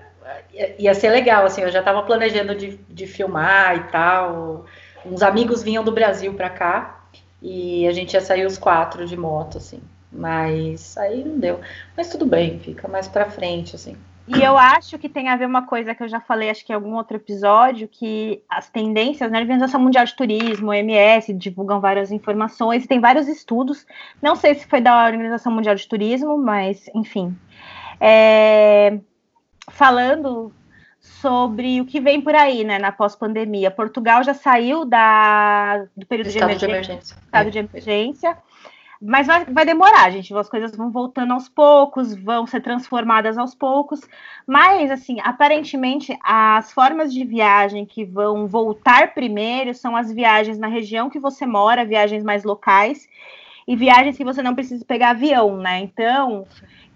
ia 0.77 0.93
ser 0.93 1.11
legal, 1.11 1.47
assim, 1.47 1.63
eu 1.63 1.71
já 1.71 1.79
estava 1.79 2.03
planejando 2.03 2.53
de, 2.53 2.79
de 2.89 3.07
filmar 3.07 3.77
e 3.77 3.85
tal. 3.93 4.67
Uns 5.07 5.23
amigos 5.23 5.63
vinham 5.63 5.85
do 5.85 5.93
Brasil 5.93 6.35
para 6.35 6.51
cá 6.51 7.05
e 7.41 7.87
a 7.87 7.93
gente 7.93 8.15
ia 8.15 8.21
sair 8.21 8.45
os 8.45 8.59
quatro 8.59 9.07
de 9.07 9.17
moto, 9.17 9.59
assim. 9.59 9.81
Mas 10.11 10.99
aí 10.99 11.25
não 11.25 11.39
deu. 11.39 11.61
Mas 11.97 12.09
tudo 12.09 12.27
bem, 12.27 12.59
fica 12.59 12.89
mais 12.89 13.07
para 13.07 13.31
frente, 13.31 13.77
assim. 13.77 13.97
E 14.29 14.43
eu 14.43 14.59
acho 14.59 14.99
que 14.99 15.09
tem 15.09 15.29
a 15.29 15.37
ver 15.37 15.47
uma 15.47 15.67
coisa 15.67 15.95
que 15.95 16.03
eu 16.03 16.09
já 16.09 16.21
falei, 16.21 16.51
acho 16.51 16.65
que 16.65 16.73
em 16.73 16.75
algum 16.75 16.95
outro 16.95 17.17
episódio, 17.17 17.89
que 17.89 18.43
as 18.49 18.69
tendências, 18.69 19.31
né, 19.31 19.39
a 19.39 19.41
Organização 19.41 19.81
Mundial 19.81 20.05
de 20.05 20.15
Turismo, 20.15 20.71
OMS, 20.71 21.33
divulgam 21.33 21.81
várias 21.81 22.13
informações, 22.13 22.87
tem 22.87 23.01
vários 23.01 23.27
estudos, 23.27 23.87
não 24.21 24.37
sei 24.37 24.55
se 24.55 24.67
foi 24.67 24.83
da 24.83 25.07
Organização 25.07 25.51
Mundial 25.51 25.75
de 25.75 25.89
Turismo, 25.89 26.37
mas, 26.37 26.91
enfim, 26.95 27.35
é, 27.99 28.99
falando 29.71 30.53
sobre 31.01 31.81
o 31.81 31.87
que 31.87 31.99
vem 31.99 32.21
por 32.21 32.35
aí, 32.35 32.65
né, 32.65 32.79
na 32.79 32.93
pós-pandemia. 32.93 33.71
Portugal 33.71 34.23
já 34.23 34.35
saiu 34.35 34.85
da, 34.85 35.87
do 35.97 36.05
período 36.05 36.31
de 36.31 36.39
emergência. 36.39 36.69
De 36.69 36.75
emergência. 36.75 37.15
Estado 37.15 37.51
de 37.51 37.59
emergência 37.59 38.37
mas 39.01 39.27
vai, 39.27 39.45
vai 39.45 39.65
demorar, 39.65 40.11
gente. 40.11 40.35
As 40.35 40.49
coisas 40.49 40.75
vão 40.75 40.91
voltando 40.91 41.33
aos 41.33 41.49
poucos, 41.49 42.15
vão 42.15 42.47
ser 42.47 42.61
transformadas 42.61 43.39
aos 43.39 43.55
poucos. 43.55 44.01
Mas, 44.47 44.91
assim, 44.91 45.19
aparentemente, 45.23 46.17
as 46.23 46.73
formas 46.73 47.13
de 47.13 47.25
viagem 47.25 47.87
que 47.87 48.05
vão 48.05 48.47
voltar 48.47 49.15
primeiro 49.15 49.73
são 49.73 49.97
as 49.97 50.13
viagens 50.13 50.59
na 50.59 50.67
região 50.67 51.09
que 51.09 51.21
você 51.21 51.47
mora, 51.47 51.85
viagens 51.85 52.25
mais 52.25 52.43
locais, 52.43 53.09
e 53.69 53.77
viagens 53.77 54.17
que 54.17 54.25
você 54.25 54.43
não 54.43 54.55
precisa 54.55 54.85
pegar 54.85 55.11
avião, 55.11 55.59
né? 55.59 55.79
Então, 55.81 56.47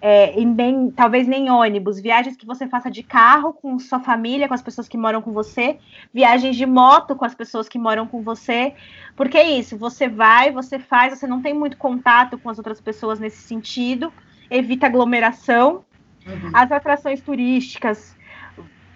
é, 0.04 0.36
e 0.36 0.44
nem, 0.44 0.90
talvez 0.90 1.28
nem 1.28 1.48
ônibus, 1.48 2.00
viagens 2.00 2.36
que 2.36 2.44
você 2.44 2.66
faça 2.66 2.90
de 2.90 3.04
carro 3.04 3.52
com 3.52 3.78
sua 3.78 4.00
família, 4.00 4.48
com 4.48 4.54
as 4.54 4.60
pessoas 4.60 4.88
que 4.88 4.98
moram 4.98 5.22
com 5.22 5.30
você, 5.30 5.78
viagens 6.12 6.56
de 6.56 6.66
moto 6.66 7.14
com 7.14 7.24
as 7.24 7.36
pessoas 7.36 7.68
que 7.68 7.78
moram 7.78 8.04
com 8.08 8.20
você, 8.20 8.74
porque 9.14 9.38
é 9.38 9.48
isso, 9.48 9.78
você 9.78 10.08
vai, 10.08 10.50
você 10.50 10.80
faz, 10.80 11.16
você 11.16 11.24
não 11.24 11.40
tem 11.40 11.54
muito 11.54 11.76
contato 11.76 12.36
com 12.36 12.50
as 12.50 12.58
outras 12.58 12.80
pessoas 12.80 13.20
nesse 13.20 13.42
sentido, 13.42 14.12
evita 14.50 14.86
aglomeração. 14.86 15.84
Uhum. 16.26 16.50
As 16.52 16.72
atrações 16.72 17.20
turísticas 17.20 18.16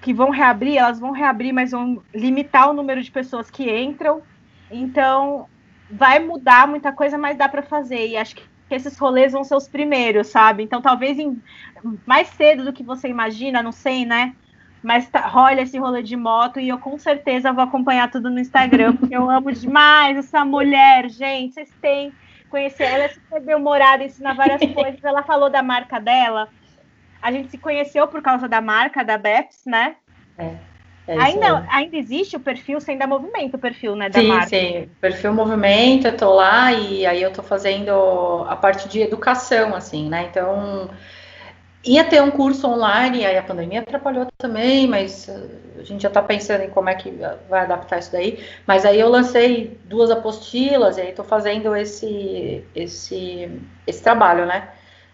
que 0.03 0.13
vão 0.13 0.31
reabrir, 0.31 0.77
elas 0.77 0.99
vão 0.99 1.13
reabrir, 1.13 1.53
mas 1.53 1.71
vão 1.71 2.03
limitar 2.13 2.69
o 2.69 2.73
número 2.73 3.01
de 3.01 3.13
pessoas 3.13 3.49
que 3.49 3.71
entram. 3.71 4.23
Então, 4.69 5.47
vai 5.89 6.19
mudar 6.19 6.67
muita 6.67 6.91
coisa, 6.91 7.17
mas 7.17 7.37
dá 7.37 7.49
para 7.49 7.63
fazer. 7.63 8.09
E 8.09 8.17
acho 8.17 8.35
que 8.35 8.56
que 8.69 8.75
esses 8.75 8.99
rolês 8.99 9.33
vão 9.33 9.45
ser 9.45 9.55
os 9.55 9.69
primeiros, 9.69 10.29
sabe? 10.29 10.63
Então, 10.63 10.81
talvez 10.83 11.19
em, 11.19 11.41
mais 12.05 12.29
cedo 12.29 12.65
do 12.65 12.73
que 12.73 12.83
você 12.83 13.09
imagina, 13.09 13.63
não 13.63 13.73
sei, 13.73 14.05
né? 14.05 14.35
Mas 14.83 15.09
tá, 15.09 15.21
rola 15.21 15.63
esse 15.63 15.79
rolê 15.79 16.03
de 16.03 16.17
moto 16.17 16.61
e 16.61 16.69
eu 16.69 16.79
com 16.79 16.99
certeza 16.99 17.53
vou 17.53 17.65
acompanhar 17.65 18.11
tudo 18.11 18.31
no 18.31 18.39
Instagram, 18.39 18.97
porque 18.97 19.17
eu 19.17 19.29
amo 19.31 19.53
demais 19.53 20.17
essa 20.17 20.45
mulher, 20.45 21.09
gente. 21.09 21.55
Vocês 21.55 21.71
têm 21.81 22.13
conhecer 22.49 22.85
ela, 22.85 23.05
é 23.05 23.09
super 23.09 23.41
bem-humorada, 23.41 24.05
ensina 24.05 24.35
várias 24.35 24.61
coisas. 24.73 25.03
Ela 25.03 25.23
falou 25.23 25.51
da 25.51 25.63
marca 25.63 25.99
dela. 25.99 26.49
A 27.21 27.33
gente 27.33 27.51
se 27.51 27.59
conheceu 27.59 28.07
por 28.07 28.23
causa 28.23 28.49
da 28.49 28.61
marca 28.61 29.05
da 29.05 29.19
Beps, 29.19 29.63
né? 29.67 29.97
É. 30.39 30.57
É 31.07 31.17
ainda, 31.17 31.65
ainda 31.71 31.97
existe 31.97 32.37
o 32.37 32.41
perfil, 32.41 32.81
sem 32.81 32.99
dar 32.99 33.07
movimento, 33.07 33.55
o 33.55 33.59
perfil, 33.59 33.95
né, 33.95 34.09
da 34.09 34.19
sim, 34.19 34.27
marca. 34.27 34.49
Sim, 34.49 34.91
perfil 35.01 35.33
movimento, 35.33 36.09
eu 36.09 36.17
tô 36.17 36.35
lá 36.35 36.73
e 36.73 37.07
aí 37.07 37.23
eu 37.23 37.33
tô 37.33 37.45
fazendo 37.45 38.45
a 38.49 38.57
parte 38.57 38.89
de 38.89 39.01
educação, 39.01 39.75
assim, 39.75 40.09
né, 40.09 40.27
então 40.29 40.91
ia 41.85 42.03
ter 42.03 42.21
um 42.21 42.33
curso 42.33 42.67
online, 42.67 43.25
aí 43.25 43.39
a 43.39 43.43
pandemia 43.43 43.81
atrapalhou 43.81 44.27
também, 44.37 44.89
mas 44.89 45.29
a 45.79 45.83
gente 45.85 46.03
já 46.03 46.11
tá 46.11 46.21
pensando 46.21 46.63
em 46.63 46.71
como 46.71 46.89
é 46.89 46.97
que 46.97 47.13
vai 47.49 47.61
adaptar 47.61 48.01
isso 48.01 48.11
daí, 48.11 48.45
mas 48.67 48.85
aí 48.85 48.99
eu 48.99 49.09
lancei 49.09 49.79
duas 49.85 50.11
apostilas 50.11 50.99
e 50.99 51.03
aí 51.03 51.13
tô 51.13 51.23
fazendo 51.23 51.77
esse, 51.77 52.65
esse, 52.75 53.49
esse 53.87 54.03
trabalho, 54.03 54.45
né, 54.45 54.71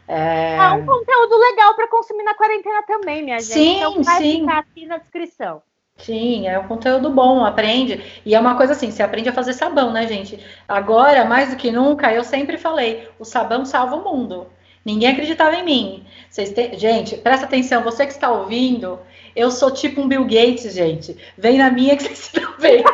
é... 0.08 0.56
é 0.56 0.70
um 0.72 0.86
conteúdo 0.86 1.38
legal 1.38 1.74
para 1.74 1.86
consumir 1.86 2.22
na 2.22 2.34
quarentena 2.34 2.82
também, 2.82 3.22
minha 3.22 3.38
gente. 3.38 3.52
Sim, 3.52 3.76
então 3.76 4.02
vai 4.02 4.22
sim. 4.22 4.40
ficar 4.40 4.58
aqui 4.58 4.86
na 4.86 4.96
descrição. 4.96 5.62
Sim, 5.96 6.48
é 6.48 6.58
um 6.58 6.66
conteúdo 6.66 7.10
bom, 7.10 7.44
aprende. 7.44 8.02
E 8.26 8.34
é 8.34 8.40
uma 8.40 8.56
coisa 8.56 8.72
assim, 8.72 8.90
você 8.90 9.02
aprende 9.02 9.28
a 9.28 9.32
fazer 9.32 9.52
sabão, 9.52 9.92
né, 9.92 10.06
gente? 10.06 10.38
Agora, 10.66 11.24
mais 11.24 11.50
do 11.50 11.56
que 11.56 11.70
nunca, 11.70 12.12
eu 12.12 12.24
sempre 12.24 12.58
falei, 12.58 13.08
o 13.18 13.24
sabão 13.24 13.64
salva 13.64 13.96
o 13.96 14.04
mundo. 14.04 14.48
Ninguém 14.84 15.10
acreditava 15.10 15.54
em 15.54 15.64
mim. 15.64 16.06
Têm... 16.54 16.76
Gente, 16.78 17.16
presta 17.16 17.46
atenção, 17.46 17.84
você 17.84 18.04
que 18.04 18.12
está 18.12 18.30
ouvindo, 18.32 18.98
eu 19.36 19.50
sou 19.50 19.70
tipo 19.70 20.00
um 20.00 20.08
Bill 20.08 20.24
Gates, 20.24 20.74
gente. 20.74 21.16
Vem 21.38 21.58
na 21.58 21.70
minha 21.70 21.96
que 21.96 22.02
vocês 22.02 22.18
estão 22.26 22.54
vendo. 22.58 22.84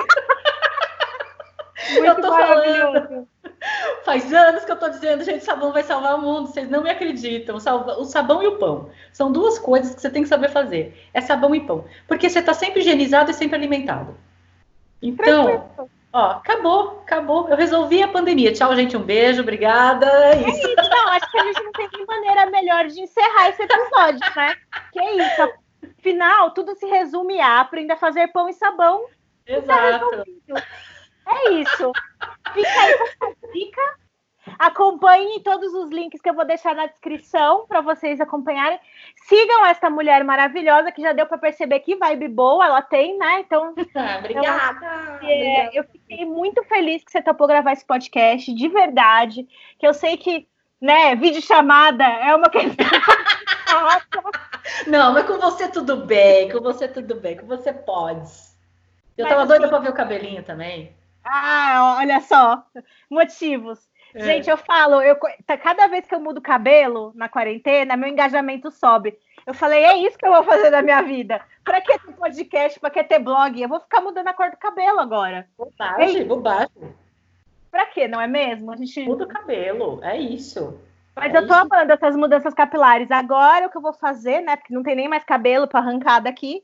Muito 1.90 2.06
eu 2.06 2.20
tô 2.20 2.28
falando. 2.28 3.27
Faz 4.04 4.32
anos 4.32 4.64
que 4.64 4.72
eu 4.72 4.78
tô 4.78 4.88
dizendo, 4.88 5.24
gente, 5.24 5.44
sabão 5.44 5.72
vai 5.72 5.82
salvar 5.82 6.16
o 6.16 6.22
mundo. 6.22 6.48
Vocês 6.48 6.68
não 6.68 6.82
me 6.82 6.90
acreditam. 6.90 7.56
O 7.56 8.04
sabão 8.04 8.42
e 8.42 8.46
o 8.46 8.58
pão 8.58 8.90
são 9.12 9.32
duas 9.32 9.58
coisas 9.58 9.94
que 9.94 10.00
você 10.00 10.10
tem 10.10 10.22
que 10.22 10.28
saber 10.28 10.50
fazer. 10.50 11.08
É 11.12 11.20
sabão 11.20 11.54
e 11.54 11.60
pão. 11.60 11.84
Porque 12.06 12.28
você 12.28 12.42
tá 12.42 12.54
sempre 12.54 12.80
higienizado 12.80 13.30
e 13.30 13.34
sempre 13.34 13.56
alimentado. 13.56 14.16
Então, 15.02 15.70
ó, 16.12 16.30
acabou, 16.32 17.02
acabou. 17.02 17.48
Eu 17.48 17.56
resolvi 17.56 18.02
a 18.02 18.08
pandemia. 18.08 18.52
Tchau, 18.52 18.74
gente. 18.74 18.96
Um 18.96 19.02
beijo, 19.02 19.42
obrigada. 19.42 20.06
É 20.06 20.40
isso. 20.40 20.66
É 20.66 20.72
isso. 20.72 20.90
Não, 20.90 21.08
acho 21.08 21.30
que 21.30 21.38
a 21.38 21.44
gente 21.44 21.62
não 21.62 21.72
tem 21.72 21.88
maneira 22.06 22.46
melhor 22.46 22.86
de 22.86 23.00
encerrar 23.00 23.48
esse 23.50 23.62
episódio, 23.62 24.20
né? 24.34 24.56
Que 24.92 25.00
é 25.00 25.14
isso. 25.16 25.52
Afinal, 25.98 26.50
tudo 26.52 26.74
se 26.74 26.86
resume 26.86 27.40
a 27.40 27.60
aprender 27.60 27.92
a 27.92 27.96
fazer 27.96 28.28
pão 28.28 28.48
e 28.48 28.52
sabão. 28.52 29.04
Exato. 29.46 30.24
É 31.28 31.50
isso. 31.52 31.92
Fica 32.54 32.80
aí 32.80 32.98
com 32.98 33.04
essa 33.04 33.52
dica. 33.52 33.82
Acompanhem 34.58 35.40
todos 35.40 35.74
os 35.74 35.90
links 35.90 36.20
que 36.20 36.30
eu 36.30 36.34
vou 36.34 36.44
deixar 36.44 36.74
na 36.74 36.86
descrição 36.86 37.66
para 37.66 37.80
vocês 37.80 38.20
acompanharem. 38.20 38.78
Sigam 39.26 39.66
esta 39.66 39.90
mulher 39.90 40.24
maravilhosa 40.24 40.90
que 40.90 41.02
já 41.02 41.12
deu 41.12 41.26
para 41.26 41.38
perceber 41.38 41.80
que 41.80 41.96
vibe 41.96 42.28
boa 42.28 42.64
ela 42.64 42.82
tem, 42.82 43.18
né? 43.18 43.40
Então, 43.40 43.74
obrigada. 44.18 45.18
Eu, 45.22 45.28
é, 45.28 45.70
eu 45.74 45.84
fiquei 45.84 46.24
muito 46.24 46.62
feliz 46.64 47.04
que 47.04 47.10
você 47.10 47.20
topou 47.20 47.46
gravar 47.46 47.72
esse 47.72 47.84
podcast, 47.84 48.52
de 48.54 48.68
verdade. 48.68 49.46
Que 49.78 49.86
eu 49.86 49.92
sei 49.92 50.16
que, 50.16 50.48
né, 50.80 51.14
vídeo 51.14 51.42
chamada 51.42 52.04
é 52.04 52.34
uma 52.34 52.48
questão. 52.48 52.86
Não, 54.86 55.12
mas 55.12 55.26
com 55.26 55.38
você 55.38 55.68
tudo 55.68 55.98
bem, 55.98 56.50
com 56.50 56.60
você 56.60 56.88
tudo 56.88 57.14
bem, 57.16 57.36
com 57.36 57.46
você 57.46 57.72
pode. 57.72 58.30
Eu 59.16 59.24
mas, 59.24 59.28
tava 59.28 59.42
assim, 59.42 59.48
doida 59.48 59.68
para 59.68 59.78
ver 59.78 59.90
o 59.90 59.94
cabelinho 59.94 60.42
também. 60.42 60.96
Ah, 61.30 61.96
olha 61.98 62.20
só, 62.22 62.64
motivos. 63.10 63.86
É. 64.14 64.20
Gente, 64.20 64.48
eu 64.48 64.56
falo, 64.56 65.02
eu, 65.02 65.16
tá, 65.46 65.58
cada 65.58 65.86
vez 65.86 66.06
que 66.06 66.14
eu 66.14 66.20
mudo 66.20 66.40
cabelo 66.40 67.12
na 67.14 67.28
quarentena, 67.28 67.96
meu 67.96 68.08
engajamento 68.08 68.70
sobe. 68.70 69.18
Eu 69.46 69.52
falei, 69.52 69.84
é 69.84 69.98
isso 69.98 70.16
que 70.16 70.26
eu 70.26 70.32
vou 70.32 70.42
fazer 70.42 70.70
na 70.70 70.80
minha 70.80 71.02
vida. 71.02 71.40
Para 71.62 71.82
que 71.82 71.98
ter 71.98 72.12
podcast? 72.12 72.80
Para 72.80 72.90
que 72.90 73.04
ter 73.04 73.18
blog? 73.18 73.60
Eu 73.60 73.68
vou 73.68 73.80
ficar 73.80 74.00
mudando 74.00 74.28
a 74.28 74.32
cor 74.32 74.50
do 74.50 74.56
cabelo 74.56 75.00
agora. 75.00 75.46
Bobagem, 75.58 76.22
é 76.22 76.24
bobagem. 76.24 76.94
Pra 77.70 77.84
quê, 77.86 78.08
não 78.08 78.20
é 78.20 78.26
mesmo? 78.26 78.72
A 78.72 78.76
gente 78.76 79.04
muda 79.04 79.24
o 79.24 79.28
cabelo, 79.28 80.00
é 80.02 80.16
isso. 80.16 80.80
Mas 81.14 81.34
é 81.34 81.38
eu 81.38 81.46
tô 81.46 81.54
isso. 81.54 81.62
amando 81.74 81.92
essas 81.92 82.16
mudanças 82.16 82.54
capilares. 82.54 83.10
Agora 83.10 83.66
o 83.66 83.70
que 83.70 83.76
eu 83.76 83.82
vou 83.82 83.92
fazer, 83.92 84.40
né? 84.40 84.56
Porque 84.56 84.72
não 84.72 84.82
tem 84.82 84.96
nem 84.96 85.08
mais 85.08 85.24
cabelo 85.24 85.68
para 85.68 85.80
arrancar 85.80 86.20
daqui. 86.20 86.62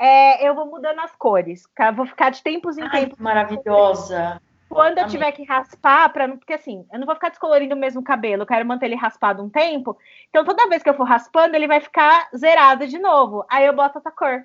É, 0.00 0.48
eu 0.48 0.54
vou 0.54 0.64
mudando 0.64 0.98
as 1.00 1.14
cores. 1.14 1.64
Vou 1.94 2.06
ficar 2.06 2.30
de 2.30 2.42
tempos 2.42 2.78
em 2.78 2.88
tempos. 2.88 3.18
Maravilhosa. 3.18 4.40
Quando 4.66 4.96
eu 4.96 5.06
tiver 5.06 5.30
que 5.32 5.44
raspar, 5.44 6.08
para 6.10 6.28
porque 6.28 6.54
assim, 6.54 6.86
eu 6.90 6.98
não 6.98 7.04
vou 7.04 7.14
ficar 7.16 7.28
descolorindo 7.28 7.74
o 7.74 7.78
mesmo 7.78 8.02
cabelo, 8.02 8.42
eu 8.42 8.46
quero 8.46 8.64
manter 8.64 8.86
ele 8.86 8.94
raspado 8.94 9.42
um 9.42 9.50
tempo. 9.50 9.98
Então, 10.30 10.44
toda 10.44 10.68
vez 10.68 10.82
que 10.82 10.88
eu 10.88 10.94
for 10.94 11.04
raspando, 11.04 11.54
ele 11.54 11.66
vai 11.66 11.80
ficar 11.80 12.28
zerado 12.34 12.86
de 12.86 12.98
novo. 12.98 13.44
Aí 13.50 13.66
eu 13.66 13.74
boto 13.74 13.98
outra 13.98 14.10
cor. 14.10 14.44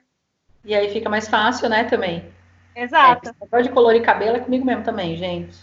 E 0.65 0.75
aí 0.75 0.89
fica 0.89 1.07
mais 1.07 1.27
fácil, 1.27 1.69
né, 1.69 1.83
também. 1.85 2.27
Exato. 2.75 3.29
É, 3.39 3.45
pode 3.45 3.69
colorir 3.69 4.01
cabelo 4.01 4.35
é 4.35 4.39
comigo 4.39 4.65
mesmo 4.65 4.83
também, 4.83 5.15
gente. 5.15 5.57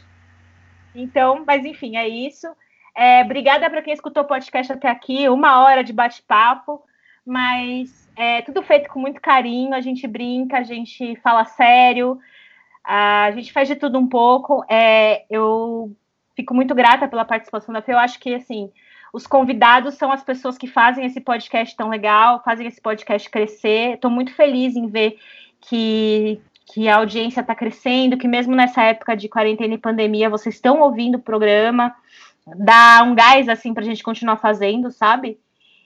Então, 0.94 1.44
mas 1.46 1.66
enfim, 1.66 1.96
é 1.96 2.08
isso. 2.08 2.46
É, 2.94 3.22
obrigada 3.22 3.68
para 3.68 3.82
quem 3.82 3.92
escutou 3.92 4.22
o 4.22 4.26
podcast 4.26 4.72
até 4.72 4.88
aqui, 4.88 5.28
uma 5.28 5.62
hora 5.62 5.82
de 5.84 5.92
bate-papo, 5.92 6.82
mas 7.26 8.10
é 8.16 8.42
tudo 8.42 8.62
feito 8.62 8.88
com 8.88 8.98
muito 9.00 9.20
carinho, 9.20 9.74
a 9.74 9.80
gente 9.80 10.06
brinca, 10.06 10.58
a 10.58 10.62
gente 10.62 11.16
fala 11.16 11.44
sério, 11.44 12.18
a 12.84 13.30
gente 13.32 13.52
faz 13.52 13.68
de 13.68 13.76
tudo 13.76 13.98
um 13.98 14.08
pouco. 14.08 14.64
É, 14.68 15.24
eu 15.30 15.94
fico 16.34 16.54
muito 16.54 16.74
grata 16.74 17.08
pela 17.08 17.24
participação 17.24 17.72
da 17.72 17.82
Fê. 17.82 17.92
Eu 17.92 17.98
acho 17.98 18.18
que 18.18 18.34
assim, 18.34 18.70
os 19.12 19.26
convidados 19.26 19.94
são 19.94 20.10
as 20.10 20.22
pessoas 20.22 20.56
que 20.56 20.66
fazem 20.66 21.04
esse 21.04 21.20
podcast 21.20 21.76
tão 21.76 21.88
legal, 21.88 22.42
fazem 22.44 22.66
esse 22.66 22.80
podcast 22.80 23.28
crescer. 23.30 23.94
Estou 23.94 24.10
muito 24.10 24.34
feliz 24.34 24.74
em 24.74 24.88
ver 24.88 25.18
que, 25.60 26.40
que 26.66 26.88
a 26.88 26.96
audiência 26.96 27.40
está 27.40 27.54
crescendo, 27.54 28.16
que 28.16 28.26
mesmo 28.26 28.54
nessa 28.54 28.82
época 28.82 29.16
de 29.16 29.28
quarentena 29.28 29.74
e 29.74 29.78
pandemia, 29.78 30.30
vocês 30.30 30.54
estão 30.54 30.80
ouvindo 30.80 31.16
o 31.16 31.22
programa. 31.22 31.94
Dá 32.56 33.02
um 33.04 33.14
gás 33.14 33.48
assim 33.48 33.72
para 33.72 33.82
a 33.82 33.86
gente 33.86 34.02
continuar 34.02 34.36
fazendo, 34.38 34.90
sabe? 34.90 35.38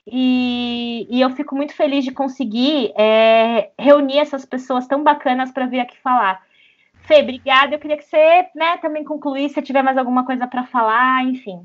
E, 0.06 1.06
e, 1.10 1.20
eu 1.20 1.30
fico 1.30 1.56
muito 1.56 1.74
feliz 1.74 2.04
de 2.04 2.12
conseguir 2.12 2.92
é, 2.96 3.70
reunir 3.78 4.18
essas 4.18 4.44
pessoas 4.44 4.86
tão 4.86 5.02
bacanas 5.02 5.50
para 5.50 5.66
vir 5.66 5.80
aqui 5.80 5.96
falar. 5.98 6.42
Fê, 7.02 7.22
obrigada. 7.22 7.74
Eu 7.74 7.78
queria 7.78 7.96
que 7.96 8.04
você 8.04 8.46
né, 8.54 8.76
também 8.78 9.02
concluísse, 9.02 9.54
se 9.54 9.62
tiver 9.62 9.82
mais 9.82 9.98
alguma 9.98 10.24
coisa 10.24 10.46
para 10.46 10.64
falar, 10.64 11.24
enfim. 11.24 11.60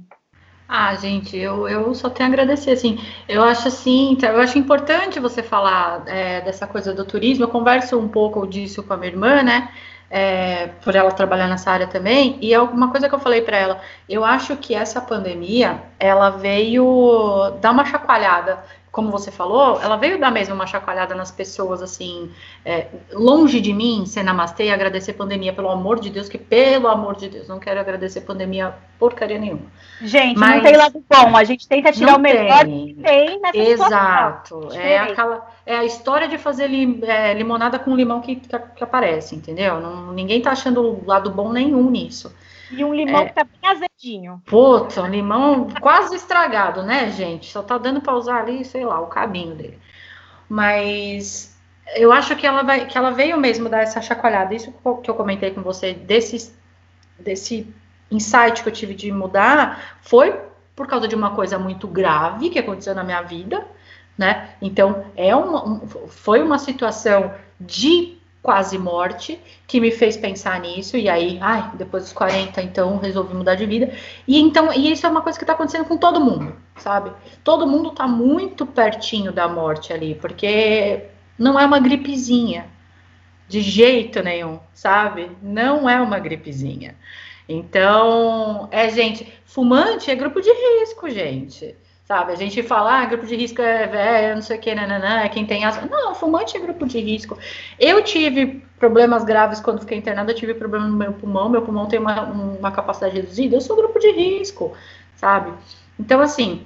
Ah, 0.73 0.95
gente, 0.95 1.37
eu, 1.37 1.67
eu 1.67 1.93
só 1.93 2.09
tenho 2.09 2.29
a 2.29 2.31
agradecer, 2.31 2.71
assim, 2.71 2.97
eu 3.27 3.43
acho 3.43 3.67
assim, 3.67 4.17
eu 4.23 4.39
acho 4.39 4.57
importante 4.57 5.19
você 5.19 5.43
falar 5.43 6.07
é, 6.07 6.39
dessa 6.39 6.65
coisa 6.65 6.93
do 6.93 7.03
turismo, 7.03 7.43
eu 7.43 7.49
converso 7.49 7.99
um 7.99 8.07
pouco 8.07 8.47
disso 8.47 8.81
com 8.81 8.93
a 8.93 8.97
minha 8.97 9.11
irmã, 9.11 9.43
né, 9.43 9.69
é, 10.12 10.68
por 10.84 10.93
ela 10.93 11.12
trabalhar 11.12 11.47
nessa 11.47 11.72
área 11.72 11.88
também, 11.88 12.38
e 12.41 12.53
é 12.53 12.62
uma 12.62 12.91
coisa 12.91 13.07
que 13.07 13.16
eu 13.16 13.20
falei 13.20 13.41
para 13.41 13.57
ela, 13.57 13.82
eu 14.09 14.26
acho 14.26 14.57
que 14.57 14.76
essa 14.76 14.99
pandemia, 14.99 15.82
ela 15.97 16.30
veio 16.30 17.51
dar 17.62 17.72
uma 17.72 17.86
chacoalhada 17.86 18.59
como 18.91 19.09
você 19.09 19.31
falou, 19.31 19.79
ela 19.81 19.95
veio 19.95 20.19
dar 20.19 20.31
mesmo 20.31 20.53
uma 20.53 20.67
chacoalhada 20.67 21.15
nas 21.15 21.31
pessoas, 21.31 21.81
assim, 21.81 22.29
é, 22.65 22.87
longe 23.13 23.61
de 23.61 23.73
mim 23.73 24.05
ser 24.05 24.21
namastê 24.21 24.65
e 24.65 24.71
agradecer 24.71 25.13
pandemia, 25.13 25.53
pelo 25.53 25.69
amor 25.69 25.99
de 26.01 26.09
Deus, 26.09 26.27
que 26.27 26.37
pelo 26.37 26.89
amor 26.89 27.15
de 27.15 27.29
Deus, 27.29 27.47
não 27.47 27.57
quero 27.57 27.79
agradecer 27.79 28.21
pandemia 28.21 28.75
porcaria 28.99 29.39
nenhuma. 29.39 29.61
Gente, 30.01 30.37
Mas, 30.37 30.55
não 30.55 30.63
tem 30.63 30.75
lado 30.75 31.03
bom, 31.09 31.37
a 31.37 31.43
gente 31.45 31.67
tenta 31.69 31.91
tirar 31.91 32.17
o 32.17 32.19
melhor 32.19 32.65
tem. 32.65 32.87
que 32.87 32.93
tem 32.95 33.39
nessa 33.39 33.57
Exato, 33.57 34.69
é, 34.73 34.97
aquela, 34.97 35.49
é 35.65 35.77
a 35.77 35.85
história 35.85 36.27
de 36.27 36.37
fazer 36.37 36.67
lim, 36.67 36.99
é, 37.03 37.33
limonada 37.33 37.79
com 37.79 37.95
limão 37.95 38.19
que, 38.19 38.35
que, 38.35 38.49
que 38.49 38.83
aparece, 38.83 39.35
entendeu? 39.35 39.79
Não, 39.79 40.11
ninguém 40.11 40.41
tá 40.41 40.51
achando 40.51 41.01
lado 41.05 41.31
bom 41.31 41.53
nenhum 41.53 41.89
nisso. 41.89 42.35
E 42.72 42.84
um 42.84 42.93
limão 42.93 43.22
é, 43.22 43.26
que 43.26 43.34
tá 43.34 43.43
bem 43.43 43.69
azedinho. 43.69 44.41
Puta, 44.45 45.03
um 45.03 45.07
limão 45.07 45.67
quase 45.80 46.15
estragado, 46.15 46.84
né, 46.84 47.11
gente? 47.11 47.51
Só 47.51 47.61
tá 47.61 47.78
dando 47.78 48.01
para 48.01 48.15
usar 48.15 48.39
ali, 48.39 48.63
sei 48.63 48.86
lá, 48.86 48.99
o 49.01 49.07
cabinho 49.07 49.55
dele. 49.55 49.80
Mas 50.47 51.59
eu 51.95 52.11
acho 52.11 52.36
que 52.36 52.47
ela, 52.47 52.63
vai, 52.63 52.86
que 52.86 52.97
ela 52.97 53.11
veio 53.11 53.38
mesmo 53.38 53.69
dar 53.69 53.82
essa 53.82 54.01
chacoalhada. 54.01 54.55
Isso 54.55 54.74
que 55.03 55.09
eu 55.09 55.15
comentei 55.15 55.51
com 55.51 55.61
você, 55.61 55.93
desse, 55.93 56.55
desse 57.19 57.74
insight 58.09 58.63
que 58.63 58.69
eu 58.69 58.74
tive 58.74 58.93
de 58.93 59.11
mudar, 59.11 59.97
foi 60.01 60.39
por 60.76 60.88
causa 60.88 61.07
de 61.07 61.15
uma 61.15 61.36
coisa 61.36 61.59
muito 61.59 61.88
grave 61.88 62.49
que 62.49 62.59
aconteceu 62.59 62.95
na 62.95 63.03
minha 63.03 63.22
vida, 63.22 63.65
né? 64.17 64.51
Então, 64.61 65.05
é 65.15 65.36
uma, 65.36 65.67
um, 65.67 65.88
foi 65.88 66.41
uma 66.41 66.57
situação 66.57 67.34
de 67.59 68.20
quase 68.41 68.77
morte, 68.77 69.39
que 69.67 69.79
me 69.79 69.91
fez 69.91 70.17
pensar 70.17 70.59
nisso, 70.59 70.97
e 70.97 71.07
aí, 71.07 71.37
ai, 71.41 71.71
depois 71.75 72.03
dos 72.03 72.13
40, 72.13 72.61
então 72.61 72.97
resolvi 72.97 73.35
mudar 73.35 73.55
de 73.55 73.65
vida. 73.65 73.93
E 74.27 74.39
então, 74.39 74.73
e 74.73 74.91
isso 74.91 75.05
é 75.05 75.09
uma 75.09 75.21
coisa 75.21 75.37
que 75.37 75.45
tá 75.45 75.53
acontecendo 75.53 75.85
com 75.85 75.97
todo 75.97 76.19
mundo, 76.19 76.55
sabe? 76.77 77.11
Todo 77.43 77.67
mundo 77.67 77.91
tá 77.91 78.07
muito 78.07 78.65
pertinho 78.65 79.31
da 79.31 79.47
morte 79.47 79.93
ali, 79.93 80.15
porque 80.15 81.05
não 81.37 81.59
é 81.59 81.65
uma 81.65 81.79
gripezinha, 81.79 82.67
de 83.47 83.61
jeito 83.61 84.23
nenhum, 84.23 84.59
sabe? 84.73 85.29
Não 85.41 85.87
é 85.89 86.01
uma 86.01 86.17
gripezinha. 86.19 86.95
Então, 87.47 88.69
é, 88.71 88.89
gente, 88.89 89.31
fumante 89.45 90.09
é 90.09 90.15
grupo 90.15 90.41
de 90.41 90.49
risco, 90.49 91.09
gente 91.09 91.75
sabe? 92.12 92.34
A 92.34 92.36
gente 92.36 92.62
fala, 92.62 92.99
ah, 92.99 93.05
grupo 93.05 93.26
de 93.26 93.38
risco 93.38 93.62
é 93.62 93.88
velho, 93.88 94.36
não 94.36 94.41
sei 94.41 94.57
o 94.57 94.59
que, 94.59 94.76
nananã, 94.76 95.22
é 95.22 95.30
quem 95.30 95.45
tem 95.45 95.64
asma. 95.64 95.88
Não, 95.89 96.14
fumante 96.14 96.57
é 96.57 96.59
grupo 96.59 96.86
de 96.86 96.99
risco. 96.99 97.38
Eu 97.80 98.03
tive 98.03 98.62
problemas 98.78 99.24
graves 99.24 99.62
quando 99.62 99.80
fiquei 99.80 99.97
internada, 99.97 100.30
eu 100.30 100.36
tive 100.36 100.53
problema 100.53 100.88
no 100.88 100.97
meu 100.97 101.14
pulmão, 101.14 101.47
meu 101.47 101.62
pulmão 101.62 101.88
tem 101.88 101.99
uma, 101.99 102.24
uma 102.24 102.70
capacidade 102.70 103.16
reduzida, 103.16 103.55
eu 103.55 103.62
sou 103.62 103.78
grupo 103.78 103.97
de 103.97 104.12
risco, 104.12 104.74
sabe? 105.16 105.53
Então, 105.97 106.20
assim, 106.20 106.66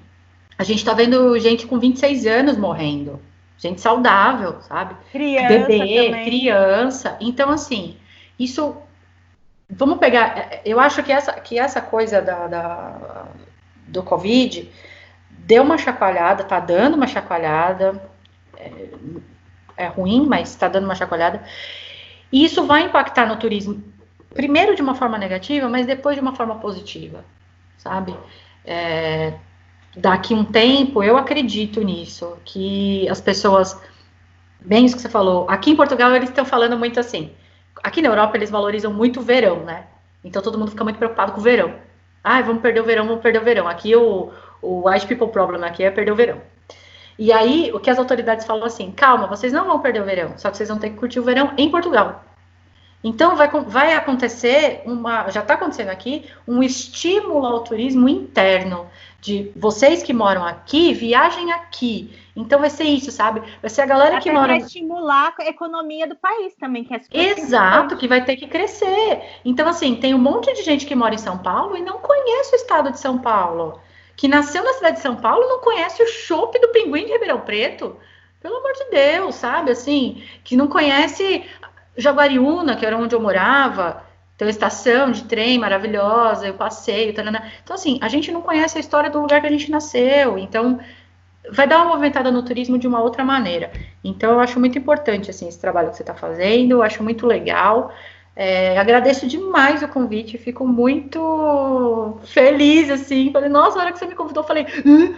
a 0.58 0.64
gente 0.64 0.84
tá 0.84 0.96
vendo 0.96 1.38
gente 1.38 1.68
com 1.68 1.78
26 1.78 2.26
anos 2.26 2.58
morrendo, 2.58 3.20
gente 3.60 3.80
saudável, 3.80 4.60
sabe? 4.62 4.96
Criança 5.12 5.60
Bebê, 5.60 6.06
também. 6.08 6.26
criança. 6.26 7.18
Então, 7.22 7.52
assim, 7.52 7.98
isso... 8.39 8.78
Vamos 9.70 10.00
pegar... 10.00 10.62
Eu 10.66 10.80
acho 10.80 11.04
que 11.04 11.12
essa, 11.12 11.34
que 11.34 11.60
essa 11.60 11.82
coisa 11.82 12.20
da, 12.20 12.48
da 12.48 13.26
do 13.88 14.02
Covid 14.02 14.70
deu 15.46 15.62
uma 15.62 15.78
chacoalhada, 15.78 16.43
tá 16.43 16.60
dando 16.60 16.96
uma 16.96 17.08
chacoalhada, 17.08 18.02
é, 18.58 18.89
é 19.78 19.88
ruim, 19.88 20.26
mas 20.28 20.50
está 20.50 20.68
dando 20.68 20.86
uma 20.86 20.96
chacoalhada. 20.96 21.43
E 22.32 22.43
isso 22.43 22.66
vai 22.66 22.84
impactar 22.84 23.28
no 23.28 23.38
turismo, 23.38 23.84
primeiro 24.34 24.76
de 24.76 24.82
uma 24.82 24.96
forma 24.96 25.18
negativa, 25.18 25.70
mas 25.70 25.86
depois 25.86 26.16
de 26.16 26.22
uma 26.22 26.36
forma 26.36 26.56
positiva, 26.56 27.24
sabe? 27.78 28.16
É, 28.66 29.34
daqui 29.96 30.34
um 30.34 30.43
tempo, 30.43 31.04
eu 31.04 31.16
acredito 31.16 31.82
nisso, 31.82 32.38
que 32.43 33.08
as 33.08 33.22
pessoas, 33.22 33.80
bem 34.60 34.86
isso 34.86 34.96
que 34.96 35.02
você 35.04 35.10
falou, 35.10 35.48
aqui 35.48 35.72
em 35.72 35.76
Portugal 35.76 36.14
eles 36.16 36.30
estão 36.30 36.43
falando 36.43 36.76
muito 36.76 37.00
assim, 37.00 37.32
aqui 37.84 38.02
na 38.02 38.10
Europa 38.10 38.36
eles 38.36 38.50
valorizam 38.50 38.91
muito 38.91 39.20
o 39.20 39.24
verão, 39.24 39.60
né? 39.64 39.86
Então 40.24 40.41
todo 40.41 40.58
mundo 40.58 40.72
fica 40.72 40.84
muito 40.84 40.98
preocupado 40.98 41.34
com 41.34 41.39
o 41.39 41.43
verão. 41.43 41.76
Ah, 42.24 42.41
vamos 42.41 42.64
perder 42.64 42.82
o 42.82 42.84
verão, 42.84 43.06
vamos 43.06 43.22
perder 43.22 43.39
o 43.39 43.43
verão. 43.43 43.68
Aqui 43.68 43.96
o, 43.96 44.32
o 44.62 44.89
White 44.89 45.08
People 45.08 45.30
Problem 45.30 45.64
aqui 45.64 45.84
é 45.84 45.91
perder 45.91 46.12
o 46.12 46.16
verão. 46.16 46.41
E 47.18 47.32
aí, 47.32 47.72
o 47.74 47.80
que 47.80 47.89
as 47.89 47.97
autoridades 47.97 48.45
falam 48.45 48.66
assim: 48.66 48.91
calma, 48.91 49.28
vocês 49.28 49.53
não 49.53 49.66
vão 49.66 49.80
perder 49.80 50.01
o 50.01 50.06
verão, 50.06 50.34
só 50.38 50.49
que 50.49 50.58
vocês 50.58 50.70
vão 50.70 50.78
ter 50.78 50.89
que 50.89 50.97
curtir 50.97 51.20
o 51.20 51.24
verão 51.24 51.53
em 51.58 51.70
Portugal. 51.70 52.24
Então, 53.03 53.36
vai, 53.36 53.47
vai 53.47 53.93
acontecer 53.93 54.82
uma. 54.84 55.30
Já 55.30 55.41
está 55.41 55.53
acontecendo 55.53 55.89
aqui, 55.89 56.26
um 56.47 56.64
estímulo 56.64 57.45
ao 57.45 57.64
turismo 57.64 58.10
interno. 58.10 58.88
De 59.22 59.51
vocês 59.56 60.03
que 60.03 60.14
moram 60.14 60.45
aqui, 60.45 60.93
viajem 60.93 61.51
aqui. 61.51 62.16
Então, 62.36 62.60
vai 62.60 62.70
ser 62.70 62.84
isso, 62.84 63.12
sabe? 63.12 63.41
Vai 63.60 63.70
ser 63.72 63.82
a 63.82 63.86
galera 63.86 64.18
Até 64.18 64.24
que 64.24 64.32
mora. 64.32 64.49
Vai 64.49 64.58
estimular 64.58 65.34
a 65.39 65.45
economia 65.45 66.06
do 66.06 66.16
país 66.16 66.53
também, 66.56 66.84
que 66.84 66.93
é 66.93 67.01
Exato, 67.12 67.95
que 67.97 68.08
vai 68.08 68.24
ter 68.24 68.36
que 68.36 68.45
crescer. 68.45 69.22
Então, 69.43 69.68
assim, 69.68 69.95
tem 69.95 70.14
um 70.14 70.20
monte 70.20 70.53
de 70.53 70.62
gente 70.62 70.86
que 70.86 70.93
mora 70.93 71.16
em 71.16 71.20
São 71.20 71.39
Paulo 71.39 71.76
e 71.76 71.82
não 71.82 71.97
conhece 71.99 72.53
o 72.53 72.58
estado 72.58 72.91
de 72.91 72.99
São 72.99 73.18
Paulo 73.18 73.80
que 74.16 74.28
nasceu 74.28 74.63
na 74.63 74.74
cidade 74.74 74.97
de 74.97 75.01
São 75.01 75.16
Paulo 75.16 75.47
não 75.47 75.59
conhece 75.59 76.01
o 76.01 76.07
chopp 76.07 76.59
do 76.59 76.70
Pinguim 76.70 77.05
de 77.05 77.11
Ribeirão 77.11 77.41
Preto. 77.41 77.97
Pelo 78.41 78.57
amor 78.57 78.74
de 78.74 78.86
Deus, 78.91 79.36
sabe? 79.36 79.72
Assim, 79.72 80.24
que 80.43 80.55
não 80.55 80.68
conhece 80.68 81.43
Jaguariúna, 81.97 82.76
que 82.76 82.86
era 82.86 82.97
onde 82.97 83.16
eu 83.16 83.20
morava, 83.20 84.03
tem 84.38 84.45
uma 84.45 84.51
estação 84.51 85.11
de 85.11 85.24
trem 85.24 85.57
maravilhosa, 85.57 86.47
eu 86.47 86.53
passeio, 86.53 87.13
tarana. 87.13 87.51
então 87.63 87.74
assim, 87.76 87.97
a 88.01 88.07
gente 88.09 88.32
não 88.32 88.41
conhece 88.41 88.78
a 88.78 88.82
história 88.82 89.09
do 89.09 89.20
lugar 89.20 89.41
que 89.41 89.47
a 89.47 89.51
gente 89.51 89.72
nasceu, 89.72 90.38
então 90.38 90.80
vai 91.51 91.68
dar 91.68 91.78
uma 91.78 91.89
movimentada 91.89 92.32
no 92.32 92.43
turismo 92.43 92.78
de 92.78 92.88
uma 92.88 93.01
outra 93.01 93.24
maneira. 93.24 93.72
Então 94.03 94.34
eu 94.34 94.39
acho 94.39 94.59
muito 94.59 94.78
importante 94.78 95.30
assim 95.30 95.47
esse 95.47 95.59
trabalho 95.59 95.89
que 95.89 95.95
você 95.95 96.03
está 96.03 96.13
fazendo, 96.13 96.74
eu 96.74 96.84
acho 96.84 97.01
muito 97.01 97.26
legal. 97.26 97.93
É, 98.36 98.78
agradeço 98.78 99.26
demais 99.28 99.82
o 99.82 99.88
convite, 99.88 100.38
fico 100.38 100.68
muito 100.68 102.20
feliz, 102.26 102.90
assim. 102.90 103.32
Falei, 103.32 103.48
nossa, 103.48 103.78
na 103.78 103.84
hora 103.84 103.94
que 103.94 104.00
você 104.00 104.06
me 104.06 104.14
convidou, 104.14 104.44
eu 104.44 104.48
falei, 104.48 104.66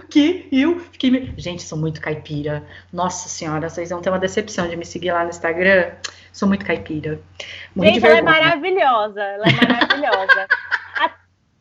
que 0.08 0.48
eu 0.52 0.80
fiquei. 0.80 1.34
Gente, 1.36 1.64
sou 1.64 1.80
muito 1.80 2.00
caipira. 2.00 2.64
Nossa 2.94 3.28
senhora, 3.28 3.70
vocês 3.70 3.90
vão 3.90 4.02
ter 4.02 4.10
uma 4.10 4.20
decepção 4.20 4.68
de 4.70 4.76
me 4.76 4.86
seguir 4.86 5.12
lá 5.12 5.24
no 5.24 5.30
Instagram. 5.30 5.94
Sou 6.32 6.48
muito 6.48 6.64
caipira. 6.64 7.20
Gente, 7.76 8.06
ela 8.06 8.18
é 8.18 8.22
maravilhosa. 8.22 9.24
Ela 9.24 9.46
é 9.48 9.68
maravilhosa. 9.68 10.48
A... 11.02 11.10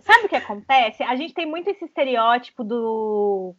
Sabe 0.00 0.26
o 0.26 0.28
que 0.28 0.36
acontece? 0.36 1.02
A 1.04 1.16
gente 1.16 1.32
tem 1.32 1.46
muito 1.46 1.70
esse 1.70 1.86
estereótipo 1.86 2.62
do 2.62 3.54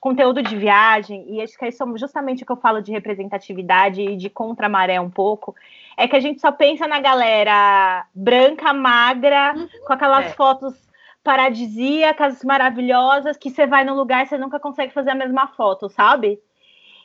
conteúdo 0.00 0.42
de 0.42 0.56
viagem, 0.56 1.24
e 1.28 1.40
acho 1.40 1.56
que 1.56 1.64
é 1.64 1.70
justamente 1.96 2.42
o 2.42 2.46
que 2.46 2.50
eu 2.50 2.56
falo 2.56 2.82
de 2.82 2.90
representatividade 2.90 4.00
e 4.02 4.16
de 4.16 4.28
contra-maré 4.28 5.00
um 5.00 5.08
pouco, 5.08 5.54
é 5.96 6.08
que 6.08 6.16
a 6.16 6.20
gente 6.20 6.40
só 6.40 6.50
pensa 6.52 6.86
na 6.86 7.00
galera 7.00 8.06
branca, 8.14 8.72
magra, 8.72 9.54
uhum, 9.56 9.68
com 9.86 9.92
aquelas 9.92 10.26
é. 10.26 10.30
fotos 10.30 10.74
paradisíacas, 11.22 12.42
maravilhosas, 12.42 13.36
que 13.36 13.50
você 13.50 13.66
vai 13.66 13.84
no 13.84 13.94
lugar 13.94 14.24
e 14.24 14.28
você 14.28 14.38
nunca 14.38 14.58
consegue 14.58 14.92
fazer 14.92 15.10
a 15.10 15.14
mesma 15.14 15.46
foto, 15.48 15.88
sabe? 15.88 16.40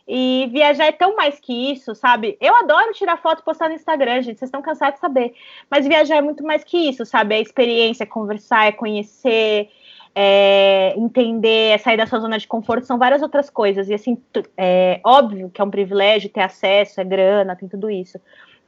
E 0.08 0.50
viajar 0.52 0.86
é 0.86 0.92
tão 0.92 1.16
mais 1.16 1.40
que 1.40 1.72
isso, 1.72 1.94
sabe? 1.94 2.38
Eu 2.40 2.56
adoro 2.56 2.94
tirar 2.94 3.18
foto 3.18 3.42
e 3.42 3.44
postar 3.44 3.68
no 3.68 3.76
Instagram, 3.76 4.22
gente. 4.22 4.40
Vocês 4.40 4.48
estão 4.48 4.62
cansados 4.62 4.96
de 4.96 5.02
saber. 5.02 5.34
Mas 5.70 5.86
viajar 5.86 6.16
é 6.16 6.22
muito 6.22 6.44
mais 6.46 6.64
que 6.64 6.78
isso, 6.78 7.06
sabe? 7.06 7.36
É 7.36 7.42
experiência, 7.42 8.04
é 8.04 8.08
conversar, 8.08 8.68
é 8.68 8.72
conhecer, 8.72 9.70
é, 10.16 10.96
entender, 10.98 11.74
é 11.74 11.78
sair 11.78 11.98
da 11.98 12.08
sua 12.08 12.20
zona 12.20 12.40
de 12.40 12.48
conforto, 12.48 12.88
são 12.88 12.98
várias 12.98 13.22
outras 13.22 13.50
coisas. 13.50 13.90
E 13.90 13.94
assim, 13.94 14.18
é 14.58 15.02
óbvio 15.04 15.52
que 15.52 15.62
é 15.62 15.64
um 15.64 15.70
privilégio 15.70 16.30
ter 16.30 16.42
acesso, 16.42 17.02
é 17.02 17.04
grana, 17.04 17.56
tem 17.56 17.68
tudo 17.68 17.90
isso. 17.90 18.18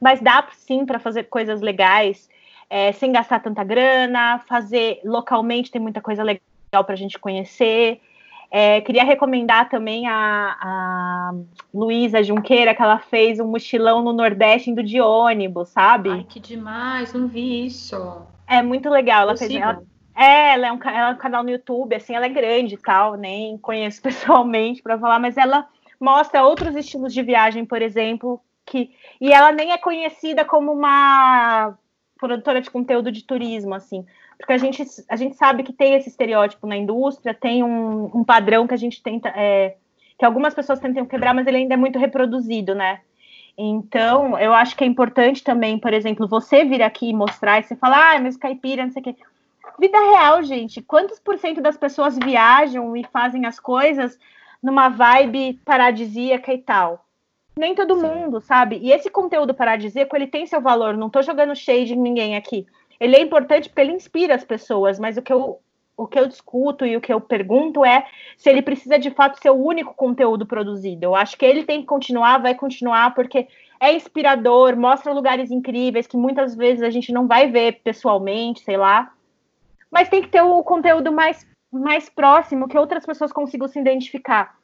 Mas 0.00 0.20
dá 0.20 0.46
sim 0.52 0.86
para 0.86 0.98
fazer 0.98 1.24
coisas 1.24 1.60
legais 1.60 2.28
é, 2.70 2.92
sem 2.92 3.10
gastar 3.10 3.40
tanta 3.40 3.64
grana, 3.64 4.38
fazer 4.48 5.00
localmente, 5.04 5.72
tem 5.72 5.80
muita 5.80 6.00
coisa 6.00 6.22
legal 6.22 6.84
para 6.84 6.92
a 6.92 6.96
gente 6.96 7.18
conhecer. 7.18 8.00
É, 8.52 8.80
queria 8.80 9.04
recomendar 9.04 9.68
também 9.68 10.06
a, 10.08 10.56
a 10.60 11.34
Luísa 11.74 12.22
Junqueira, 12.22 12.74
que 12.74 12.82
ela 12.82 12.98
fez 12.98 13.38
um 13.38 13.46
mochilão 13.46 14.02
no 14.02 14.12
Nordeste 14.12 14.70
indo 14.70 14.82
de 14.82 15.00
ônibus, 15.00 15.68
sabe? 15.68 16.10
Ai, 16.10 16.26
que 16.28 16.40
demais, 16.40 17.12
não 17.12 17.28
vi 17.28 17.66
isso. 17.66 18.22
É 18.46 18.62
muito 18.62 18.88
legal. 18.88 19.22
Ela 19.22 19.36
fez, 19.36 19.52
ela, 19.52 19.82
é, 20.16 20.54
ela 20.54 20.66
é, 20.66 20.72
um, 20.72 20.78
ela 20.82 21.10
é 21.10 21.12
um 21.12 21.18
canal 21.18 21.44
no 21.44 21.50
YouTube, 21.50 21.94
assim, 21.94 22.14
ela 22.14 22.26
é 22.26 22.28
grande 22.28 22.74
e 22.74 22.78
tal, 22.78 23.14
nem 23.14 23.56
conheço 23.58 24.02
pessoalmente 24.02 24.82
para 24.82 24.98
falar, 24.98 25.20
mas 25.20 25.36
ela 25.36 25.66
mostra 26.00 26.42
outros 26.44 26.74
estilos 26.74 27.12
de 27.12 27.22
viagem, 27.22 27.64
por 27.64 27.82
exemplo, 27.82 28.40
e 29.20 29.32
ela 29.32 29.52
nem 29.52 29.72
é 29.72 29.78
conhecida 29.78 30.44
como 30.44 30.72
uma 30.72 31.76
produtora 32.18 32.60
de 32.60 32.70
conteúdo 32.70 33.10
de 33.10 33.24
turismo, 33.24 33.74
assim, 33.74 34.04
porque 34.36 34.52
a 34.52 34.58
gente, 34.58 34.84
a 35.08 35.16
gente 35.16 35.36
sabe 35.36 35.62
que 35.62 35.72
tem 35.72 35.94
esse 35.94 36.08
estereótipo 36.08 36.66
na 36.66 36.76
indústria, 36.76 37.32
tem 37.32 37.62
um, 37.62 38.10
um 38.14 38.24
padrão 38.24 38.66
que 38.66 38.74
a 38.74 38.76
gente 38.76 39.02
tenta, 39.02 39.32
é, 39.34 39.76
que 40.18 40.24
algumas 40.24 40.54
pessoas 40.54 40.80
tentam 40.80 41.06
quebrar, 41.06 41.34
mas 41.34 41.46
ele 41.46 41.58
ainda 41.58 41.74
é 41.74 41.76
muito 41.76 41.98
reproduzido, 41.98 42.74
né? 42.74 43.00
Então, 43.56 44.38
eu 44.38 44.54
acho 44.54 44.76
que 44.76 44.84
é 44.84 44.86
importante 44.86 45.42
também, 45.42 45.78
por 45.78 45.92
exemplo, 45.92 46.28
você 46.28 46.64
vir 46.64 46.82
aqui 46.82 47.10
e 47.10 47.14
mostrar 47.14 47.58
e 47.58 47.62
você 47.62 47.76
falar, 47.76 48.16
ah, 48.16 48.20
mas 48.20 48.36
caipira, 48.36 48.84
não 48.84 48.92
sei 48.92 49.00
o 49.00 49.04
quê 49.04 49.16
vida 49.80 49.98
real, 49.98 50.42
gente. 50.42 50.82
Quantos 50.82 51.18
por 51.18 51.38
cento 51.38 51.62
das 51.62 51.76
pessoas 51.76 52.18
viajam 52.18 52.94
e 52.94 53.02
fazem 53.04 53.46
as 53.46 53.58
coisas 53.58 54.18
numa 54.62 54.90
vibe 54.90 55.54
paradisíaca 55.64 56.52
e 56.52 56.58
tal? 56.58 57.06
Nem 57.56 57.74
todo 57.74 57.96
Sim. 57.96 58.06
mundo, 58.06 58.40
sabe? 58.40 58.78
E 58.82 58.92
esse 58.92 59.10
conteúdo 59.10 59.54
paradisíaco, 59.54 60.16
ele 60.16 60.26
tem 60.26 60.46
seu 60.46 60.60
valor. 60.60 60.96
Não 60.96 61.10
tô 61.10 61.22
jogando 61.22 61.54
shade 61.54 61.94
em 61.94 62.00
ninguém 62.00 62.36
aqui. 62.36 62.66
Ele 62.98 63.16
é 63.16 63.20
importante 63.20 63.68
porque 63.68 63.80
ele 63.80 63.92
inspira 63.92 64.34
as 64.34 64.44
pessoas, 64.44 64.98
mas 64.98 65.16
o 65.16 65.22
que 65.22 65.32
eu 65.32 65.58
o 65.96 66.06
que 66.06 66.18
eu 66.18 66.26
discuto 66.26 66.86
e 66.86 66.96
o 66.96 67.00
que 67.00 67.12
eu 67.12 67.20
pergunto 67.20 67.84
é 67.84 68.06
se 68.34 68.48
ele 68.48 68.62
precisa 68.62 68.98
de 68.98 69.10
fato 69.10 69.38
ser 69.38 69.50
o 69.50 69.62
único 69.62 69.92
conteúdo 69.92 70.46
produzido. 70.46 71.04
Eu 71.04 71.14
acho 71.14 71.36
que 71.36 71.44
ele 71.44 71.62
tem 71.62 71.82
que 71.82 71.86
continuar, 71.86 72.38
vai 72.38 72.54
continuar, 72.54 73.14
porque 73.14 73.46
é 73.78 73.92
inspirador, 73.92 74.74
mostra 74.76 75.12
lugares 75.12 75.50
incríveis 75.50 76.06
que 76.06 76.16
muitas 76.16 76.54
vezes 76.54 76.82
a 76.82 76.88
gente 76.88 77.12
não 77.12 77.26
vai 77.26 77.50
ver 77.50 77.82
pessoalmente, 77.84 78.62
sei 78.62 78.78
lá 78.78 79.12
mas 79.90 80.08
tem 80.08 80.22
que 80.22 80.28
ter 80.28 80.42
o 80.42 80.62
conteúdo 80.62 81.10
mais, 81.10 81.46
mais 81.72 82.08
próximo 82.08 82.68
que 82.68 82.78
outras 82.78 83.04
pessoas 83.04 83.32
consigam 83.32 83.66
se 83.66 83.80
identificar. 83.80 84.56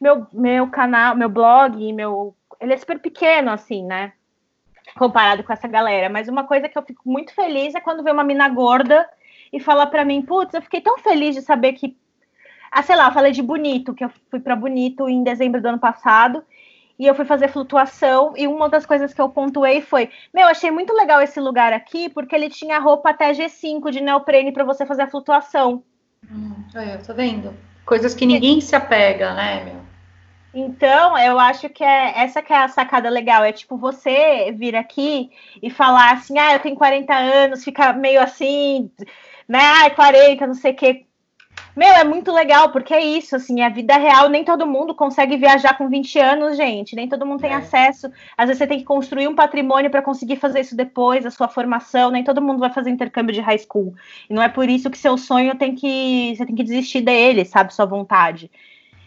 Meu, 0.00 0.26
meu 0.32 0.68
canal, 0.68 1.14
meu 1.14 1.28
blog, 1.28 1.92
meu, 1.92 2.34
ele 2.60 2.72
é 2.72 2.76
super 2.76 2.98
pequeno, 2.98 3.50
assim, 3.50 3.84
né? 3.84 4.12
Comparado 4.96 5.44
com 5.44 5.52
essa 5.52 5.68
galera. 5.68 6.08
Mas 6.08 6.28
uma 6.28 6.44
coisa 6.44 6.68
que 6.68 6.78
eu 6.78 6.82
fico 6.82 7.02
muito 7.04 7.34
feliz 7.34 7.74
é 7.74 7.80
quando 7.80 8.02
vê 8.02 8.10
uma 8.10 8.24
mina 8.24 8.48
gorda 8.48 9.08
e 9.52 9.60
fala 9.60 9.86
para 9.86 10.04
mim, 10.04 10.22
putz, 10.22 10.54
eu 10.54 10.62
fiquei 10.62 10.80
tão 10.80 10.98
feliz 10.98 11.34
de 11.34 11.42
saber 11.42 11.74
que. 11.74 11.96
Ah, 12.70 12.82
sei 12.82 12.96
lá, 12.96 13.08
eu 13.08 13.12
falei 13.12 13.32
de 13.32 13.42
Bonito, 13.42 13.92
que 13.92 14.04
eu 14.04 14.10
fui 14.30 14.38
para 14.38 14.54
Bonito 14.54 15.08
em 15.08 15.24
dezembro 15.24 15.60
do 15.60 15.68
ano 15.68 15.78
passado 15.78 16.44
e 17.00 17.06
eu 17.06 17.14
fui 17.14 17.24
fazer 17.24 17.48
flutuação 17.48 18.34
e 18.36 18.46
uma 18.46 18.68
das 18.68 18.86
coisas 18.86 19.12
que 19.12 19.20
eu 19.20 19.28
pontuei 19.28 19.80
foi, 19.80 20.10
meu, 20.34 20.46
achei 20.46 20.70
muito 20.70 20.92
legal 20.92 21.20
esse 21.22 21.40
lugar 21.40 21.72
aqui 21.72 22.10
porque 22.10 22.34
ele 22.34 22.50
tinha 22.50 22.78
roupa 22.78 23.08
até 23.08 23.32
G5 23.32 23.90
de 23.90 24.02
neoprene 24.02 24.52
para 24.52 24.64
você 24.64 24.84
fazer 24.84 25.02
a 25.02 25.06
flutuação. 25.08 25.82
Hum, 26.30 26.62
eu 26.74 27.02
tô 27.02 27.14
vendo. 27.14 27.54
Coisas 27.86 28.14
que 28.14 28.26
ninguém 28.26 28.60
se 28.60 28.76
apega, 28.76 29.34
né, 29.34 29.64
meu? 29.64 29.89
Então, 30.52 31.16
eu 31.16 31.38
acho 31.38 31.68
que 31.68 31.84
é 31.84 32.18
essa 32.18 32.42
que 32.42 32.52
é 32.52 32.56
a 32.58 32.68
sacada 32.68 33.08
legal, 33.08 33.44
é 33.44 33.52
tipo 33.52 33.76
você 33.76 34.50
vir 34.52 34.74
aqui 34.74 35.30
e 35.62 35.70
falar 35.70 36.12
assim: 36.12 36.38
"Ah, 36.38 36.54
eu 36.54 36.60
tenho 36.60 36.74
40 36.76 37.14
anos", 37.14 37.62
fica 37.62 37.92
meio 37.92 38.20
assim, 38.20 38.90
né? 39.48 39.60
"Ai, 39.60 39.94
40, 39.94 40.46
não 40.46 40.54
sei 40.54 40.72
o 40.72 40.76
quê". 40.76 41.06
Meu, 41.76 41.88
é 41.94 42.04
muito 42.04 42.32
legal, 42.32 42.72
porque 42.72 42.92
é 42.92 43.00
isso, 43.02 43.36
assim, 43.36 43.62
a 43.62 43.68
vida 43.68 43.96
real, 43.96 44.28
nem 44.28 44.44
todo 44.44 44.66
mundo 44.66 44.94
consegue 44.94 45.36
viajar 45.36 45.78
com 45.78 45.88
20 45.88 46.18
anos, 46.18 46.56
gente, 46.56 46.96
nem 46.96 47.08
todo 47.08 47.24
mundo 47.24 47.40
tem 47.40 47.52
é. 47.52 47.56
acesso. 47.56 48.10
Às 48.36 48.48
vezes 48.48 48.58
você 48.58 48.66
tem 48.66 48.78
que 48.78 48.84
construir 48.84 49.28
um 49.28 49.34
patrimônio 49.36 49.88
para 49.90 50.02
conseguir 50.02 50.36
fazer 50.36 50.60
isso 50.60 50.76
depois, 50.76 51.24
a 51.24 51.30
sua 51.30 51.48
formação, 51.48 52.10
nem 52.10 52.24
todo 52.24 52.42
mundo 52.42 52.58
vai 52.58 52.72
fazer 52.72 52.90
intercâmbio 52.90 53.32
de 53.32 53.40
high 53.40 53.58
school. 53.58 53.94
E 54.28 54.34
não 54.34 54.42
é 54.42 54.48
por 54.48 54.68
isso 54.68 54.90
que 54.90 54.98
seu 54.98 55.16
sonho 55.16 55.54
tem 55.56 55.74
que. 55.74 56.34
Você 56.36 56.44
tem 56.44 56.56
que 56.56 56.64
desistir 56.64 57.02
dele, 57.02 57.44
sabe? 57.44 57.72
Sua 57.72 57.86
vontade. 57.86 58.50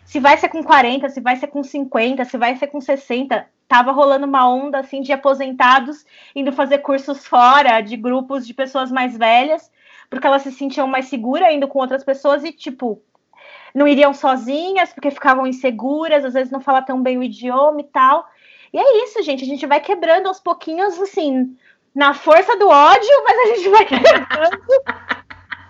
Se 0.05 0.19
vai 0.19 0.37
ser 0.37 0.49
com 0.49 0.63
40, 0.63 1.09
se 1.09 1.19
vai 1.19 1.35
ser 1.35 1.47
com 1.47 1.63
50, 1.63 2.25
se 2.25 2.37
vai 2.37 2.55
ser 2.55 2.67
com 2.67 2.79
60, 2.79 3.47
tava 3.67 3.91
rolando 3.91 4.25
uma 4.25 4.47
onda 4.47 4.79
assim 4.79 5.01
de 5.01 5.11
aposentados 5.11 6.05
indo 6.35 6.51
fazer 6.51 6.79
cursos 6.79 7.25
fora 7.25 7.81
de 7.81 7.97
grupos 7.97 8.45
de 8.45 8.53
pessoas 8.53 8.91
mais 8.91 9.17
velhas 9.17 9.71
porque 10.13 10.27
elas 10.27 10.43
se 10.43 10.51
sentiam 10.51 10.87
mais 10.87 11.05
seguras 11.07 11.51
indo 11.51 11.67
com 11.67 11.79
outras 11.79 12.03
pessoas 12.03 12.43
e, 12.43 12.51
tipo, 12.51 13.01
não 13.73 13.87
iriam 13.87 14.13
sozinhas, 14.13 14.93
porque 14.93 15.09
ficavam 15.09 15.47
inseguras, 15.47 16.23
às 16.23 16.33
vezes 16.33 16.51
não 16.51 16.61
fala 16.61 16.83
tão 16.83 17.01
bem 17.01 17.17
o 17.17 17.23
idioma 17.23 17.81
e 17.81 17.85
tal. 17.85 18.27
E 18.71 18.77
é 18.77 19.03
isso, 19.03 19.23
gente. 19.23 19.43
A 19.43 19.47
gente 19.47 19.65
vai 19.65 19.79
quebrando 19.79 20.27
aos 20.27 20.39
pouquinhos, 20.39 20.99
assim, 21.01 21.57
na 21.95 22.13
força 22.13 22.55
do 22.57 22.69
ódio, 22.69 23.23
mas 23.25 23.39
a 23.39 23.55
gente 23.55 23.69
vai 23.69 23.85
quebrando 23.89 24.61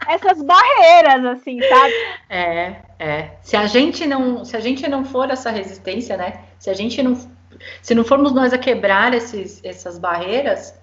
essas 0.08 0.42
barreiras, 0.42 1.26
assim, 1.26 1.62
sabe? 1.62 1.94
É, 2.30 2.76
é. 3.00 3.32
Se 3.42 3.56
a 3.56 3.66
gente 3.66 4.06
não, 4.06 4.44
se 4.44 4.56
a 4.56 4.60
gente 4.60 4.88
não 4.88 5.04
for 5.06 5.30
essa 5.30 5.50
resistência, 5.50 6.18
né? 6.18 6.44
Se 6.60 6.70
a 6.70 6.74
gente 6.74 7.02
não, 7.02 7.16
se 7.82 7.96
não 7.96 8.04
formos 8.04 8.34
nós 8.34 8.54
a 8.54 8.58
quebrar 8.58 9.14
esses, 9.14 9.64
essas 9.64 9.98
barreiras, 9.98 10.74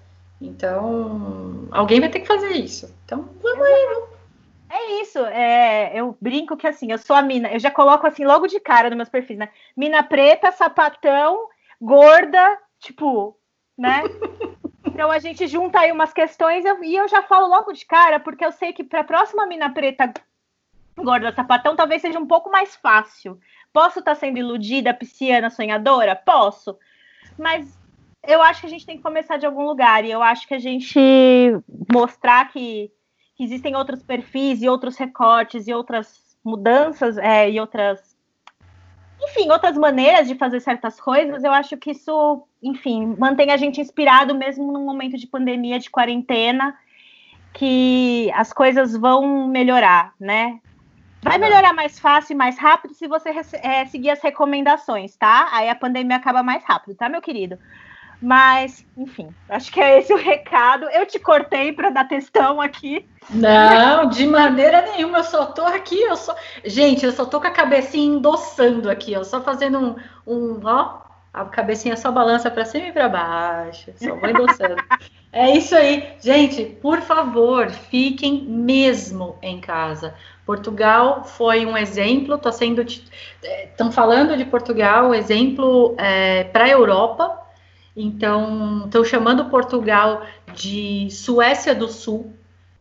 então, 0.41 1.67
alguém 1.71 1.99
vai 1.99 2.09
ter 2.09 2.21
que 2.21 2.27
fazer 2.27 2.51
isso. 2.51 2.93
Então, 3.05 3.29
vamos 3.41 3.65
aí. 3.65 3.85
Né? 3.87 4.11
É 4.73 5.01
isso, 5.01 5.19
é, 5.25 5.91
eu 5.93 6.17
brinco 6.21 6.55
que 6.55 6.65
assim, 6.65 6.91
eu 6.91 6.97
sou 6.97 7.13
a 7.13 7.21
mina, 7.21 7.51
eu 7.51 7.59
já 7.59 7.69
coloco 7.69 8.07
assim 8.07 8.23
logo 8.23 8.47
de 8.47 8.57
cara 8.57 8.89
nos 8.89 8.95
meus 8.95 9.09
perfis, 9.09 9.37
né? 9.37 9.49
Mina 9.75 10.01
preta, 10.01 10.49
sapatão, 10.51 11.49
gorda, 11.79 12.57
tipo, 12.79 13.37
né? 13.77 14.01
então 15.01 15.09
a 15.09 15.17
gente 15.17 15.47
junta 15.47 15.79
aí 15.79 15.91
umas 15.91 16.13
questões 16.13 16.63
eu, 16.63 16.83
e 16.83 16.95
eu 16.95 17.07
já 17.07 17.23
falo 17.23 17.47
logo 17.47 17.73
de 17.73 17.83
cara, 17.87 18.19
porque 18.19 18.45
eu 18.45 18.51
sei 18.51 18.71
que 18.71 18.83
para 18.83 18.99
a 18.99 19.03
próxima 19.03 19.47
mina 19.47 19.67
preta, 19.67 20.13
gorda, 20.95 21.33
sapatão, 21.33 21.75
talvez 21.75 22.03
seja 22.03 22.19
um 22.19 22.27
pouco 22.27 22.51
mais 22.51 22.75
fácil. 22.75 23.39
Posso 23.73 23.97
estar 23.97 24.13
tá 24.13 24.19
sendo 24.19 24.37
iludida, 24.37 24.93
pisciana, 24.93 25.49
sonhadora? 25.49 26.15
Posso. 26.15 26.77
Mas 27.35 27.75
eu 28.27 28.43
acho 28.43 28.61
que 28.61 28.67
a 28.67 28.69
gente 28.69 28.85
tem 28.85 28.97
que 28.97 29.01
começar 29.01 29.37
de 29.37 29.45
algum 29.47 29.65
lugar, 29.65 30.05
e 30.05 30.11
eu 30.11 30.21
acho 30.21 30.47
que 30.47 30.53
a 30.53 30.59
gente 30.59 30.99
mostrar 31.91 32.51
que, 32.51 32.91
que 33.35 33.43
existem 33.43 33.75
outros 33.75 34.03
perfis 34.03 34.61
e 34.61 34.69
outros 34.69 34.97
recortes 34.97 35.67
e 35.67 35.73
outras 35.73 36.37
mudanças 36.45 37.17
é, 37.17 37.49
e 37.49 37.59
outras. 37.59 38.15
Enfim, 39.19 39.49
outras 39.49 39.75
maneiras 39.75 40.27
de 40.27 40.35
fazer 40.35 40.59
certas 40.59 41.01
coisas, 41.01 41.43
eu 41.43 41.51
acho 41.51 41.75
que 41.77 41.89
isso, 41.89 42.47
enfim, 42.61 43.15
mantém 43.17 43.51
a 43.51 43.57
gente 43.57 43.81
inspirado 43.81 44.35
mesmo 44.35 44.71
num 44.71 44.85
momento 44.85 45.17
de 45.17 45.27
pandemia, 45.27 45.79
de 45.79 45.89
quarentena, 45.89 46.77
que 47.53 48.31
as 48.33 48.53
coisas 48.53 48.95
vão 48.95 49.47
melhorar, 49.47 50.13
né? 50.19 50.59
Vai 51.23 51.37
melhorar 51.37 51.73
mais 51.73 51.99
fácil 51.99 52.33
e 52.33 52.37
mais 52.37 52.57
rápido 52.57 52.93
se 52.93 53.07
você 53.07 53.29
é, 53.61 53.85
seguir 53.85 54.09
as 54.09 54.21
recomendações, 54.21 55.15
tá? 55.15 55.49
Aí 55.51 55.69
a 55.69 55.75
pandemia 55.75 56.17
acaba 56.17 56.41
mais 56.41 56.63
rápido, 56.63 56.95
tá, 56.95 57.07
meu 57.07 57.21
querido? 57.21 57.59
Mas, 58.21 58.85
enfim, 58.95 59.29
acho 59.49 59.71
que 59.71 59.81
é 59.81 59.97
esse 59.97 60.13
o 60.13 60.17
recado. 60.17 60.85
Eu 60.91 61.07
te 61.07 61.17
cortei 61.17 61.73
para 61.73 61.89
dar 61.89 62.07
testão 62.07 62.61
aqui. 62.61 63.03
Não, 63.31 64.07
de 64.07 64.27
maneira 64.27 64.83
nenhuma. 64.83 65.19
Eu 65.19 65.23
só 65.23 65.47
tô 65.47 65.63
aqui, 65.63 65.99
eu 65.99 66.15
só. 66.15 66.35
Gente, 66.63 67.03
eu 67.03 67.11
só 67.11 67.25
tô 67.25 67.41
com 67.41 67.47
a 67.47 67.51
cabecinha 67.51 68.15
endossando 68.15 68.91
aqui, 68.91 69.15
ó, 69.17 69.23
só 69.23 69.41
fazendo 69.41 69.79
um, 69.79 69.95
um 70.31 70.59
ó, 70.63 71.01
a 71.33 71.45
cabecinha 71.45 71.95
só 71.95 72.11
balança 72.11 72.51
para 72.51 72.65
cima 72.65 72.87
e 72.87 72.91
para 72.91 73.09
baixo. 73.09 73.91
Só 73.95 74.15
vou 74.15 74.29
endossando. 74.29 74.75
é 75.31 75.51
isso 75.51 75.75
aí. 75.75 76.13
Gente, 76.19 76.65
por 76.65 77.01
favor, 77.01 77.69
fiquem 77.69 78.43
mesmo 78.43 79.37
em 79.41 79.59
casa. 79.61 80.13
Portugal 80.45 81.23
foi 81.23 81.65
um 81.65 81.77
exemplo, 81.77 82.37
tá 82.37 82.51
sendo. 82.51 82.81
Estão 82.81 83.87
é, 83.87 83.91
falando 83.91 84.35
de 84.35 84.45
Portugal, 84.45 85.13
exemplo 85.13 85.95
é, 85.97 86.43
para 86.45 86.65
a 86.65 86.69
Europa 86.69 87.41
então, 87.95 88.83
estão 88.85 89.03
chamando 89.03 89.49
Portugal 89.49 90.25
de 90.53 91.09
Suécia 91.11 91.75
do 91.75 91.87
Sul. 91.87 92.33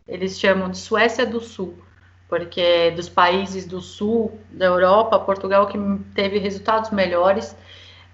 Eles 0.06 0.38
chamam 0.38 0.70
de 0.70 0.78
Suécia 0.78 1.26
do 1.26 1.40
Sul, 1.40 1.74
porque 2.28 2.90
dos 2.92 3.08
países 3.08 3.66
do 3.66 3.80
sul 3.80 4.38
da 4.50 4.66
Europa, 4.66 5.18
Portugal 5.20 5.66
que 5.66 5.78
teve 6.14 6.38
resultados 6.38 6.90
melhores. 6.90 7.56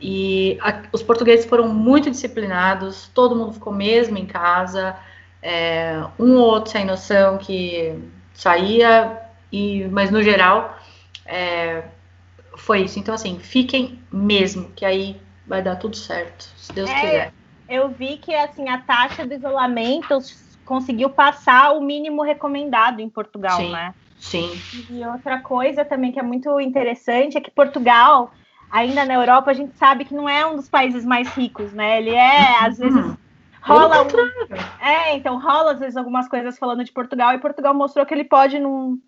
E 0.01 0.59
a, 0.60 0.82
os 0.93 1.02
portugueses 1.02 1.47
foram 1.47 1.68
muito 1.68 2.10
disciplinados, 2.10 3.10
todo 3.14 3.35
mundo 3.35 3.52
ficou 3.55 3.73
mesmo 3.73 4.18
em 4.18 4.27
casa, 4.27 4.97
é, 5.43 6.02
um 6.18 6.36
ou 6.36 6.47
outro 6.47 6.70
sem 6.70 6.85
noção 6.85 7.39
que 7.39 7.98
saía, 8.35 9.20
e, 9.51 9.86
mas 9.89 10.10
no 10.10 10.23
geral 10.23 10.77
é, 11.24 11.85
foi 12.56 12.82
isso. 12.82 12.98
Então, 12.98 13.14
assim, 13.14 13.39
fiquem 13.39 14.02
mesmo, 14.12 14.70
que 14.73 14.85
aí 14.85 15.20
vai 15.47 15.62
dar 15.62 15.77
tudo 15.77 15.97
certo, 15.97 16.43
se 16.56 16.73
Deus 16.73 16.90
é, 16.90 17.01
quiser. 17.01 17.32
Eu 17.68 17.89
vi 17.89 18.18
que 18.18 18.35
assim 18.35 18.68
a 18.68 18.78
taxa 18.78 19.27
de 19.27 19.35
isolamento 19.35 20.18
conseguiu 20.64 21.10
passar 21.10 21.73
o 21.73 21.81
mínimo 21.81 22.23
recomendado 22.23 23.01
em 23.01 23.09
Portugal, 23.09 23.56
sim, 23.59 23.73
né? 23.73 23.94
Sim. 24.18 24.60
E 24.90 25.05
outra 25.06 25.40
coisa 25.40 25.85
também 25.85 26.10
que 26.12 26.18
é 26.18 26.23
muito 26.23 26.60
interessante 26.60 27.39
é 27.39 27.40
que 27.40 27.51
Portugal, 27.51 28.32
ainda 28.70 29.05
na 29.05 29.14
Europa, 29.14 29.51
a 29.51 29.55
gente 29.55 29.76
sabe 29.76 30.05
que 30.05 30.14
não 30.14 30.28
é 30.28 30.47
um 30.47 30.56
dos 30.56 30.68
países 30.68 31.05
mais 31.05 31.28
ricos, 31.28 31.72
né? 31.72 31.98
Ele 31.98 32.10
é, 32.10 32.64
às 32.64 32.78
uhum. 32.78 32.84
vezes, 32.84 33.16
rola. 33.60 34.02
Um... 34.02 34.84
É, 34.84 35.14
então 35.14 35.40
rola 35.40 35.72
às 35.72 35.80
vezes 35.80 35.97
algumas 35.97 36.28
coisas 36.28 36.59
falando 36.59 36.84
de 36.84 36.93
Portugal, 36.93 37.34
e 37.34 37.38
Portugal 37.38 37.74
mostrou 37.74 38.05
que 38.05 38.14
ele 38.14 38.24
pode, 38.24 38.59
num, 38.59 39.01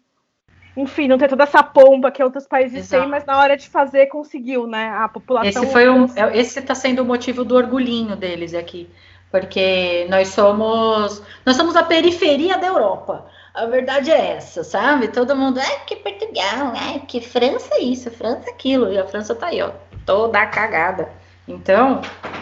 enfim, 0.76 1.08
não 1.08 1.18
ter 1.18 1.28
toda 1.28 1.44
essa 1.44 1.62
pompa 1.62 2.10
que 2.10 2.22
outros 2.22 2.46
países 2.46 2.78
Exato. 2.78 3.02
têm, 3.02 3.10
mas 3.10 3.24
na 3.24 3.38
hora 3.38 3.56
de 3.56 3.68
fazer 3.68 4.06
conseguiu, 4.06 4.66
né? 4.66 4.90
A 4.90 5.08
população. 5.08 5.62
Esse 5.62 5.72
foi 5.72 5.88
um, 5.88 6.06
é, 6.14 6.38
esse 6.38 6.58
está 6.58 6.74
sendo 6.74 7.02
o 7.02 7.04
motivo 7.04 7.44
do 7.44 7.54
orgulhinho 7.56 8.16
deles 8.16 8.54
aqui, 8.54 8.88
porque 9.30 10.06
nós 10.08 10.28
somos 10.28 11.22
nós 11.44 11.56
somos 11.56 11.74
a 11.76 11.82
periferia 11.82 12.58
da 12.58 12.66
Europa. 12.66 13.26
A 13.54 13.66
verdade 13.66 14.10
é 14.10 14.36
essa, 14.36 14.62
sabe? 14.62 15.08
Todo 15.08 15.36
mundo 15.36 15.58
é 15.58 15.78
que 15.80 15.96
Portugal, 15.96 16.72
é 16.74 16.98
que 17.00 17.20
França 17.20 17.74
é 17.74 17.80
isso, 17.80 18.10
França 18.10 18.48
é 18.48 18.52
aquilo, 18.52 18.92
e 18.92 18.98
a 18.98 19.06
França 19.06 19.34
tá 19.34 19.48
aí, 19.48 19.60
ó, 19.60 19.70
toda 20.06 20.46
cagada. 20.46 21.08
Então, 21.46 22.00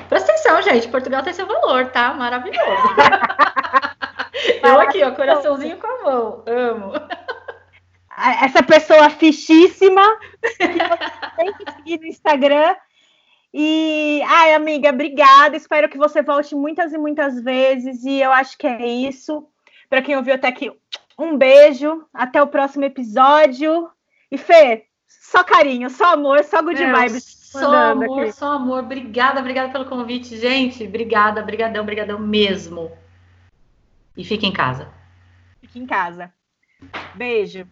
presta 0.09 0.33
atenção, 0.33 0.61
gente, 0.63 0.89
Portugal 0.89 1.23
tem 1.23 1.33
seu 1.33 1.47
valor, 1.47 1.87
tá? 1.89 2.13
Maravilhoso. 2.13 2.61
Eu 4.63 4.81
aqui, 4.81 5.03
ó, 5.03 5.13
coraçãozinho 5.13 5.79
com 5.79 5.87
a 5.87 6.03
mão, 6.03 6.43
amo 6.47 6.93
essa 8.17 8.63
pessoa 8.63 9.11
fichíssima 9.11 10.03
que 10.43 10.49
você 10.49 10.69
tem 11.37 11.53
que 11.53 11.73
seguir 11.73 12.01
no 12.01 12.07
Instagram. 12.07 12.75
E, 13.53 14.23
ai, 14.27 14.55
amiga, 14.55 14.91
obrigada. 14.91 15.57
Espero 15.57 15.89
que 15.89 15.99
você 15.99 16.23
volte 16.23 16.55
muitas 16.55 16.93
e 16.93 16.99
muitas 16.99 17.41
vezes. 17.41 18.05
E 18.05 18.21
eu 18.21 18.33
acho 18.33 18.57
que 18.59 18.67
é 18.67 18.87
isso. 18.87 19.47
Para 19.97 20.03
quem 20.03 20.15
ouviu 20.15 20.35
até 20.35 20.49
aqui, 20.49 20.71
um 21.19 21.39
beijo. 21.39 22.05
Até 22.13 22.43
o 22.43 22.47
próximo 22.47 22.85
episódio. 22.85 23.89
E 24.31 24.37
Fê, 24.37 24.85
só 25.07 25.43
carinho, 25.43 25.89
só 25.89 26.13
amor, 26.13 26.45
só 26.45 26.61
good 26.61 26.83
é, 26.83 26.93
vibes. 26.93 27.25
Só 27.25 27.75
amor, 27.93 28.25
aqui. 28.25 28.33
só 28.33 28.53
amor. 28.53 28.81
Obrigada, 28.81 29.41
obrigada 29.41 29.73
pelo 29.73 29.87
convite, 29.87 30.37
gente. 30.37 30.85
Obrigada, 30.85 31.41
brigadão, 31.41 31.83
brigadão 31.83 32.19
mesmo. 32.19 32.93
E 34.15 34.23
fique 34.23 34.47
em 34.47 34.53
casa. 34.53 34.93
Fique 35.63 35.79
em 35.79 35.87
casa. 35.87 36.31
Beijo. 37.15 37.67